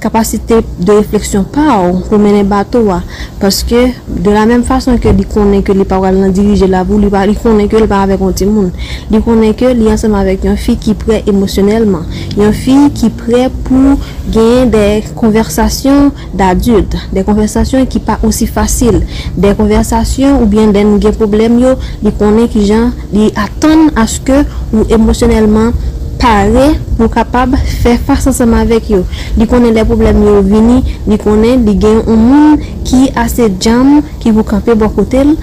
kapasite 0.05 0.60
de 0.78 0.94
refleksyon 0.98 1.47
pa 1.55 1.78
ou 1.81 2.02
pou 2.05 2.20
menen 2.20 2.47
bato 2.48 2.82
wa. 2.90 3.01
Paske 3.40 3.81
de 4.06 4.35
la 4.35 4.44
menm 4.48 4.64
fason 4.66 4.98
ke 5.01 5.12
li 5.16 5.24
konen 5.28 5.64
ke 5.64 5.74
li 5.76 5.86
pa 5.89 5.98
wale 6.02 6.20
nan 6.20 6.35
dirije 6.35 6.68
la 6.70 6.82
vou, 6.85 7.01
li, 7.01 7.09
pa, 7.12 7.24
li 7.28 7.36
konen 7.39 7.70
ke 7.70 7.81
li 7.81 7.89
pa 7.90 8.02
avek 8.05 8.22
onti 8.24 8.48
moun. 8.48 8.70
Li 9.10 9.20
konen 9.24 9.56
ke 9.56 9.72
li 9.76 9.89
ansem 9.93 10.14
avek 10.18 10.44
yon 10.48 10.59
fi 10.60 10.76
ki 10.81 10.97
pre 11.01 11.22
emosyonelman. 11.31 12.05
Yon 12.40 12.52
fi 12.56 12.76
ki 12.94 13.10
pre 13.24 13.47
pou 13.64 13.97
genye 14.35 14.68
de 14.72 14.85
konversasyon 15.16 16.12
d'adult. 16.36 16.98
De 17.14 17.24
konversasyon 17.26 17.89
ki 17.90 18.05
pa 18.05 18.18
osi 18.26 18.48
fasil. 18.51 19.01
De 19.40 19.55
konversasyon 19.56 20.40
ou 20.43 20.51
bien 20.51 20.72
den 20.74 20.98
gen 21.02 21.16
problem 21.16 21.59
yo, 21.62 21.74
li 22.05 22.12
konen 22.20 22.48
ki 22.52 22.68
jan 22.68 22.93
li 23.14 23.31
atan 23.40 23.89
aske 24.01 24.44
ou 24.70 24.85
emosyonelman 24.93 25.72
pare 26.20 26.66
pou 26.99 27.11
kapab 27.12 27.55
fè 27.82 27.95
fars 28.07 28.27
anseman 28.31 28.66
vek 28.70 28.91
yo. 28.93 29.03
Li 29.39 29.47
konen 29.51 29.74
le 29.77 29.85
problem 29.89 30.23
yo 30.27 30.41
vini, 30.47 30.81
li 31.09 31.19
konen 31.20 31.65
li 31.66 31.77
gen 31.81 32.01
un 32.05 32.24
moun 32.28 32.66
ki 32.86 33.11
ase 33.20 33.51
jam, 33.61 34.01
ki 34.23 34.32
pou 34.32 34.47
kampe 34.49 34.77
bokotel, 34.78 35.35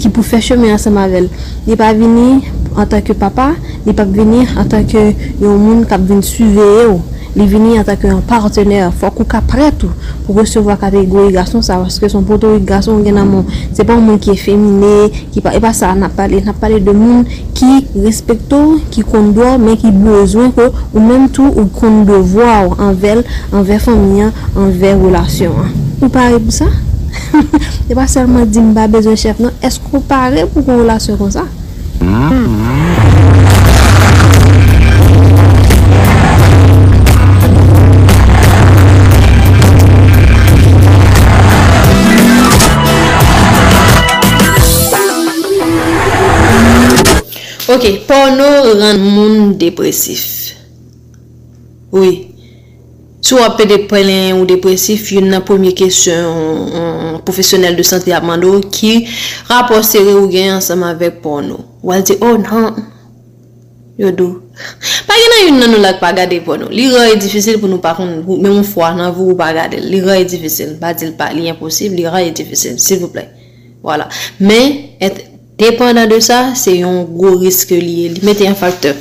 ki 0.00 0.10
pou 0.10 0.26
fè 0.26 0.42
cheme 0.44 0.72
anseman 0.74 1.10
vel. 1.12 1.30
Li 1.68 1.78
pa 1.78 1.92
vini 1.96 2.42
an 2.74 2.88
tanke 2.90 3.16
papa, 3.18 3.52
li 3.86 3.94
pa 3.96 4.06
vini 4.08 4.44
an 4.54 4.68
tanke 4.70 5.10
yon 5.42 5.60
moun 5.60 5.84
kap 5.88 6.04
vini 6.08 6.24
suve 6.26 6.70
yo. 6.84 7.00
li 7.34 7.46
vini 7.50 7.78
an 7.78 7.86
takè 7.86 8.10
an 8.12 8.22
partenèr, 8.28 8.92
fòk 8.94 9.20
ou 9.22 9.28
ka 9.28 9.40
pretou 9.42 9.90
pou 10.24 10.38
resevo 10.38 10.70
a 10.72 10.78
kategori 10.80 11.34
gason 11.34 11.64
sa, 11.66 11.80
waske 11.82 12.08
son 12.12 12.26
potori 12.28 12.62
gason 12.66 13.02
gen 13.04 13.18
nan 13.18 13.30
moun, 13.30 13.50
se 13.74 13.86
pa 13.86 13.96
moun 13.98 14.20
ki 14.22 14.34
e 14.34 14.38
femine, 14.38 15.10
ki 15.34 15.42
pa, 15.44 15.54
e 15.56 15.62
pa 15.62 15.72
sa, 15.76 15.92
nap 15.98 16.14
pale, 16.18 16.40
nap 16.46 16.60
pale 16.62 16.78
de 16.84 16.94
moun 16.94 17.26
ki 17.58 18.00
respekto, 18.04 18.62
ki 18.94 19.04
kondwa, 19.08 19.56
men 19.58 19.78
ki 19.80 19.90
bezwen 19.94 20.54
ko, 20.54 20.70
ou 20.92 21.02
menm 21.02 21.28
tou 21.34 21.50
ou 21.52 21.70
kondwa 21.74 22.22
ou 22.68 22.78
anvel, 22.86 23.24
anvel 23.52 23.82
familyan, 23.82 24.34
anvel 24.54 25.02
relasyon. 25.02 25.74
Ou 26.00 26.10
pare 26.12 26.38
pou 26.38 26.54
sa? 26.54 26.70
E 27.90 27.94
pa 27.94 28.06
selman 28.10 28.46
di 28.50 28.62
mba 28.62 28.86
bezwen 28.90 29.18
chef 29.18 29.42
nan, 29.42 29.54
esk 29.64 29.82
ou 29.92 30.02
pare 30.08 30.46
pou 30.54 30.64
kon 30.66 30.80
relasyon 30.82 31.18
kon 31.20 31.34
sa? 31.34 31.48
Ok, 47.66 48.04
porno 48.04 48.44
rend 48.76 49.00
moun 49.00 49.54
depresif. 49.56 50.52
Oui. 51.92 52.34
Sou 53.24 53.40
apè 53.40 53.64
deprelen 53.64 54.36
ou 54.36 54.44
depresif, 54.44 55.06
yon 55.16 55.30
nan 55.32 55.46
pwemye 55.48 55.72
kesyon 55.78 57.22
profesyonel 57.24 57.78
de 57.78 57.86
sante 57.88 58.12
apmando 58.12 58.58
ki 58.68 59.06
rapor 59.48 59.80
sere 59.86 60.12
ou 60.12 60.28
gen 60.28 60.58
ansama 60.58 60.92
vek 61.00 61.22
porno. 61.24 61.62
Ou 61.80 61.94
al 61.96 62.04
di, 62.04 62.18
oh 62.20 62.36
nan, 62.36 62.84
yo 63.96 64.12
do. 64.12 64.28
Pa 65.08 65.16
gen 65.16 65.32
nan 65.32 65.44
yon 65.46 65.60
nan 65.64 65.72
nou 65.72 65.80
lak 65.86 66.04
pa 66.04 66.12
gade 66.12 66.42
porno. 66.44 66.68
Li 66.68 66.90
ra 66.92 67.08
e 67.14 67.16
difisil 67.16 67.62
pou 67.62 67.72
nou 67.72 67.80
pa 67.80 67.96
kon, 67.96 68.18
men 68.28 68.50
moun 68.50 68.66
fwa 68.68 68.92
nan 68.98 69.14
vou 69.16 69.32
ou 69.32 69.40
pa 69.40 69.54
gade. 69.56 69.80
Li 69.80 70.04
ra 70.04 70.20
e 70.20 70.28
difisil, 70.28 70.76
ba 70.82 70.92
dil 70.92 71.16
pa, 71.16 71.32
li 71.32 71.48
imposib, 71.48 71.96
li 71.96 72.04
ra 72.04 72.20
e 72.20 72.34
difisil, 72.36 72.76
sil 72.76 73.00
vouple. 73.06 73.24
Voilà. 73.80 74.12
Men, 74.36 74.82
et... 75.00 75.30
dependant 75.58 76.06
de 76.10 76.20
sa, 76.22 76.54
se 76.58 76.76
yon 76.80 77.04
gwo 77.14 77.36
riske 77.42 77.78
liye. 77.80 78.12
Li 78.14 78.24
mette 78.26 78.46
yon 78.46 78.58
faktor. 78.58 78.96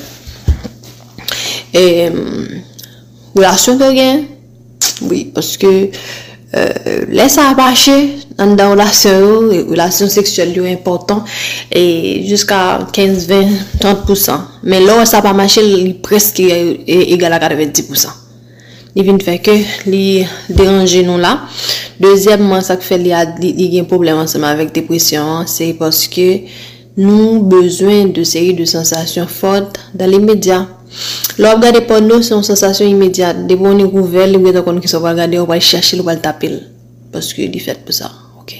E, 1.73 1.81
euh, 1.81 2.59
relasyon 3.33 3.79
ke 3.81 3.89
gen, 3.95 4.27
oui, 5.09 5.23
paske 5.33 5.69
euh, 6.53 7.29
sa 7.33 7.47
apache 7.49 7.95
nan 8.37 8.53
dan 8.59 8.75
relasyon 8.75 9.23
yo, 9.23 9.63
relasyon 9.71 10.11
seksuel 10.13 10.53
yo 10.53 10.67
important, 10.69 11.25
e 11.73 12.21
jiska 12.29 12.59
15, 12.93 13.25
20, 13.31 13.79
30%. 13.81 14.37
Men 14.69 14.85
lò 14.85 14.99
sa 15.09 15.23
apache 15.23 15.65
li 15.65 15.95
preske 16.05 16.45
egal 16.85 17.33
a 17.33 17.41
90%. 17.41 18.19
li 18.93 19.05
vin 19.07 19.17
fè 19.21 19.39
ke 19.43 19.55
li 19.89 20.03
deranje 20.49 21.01
nou 21.07 21.21
la. 21.21 21.33
Dezyèmman, 22.01 22.61
sa 22.65 22.77
k 22.77 22.85
fè 22.85 22.99
li, 23.01 23.13
li, 23.41 23.55
li 23.57 23.71
gen 23.73 23.89
problem 23.89 24.21
anseman 24.21 24.53
avèk 24.53 24.73
depresyon, 24.75 25.47
se 25.49 25.71
y 25.71 25.77
poske 25.79 26.29
nou 26.99 27.41
bezwen 27.49 28.11
de 28.13 28.25
seri 28.27 28.53
de 28.57 28.67
sensasyon 28.69 29.29
fote 29.31 29.81
dan 29.97 30.13
li 30.13 30.21
medya. 30.21 30.63
Lò 31.41 31.49
ap 31.55 31.63
gade 31.63 31.81
pon 31.89 32.05
nou, 32.05 32.21
se 32.21 32.35
yon 32.35 32.45
sensasyon 32.45 32.91
imèdiat. 32.93 33.43
De 33.49 33.57
bon 33.57 33.79
yon 33.81 33.89
kouvel, 33.93 34.35
li 34.35 34.41
gwen 34.41 34.53
ton 34.53 34.65
kon 34.67 34.81
ki 34.83 34.91
sa 34.91 35.01
wal 35.01 35.17
gade, 35.17 35.39
yon 35.39 35.49
wal 35.49 35.61
chache, 35.63 35.97
yon 35.97 36.05
wal 36.05 36.21
tapil. 36.21 36.59
Poske 37.13 37.47
li 37.49 37.61
fèt 37.61 37.81
pou 37.85 37.95
sa, 37.95 38.11
ok? 38.41 38.53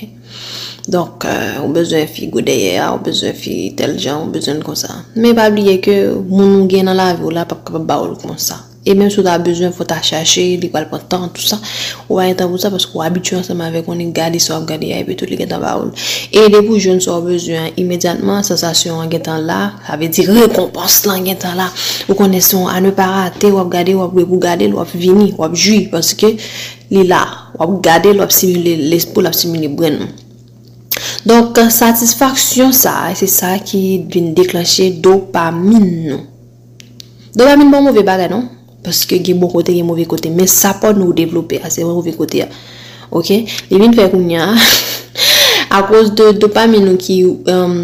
Donk, 0.89 1.23
euh, 1.30 1.61
ou 1.64 1.72
bezwen 1.76 2.10
fi 2.11 2.27
goudeye, 2.34 2.76
ou 2.89 2.99
bezwen 3.05 3.38
fi 3.38 3.72
tel 3.77 3.95
jan, 4.01 4.26
ou 4.26 4.34
bezwen 4.34 4.60
kon 4.65 4.77
sa. 4.80 5.03
Men 5.15 5.38
pa 5.38 5.47
bliye 5.53 5.77
ke 5.84 5.95
moun 6.18 6.57
nou 6.57 6.69
gen 6.72 6.89
nan 6.89 6.97
la 6.99 7.14
vi 7.14 7.23
ou 7.23 7.34
la 7.34 7.45
pa 7.47 7.60
kapab 7.61 7.85
ba 7.88 8.01
ou 8.01 8.18
kon 8.19 8.39
sa. 8.41 8.60
E 8.84 8.91
menm 8.93 9.07
sou 9.07 9.23
ta 9.23 9.38
bezwen 9.39 9.72
fò 9.72 9.85
ta 9.88 10.01
chache, 10.03 10.43
li 10.60 10.68
kwa 10.68 10.81
l 10.84 10.89
pon 10.91 11.03
tan, 11.07 11.30
tout 11.31 11.45
sa. 11.47 11.55
Ou 12.10 12.18
a 12.19 12.26
yon 12.27 12.35
tan 12.35 12.49
pou 12.51 12.60
sa, 12.60 12.68
paske 12.73 12.91
ou 12.91 13.03
abitou 13.05 13.38
anseman 13.39 13.72
vek, 13.72 13.88
ou 13.88 13.95
ni 13.95 14.10
gade 14.11 14.41
sa, 14.43 14.57
ou 14.57 14.68
gadi 14.68 14.89
ay, 14.91 15.05
pe 15.07 15.15
tout 15.15 15.30
li 15.31 15.38
gen 15.39 15.47
tan 15.53 15.61
ba 15.64 15.77
oul. 15.80 15.93
E 16.27 16.49
de 16.51 16.60
pou 16.65 16.76
joun 16.76 16.99
sou 17.03 17.23
bezwen, 17.23 17.69
imediatman, 17.80 18.43
sensasyon 18.43 18.99
an 18.99 19.14
gen 19.14 19.22
tan 19.23 19.45
la, 19.47 19.60
ave 19.88 20.10
di 20.11 20.26
rekompans 20.27 20.97
lan 21.07 21.23
gen 21.23 21.39
tan 21.39 21.55
la. 21.61 21.69
Ou 22.10 22.18
konesyon 22.19 22.68
an 22.68 22.84
ne 22.84 22.91
pa 22.97 23.07
rate, 23.07 23.53
wap 23.55 23.69
gade, 23.72 23.95
wap 23.95 24.18
repou 24.19 24.41
gade, 24.43 24.68
wap 24.76 24.91
vini, 24.91 25.30
wap 25.39 25.55
jwi, 25.55 25.85
paske 25.93 26.34
li 26.91 27.05
la. 27.07 27.22
Wap 27.55 27.77
gade, 27.85 28.11
wap 28.19 28.35
simile 28.35 28.76
lespo, 28.91 29.23
wap 29.23 29.38
simile 29.38 29.69
bren. 29.72 30.01
Donk, 31.23 31.55
satisfaksyon 31.72 32.76
sa, 32.76 32.97
se 33.15 33.31
sa 33.31 33.53
ki 33.64 34.03
vin 34.11 34.34
deklanche 34.35 34.89
dopamin 34.99 35.88
nou. 36.10 36.19
Dopamin 37.31 37.72
bon 37.72 37.88
mouve 37.88 38.03
bagay 38.03 38.27
non 38.27 38.43
Paske 38.84 39.19
gen 39.23 39.39
bon 39.39 39.51
kote, 39.51 39.73
gen 39.76 39.88
mouve 39.88 40.05
kote. 40.10 40.31
Men 40.34 40.49
sa 40.51 40.73
pa 40.80 40.91
nou 40.95 41.15
devlope 41.15 41.61
a 41.64 41.72
se 41.72 41.85
mouve 41.88 42.14
kote 42.18 42.41
ya. 42.43 42.49
Ok? 43.14 43.31
Li 43.69 43.80
vin 43.80 43.93
fè 43.95 44.10
koun 44.11 44.27
ya. 44.31 44.49
a 45.77 45.84
kouz 45.88 46.11
de 46.18 46.34
dopamine 46.38 46.84
nou 46.89 46.99
ki, 46.99 47.19
um, 47.53 47.77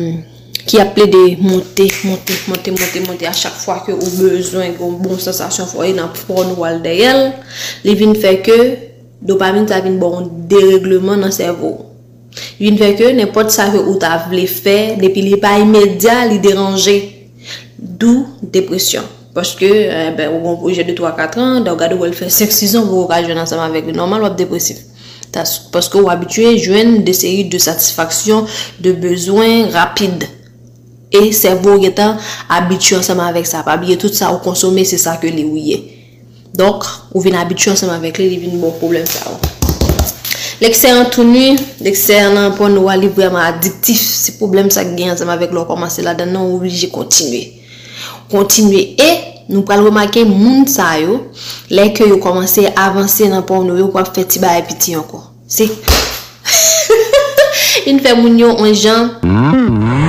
ki 0.65 0.81
aple 0.84 1.07
de 1.09 1.21
monte, 1.41 1.85
monte, 2.03 2.35
monte, 2.49 2.73
monte, 2.76 3.03
monte. 3.07 3.27
A 3.30 3.35
chak 3.35 3.55
fwa 3.61 3.80
ke 3.85 3.95
ou 3.95 4.13
bezwen 4.17 4.76
kon 4.80 4.97
bon 5.01 5.21
sensasyon 5.21 5.69
fwa 5.71 5.88
e 5.88 5.93
nan 5.97 6.11
pron 6.17 6.55
wal 6.59 6.81
de 6.84 6.95
yel. 6.99 7.30
Li 7.85 7.95
vin 7.99 8.15
fè 8.19 8.39
ke 8.45 8.57
dopamine 9.21 9.69
ta 9.69 9.80
vin 9.85 9.95
bon 10.01 10.27
deregleman 10.51 11.23
nan 11.23 11.35
servo. 11.35 11.77
Li 12.59 12.67
vin 12.67 12.81
fè 12.81 12.91
ke 12.99 13.13
nepot 13.15 13.53
sa 13.53 13.69
ke 13.71 13.80
ou 13.85 13.95
ta 14.01 14.17
vle 14.27 14.43
fè, 14.49 14.77
depi 14.99 15.23
li 15.30 15.39
pa 15.39 15.55
imedya 15.61 16.26
li 16.27 16.41
deranje. 16.43 16.97
Dou 17.80 18.26
depresyon. 18.43 19.18
Paske, 19.34 19.69
eh, 19.69 20.11
ben, 20.18 20.31
ou 20.34 20.39
bon 20.41 20.56
proje 20.57 20.84
de 20.84 20.93
3-4 20.93 21.38
an, 21.38 21.61
da 21.61 21.73
ou 21.73 21.77
gade 21.77 21.93
ou 21.93 22.06
el 22.06 22.15
fè 22.18 22.31
5-6 22.34 22.73
an 22.80 22.88
pou 22.89 23.03
ou 23.03 23.10
ka 23.10 23.19
jwen 23.22 23.38
ansama 23.38 23.68
vek. 23.69 23.91
Normal 23.93 24.26
wap 24.26 24.38
depresif. 24.39 24.81
Paske 25.30 25.99
ou 25.99 26.10
abitue 26.10 26.56
jwen 26.57 27.03
de 27.06 27.14
seri 27.14 27.43
de 27.45 27.60
satisfaksyon, 27.61 28.47
de 28.81 28.95
bezwen 28.97 29.69
rapide. 29.76 30.26
E 31.14 31.30
servo 31.34 31.77
getan 31.81 32.18
abitue 32.49 32.97
ansama 32.97 33.30
vek 33.35 33.45
sa. 33.45 33.61
Pa 33.68 33.77
biye 33.77 33.99
tout 34.01 34.18
sa 34.18 34.31
ou 34.34 34.41
konsome, 34.41 34.81
se 34.89 34.97
sa 34.97 35.19
ke 35.22 35.30
li 35.30 35.45
ou 35.45 35.61
ye. 35.61 35.77
Donk, 36.57 36.89
ou 37.14 37.22
vin 37.22 37.38
abitue 37.38 37.76
ansama 37.76 37.99
vek 38.01 38.18
li, 38.18 38.31
li 38.34 38.41
vin 38.47 38.57
bon 38.57 38.73
problem 38.81 39.06
sa 39.06 39.30
ou. 39.30 39.53
Lèk 40.60 40.76
an 40.89 41.06
tou 41.14 41.23
nwi, 41.23 41.53
lèk 41.85 42.01
an 42.18 42.41
an 42.41 42.57
pon 42.57 42.73
nou 42.73 42.89
wali 42.89 43.07
vreman 43.14 43.45
adiktif, 43.45 44.01
se 44.01 44.34
problem 44.41 44.73
sa 44.73 44.81
gen 44.89 45.14
ansama 45.14 45.38
vek 45.38 45.53
lò 45.53 45.69
komanse 45.69 46.01
la 46.01 46.18
dan 46.18 46.34
nan 46.34 46.49
ou 46.49 46.57
oblije 46.57 46.89
kontinwe. 46.91 47.59
kontinwe. 48.31 48.84
e 48.97 49.10
nou 49.49 49.65
pral 49.65 49.81
remake 49.85 50.23
moun 50.30 50.68
sa 50.69 50.91
yo 51.01 51.18
lè 51.73 51.89
ke 51.97 52.06
yo 52.10 52.19
komanse 52.22 52.68
avanse 52.77 53.30
nan 53.31 53.45
pou 53.49 53.65
nou 53.65 53.80
yo 53.81 53.89
kwa 53.93 54.06
feti 54.06 54.41
ba 54.43 54.57
epiti 54.61 54.93
anko. 54.97 55.23
Se, 55.49 55.65
yon 57.89 58.03
fè 58.06 58.14
moun 58.22 58.38
yo 58.39 58.53
an 58.61 58.77
jan... 58.77 60.09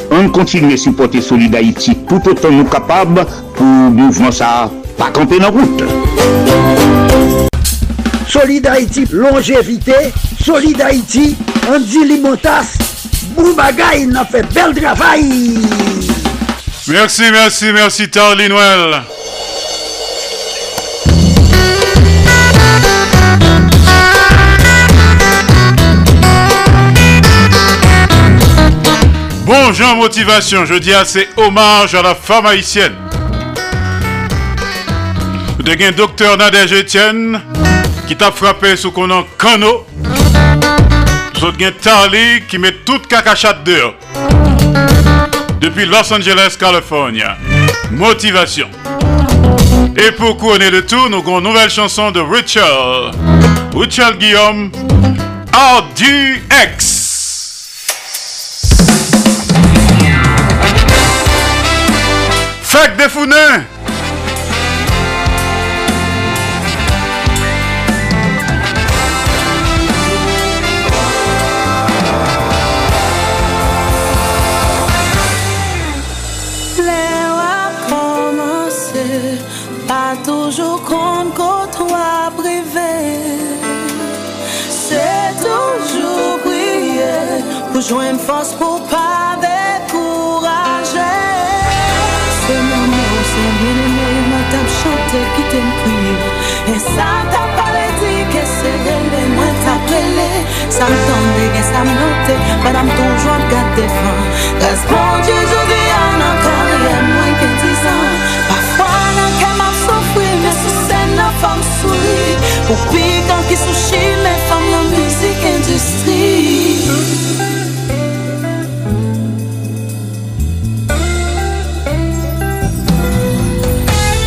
On 0.13 0.29
continue 0.29 0.73
à 0.73 0.77
supporter 0.77 1.21
Solid 1.21 1.55
Haïti 1.55 1.97
tout 2.07 2.21
autant 2.29 2.51
nous 2.51 2.65
capables 2.65 3.25
pour 3.55 3.65
mouvement 3.65 4.31
ça 4.31 4.69
pas 4.97 5.09
camper 5.09 5.39
dans 5.39 5.51
route. 5.51 5.83
Solid 8.27 8.67
Haïti, 8.67 9.05
longévité, 9.11 9.93
Solid 10.43 10.81
Haïti, 10.81 11.35
Andy 11.69 12.05
Limotas, 12.05 12.77
Boubagaï, 13.35 14.05
n'a 14.05 14.25
fait 14.25 14.45
bel 14.53 14.73
travail. 14.75 15.59
Merci, 16.87 17.23
merci, 17.31 17.65
merci, 17.73 18.09
Tarly 18.09 18.49
Noël. 18.49 19.03
Bon 29.51 29.73
Jean 29.73 29.97
Motivation, 29.97 30.63
je 30.63 30.75
dis 30.75 30.93
assez 30.93 31.27
hommage 31.35 31.93
à 31.93 32.01
la 32.01 32.15
femme 32.15 32.45
haïtienne. 32.45 32.95
De 35.59 35.85
un 35.85 35.91
docteur 35.91 36.37
Nadège 36.37 36.71
Etienne 36.71 37.41
qui 38.07 38.15
t'a 38.15 38.31
frappé 38.31 38.77
sous 38.77 38.93
qu'on 38.93 39.09
en 39.09 39.25
cano. 39.37 39.85
Vous 41.37 41.47
avez 41.47 41.73
Tarly 41.73 42.43
qui 42.47 42.59
met 42.59 42.71
toute 42.85 43.07
cacachate 43.07 43.65
dehors. 43.65 43.95
Depuis 45.59 45.85
Los 45.85 46.13
Angeles, 46.13 46.55
California. 46.57 47.35
Motivation. 47.91 48.69
Et 49.97 50.13
pour 50.13 50.37
couronner 50.37 50.71
le 50.71 50.85
tout, 50.85 51.09
nous 51.09 51.17
avons 51.17 51.39
une 51.39 51.49
nouvelle 51.49 51.69
chanson 51.69 52.11
de 52.11 52.21
Richard. 52.21 53.11
Richard 53.75 54.15
Guillaume, 54.15 54.71
RDX. 55.51 57.00
Faites 62.71 62.95
des 62.95 63.09
founins. 63.09 63.65
Tande 101.81 101.87
gen 101.87 101.87
sa 101.87 101.87
m 101.87 101.89
note, 101.97 102.35
padam 102.63 102.87
toujou 102.95 103.31
ap 103.33 103.43
gade 103.49 103.87
fan 103.87 104.19
Gaz 104.59 104.81
bon 104.89 105.21
Dieu, 105.25 105.41
jodi 105.51 105.83
an 106.01 106.21
ankon 106.29 106.61
rien 106.69 107.05
mwen 107.09 107.33
ke 107.39 107.49
dizan 107.61 108.11
Pafwa 108.49 108.89
nan 109.17 109.31
kem 109.39 109.61
ap 109.61 109.75
sofri, 109.85 110.29
men 110.43 110.55
sou 110.61 110.73
sen 110.87 111.15
nan 111.15 111.31
fam 111.41 111.59
souri 111.79 112.33
Pou 112.67 112.77
pikan 112.91 113.41
ki 113.49 113.57
sou 113.63 113.75
chi, 113.87 114.03
men 114.23 114.39
fam 114.49 114.63
nan 114.71 114.85
müzik 114.93 115.41
industri 115.53 116.21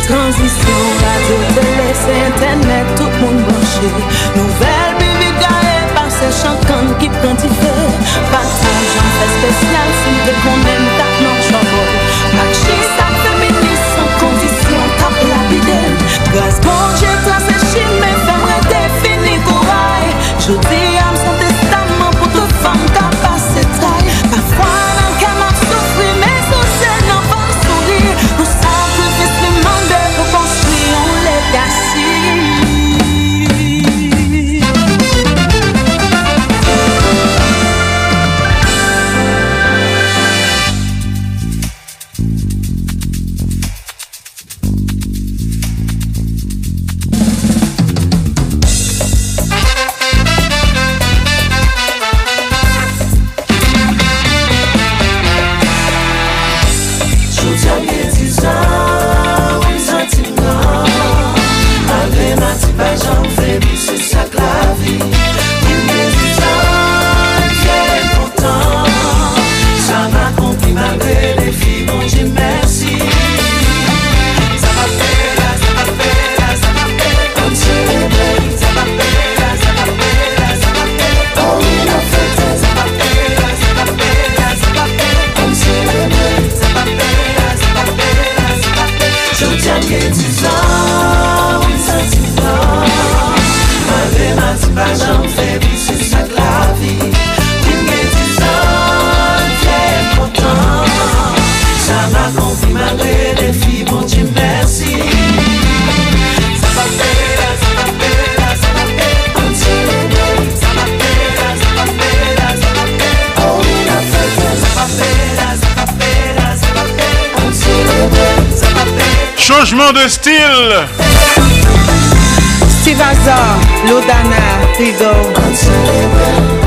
Transisyon, 0.05 0.83
radio, 1.01 1.37
télé, 1.55 1.89
c'est 2.01 2.19
internet, 2.31 2.85
tout 2.95 3.13
moun 3.21 3.37
branché 3.43 3.89
Nouvel 4.35 4.44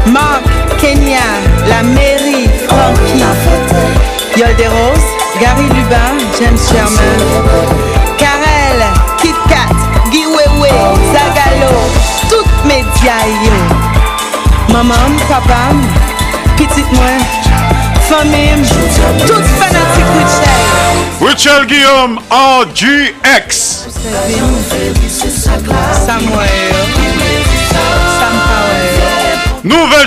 Mark, 0.06 0.42
Kenya, 0.80 1.20
La 1.68 1.82
Mairie, 1.82 2.48
Frankie, 2.66 3.22
Yol 4.34 4.56
des 4.56 4.66
Roses, 4.66 5.04
Gary 5.38 5.64
Lubin, 5.64 6.16
James 6.40 6.56
Sherman, 6.56 7.20
Karel, 8.16 8.82
Kit 9.20 9.34
Kat, 9.50 9.74
Guy 10.10 10.24
Wewe, 10.24 10.70
Zagalo, 11.12 11.74
tout 12.30 12.48
média 12.64 13.16
yo. 13.44 14.72
Maman, 14.72 15.12
papa, 15.28 15.74
petite 16.56 16.90
moi, 16.92 17.18
famille, 18.08 18.64
tout 19.26 19.42
fanatique 19.58 20.12
Richard. 20.16 21.28
Richard 21.28 21.66
Guillaume, 21.66 22.18
RGX. 22.30 23.87
Samuel, 23.87 23.87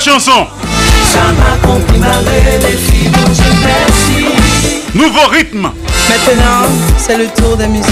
Nouvelle 0.04 0.20
chanson. 0.20 0.48
Nouveau 4.96 5.28
rythme. 5.32 5.70
Maintenant, 6.10 6.68
c'est 6.98 7.18
le 7.18 7.28
tour 7.28 7.56
des 7.56 7.68
musiciens. 7.68 7.92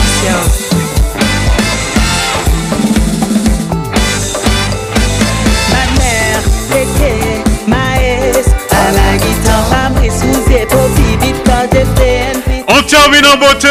Ma 5.70 6.00
mère 6.00 6.42
était 6.72 7.44
maïs 7.68 8.48
à 8.72 8.92
la 8.92 9.18
guitare, 9.18 9.66
Fabrice 9.70 10.14
Souzier, 10.14 10.66
Poppy, 10.68 11.18
Victor, 11.22 11.68
DPNP. 11.72 12.64
On 12.68 12.82
termine 12.82 13.26
en 13.26 13.38
beauté. 13.38 13.68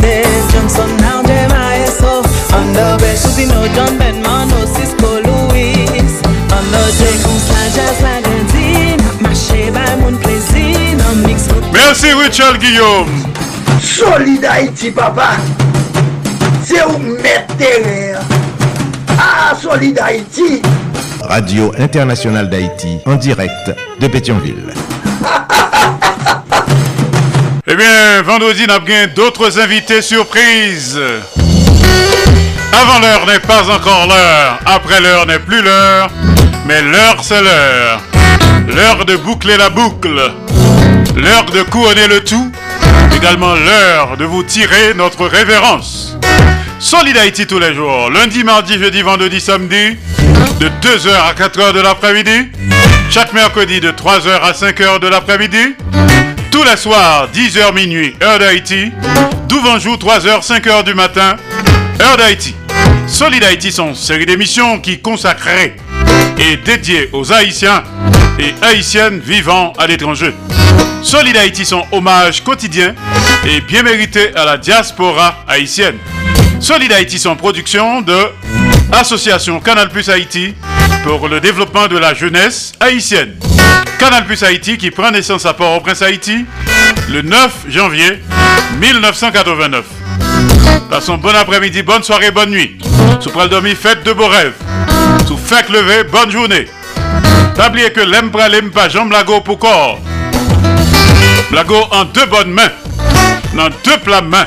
Des 0.00 0.24
Johnson, 0.52 0.88
now 1.00 1.22
Maestro, 1.22 2.22
Under 2.56 2.96
Bell, 2.98 3.16
Cousino, 3.22 3.62
John 3.74 3.96
Ben, 3.98 4.20
Mano, 4.20 4.66
Cisco, 4.74 5.20
Louis, 5.24 5.86
Under 6.50 6.90
J, 6.98 7.31
Merci 11.92 12.10
Richard 12.14 12.56
Guillaume. 12.56 13.06
Solid 13.82 14.42
Haïti, 14.46 14.90
papa. 14.90 15.32
C'est 16.64 16.82
où 16.86 16.96
mettre. 16.98 17.52
Ah, 19.18 19.54
Solid 19.60 19.98
Haïti. 19.98 20.62
Radio 21.20 21.70
Internationale 21.78 22.48
d'Haïti, 22.48 22.96
en 23.04 23.16
direct 23.16 23.74
de 24.00 24.06
Pétionville. 24.06 24.72
Eh 27.66 27.76
bien, 27.76 28.22
vendredi, 28.24 28.64
nous 28.66 28.74
avons 28.74 29.12
d'autres 29.14 29.60
invités 29.60 30.00
surprises. 30.00 30.98
Avant 32.72 33.00
l'heure 33.00 33.26
n'est 33.26 33.40
pas 33.40 33.68
encore 33.70 34.06
l'heure. 34.08 34.58
Après 34.64 35.00
l'heure 35.02 35.26
n'est 35.26 35.38
plus 35.38 35.60
l'heure. 35.60 36.08
Mais 36.66 36.80
l'heure, 36.80 37.22
c'est 37.22 37.42
l'heure. 37.42 38.00
L'heure 38.66 39.04
de 39.04 39.16
boucler 39.16 39.58
la 39.58 39.68
boucle. 39.68 40.32
L'heure 41.16 41.44
de 41.46 41.62
couronner 41.62 42.08
le 42.08 42.24
tout. 42.24 42.50
Également 43.14 43.54
l'heure 43.54 44.16
de 44.16 44.24
vous 44.24 44.42
tirer 44.42 44.94
notre 44.94 45.26
révérence. 45.26 46.16
Solid 46.78 47.16
Haïti 47.16 47.46
tous 47.46 47.58
les 47.58 47.74
jours. 47.74 48.10
Lundi, 48.10 48.42
mardi, 48.42 48.78
jeudi, 48.78 49.02
vendredi, 49.02 49.40
samedi. 49.40 49.96
De 50.58 50.68
2h 50.80 51.10
à 51.10 51.34
4h 51.34 51.74
de 51.74 51.80
l'après-midi. 51.80 52.48
Chaque 53.10 53.32
mercredi 53.32 53.80
de 53.80 53.90
3h 53.90 54.40
à 54.42 54.52
5h 54.52 55.00
de 55.00 55.08
l'après-midi. 55.08 55.74
Tous 56.50 56.64
les 56.64 56.76
soirs, 56.76 57.28
10h 57.32 57.74
minuit, 57.74 58.14
heure 58.22 58.38
d'Haïti. 58.38 58.90
Douvanjou, 59.48 59.96
3h, 59.96 60.46
5h 60.46 60.84
du 60.84 60.94
matin, 60.94 61.36
heure 62.00 62.16
d'Haïti. 62.16 62.54
Solid 63.06 63.44
Haïti 63.44 63.70
sont 63.70 63.88
une 63.90 63.94
série 63.94 64.26
d'émissions 64.26 64.80
qui 64.80 65.00
consacrées 65.00 65.76
et 66.38 66.56
dédiées 66.56 67.10
aux 67.12 67.32
Haïtiens 67.32 67.84
et 68.38 68.54
Haïtiennes 68.62 69.20
vivant 69.20 69.72
à 69.78 69.86
l'étranger. 69.86 70.34
Solid 71.02 71.36
Haïti 71.36 71.64
sont 71.64 71.84
hommage 71.92 72.42
quotidien 72.42 72.94
et 73.44 73.60
bien 73.60 73.82
mérité 73.82 74.34
à 74.36 74.44
la 74.44 74.56
diaspora 74.56 75.44
haïtienne. 75.48 75.98
Solid 76.60 76.92
Haïti 76.92 77.18
sont 77.18 77.34
production 77.34 78.00
de 78.00 78.16
Association 78.92 79.60
Canal 79.60 79.88
Plus 79.88 80.08
Haïti 80.08 80.54
pour 81.02 81.28
le 81.28 81.40
développement 81.40 81.88
de 81.88 81.98
la 81.98 82.14
jeunesse 82.14 82.72
haïtienne. 82.78 83.34
Canal 83.98 84.24
Plus 84.26 84.42
Haïti 84.42 84.78
qui 84.78 84.90
prend 84.90 85.10
naissance 85.10 85.44
à 85.44 85.54
Port-au-Prince 85.54 86.02
Haïti 86.02 86.46
le 87.08 87.22
9 87.22 87.66
janvier 87.68 88.22
1989. 88.80 89.84
Passons 90.88 91.18
bon 91.18 91.34
après-midi, 91.34 91.82
bonne 91.82 92.02
soirée, 92.02 92.30
bonne 92.30 92.50
nuit. 92.50 92.78
Sous 93.20 93.30
pral 93.30 93.48
dormi, 93.48 93.74
faites 93.74 94.04
de 94.04 94.12
beaux 94.12 94.28
rêves. 94.28 94.54
Sous 95.26 95.36
faites 95.36 95.68
lever, 95.68 96.04
bonne 96.04 96.30
journée. 96.30 96.68
N'oubliez 97.58 97.92
que 97.92 98.00
l'aime 98.00 98.30
pas 98.70 98.88
jambe 98.88 99.12
lago 99.12 99.40
pour 99.40 99.58
corps. 99.58 100.00
Blago 101.52 101.86
en 101.90 102.06
deux 102.06 102.24
bonnes 102.24 102.50
mains. 102.50 102.70
Dans 103.54 103.68
deux 103.84 103.98
plats 104.02 104.22
mains. 104.22 104.46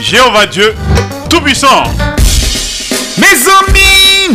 Jéhovah 0.00 0.46
Dieu, 0.46 0.74
tout-puissant. 1.28 1.84
Mes 3.18 3.46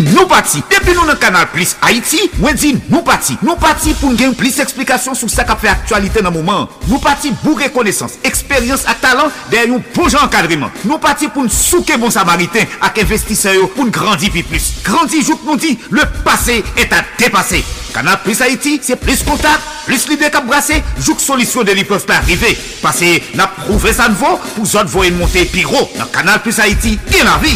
di 0.03 0.15
nou 0.15 0.27
pati. 0.29 0.63
Depi 0.71 0.95
nou 0.97 1.07
nan 1.07 1.19
kanal 1.21 1.47
Plus 1.53 1.75
Haiti, 1.85 2.25
mwen 2.41 2.59
di 2.59 2.73
nou 2.89 3.03
pati. 3.05 3.37
Nou 3.45 3.59
pati 3.61 3.95
pou 3.99 4.15
gen 4.19 4.35
plis 4.37 4.59
eksplikasyon 4.63 5.17
sou 5.17 5.31
sa 5.31 5.45
ka 5.47 5.57
fe 5.59 5.71
aktualite 5.71 6.23
nan 6.25 6.35
mouman. 6.35 6.67
Nou 6.89 6.99
pati 7.03 7.31
pou 7.43 7.59
rekonesans, 7.59 8.19
eksperyans 8.27 8.85
ak 8.89 9.03
talan 9.03 9.31
den 9.53 9.75
yon 9.75 9.85
bonjan 9.95 10.27
jan. 10.31 10.67
Nou 10.83 10.99
pati 11.01 11.29
pou 11.31 11.45
n 11.45 11.49
souke 11.51 11.97
bon 12.01 12.13
samariten 12.13 12.67
ak 12.83 13.01
investiseyo 13.03 13.69
pou 13.75 13.85
n 13.85 13.93
grandi 13.93 14.31
pi 14.33 14.43
plus. 14.45 14.71
Grandi 14.85 15.23
jouk 15.23 15.45
nou 15.47 15.57
di, 15.57 15.75
le 15.91 16.05
pase 16.25 16.61
et 16.75 16.93
a 16.93 17.03
depase. 17.19 17.63
Kanal 17.95 18.19
Plus 18.25 18.41
Haiti, 18.43 18.75
se 18.83 18.97
plis 18.99 19.23
kontak, 19.23 19.63
plis 19.87 20.03
lide 20.11 20.27
kap 20.33 20.47
brase, 20.49 20.81
jouk 20.99 21.23
solisyon 21.23 21.67
de 21.67 21.77
li 21.77 21.87
peuf 21.87 22.03
pa 22.09 22.19
arrive. 22.19 22.51
Pase 22.83 23.15
na 23.39 23.47
prouve 23.61 23.95
sa 23.95 24.09
nvo 24.11 24.35
pou 24.51 24.67
zot 24.67 24.91
voyen 24.91 25.15
monte 25.21 25.47
pi 25.53 25.63
ro. 25.63 25.87
Nan 25.95 26.11
Kanal 26.11 26.43
Plus 26.43 26.59
Haiti, 26.59 26.97
gen 27.07 27.29
la 27.29 27.39
vi. 27.43 27.55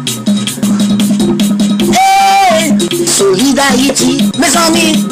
Hey, 3.21 3.27
Solid 3.27 3.59
Haïti, 3.59 4.31
mes 4.39 4.57
amis. 4.57 5.05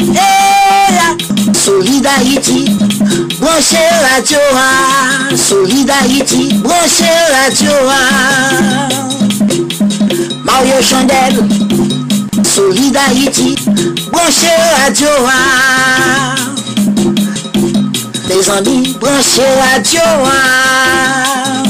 Hey, 0.00 0.92
là. 0.92 1.16
Solid 1.54 2.06
Haïti, 2.06 2.76
branchez 3.40 3.88
radio. 4.14 4.38
ah. 4.54 5.34
Solid 5.34 5.88
Haïti, 5.90 6.54
branchez 6.62 7.16
radio. 7.32 7.70
ah. 7.88 8.88
Mario 10.44 10.82
Chandel, 10.82 11.42
Solid 12.44 12.96
Haïti, 12.96 13.54
branchez 14.12 14.58
radio. 14.84 15.08
ah. 15.26 16.34
Les 18.28 18.50
amis, 18.50 18.94
branchez 19.00 19.48
radio. 19.72 20.00
ah. 20.26 21.62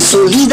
Solid 0.00 0.52